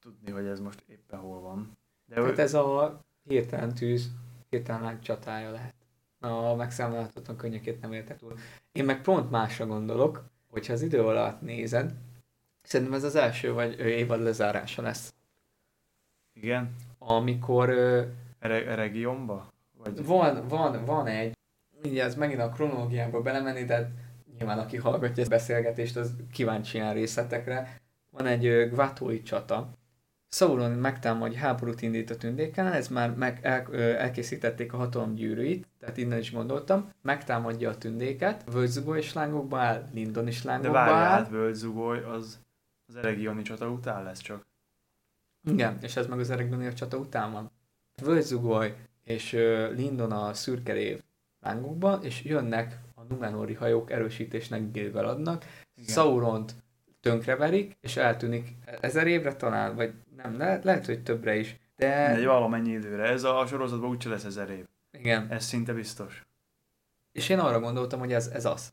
tudni, 0.00 0.30
hogy 0.30 0.46
ez 0.46 0.60
most 0.60 0.82
éppen 0.86 1.18
hol 1.18 1.40
van. 1.40 1.76
De 2.06 2.14
Tehát 2.14 2.38
ő, 2.38 2.40
ez 2.40 2.54
a 2.54 3.00
hirtelen 3.22 3.74
tűz, 3.74 4.10
hirtelen 4.48 4.82
lány 4.82 5.00
csatája 5.00 5.50
lehet. 5.50 5.74
A 6.26 6.54
megszámolhatatlan 6.54 7.36
könnyekét 7.36 7.80
nem 7.80 7.92
érte 7.92 8.16
túl. 8.16 8.34
Én 8.72 8.84
meg 8.84 9.00
pont 9.00 9.30
másra 9.30 9.66
gondolok, 9.66 10.24
hogyha 10.50 10.72
az 10.72 10.82
idő 10.82 11.02
alatt 11.02 11.40
nézed, 11.40 11.92
szerintem 12.62 12.94
ez 12.94 13.04
az 13.04 13.14
első 13.14 13.52
vagy 13.52 13.78
évad 13.78 14.22
lezárása 14.22 14.82
lesz. 14.82 15.14
igen, 16.32 16.74
Amikor 16.98 17.68
ö, 17.68 18.02
Re- 18.38 18.74
regionba? 18.74 19.52
Vagy 19.78 20.04
van, 20.06 20.48
van, 20.48 20.84
van 20.84 21.06
egy, 21.06 21.36
ugye 21.84 22.04
ez 22.04 22.14
megint 22.14 22.40
a 22.40 22.48
kronológiába 22.48 23.22
belemenni, 23.22 23.64
de 23.64 23.90
nyilván 24.38 24.58
aki 24.58 24.76
hallgatja 24.76 25.22
ezt 25.22 25.32
a 25.32 25.34
beszélgetést, 25.34 25.96
az 25.96 26.14
kíváncsi 26.32 26.76
ilyen 26.76 26.94
részletekre. 26.94 27.80
Van 28.10 28.26
egy 28.26 28.68
Gvatói 28.70 29.22
csata. 29.22 29.68
Sauron 30.36 30.70
megtámadja, 30.70 31.38
háborút 31.38 31.82
indít 31.82 32.10
a 32.10 32.16
tündéken, 32.16 32.66
ez 32.66 32.88
már 32.88 33.14
meg, 33.14 33.38
el, 33.42 33.74
elkészítették 33.76 34.72
a 34.72 34.76
hatalom 34.76 35.14
gyűrűit, 35.14 35.66
tehát 35.78 35.96
innen 35.96 36.18
is 36.18 36.32
gondoltam, 36.32 36.90
megtámadja 37.02 37.70
a 37.70 37.78
tündéket, 37.78 38.44
Völzugó 38.52 38.94
is 38.94 39.12
lángokba 39.12 39.58
áll, 39.58 39.84
Lindon 39.92 40.26
is 40.26 40.42
de 40.42 40.48
lángokba 40.48 40.72
várjál, 40.72 40.96
áll. 40.96 41.10
hát 41.10 41.28
Völgyzugoly, 41.28 42.02
az 42.02 42.38
az 42.86 42.96
Eregioni 42.96 43.42
csata 43.42 43.68
után 43.68 44.04
lesz 44.04 44.20
csak. 44.20 44.46
Igen, 45.50 45.78
és 45.80 45.96
ez 45.96 46.06
meg 46.06 46.18
az 46.18 46.30
Erekbeni 46.30 46.72
csata 46.72 46.96
után 46.96 47.32
van. 47.32 47.50
Völgyzugoly 48.02 48.74
és 49.04 49.32
Lindon 49.74 50.12
a 50.12 50.34
szürke 50.34 50.72
rév 50.72 51.02
lángokban, 51.40 52.04
és 52.04 52.24
jönnek 52.24 52.78
a 52.94 53.02
Numenori 53.02 53.54
hajók 53.54 53.90
erősítésnek 53.90 54.70
Gilgaladnak, 54.70 55.44
Igen. 55.74 55.94
Sauront 55.94 56.54
tönkreverik, 57.06 57.76
és 57.80 57.96
eltűnik 57.96 58.54
ezer 58.80 59.06
évre 59.06 59.34
talán, 59.34 59.76
vagy 59.76 59.92
nem, 60.16 60.38
le, 60.38 60.60
lehet, 60.62 60.86
hogy 60.86 61.02
többre 61.02 61.36
is. 61.36 61.56
De 61.76 62.10
Egy 62.14 62.24
valamennyi 62.24 62.70
időre. 62.70 63.02
Ez 63.04 63.24
a 63.24 63.46
sorozatban 63.46 63.90
úgyse 63.90 64.08
lesz 64.08 64.24
ezer 64.24 64.50
év. 64.50 64.64
igen, 64.92 65.30
Ez 65.30 65.44
szinte 65.44 65.72
biztos. 65.72 66.26
és 67.12 67.28
én 67.28 67.38
arra 67.38 67.60
gondoltam, 67.60 67.98
hogy 67.98 68.12
ez, 68.12 68.26
ez 68.26 68.44
az. 68.44 68.72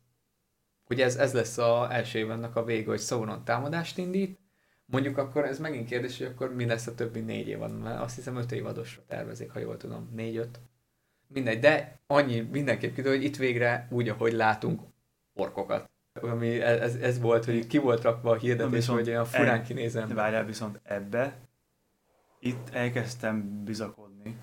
hogy 0.85 1.01
ez, 1.01 1.15
ez 1.15 1.33
lesz 1.33 1.57
az 1.57 1.89
első 1.89 2.19
évadnak 2.19 2.55
a 2.55 2.63
vége, 2.63 2.89
hogy 2.89 2.99
Sauron 2.99 3.43
támadást 3.43 3.97
indít, 3.97 4.39
mondjuk 4.85 5.17
akkor 5.17 5.45
ez 5.45 5.59
megint 5.59 5.87
kérdés, 5.87 6.17
hogy 6.17 6.27
akkor 6.27 6.53
mi 6.53 6.65
lesz 6.65 6.87
a 6.87 6.95
többi 6.95 7.19
négy 7.19 7.47
évad, 7.47 7.79
mert 7.79 8.01
azt 8.01 8.15
hiszem 8.15 8.35
öt 8.35 8.51
évadosra 8.51 9.01
tervezik, 9.07 9.51
ha 9.51 9.59
jól 9.59 9.77
tudom, 9.77 10.09
négy-öt. 10.15 10.59
Mindegy, 11.27 11.59
de 11.59 11.99
annyi 12.07 12.39
mindenképp 12.39 12.93
kiderül, 12.95 13.17
hogy 13.17 13.25
itt 13.25 13.37
végre 13.37 13.87
úgy, 13.91 14.09
ahogy 14.09 14.33
látunk 14.33 14.81
orkokat. 15.33 15.89
Ami 16.21 16.61
ez, 16.61 16.95
ez 16.95 17.19
volt, 17.19 17.45
hogy 17.45 17.67
ki 17.67 17.77
volt 17.77 18.01
rakva 18.01 18.31
a 18.31 18.35
hirdetés, 18.35 18.87
hogy 18.87 19.09
olyan 19.09 19.25
furán 19.25 19.59
e, 19.59 19.61
kinézem. 19.61 20.07
Várjál 20.07 20.45
viszont 20.45 20.79
ebbe, 20.83 21.37
itt 22.39 22.69
elkezdtem 22.69 23.63
bizakodni, 23.63 24.37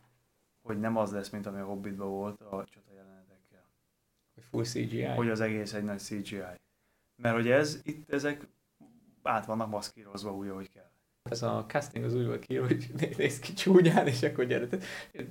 hogy 0.63 0.81
nem 0.81 0.97
az 0.97 1.13
lesz, 1.13 1.31
mint 1.31 1.47
ami 1.47 1.61
a 1.61 1.65
Hobbitban 1.65 2.09
volt 2.09 2.41
a 2.41 2.65
csata 2.65 2.93
jelenetekkel. 2.95 3.69
Hogy 4.35 4.45
full 4.51 4.65
CGI. 4.65 5.05
Hogy 5.05 5.31
az 5.31 5.41
egész 5.41 5.73
egy 5.73 5.85
nagy 5.85 5.99
CGI. 5.99 6.43
Mert 7.17 7.35
hogy 7.35 7.51
ez, 7.51 7.81
itt 7.83 8.13
ezek 8.13 8.47
át 9.23 9.47
vannak 9.47 9.71
maszkírozva 9.71 10.35
úgy, 10.35 10.49
ahogy 10.49 10.71
kell. 10.71 10.91
Ez 11.23 11.43
a 11.43 11.65
casting 11.69 12.05
az 12.05 12.15
úgy 12.15 12.27
volt 12.27 12.45
ki, 12.45 12.57
hogy 12.57 12.91
néz 13.17 13.39
ki 13.39 13.53
csúnyán, 13.53 14.07
és 14.07 14.23
akkor 14.23 14.45
gyere. 14.45 14.67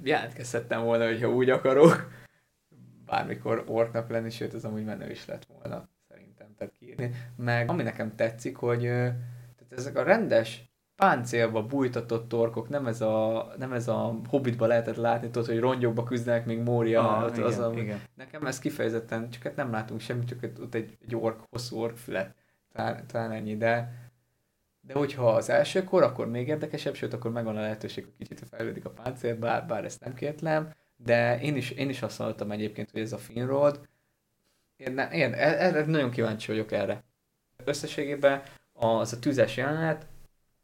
Jelentkezhettem 0.03 0.83
volna, 0.83 1.05
hogyha 1.05 1.29
úgy 1.29 1.49
akarok. 1.49 2.11
Bármikor 3.05 3.63
orknak 3.67 4.09
lenni, 4.09 4.29
sőt, 4.29 4.53
ez 4.53 4.65
amúgy 4.65 4.85
menő 4.85 5.11
is 5.11 5.25
lett 5.25 5.45
volna, 5.45 5.89
tehát 6.59 6.73
kiírni. 6.79 7.11
Meg 7.35 7.69
ami 7.69 7.83
nekem 7.83 8.15
tetszik, 8.15 8.55
hogy 8.55 8.81
tehát 8.81 9.73
ezek 9.75 9.97
a 9.97 10.03
rendes 10.03 10.69
páncélba 10.95 11.65
bújtatott 11.65 12.27
torkok, 12.27 12.69
nem 12.69 12.87
ez 12.87 13.01
a, 13.01 13.47
nem 13.57 13.73
ez 13.73 13.87
a 13.87 14.19
hobbitba 14.27 14.65
lehetett 14.65 14.95
látni, 14.95 15.29
tudod, 15.29 15.47
hogy 15.47 15.59
rongyokba 15.59 16.03
küzdenek 16.03 16.45
még 16.45 16.59
Mória. 16.59 17.17
Ah, 17.17 17.23
az, 17.23 17.31
igen, 17.31 17.43
az, 17.45 17.59
a, 17.59 17.71
igen. 17.75 18.01
Nekem 18.15 18.45
ez 18.45 18.59
kifejezetten, 18.59 19.29
csak 19.29 19.43
hát 19.43 19.55
nem 19.55 19.71
látunk 19.71 19.99
semmit, 19.99 20.27
csak 20.27 20.43
ott 20.59 20.73
egy, 20.73 20.97
egy 21.05 21.15
ork, 21.15 21.39
hosszú 21.49 21.77
ork 21.77 21.97
fület. 21.97 22.35
Talán, 22.73 23.07
talán 23.07 23.31
ennyi, 23.31 23.57
de 23.57 23.91
de 24.81 24.93
hogyha 24.93 25.29
az 25.29 25.49
elsőkor, 25.49 26.03
akkor 26.03 26.29
még 26.29 26.47
érdekesebb, 26.47 26.95
sőt, 26.95 27.13
akkor 27.13 27.31
megvan 27.31 27.57
a 27.57 27.61
lehetőség, 27.61 28.03
hogy 28.03 28.27
kicsit 28.27 28.47
fejlődik 28.49 28.85
a 28.85 28.89
páncél, 28.89 29.35
bár, 29.35 29.65
bár 29.65 29.85
ezt 29.85 30.03
nem 30.03 30.13
kértlem, 30.13 30.73
de 30.97 31.41
én 31.41 31.55
is, 31.55 31.71
én 31.71 31.89
is 31.89 32.01
azt 32.01 32.17
hallottam 32.17 32.51
egyébként, 32.51 32.91
hogy 32.91 33.01
ez 33.01 33.13
a 33.13 33.17
Finrod, 33.17 33.87
én, 34.79 34.97
én 34.97 35.33
erre 35.33 35.85
nagyon 35.85 36.11
kíváncsi 36.11 36.47
vagyok 36.51 36.71
erre. 36.71 37.03
Összességében 37.63 38.41
az 38.73 39.13
a 39.13 39.19
tüzes 39.19 39.57
jelenet, 39.57 40.07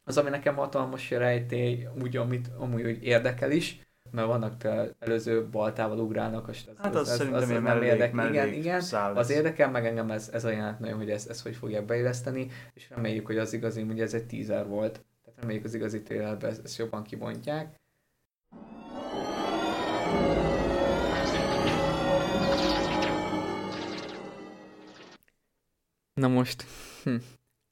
az, 0.04 0.18
ami 0.18 0.30
nekem 0.30 0.56
hatalmas 0.56 1.10
rejtély, 1.10 1.88
úgy, 2.02 2.18
amit 2.18 2.48
amúgy 2.58 2.84
hogy 2.84 3.04
érdekel 3.04 3.52
is, 3.52 3.80
mert 4.12 4.28
vannak 4.28 4.54
előző 5.00 5.48
baltával 5.48 6.00
ugrálnak, 6.00 6.48
az, 6.48 6.66
az, 6.68 6.78
hát 6.78 6.96
az, 6.96 7.10
az, 7.10 7.20
az, 7.20 7.42
az 7.42 7.50
nem 7.50 7.64
mellék, 7.64 7.90
érdekel. 7.90 8.16
mellék 8.16 8.34
Igen, 8.34 8.54
igen, 8.54 8.82
az 9.16 9.30
érdekel, 9.30 9.72
meg 9.72 9.86
engem 9.86 10.12
ez, 10.12 10.30
ez 10.34 10.46
a 10.46 10.50
jelenet 10.50 10.80
nagyon, 10.80 10.98
hogy 10.98 11.10
ezt, 11.10 11.30
ezt 11.30 11.42
hogy 11.42 11.56
fogják 11.56 11.86
beilleszteni, 11.86 12.48
és 12.74 12.90
reméljük, 12.90 13.26
hogy 13.26 13.38
az 13.38 13.54
igazi, 13.54 13.82
ugye 13.82 14.04
ez 14.04 14.14
egy 14.14 14.26
teaser 14.26 14.68
volt, 14.68 15.06
tehát 15.24 15.40
reméljük 15.40 15.66
az 15.66 15.74
igazi 15.74 16.02
trailerben 16.02 16.50
ezt, 16.50 16.64
ezt 16.64 16.78
jobban 16.78 17.04
kibontják. 17.04 17.76
Na 26.26 26.32
most, 26.32 26.66
hm, 27.04 27.16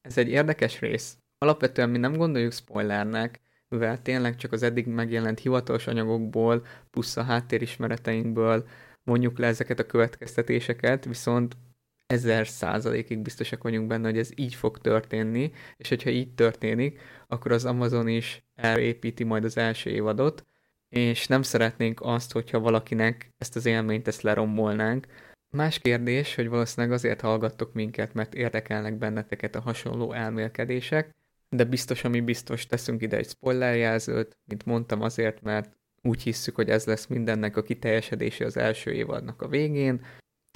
ez 0.02 0.18
egy 0.18 0.30
érdekes 0.30 0.80
rész. 0.80 1.18
Alapvetően 1.38 1.90
mi 1.90 1.98
nem 1.98 2.16
gondoljuk 2.18 2.52
spoilernek, 2.52 3.42
mivel 3.68 4.02
tényleg 4.02 4.36
csak 4.36 4.52
az 4.52 4.64
eddig 4.64 4.88
megjelent 4.88 5.40
hivatalos 5.40 5.88
anyagokból, 5.88 6.66
plusz 6.90 7.18
a 7.18 7.24
háttérismereteinkből 7.24 8.68
mondjuk 9.04 9.38
le 9.38 9.48
ezeket 9.48 9.80
a 9.80 9.86
következtetéseket, 9.86 11.06
viszont 11.06 11.58
ezer 12.06 12.48
százalékig 12.48 13.20
biztosak 13.20 13.64
vagyunk 13.64 13.88
benne, 13.88 14.10
hogy 14.10 14.18
ez 14.18 14.30
így 14.36 14.56
fog 14.56 14.78
történni, 14.78 15.52
és 15.78 15.90
hogyha 15.90 16.10
így 16.10 16.34
történik, 16.34 17.02
akkor 17.28 17.52
az 17.52 17.66
Amazon 17.66 18.08
is 18.08 18.44
elépíti 18.56 19.24
majd 19.24 19.44
az 19.44 19.58
első 19.58 19.90
évadot, 19.90 20.46
és 20.90 21.28
nem 21.28 21.42
szeretnénk 21.42 22.02
azt, 22.02 22.32
hogyha 22.32 22.60
valakinek 22.60 23.30
ezt 23.38 23.56
az 23.56 23.66
élményt 23.66 24.08
ezt 24.08 24.22
lerombolnánk. 24.22 25.08
Más 25.54 25.80
kérdés, 25.80 26.36
hogy 26.36 26.50
valószínűleg 26.50 26.96
azért 26.96 27.22
hallgattok 27.22 27.74
minket, 27.74 28.14
mert 28.14 28.34
érdekelnek 28.34 28.98
benneteket 28.98 29.56
a 29.56 29.62
hasonló 29.62 30.14
elmélkedések, 30.14 31.12
de 31.50 31.64
biztos, 31.64 32.04
ami 32.04 32.22
biztos, 32.22 32.66
teszünk 32.66 33.02
ide 33.02 33.18
egy 33.18 33.30
spoilerjelzőt, 33.30 34.38
mint 34.46 34.66
mondtam 34.66 35.02
azért, 35.02 35.42
mert 35.42 35.78
úgy 36.02 36.22
hisszük, 36.22 36.56
hogy 36.56 36.70
ez 36.70 36.86
lesz 36.86 37.08
mindennek 37.08 37.58
a 37.58 37.62
kiteljesedése 37.62 38.46
az 38.46 38.58
első 38.58 38.92
évadnak 38.92 39.42
a 39.42 39.48
végén. 39.48 40.06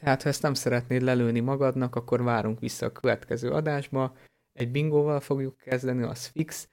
Tehát, 0.01 0.23
ha 0.23 0.29
ezt 0.29 0.41
nem 0.41 0.53
szeretnéd 0.53 1.01
lelőni 1.01 1.39
magadnak, 1.39 1.95
akkor 1.95 2.23
várunk 2.23 2.59
vissza 2.59 2.85
a 2.85 2.91
következő 2.91 3.49
adásba. 3.49 4.15
Egy 4.53 4.71
bingóval 4.71 5.19
fogjuk 5.19 5.57
kezdeni, 5.57 6.03
az 6.03 6.25
fix, 6.25 6.69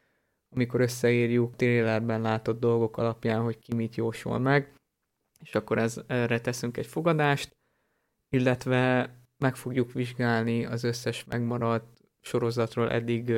amikor 0.55 0.81
összeírjuk 0.81 1.57
trailerben 1.57 2.21
látott 2.21 2.61
dolgok 2.61 2.97
alapján, 2.97 3.43
hogy 3.43 3.59
ki 3.59 3.75
mit 3.75 3.95
jósol 3.95 4.39
meg, 4.39 4.75
és 5.41 5.55
akkor 5.55 5.79
ez, 5.79 6.01
erre 6.07 6.41
teszünk 6.41 6.77
egy 6.77 6.87
fogadást, 6.87 7.57
illetve 8.35 9.11
meg 9.39 9.56
fogjuk 9.56 9.93
vizsgálni 9.93 10.65
az 10.65 10.85
összes 10.85 11.24
megmaradt 11.24 12.01
sorozatról 12.20 12.90
eddig 12.90 13.32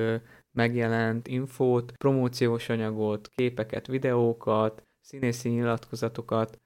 megjelent 0.52 1.28
infót, 1.28 1.92
promóciós 1.92 2.68
anyagot, 2.68 3.28
képeket, 3.28 3.86
videókat, 3.86 4.82
színészi 5.00 5.48
nyilatkozatokat. 5.48 6.60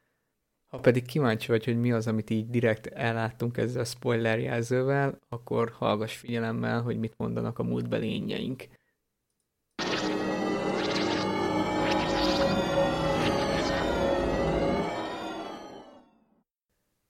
Ha 0.69 0.79
pedig 0.79 1.07
kíváncsi 1.07 1.47
vagy, 1.47 1.65
hogy 1.65 1.81
mi 1.81 1.93
az, 1.93 2.07
amit 2.07 2.31
így 2.31 2.51
direkt 2.51 2.87
elláttunk 2.87 3.57
ezzel 3.57 3.81
a 3.81 3.85
spoiler 3.85 4.39
jelzővel, 4.39 5.19
akkor 5.29 5.71
hallgass 5.71 6.17
figyelemmel, 6.17 6.83
hogy 6.83 6.99
mit 6.99 7.17
mondanak 7.17 7.59
a 7.59 7.63
múltbeli 7.63 8.07
lényeink. 8.07 8.65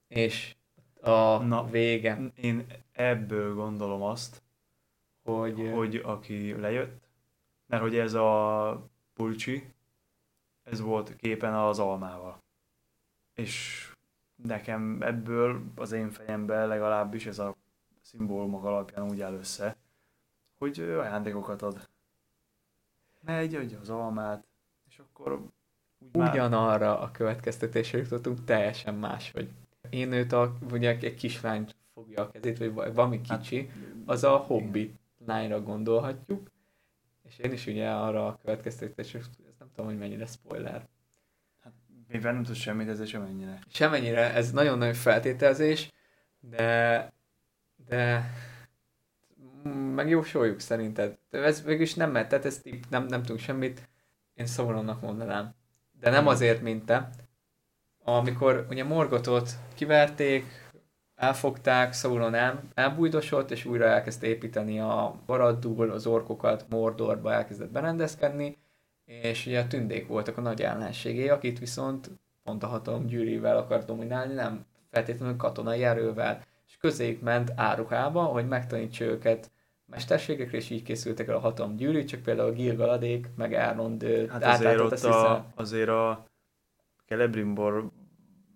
És 0.09 0.55
a 1.01 1.39
Na, 1.39 1.67
vége. 1.67 2.19
Én 2.35 2.67
ebből 2.93 3.55
gondolom 3.55 4.03
azt, 4.03 4.43
hogy, 5.23 5.71
hogy 5.75 5.97
aki 5.97 6.53
lejött, 6.53 7.09
mert 7.67 7.83
hogy 7.83 7.97
ez 7.97 8.15
a 8.15 8.83
pulcsi, 9.15 9.73
ez 10.63 10.81
volt 10.81 11.17
képen 11.17 11.55
az 11.55 11.79
almával. 11.79 12.43
És 13.35 13.87
nekem 14.35 15.03
ebből 15.03 15.63
az 15.77 15.93
én 15.93 16.11
fejemben 16.11 16.69
legalábbis 16.69 17.27
ez 17.27 17.39
a 17.39 17.57
szimbólumok 18.01 18.65
alapján 18.65 19.11
úgy 19.11 19.21
áll 19.21 19.33
össze, 19.35 19.77
hogy 20.59 20.81
ajándékokat 20.81 21.63
ad. 21.63 21.89
Megy, 23.21 23.55
adja 23.55 23.81
az 23.81 23.91
almát, 23.91 24.47
és 24.89 24.99
akkor 24.99 25.33
úgy 25.33 25.51
Ugyanarra 26.13 26.93
már... 26.93 27.03
a 27.03 27.11
következtetésre 27.11 27.99
jutottunk 27.99 28.45
teljesen 28.45 28.95
más, 28.95 29.31
hogy 29.31 29.51
én 29.91 30.13
őt 30.13 30.33
a, 30.33 30.57
ugye 30.73 30.89
egy 31.01 31.15
kislány 31.15 31.69
fogja 31.95 32.23
a 32.23 32.31
kezét, 32.31 32.59
vagy 32.59 32.95
valami 32.95 33.21
hát, 33.29 33.41
kicsi, 33.41 33.71
az 34.07 34.25
a 34.25 34.37
hobbi 34.37 34.95
lányra 35.27 35.63
gondolhatjuk, 35.63 36.51
és 37.23 37.39
én 37.39 37.53
is 37.53 37.67
ugye 37.67 37.91
arra 37.91 38.27
a 38.27 38.39
következtetésre, 38.45 39.19
ezt 39.19 39.59
nem 39.59 39.69
tudom, 39.75 39.91
hogy 39.91 39.99
mennyire 39.99 40.27
spoiler. 40.27 40.89
Hát 41.61 41.73
mivel 42.09 42.33
nem 42.33 42.43
tudsz 42.43 42.59
semmit, 42.59 42.89
ez 42.89 43.09
semennyire. 43.09 43.59
Semennyire, 43.69 44.35
ez 44.35 44.53
nagyon 44.53 44.79
nagy 44.79 44.97
feltételezés, 44.97 45.93
de 46.41 47.13
de 47.89 48.31
megjósoljuk 49.95 50.61
szerinted. 50.61 51.19
Ez 51.31 51.63
mégis 51.63 51.95
nem 51.95 52.11
mert, 52.11 52.29
tehát 52.29 52.45
ez 52.45 52.63
nem, 52.91 53.07
nem 53.07 53.21
tudunk 53.21 53.41
semmit, 53.41 53.89
én 54.35 54.47
Sauronnak 54.47 55.01
mondanám. 55.01 55.55
De 56.01 56.11
nem 56.11 56.27
azért, 56.27 56.63
mint 56.63 56.85
te. 56.85 57.11
Amikor 58.17 58.67
ugye 58.71 58.85
Morgotot 58.85 59.51
kiverték, 59.75 60.45
elfogták, 61.15 61.93
Sauron 61.93 62.35
el, 62.35 62.63
elbújdosott, 62.75 63.51
és 63.51 63.65
újra 63.65 63.85
elkezdte 63.85 64.27
építeni 64.27 64.81
a 64.81 65.15
Baraddul, 65.27 65.91
az 65.91 66.07
orkokat 66.07 66.67
Mordorba 66.69 67.33
elkezdett 67.33 67.71
berendezkedni, 67.71 68.57
és 69.05 69.47
ugye 69.47 69.61
a 69.61 69.67
tündék 69.67 70.07
voltak 70.07 70.39
a 70.39 70.41
nagy 70.41 70.63
ellenségé, 70.63 71.29
akit 71.29 71.59
viszont 71.59 72.11
pont 72.43 72.63
a 72.63 72.67
hatalom 72.67 73.07
gyűrűvel 73.07 73.57
akart 73.57 73.87
dominálni, 73.87 74.35
nem 74.35 74.65
feltétlenül 74.91 75.37
katonai 75.37 75.85
erővel, 75.85 76.45
és 76.67 76.77
közéjük 76.77 77.21
ment 77.21 77.53
áruhába, 77.57 78.23
hogy 78.23 78.49
megtanítsa 78.49 79.05
őket 79.05 79.51
mesterségekre, 79.87 80.57
és 80.57 80.71
így 80.71 80.83
készültek 80.83 81.29
el 81.29 81.37
a 81.37 81.41
hatalom 81.41 81.77
gyűrű, 81.77 82.05
csak 82.05 82.23
például 82.23 82.53
Gilgaladék, 82.53 83.29
meg 83.37 83.55
Elrond 83.55 84.29
hát 84.29 84.45
azért 84.45 84.81
ott 84.81 84.93
a, 84.93 85.45
azért 85.55 85.89
a 85.89 86.25
Celebrimbor, 87.07 87.91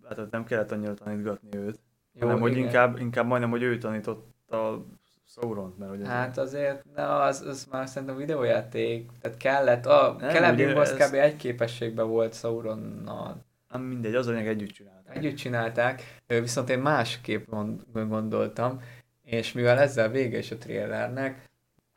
hát 0.08 0.30
nem 0.30 0.44
kellett 0.44 0.72
annyira 0.72 0.94
tanítgatni 0.94 1.58
őt. 1.58 1.78
Jó, 2.12 2.26
hanem, 2.26 2.40
hogy 2.40 2.56
inkább, 2.56 2.98
inkább 2.98 3.26
majdnem, 3.26 3.50
hogy 3.50 3.62
ő 3.62 3.78
tanította 3.78 4.84
Sauron, 5.26 5.74
mert 5.78 5.90
hogy 5.90 6.00
ez 6.00 6.06
Hát 6.06 6.38
azért, 6.38 6.84
na, 6.94 7.22
az, 7.22 7.40
az 7.40 7.66
már 7.70 7.88
szerintem 7.88 8.16
videójáték, 8.16 9.10
tehát 9.20 9.36
kellett, 9.36 9.86
a 9.86 10.16
Celebrimbor 10.18 10.82
az 10.82 10.94
kb. 10.94 11.14
egy 11.14 11.36
képességben 11.36 12.08
volt 12.08 12.34
Sauronnal. 12.34 13.44
Nem 13.70 13.82
mindegy, 13.82 14.14
az 14.14 14.26
anyag 14.28 14.46
együtt 14.46 14.70
csinálták. 14.70 15.16
Együtt 15.16 15.36
csinálták, 15.36 16.02
viszont 16.26 16.70
én 16.70 16.78
másképp 16.78 17.50
gondoltam. 17.92 18.80
És 19.22 19.52
mivel 19.52 19.78
ezzel 19.78 20.08
vége 20.08 20.38
is 20.38 20.50
a 20.50 20.58
trailernek, 20.58 21.50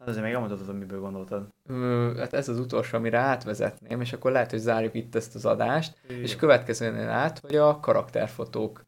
azért 0.07 0.23
még 0.23 0.33
elmondhatod, 0.33 0.77
miből 0.77 0.99
gondoltad. 0.99 1.47
ö, 1.69 2.13
hát 2.17 2.33
ez 2.33 2.49
az 2.49 2.59
utolsó, 2.59 2.97
amire 2.97 3.17
átvezetném, 3.17 4.01
és 4.01 4.13
akkor 4.13 4.31
lehet, 4.31 4.51
hogy 4.51 4.59
zárjuk 4.59 4.93
itt 4.93 5.15
ezt 5.15 5.35
az 5.35 5.45
adást, 5.45 5.97
és 6.07 6.35
következőnél 6.35 7.09
át, 7.09 7.39
hogy 7.39 7.55
a 7.55 7.79
karakterfotók. 7.79 8.85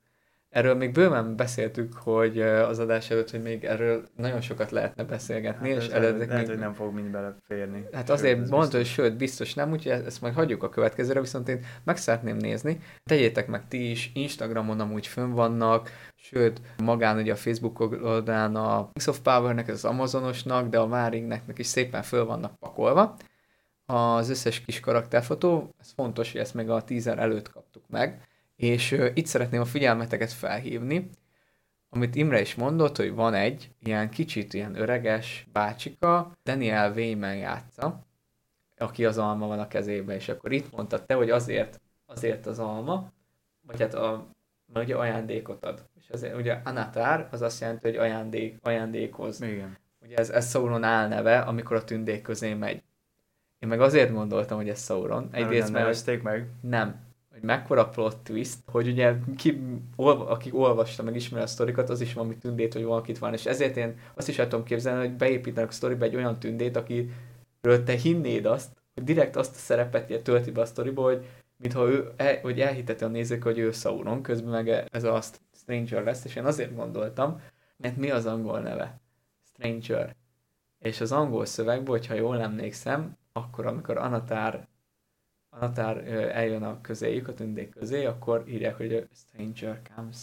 Erről 0.49 0.75
még 0.75 0.91
bőven 0.91 1.35
beszéltük, 1.35 1.93
hogy 1.93 2.41
az 2.41 2.79
adás 2.79 3.09
előtt, 3.09 3.31
hogy 3.31 3.41
még 3.41 3.63
erről 3.63 4.03
nagyon 4.15 4.41
sokat 4.41 4.71
lehetne 4.71 5.03
beszélgetni, 5.03 5.69
Hát 5.69 5.81
és 5.81 5.87
eredetileg 5.87 6.27
lehet, 6.27 6.41
még... 6.41 6.49
hogy 6.49 6.65
nem 6.65 6.73
fog 6.73 6.93
mind 6.93 7.11
beleférni. 7.11 7.85
Hát 7.91 8.07
Sőt, 8.07 8.09
azért 8.09 8.49
mondta, 8.49 8.77
hogy 8.77 8.85
sőt, 8.85 9.17
biztos 9.17 9.53
nem, 9.53 9.71
úgyhogy 9.71 9.91
ezt 9.91 10.21
majd 10.21 10.33
hagyjuk 10.33 10.63
a 10.63 10.69
következőre, 10.69 11.19
viszont 11.19 11.49
én 11.49 11.65
meg 11.83 11.97
szeretném 11.97 12.37
nézni. 12.37 12.79
Tegyétek 13.03 13.47
meg 13.47 13.67
ti 13.67 13.89
is, 13.89 14.11
Instagramon 14.13 14.79
amúgy 14.79 15.07
fönn 15.07 15.31
vannak, 15.31 15.89
sőt, 16.15 16.61
magán 16.83 17.17
ugye 17.17 17.31
a 17.31 17.35
Facebook 17.35 17.79
oldalán 17.79 18.55
a 18.55 18.89
Mix 18.93 19.07
of 19.07 19.19
Power-nek, 19.19 19.67
az 19.67 19.85
Amazonosnak, 19.85 20.69
de 20.69 20.79
a 20.79 20.87
Máringnek 20.87 21.43
is 21.55 21.67
szépen 21.67 22.01
föl 22.01 22.25
vannak 22.25 22.59
pakolva. 22.59 23.15
Az 23.85 24.29
összes 24.29 24.61
kis 24.61 24.79
karakterfotó, 24.79 25.75
ez 25.79 25.91
fontos, 25.95 26.31
hogy 26.31 26.41
ezt 26.41 26.53
meg 26.53 26.69
a 26.69 26.83
teaser 26.83 27.19
előtt 27.19 27.51
kaptuk 27.51 27.83
meg, 27.89 28.27
és 28.59 28.91
itt 29.13 29.25
szeretném 29.25 29.61
a 29.61 29.65
figyelmeteket 29.65 30.31
felhívni, 30.31 31.09
amit 31.89 32.15
Imre 32.15 32.41
is 32.41 32.55
mondott, 32.55 32.97
hogy 32.97 33.13
van 33.13 33.33
egy 33.33 33.69
ilyen 33.83 34.09
kicsit 34.09 34.53
ilyen 34.53 34.75
öreges 34.75 35.47
bácsika, 35.51 36.31
Daniel 36.43 36.91
Wayman 36.91 37.35
játsza, 37.35 38.05
aki 38.77 39.05
az 39.05 39.17
alma 39.17 39.47
van 39.47 39.59
a 39.59 39.67
kezében, 39.67 40.15
és 40.15 40.29
akkor 40.29 40.51
itt 40.51 40.71
mondtad 40.71 41.05
te, 41.05 41.13
hogy 41.13 41.29
azért, 41.29 41.81
azért 42.05 42.45
az 42.45 42.59
alma, 42.59 43.11
vagy 43.61 43.79
hát 43.79 43.93
a, 43.93 44.27
mert 44.73 44.85
ugye 44.85 44.95
ajándékot 44.95 45.65
ad. 45.65 45.85
És 45.99 46.09
azért, 46.09 46.35
ugye 46.35 46.61
Anatár, 46.63 47.27
az 47.31 47.41
azt 47.41 47.61
jelenti, 47.61 47.87
hogy 47.87 47.97
ajándék, 47.97 48.57
ajándékoz. 48.61 49.41
Igen. 49.41 49.77
Ugye 50.01 50.15
ez, 50.15 50.29
ez 50.29 50.49
Sauron 50.49 50.83
álneve, 50.83 51.39
amikor 51.39 51.75
a 51.75 51.83
tündék 51.83 52.21
közé 52.21 52.53
megy. 52.53 52.83
Én 53.59 53.69
meg 53.69 53.81
azért 53.81 54.11
gondoltam, 54.11 54.57
hogy 54.57 54.69
ez 54.69 54.83
Sauron. 54.83 55.29
Egyrészt, 55.31 55.71
nem 55.71 55.83
mert 55.83 56.23
meg. 56.23 56.47
nem. 56.61 57.07
Hogy 57.39 57.47
mekkora 57.47 57.89
plot 57.89 58.17
twist, 58.17 58.57
hogy 58.65 58.87
ugye 58.87 59.15
ki, 59.37 59.61
olva, 59.95 60.27
aki 60.27 60.51
olvasta, 60.53 61.03
meg 61.03 61.15
ismeri 61.15 61.43
a 61.43 61.47
sztorikat, 61.47 61.89
az 61.89 62.01
is 62.01 62.13
valami 62.13 62.37
tündét, 62.37 62.73
hogy 62.73 62.83
valakit 62.83 63.17
van. 63.19 63.33
És 63.33 63.45
ezért 63.45 63.77
én 63.77 63.97
azt 64.13 64.27
is 64.27 64.39
el 64.39 64.47
tudom 64.47 64.65
képzelni, 64.65 65.07
hogy 65.07 65.15
beépítenek 65.15 65.69
a 65.69 65.73
sztoriba 65.73 66.05
egy 66.05 66.15
olyan 66.15 66.39
tündét, 66.39 66.75
akiről 66.75 67.83
te 67.85 67.93
hinnéd 67.93 68.45
azt, 68.45 68.69
hogy 68.93 69.03
direkt 69.03 69.35
azt 69.35 69.55
a 69.55 69.57
szerepet 69.57 70.21
tölti 70.21 70.51
be 70.51 70.61
a 70.61 70.65
sztoriba, 70.65 71.01
hogy 71.01 71.25
mintha 71.57 71.89
ő, 71.89 72.11
el, 72.15 72.39
hogy 72.41 72.59
elhiteti 72.59 73.03
a 73.03 73.07
nézők, 73.07 73.43
hogy 73.43 73.57
ő 73.57 73.71
Sauron, 73.71 74.21
közben 74.21 74.51
meg 74.51 74.87
ez 74.91 75.03
a 75.03 75.21
Stranger 75.51 76.03
lesz, 76.03 76.25
és 76.25 76.35
én 76.35 76.45
azért 76.45 76.75
gondoltam, 76.75 77.41
mert 77.77 77.97
mi 77.97 78.09
az 78.11 78.25
angol 78.25 78.59
neve? 78.59 78.99
Stranger. 79.53 80.15
És 80.79 81.01
az 81.01 81.11
angol 81.11 81.45
szövegben, 81.45 81.87
hogyha 81.87 82.13
jól 82.13 82.41
emlékszem, 82.41 83.17
akkor 83.33 83.65
amikor 83.65 83.97
Anatár 83.97 84.67
Anatár 85.59 86.03
ö, 86.07 86.29
eljön 86.29 86.63
a 86.63 86.81
közéjük, 86.81 87.27
a 87.27 87.33
tündék 87.33 87.69
közé, 87.69 88.05
akkor 88.05 88.43
írják, 88.47 88.77
hogy 88.77 88.93
a 88.93 89.01
stranger 89.13 89.81
comes, 89.95 90.17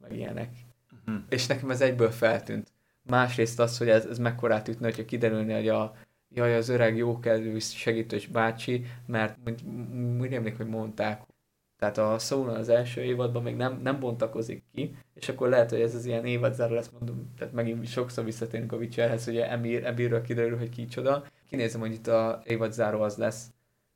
meg 0.00 0.16
ilyenek. 0.16 0.50
Mhm. 1.04 1.16
És 1.28 1.46
nekem 1.46 1.70
ez 1.70 1.80
egyből 1.80 2.10
feltűnt. 2.10 2.72
Másrészt 3.02 3.60
az, 3.60 3.78
hogy 3.78 3.88
ez, 3.88 4.04
ez 4.04 4.18
mekkorát 4.18 4.68
ütne, 4.68 4.86
hogyha 4.86 5.04
kiderülne, 5.04 5.54
hogy 5.54 5.68
a 5.68 5.94
jaj, 6.28 6.56
az 6.56 6.68
öreg 6.68 6.96
jókedvű 6.96 7.58
segítős 7.58 8.26
bácsi, 8.26 8.86
mert 9.06 9.38
úgy, 10.20 10.32
emlék, 10.32 10.56
hogy 10.56 10.66
mondták, 10.66 11.22
tehát 11.78 11.98
a 11.98 12.18
Sauron 12.18 12.54
az 12.54 12.68
első 12.68 13.00
évadban 13.00 13.42
még 13.42 13.56
nem, 13.56 13.80
nem 13.82 14.00
bontakozik 14.00 14.62
ki, 14.74 14.96
és 15.14 15.28
akkor 15.28 15.48
lehet, 15.48 15.70
hogy 15.70 15.80
ez 15.80 15.94
az 15.94 16.04
ilyen 16.06 16.24
évadzáró 16.24 16.74
lesz, 16.74 16.90
mondom, 16.98 17.32
tehát 17.38 17.52
megint 17.52 17.86
sokszor 17.86 18.24
visszatérünk 18.24 18.72
a 18.72 18.76
Witcherhez, 18.76 19.24
hogy 19.24 19.36
Emir, 19.36 19.84
Emirről 19.84 20.22
kiderül, 20.22 20.58
hogy 20.58 20.68
kicsoda. 20.68 21.24
Kinézem, 21.48 21.80
hogy 21.80 21.92
itt 21.92 22.06
a 22.06 22.42
évadzáró 22.44 23.00
az 23.00 23.16
lesz. 23.16 23.46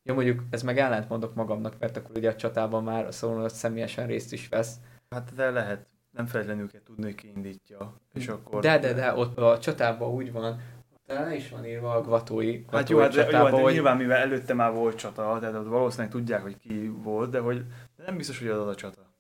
Ja, 0.07 0.15
mondjuk 0.15 0.43
ez 0.51 0.63
meg 0.63 0.79
ellent 0.79 1.09
mondok 1.09 1.35
magamnak, 1.35 1.75
mert 1.79 1.97
akkor 1.97 2.17
ugye 2.17 2.31
a 2.31 2.37
csatában 2.37 2.85
már 2.85 3.07
a 3.07 3.11
Sauron 3.11 3.49
személyesen 3.49 4.07
részt 4.07 4.33
is 4.33 4.49
vesz. 4.49 4.77
Hát 5.11 5.35
de 5.35 5.51
lehet. 5.51 5.87
Nem 6.11 6.27
feltétlenül 6.27 6.71
kell 6.71 6.83
tudni, 6.85 7.05
hogy 7.05 7.15
ki 7.15 7.33
indítja. 7.37 8.01
És 8.15 8.29
akkor... 8.29 8.61
De, 8.63 8.79
de, 8.79 8.93
de, 8.93 9.15
ott 9.15 9.39
a 9.39 9.59
csatában 9.59 10.11
úgy 10.11 10.33
van, 10.33 10.61
talán 11.07 11.33
is 11.33 11.49
van 11.49 11.67
írva 11.67 11.95
a 11.95 12.01
Gvatói, 12.01 12.65
Hát 12.71 12.89
jó, 12.89 12.99
hát, 12.99 13.15
jó, 13.15 13.23
csatában, 13.23 13.51
hát 13.51 13.61
hogy 13.61 13.73
nyilván 13.73 13.97
mivel 13.97 14.17
előtte 14.17 14.55
már 14.55 14.73
volt 14.73 14.97
csata, 14.97 15.37
tehát 15.41 15.55
ott 15.55 15.67
valószínűleg 15.67 16.13
tudják, 16.13 16.43
hogy 16.43 16.59
ki 16.59 16.89
volt, 16.89 17.31
de 17.31 17.39
hogy 17.39 17.65
de 17.97 18.03
nem 18.07 18.17
biztos, 18.17 18.39
hogy 18.39 18.49
az 18.49 18.67
a 18.67 18.75
csata. 18.75 19.15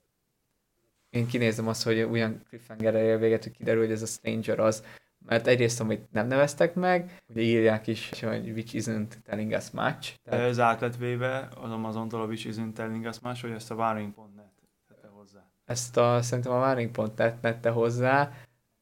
én 1.10 1.26
kinézem 1.26 1.68
azt, 1.68 1.82
hogy 1.84 2.02
olyan 2.02 2.42
cliffhanger 2.48 3.18
véget, 3.18 3.42
hogy 3.42 3.52
kiderül, 3.52 3.82
hogy 3.82 3.92
ez 3.92 4.02
a 4.02 4.06
Stranger 4.06 4.58
az, 4.58 4.84
mert 5.26 5.46
egyrészt, 5.46 5.80
amit 5.80 6.12
nem 6.12 6.26
neveztek 6.26 6.74
meg, 6.74 7.22
ugye 7.28 7.40
írják 7.40 7.86
is, 7.86 8.20
hogy 8.20 8.50
which 8.50 8.74
isn't 8.74 9.08
telling 9.24 9.52
us 9.52 9.70
much. 9.70 10.14
Tehát, 10.24 10.48
ez 10.48 10.58
át 10.60 10.80
lett 10.80 10.96
véve 10.96 11.48
az 11.62 11.70
Amazontól 11.70 12.20
a 12.20 12.26
Which 12.26 12.48
Isn't 12.48 12.72
Telling 12.72 13.06
Us 13.06 13.20
más, 13.20 13.40
hogy 13.40 13.50
ezt 13.50 13.70
a 13.70 13.74
Waring.net 13.74 14.52
tette 14.88 15.08
hozzá. 15.08 15.40
ezt 15.64 15.96
a, 15.96 16.22
szerintem 16.22 16.52
a 16.52 16.58
Warning 16.58 16.90
pont 16.90 17.12
tett, 17.14 17.40
tette 17.40 17.70
hozzá, 17.70 18.32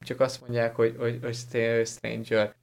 csak 0.05 0.21
azt 0.21 0.41
mondják, 0.41 0.75
hogy, 0.77 0.97
hogy, 0.99 1.19
hogy 1.23 1.35
Stranger. 1.87 2.55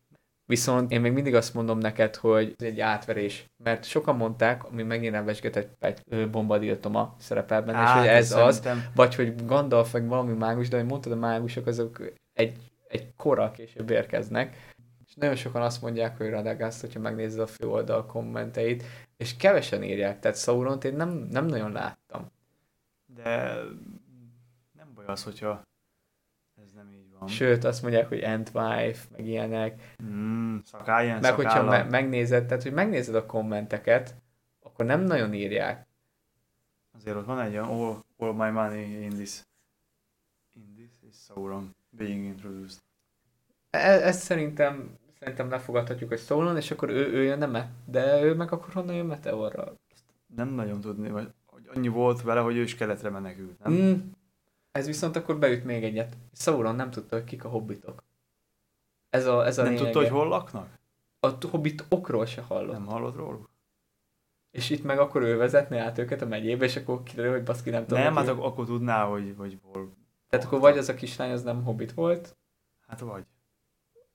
Viszont 0.46 0.92
én 0.92 1.02
még 1.02 1.12
mindig 1.12 1.36
azt 1.36 1.54
mondom 1.54 1.78
neked, 1.78 2.16
hogy 2.16 2.56
ez 2.58 2.66
egy 2.66 2.80
átverés. 2.80 3.46
Mert 3.64 3.84
sokan 3.86 4.16
mondták, 4.16 4.64
ami 4.66 4.84
megint 4.84 5.12
nevesgetett 5.14 5.84
egy 5.84 6.00
ö, 6.10 6.30
bombadiltoma 6.30 7.16
szerepel 7.20 7.62
benne, 7.62 7.84
és 7.84 7.90
hogy 7.90 8.08
ez 8.08 8.32
az, 8.32 8.56
szerintem- 8.56 8.92
vagy 8.96 9.16
hogy 9.16 9.46
Gandalf, 9.46 9.92
vagy 9.92 10.06
valami 10.08 10.34
mágus, 10.34 10.68
de 10.70 10.78
hogy 10.78 10.86
mondtad, 10.86 11.12
a 11.12 11.16
mágusok 11.16 11.68
azok 11.68 12.02
egy, 12.34 12.58
egy 12.90 13.16
korral 13.16 13.52
később 13.52 13.90
érkeznek. 13.90 14.74
És 15.08 15.16
nagyon 15.16 15.36
sokan 15.36 15.62
azt 15.62 15.82
mondják, 15.82 16.18
hogy 16.18 16.30
Radagast, 16.30 16.82
hogyha 16.82 17.00
megnézed 17.00 17.40
a 17.40 17.48
főoldal 17.48 18.06
kommenteit, 18.06 18.84
és 19.18 19.38
kevesen 19.38 19.84
írják, 19.84 20.20
tehát 20.20 20.38
Sauront 20.38 20.84
én 20.84 20.96
nem, 20.96 21.10
nem 21.10 21.46
nagyon 21.46 21.72
láttam. 21.72 22.32
De 23.06 23.54
nem 24.72 24.94
baj 24.96 25.06
az, 25.06 25.24
hogyha 25.24 25.62
ez 26.64 26.72
nem 26.72 26.92
így 26.92 27.12
van. 27.20 27.28
Sőt, 27.28 27.64
azt 27.64 27.82
mondják, 27.82 28.08
hogy 28.08 28.24
Antwife, 28.24 29.06
meg 29.12 29.26
ilyenek. 29.26 29.96
Mm, 30.04 30.58
szakálljen, 30.64 31.20
Meg 31.20 31.34
hogyha 31.34 31.64
me- 31.64 31.90
megnézed, 31.90 32.46
tehát 32.46 32.64
hogy 32.64 32.74
megnézed 32.74 33.16
a 33.16 33.26
kommenteket, 33.26 34.16
akkor 34.60 34.86
nem 34.86 35.02
nagyon 35.02 35.34
írják. 35.34 35.88
Azért 36.92 37.16
ott 37.16 37.26
van 37.26 37.40
egy 37.40 37.54
olyan 37.54 37.70
all, 37.70 38.04
all 38.18 38.34
my 38.34 38.50
money 38.50 39.04
in 39.04 39.10
this. 39.10 39.44
In 40.54 40.74
this 40.76 40.92
is 41.10 41.16
Sauron 41.16 41.76
being 42.00 42.24
introduced. 42.26 42.80
E- 43.70 44.08
ezt 44.08 44.22
szerintem, 44.22 44.98
szerintem 45.20 45.50
lefogadhatjuk, 45.50 46.10
hogy 46.10 46.20
Sauron, 46.20 46.58
és 46.58 46.72
akkor 46.72 46.90
ő, 46.90 47.08
ő 47.14 47.24
jön 47.24 47.38
nem, 47.38 47.68
de 47.86 48.24
ő 48.24 48.36
meg 48.36 48.52
akkor 48.52 48.74
honnan 48.74 48.96
jön 48.96 49.06
Meteorral? 49.06 49.80
Nem 50.36 50.50
nagyon 50.50 50.82
tudni, 50.82 51.10
vagy 51.10 51.30
hogy 51.46 51.70
annyi 51.76 51.88
volt 51.88 52.22
vele, 52.22 52.40
hogy 52.40 52.58
ő 52.58 52.62
is 52.62 52.76
keletre 52.76 53.10
menekült, 53.10 53.64
nem? 53.64 53.74
Mm. 53.74 53.94
Ez 54.72 54.86
viszont 54.86 55.16
akkor 55.16 55.38
beüt 55.40 55.64
még 55.64 55.84
egyet. 55.84 56.18
Sauron 56.34 56.76
nem 56.76 56.92
tudta, 56.92 57.16
hogy 57.16 57.26
kik 57.26 57.44
a 57.46 57.50
hobbitok. 57.50 58.04
Ez 59.10 59.26
a, 59.26 59.46
ez 59.46 59.58
a 59.58 59.62
nem 59.64 59.72
lényege. 59.72 59.92
tudta, 59.92 60.08
hogy 60.08 60.18
hol 60.20 60.28
laknak? 60.28 60.78
A 61.20 61.28
hobbitokról 61.48 62.26
se 62.26 62.42
hallott. 62.42 62.72
Nem 62.72 62.86
hallott 62.86 63.16
róluk? 63.16 63.50
És 64.52 64.70
itt 64.70 64.84
meg 64.84 65.00
akkor 65.00 65.22
ő 65.22 65.38
vezetné 65.38 65.78
át 65.78 65.98
őket 65.98 66.22
a 66.22 66.26
megyébe, 66.26 66.66
és 66.66 66.76
akkor 66.76 67.04
kiderül, 67.04 67.32
hogy 67.32 67.44
baszki 67.44 67.70
nem 67.70 67.86
tudom. 67.86 68.04
Nem, 68.04 68.16
hát 68.16 68.28
ő- 68.28 68.32
ak- 68.32 68.44
akkor 68.44 68.66
tudná, 68.66 69.06
hogy, 69.06 69.34
hogy 69.38 69.60
hol. 69.62 69.98
Tehát 70.30 70.46
akkor 70.46 70.60
vagy 70.60 70.78
az 70.78 70.90
a 70.90 70.94
kislány 70.94 71.32
az 71.32 71.44
nem 71.44 71.64
hobbit 71.64 71.92
volt, 71.94 72.38
Hát 72.88 73.00
vagy. 73.00 73.24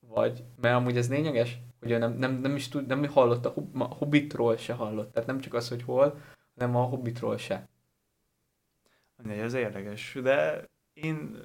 vagy, 0.00 0.44
mert 0.60 0.74
amúgy 0.74 0.96
ez 0.96 1.08
lényeges, 1.10 1.58
hogy 1.80 1.90
ő 1.90 1.98
nem, 1.98 2.12
nem, 2.12 2.32
nem 2.34 2.56
is 2.56 2.68
tud, 2.68 2.86
nem 2.86 3.08
hallott 3.08 3.44
a, 3.46 3.48
hob, 3.50 3.80
a 3.80 3.84
hobbitról 3.84 4.56
se 4.56 4.72
hallott. 4.72 5.12
Tehát 5.12 5.28
nem 5.28 5.40
csak 5.40 5.54
az, 5.54 5.68
hogy 5.68 5.82
hol, 5.82 6.20
hanem 6.54 6.76
a 6.76 6.82
hobbitról 6.82 7.36
se. 7.36 7.68
Mindegy, 9.16 9.38
ez 9.38 9.54
érdekes, 9.54 10.18
de 10.22 10.68
én 10.92 11.38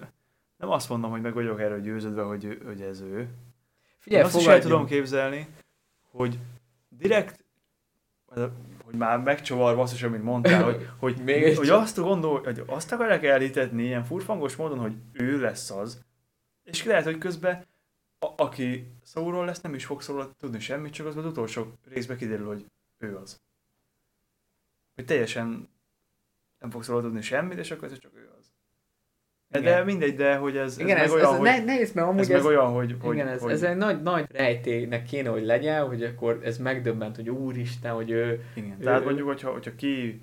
nem 0.57 0.69
azt 0.69 0.89
mondom, 0.89 1.11
hogy 1.11 1.21
meg 1.21 1.33
vagyok 1.33 1.59
erről 1.59 1.81
győződve, 1.81 2.21
hogy, 2.21 2.61
hogy 2.65 2.81
ez 2.81 2.99
ő. 3.01 3.29
Figyelj, 3.97 4.21
Én 4.21 4.27
azt 4.27 4.35
is 4.35 4.45
el 4.45 4.47
fogadjunk. 4.47 4.61
tudom 4.71 4.85
képzelni, 4.85 5.47
hogy 6.11 6.39
direkt, 6.89 7.43
hogy 8.90 8.98
már 8.98 9.20
megcsavar 9.20 9.76
basszus, 9.76 10.03
amit 10.03 10.24
mondtál, 10.24 10.64
hogy, 10.64 10.90
hogy, 10.99 11.24
Még 11.24 11.57
hogy 11.57 11.68
csak- 11.68 11.82
azt 11.82 11.98
gondol, 11.98 12.41
hogy 12.44 12.64
azt 12.66 12.91
akarják 12.91 13.24
elhitetni 13.24 13.84
ilyen 13.84 14.03
furfangos 14.03 14.56
módon, 14.56 14.80
hogy 14.80 14.95
ő 15.11 15.40
lesz 15.40 15.72
az, 15.72 16.02
és 16.64 16.84
lehet, 16.84 17.03
hogy 17.03 17.18
közben 17.18 17.66
a, 18.20 18.44
aki 18.44 18.91
szóról 19.03 19.45
lesz, 19.45 19.61
nem 19.61 19.74
is 19.74 19.86
fog 19.86 20.02
szóról 20.02 20.32
tudni 20.38 20.60
semmit, 20.60 20.94
csak 20.94 21.06
az 21.07 21.18
az 21.18 21.26
utolsó 21.26 21.66
részben 21.90 22.18
kiderül, 22.18 22.48
hogy 22.48 22.66
ő 22.98 23.18
az. 23.18 23.41
Hogy 24.95 25.06
teljesen 25.06 25.70
nem 26.60 26.70
fog 26.70 26.84
szóról 26.84 27.02
tudni 27.02 27.22
semmit, 27.22 27.57
és 27.57 27.72
akkor 27.72 27.91
ez 27.91 27.99
csak 27.99 28.11
ő 28.16 28.30
az. 28.39 28.39
De, 29.51 29.59
Igen. 29.59 29.77
de 29.77 29.84
mindegy, 29.84 30.15
de 30.15 30.35
hogy 30.35 30.57
ez, 30.57 30.77
Igen, 30.80 30.97
ez, 30.97 31.03
ez, 31.03 31.11
meg 31.11 31.19
ez, 31.19 31.26
olyan, 31.27 31.34
ez 31.34 31.39
hogy, 31.39 31.47
ne, 31.47 31.63
nehéz, 31.63 31.91
mert 31.93 32.07
amúgy 32.07 32.19
ez, 32.19 32.30
ez, 32.30 32.43
meg 32.43 32.51
olyan, 32.51 32.71
hogy, 32.71 32.95
hogy, 33.01 33.13
igen, 33.15 33.27
ez, 33.27 33.41
hogy 33.41 33.51
ez 33.51 33.63
egy 33.63 33.77
nagy, 33.77 34.01
nagy 34.01 34.26
rejtélynek 34.31 35.03
kéne, 35.03 35.30
hogy 35.30 35.45
legyen, 35.45 35.88
hogy 35.88 36.03
akkor 36.03 36.39
ez 36.43 36.57
megdöbbent, 36.57 37.15
hogy 37.15 37.30
úristen, 37.30 37.93
hogy 37.93 38.09
ő... 38.09 38.43
Igen, 38.55 38.76
Ő- 38.80 38.84
tehát 38.84 39.03
mondjuk, 39.03 39.27
hogyha, 39.27 39.51
hogyha 39.51 39.76
ki 39.76 40.21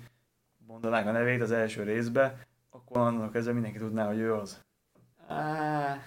mondanák 0.67 1.05
a 1.05 1.11
nevét 1.11 1.41
az 1.41 1.51
első 1.51 1.83
részbe, 1.83 2.47
akkor 2.69 2.97
annak 2.97 3.35
ezzel 3.35 3.53
mindenki 3.53 3.77
tudná, 3.77 4.07
hogy 4.07 4.19
ő 4.19 4.33
az. 4.33 4.65
Á, 5.27 5.97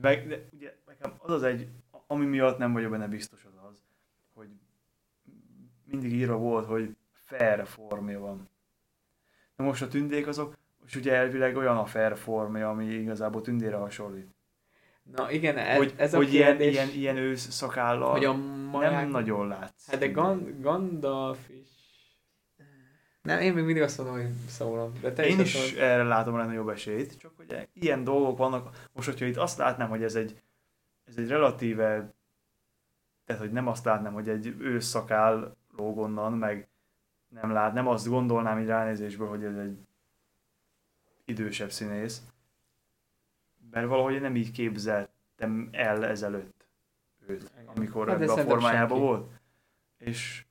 Meg, 0.00 0.28
de 0.28 0.48
ugye 0.52 0.74
nekem 0.86 1.12
az 1.18 1.30
az 1.32 1.42
egy, 1.42 1.68
ami 2.06 2.24
miatt 2.24 2.58
nem 2.58 2.72
vagyok 2.72 2.90
benne 2.90 3.06
biztos 3.08 3.44
az 3.44 3.68
az, 3.70 3.82
hogy 4.34 4.48
mindig 5.84 6.12
írva 6.12 6.36
volt, 6.36 6.66
hogy 6.66 6.96
fair 7.12 7.66
formja 7.66 8.20
van. 8.20 8.48
Na 9.56 9.64
most 9.64 9.82
a 9.82 9.88
tündék 9.88 10.26
azok, 10.26 10.60
és 10.92 10.98
ugye 10.98 11.14
elvileg 11.14 11.56
olyan 11.56 11.76
a 11.76 12.14
formja, 12.14 12.68
ami 12.70 12.84
igazából 12.84 13.40
tündére 13.40 13.76
hasonlít. 13.76 14.34
Na 15.02 15.30
igen, 15.30 15.56
ez, 15.56 15.76
hogy, 15.76 15.94
ez 15.96 16.14
a 16.14 16.16
hogy 16.16 16.34
ilyen, 16.34 16.56
kérdés, 16.56 16.72
ilyen, 16.72 16.88
ilyen 16.88 17.16
ősz 17.16 17.50
szakállal 17.50 18.10
hogy 18.10 18.24
a 18.24 18.32
nem 18.32 18.40
maják... 18.40 19.08
nagyon 19.08 19.48
látsz. 19.48 19.90
Hát 19.90 20.00
de 20.00 20.08
Gan- 20.08 20.60
Gandalf 20.60 21.48
is... 21.48 21.68
Nem, 23.22 23.40
én 23.40 23.54
még 23.54 23.64
mindig 23.64 23.82
azt 23.82 23.98
mondom, 23.98 24.16
hogy 24.16 24.30
szólom. 24.48 24.92
De 25.00 25.12
te 25.12 25.26
Én 25.26 25.38
azt 25.38 25.40
is 25.40 25.54
mondod- 25.54 25.78
erre 25.78 26.02
látom 26.02 26.34
a 26.34 26.38
legnagyobb 26.38 26.68
esélyt, 26.68 27.18
csak 27.18 27.32
hogy 27.36 27.68
ilyen 27.72 28.04
dolgok 28.04 28.38
vannak. 28.38 28.88
Most, 28.92 29.08
hogyha 29.08 29.26
itt 29.26 29.36
azt 29.36 29.58
látnám, 29.58 29.88
hogy 29.88 30.02
ez 30.02 30.14
egy, 30.14 30.42
ez 31.04 31.16
egy 31.16 31.28
relatíve, 31.28 32.14
tehát 33.24 33.42
hogy 33.42 33.52
nem 33.52 33.66
azt 33.66 33.84
látnám, 33.84 34.12
hogy 34.12 34.28
egy 34.28 34.54
ősz 34.58 34.86
szakál 34.86 35.56
lóg 35.76 35.98
onnan, 35.98 36.32
meg 36.32 36.68
nem 37.28 37.50
lát, 37.52 37.72
nem 37.72 37.88
azt 37.88 38.08
gondolnám 38.08 38.58
így 38.58 38.66
ránézésből, 38.66 39.28
hogy 39.28 39.44
ez 39.44 39.56
egy 39.56 39.78
idősebb 41.38 41.70
színész. 41.70 42.22
Mert 43.70 43.86
valahogy 43.86 44.20
nem 44.20 44.36
így 44.36 44.50
képzeltem 44.50 45.68
el 45.72 46.06
ezelőtt 46.06 46.68
őt, 47.26 47.50
amikor 47.66 48.08
Hát 48.08 48.20
ebben 48.20 48.38
a 48.38 48.42
formájában 48.42 49.00
volt. 49.00 49.30
És 49.98 50.44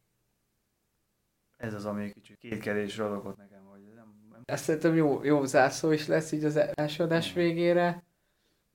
ez 1.58 1.74
az, 1.74 1.86
ami 1.86 2.12
kicsit 2.12 2.38
kétkedésre 2.38 3.06
ad 3.06 3.12
okot 3.12 3.38
nekem, 3.38 3.64
hogy 3.72 3.82
nem, 3.96 4.14
nem 4.32 4.42
Ezt 4.46 4.64
szerintem 4.64 4.96
jó, 4.96 5.24
jó 5.24 5.46
zászló 5.46 5.92
is 5.92 6.08
lesz 6.08 6.32
így 6.32 6.44
az 6.44 6.56
első 6.74 7.04
adás 7.04 7.34
végére. 7.34 8.04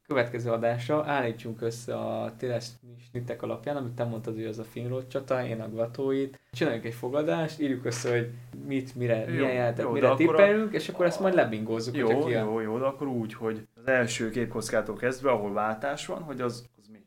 Következő 0.06 0.50
adásra 0.50 1.04
állítsunk 1.06 1.60
össze 1.60 1.98
a 1.98 2.36
téles 2.36 2.68
snittek 3.08 3.42
alapján, 3.42 3.76
amit 3.76 3.92
te 3.92 4.04
mondtad, 4.04 4.34
hogy 4.34 4.44
az 4.44 4.58
a 4.58 4.64
Finrod 4.64 5.06
csata, 5.06 5.46
én 5.46 5.60
a 5.60 5.68
Gvatóit. 5.68 6.40
Csináljunk 6.56 6.84
egy 6.84 6.94
fogadást, 6.94 7.60
írjuk 7.60 7.84
össze, 7.84 8.10
hogy 8.10 8.30
mit, 8.66 8.94
mire, 8.94 9.16
Jó, 9.18 9.34
milyen 9.34 9.52
jelentet, 9.52 9.84
jó, 9.84 9.90
mire 9.90 10.10
a- 10.10 10.14
tippelünk, 10.16 10.72
és 10.72 10.88
akkor 10.88 11.06
ezt 11.06 11.20
majd 11.20 11.34
lebingózzuk, 11.34 11.96
Jó, 11.96 12.22
a... 12.24 12.28
jó, 12.28 12.60
jó, 12.60 12.78
de 12.78 12.84
akkor 12.84 13.06
úgy, 13.06 13.34
hogy 13.34 13.66
az 13.74 13.86
első 13.86 14.30
képkockától 14.30 14.96
kezdve, 14.96 15.30
ahol 15.30 15.52
váltás 15.52 16.06
van, 16.06 16.22
hogy 16.22 16.40
az, 16.40 16.68
az 16.78 16.88
mi. 16.92 16.98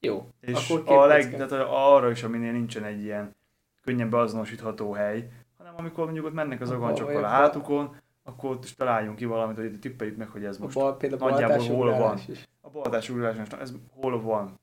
Jó, 0.00 0.26
És 0.40 0.70
akkor 0.70 0.96
a 0.98 1.06
leg, 1.06 1.36
tehát 1.36 1.52
arra 1.68 2.10
is, 2.10 2.22
aminél 2.22 2.52
nincsen 2.52 2.84
egy 2.84 3.02
ilyen 3.02 3.34
könnyen 3.82 4.10
beazonosítható 4.10 4.92
hely, 4.92 5.28
hanem 5.58 5.74
amikor 5.76 6.04
mondjuk 6.04 6.26
ott 6.26 6.32
mennek 6.34 6.60
az 6.60 6.70
A 6.70 6.74
agancsokkal 6.74 7.24
a 7.24 7.28
hátukon, 7.28 7.96
akkor 8.22 8.50
ott 8.50 8.64
is 8.64 8.74
találjunk 8.74 9.16
ki 9.16 9.24
valamit, 9.24 9.56
hogy 9.56 9.78
tippeljük 9.80 10.16
meg, 10.16 10.28
hogy 10.28 10.44
ez 10.44 10.56
A 10.56 10.62
most 10.62 10.74
bal, 10.74 10.96
például 10.96 11.22
a 11.22 11.30
nagyjából 11.30 11.64
hol 11.66 11.90
van. 11.98 12.18
is. 12.28 12.48
a 12.60 12.70
baltás 12.70 13.10
ugrálás, 13.10 13.48
ez 13.60 13.72
hol 14.00 14.20
van. 14.22 14.58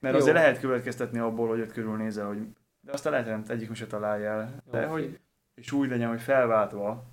Mert 0.00 0.14
Jó. 0.14 0.20
azért 0.20 0.36
lehet 0.36 0.60
következtetni 0.60 1.18
abból, 1.18 1.48
hogy 1.48 1.60
ott 1.60 1.72
körülnézel, 1.72 2.26
hogy 2.26 2.38
de 2.84 2.92
aztán 2.92 3.12
lehet, 3.12 3.46
hogy 3.46 3.56
egyik 3.56 3.74
se 3.74 3.86
találja 3.86 4.30
el. 4.30 4.62
De 4.70 4.80
Jó, 4.80 4.90
hogy, 4.90 5.18
és 5.54 5.72
úgy 5.72 5.88
legyen, 5.88 6.08
hogy 6.08 6.20
felváltva, 6.20 7.04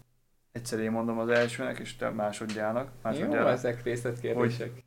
egyszer 0.52 0.80
én 0.80 0.92
mondom 0.92 1.20
az 1.20 1.30
elsőnek, 1.30 1.80
és 1.80 1.96
te 1.96 2.10
másodjának, 2.10 2.86
Jó, 2.86 2.92
másodjára. 3.02 3.50
ezek 3.50 3.84
részletkérdések. 3.84 4.84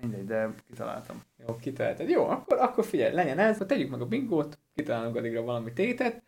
Mindegy, 0.00 0.24
de 0.24 0.48
kitaláltam. 0.66 1.22
Jó, 1.46 1.56
kitaláltad. 1.56 2.08
Jó, 2.08 2.28
akkor, 2.28 2.58
akkor 2.58 2.84
figyelj, 2.84 3.14
legyen 3.14 3.38
ez, 3.38 3.58
tegyük 3.66 3.90
meg 3.90 4.00
a 4.00 4.06
bingót, 4.06 4.58
kitalálunk 4.74 5.16
addigra 5.16 5.42
valami 5.42 5.72
tétet, 5.72 6.22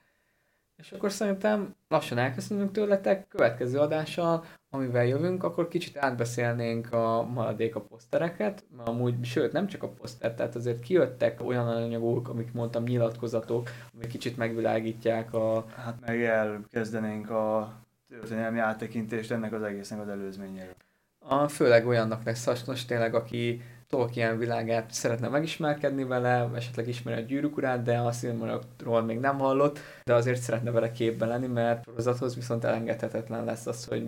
és 0.79 0.93
akkor 0.93 1.13
szerintem 1.13 1.75
lassan 1.89 2.19
elköszönünk 2.19 2.73
tőletek, 2.73 3.29
következő 3.29 3.79
adással, 3.79 4.45
amivel 4.71 5.07
jövünk, 5.07 5.45
akkor 5.45 5.69
kicsit 5.69 5.97
átbeszélnénk 5.97 6.93
a 6.93 7.23
maradék 7.23 7.75
a 7.77 7.81
posztereket, 7.81 8.65
amúgy, 8.85 9.25
sőt 9.25 9.53
nem 9.53 9.67
csak 9.67 9.83
a 9.83 9.89
poszter, 9.89 10.35
tehát 10.35 10.55
azért 10.55 10.81
kijöttek 10.81 11.41
olyan 11.47 11.69
anyagok, 11.69 12.29
amik 12.29 12.53
mondtam, 12.53 12.83
nyilatkozatok, 12.83 13.71
amik 13.95 14.09
kicsit 14.09 14.37
megvilágítják 14.37 15.35
a, 15.35 15.67
Hát 15.77 16.01
meg 16.07 16.25
elkezdenénk 16.25 17.31
a 17.31 17.73
történelmi 18.09 18.59
áttekintést 18.59 19.31
ennek 19.31 19.53
az 19.53 19.63
egésznek 19.63 20.01
az 20.01 20.09
előzményéről. 20.09 20.75
a 21.19 21.49
főleg 21.49 21.87
olyannak 21.87 22.25
lesz 22.25 22.45
hasznos 22.45 22.85
tényleg, 22.85 23.15
aki 23.15 23.63
Tolkien 23.89 24.39
világát 24.39 24.91
szeretne 24.91 25.29
megismerkedni 25.29 26.05
vele, 26.05 26.51
esetleg 26.55 26.89
ismeri 26.89 27.23
a 27.23 27.25
gyűrűk 27.25 27.57
urát, 27.57 27.83
de 27.83 27.99
a 27.99 28.13
Silmarokról 28.13 29.03
még 29.03 29.19
nem 29.19 29.39
hallott, 29.39 29.79
de 30.05 30.15
azért 30.15 30.41
szeretne 30.41 30.71
vele 30.71 30.91
képben 30.91 31.29
lenni, 31.29 31.47
mert 31.47 31.85
sorozathoz 31.85 32.35
viszont 32.35 32.65
elengedhetetlen 32.65 33.45
lesz 33.45 33.67
az, 33.67 33.85
hogy 33.85 34.07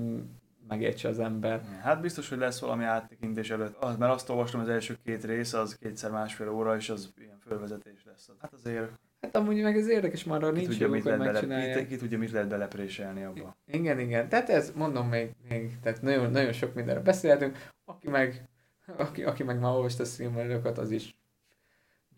megértse 0.69 1.09
az 1.09 1.19
ember. 1.19 1.61
Hát 1.83 2.01
biztos, 2.01 2.29
hogy 2.29 2.39
lesz 2.39 2.61
valami 2.61 2.85
áttekintés 2.85 3.51
előtt. 3.51 3.77
Az, 3.83 3.97
mert 3.97 4.13
azt 4.13 4.29
olvastam, 4.29 4.61
az 4.61 4.69
első 4.69 4.97
két 5.05 5.25
rész, 5.25 5.53
az 5.53 5.77
kétszer 5.81 6.11
másfél 6.11 6.49
óra, 6.49 6.77
és 6.77 6.91
az 6.91 7.13
ilyen 7.19 7.39
fölvezetés 7.47 8.05
lesz. 8.05 8.31
Hát 8.41 8.53
azért 8.53 8.91
Hát 9.21 9.37
amúgy 9.37 9.63
meg 9.63 9.77
ez 9.77 9.89
érdekes, 9.89 10.25
már 10.25 10.43
arra 10.43 10.53
nincs 10.53 10.79
joguk, 10.79 10.95
mit 10.95 11.03
hogy 11.03 11.19
megcsinálják. 11.19 11.79
ki, 11.79 11.87
ki 11.87 11.97
tudja, 11.97 12.19
mit 12.19 12.31
lehet 12.31 12.49
belepréselni 12.49 13.25
abba. 13.25 13.57
Igen, 13.67 13.99
igen. 13.99 14.29
Tehát 14.29 14.49
ez, 14.49 14.73
mondom 14.77 15.09
még, 15.09 15.31
még 15.49 15.79
tehát 15.83 16.03
nagyon, 16.03 16.31
nagyon 16.31 16.53
sok 16.53 16.75
mindenre 16.75 17.01
beszélhetünk. 17.01 17.69
Aki 17.85 18.09
meg, 18.09 18.49
aki, 18.97 19.25
aki 19.25 19.43
meg 19.43 19.61
már 19.61 19.73
olvasta 19.73 20.03
a 20.03 20.07
Silmarillokat, 20.07 20.79
az 20.79 20.91
is 20.91 21.17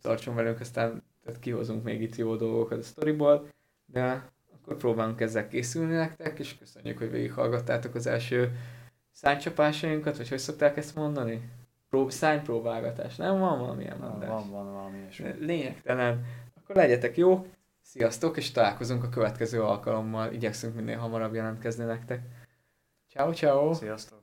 tartson 0.01 0.35
velünk, 0.35 0.61
aztán 0.61 1.03
tehát 1.25 1.41
kihozunk 1.41 1.85
még 1.85 2.03
itt 2.03 2.17
jó 2.17 2.37
dolgokat 2.37 2.79
a 2.79 2.83
sztoriból, 2.83 3.49
de 3.87 4.31
akkor 4.53 4.77
próbálunk 4.77 5.21
ezzel 5.21 5.49
készülni 5.49 5.95
nektek, 5.95 6.39
és 6.39 6.59
köszönjük, 6.59 6.99
hogy 6.99 7.11
végighallgattátok 7.11 7.95
az 7.95 8.07
első 8.07 8.53
szánycsapásainkat, 9.11 10.17
vagy 10.17 10.29
hogy 10.29 10.39
szokták 10.39 10.77
ezt 10.77 10.95
mondani? 10.95 11.51
Prób- 11.89 12.11
szánypróbálgatás, 12.11 13.17
nem 13.17 13.39
van 13.39 13.59
valamilyen 13.59 13.99
mondás? 13.99 14.29
van, 14.29 14.51
van 14.51 14.73
valami 14.73 14.99
ilyesmi. 14.99 15.35
Lényegtelen. 15.39 16.25
Akkor 16.55 16.77
legyetek 16.77 17.17
jók, 17.17 17.47
sziasztok, 17.81 18.37
és 18.37 18.51
találkozunk 18.51 19.05
a 19.05 19.09
következő 19.09 19.63
alkalommal. 19.63 20.33
Igyekszünk 20.33 20.75
minél 20.75 20.99
hamarabb 20.99 21.35
jelentkezni 21.35 21.85
nektek. 21.85 22.23
Ciao, 23.09 23.33
ciao! 23.33 23.75
Sziasztok! 23.75 24.22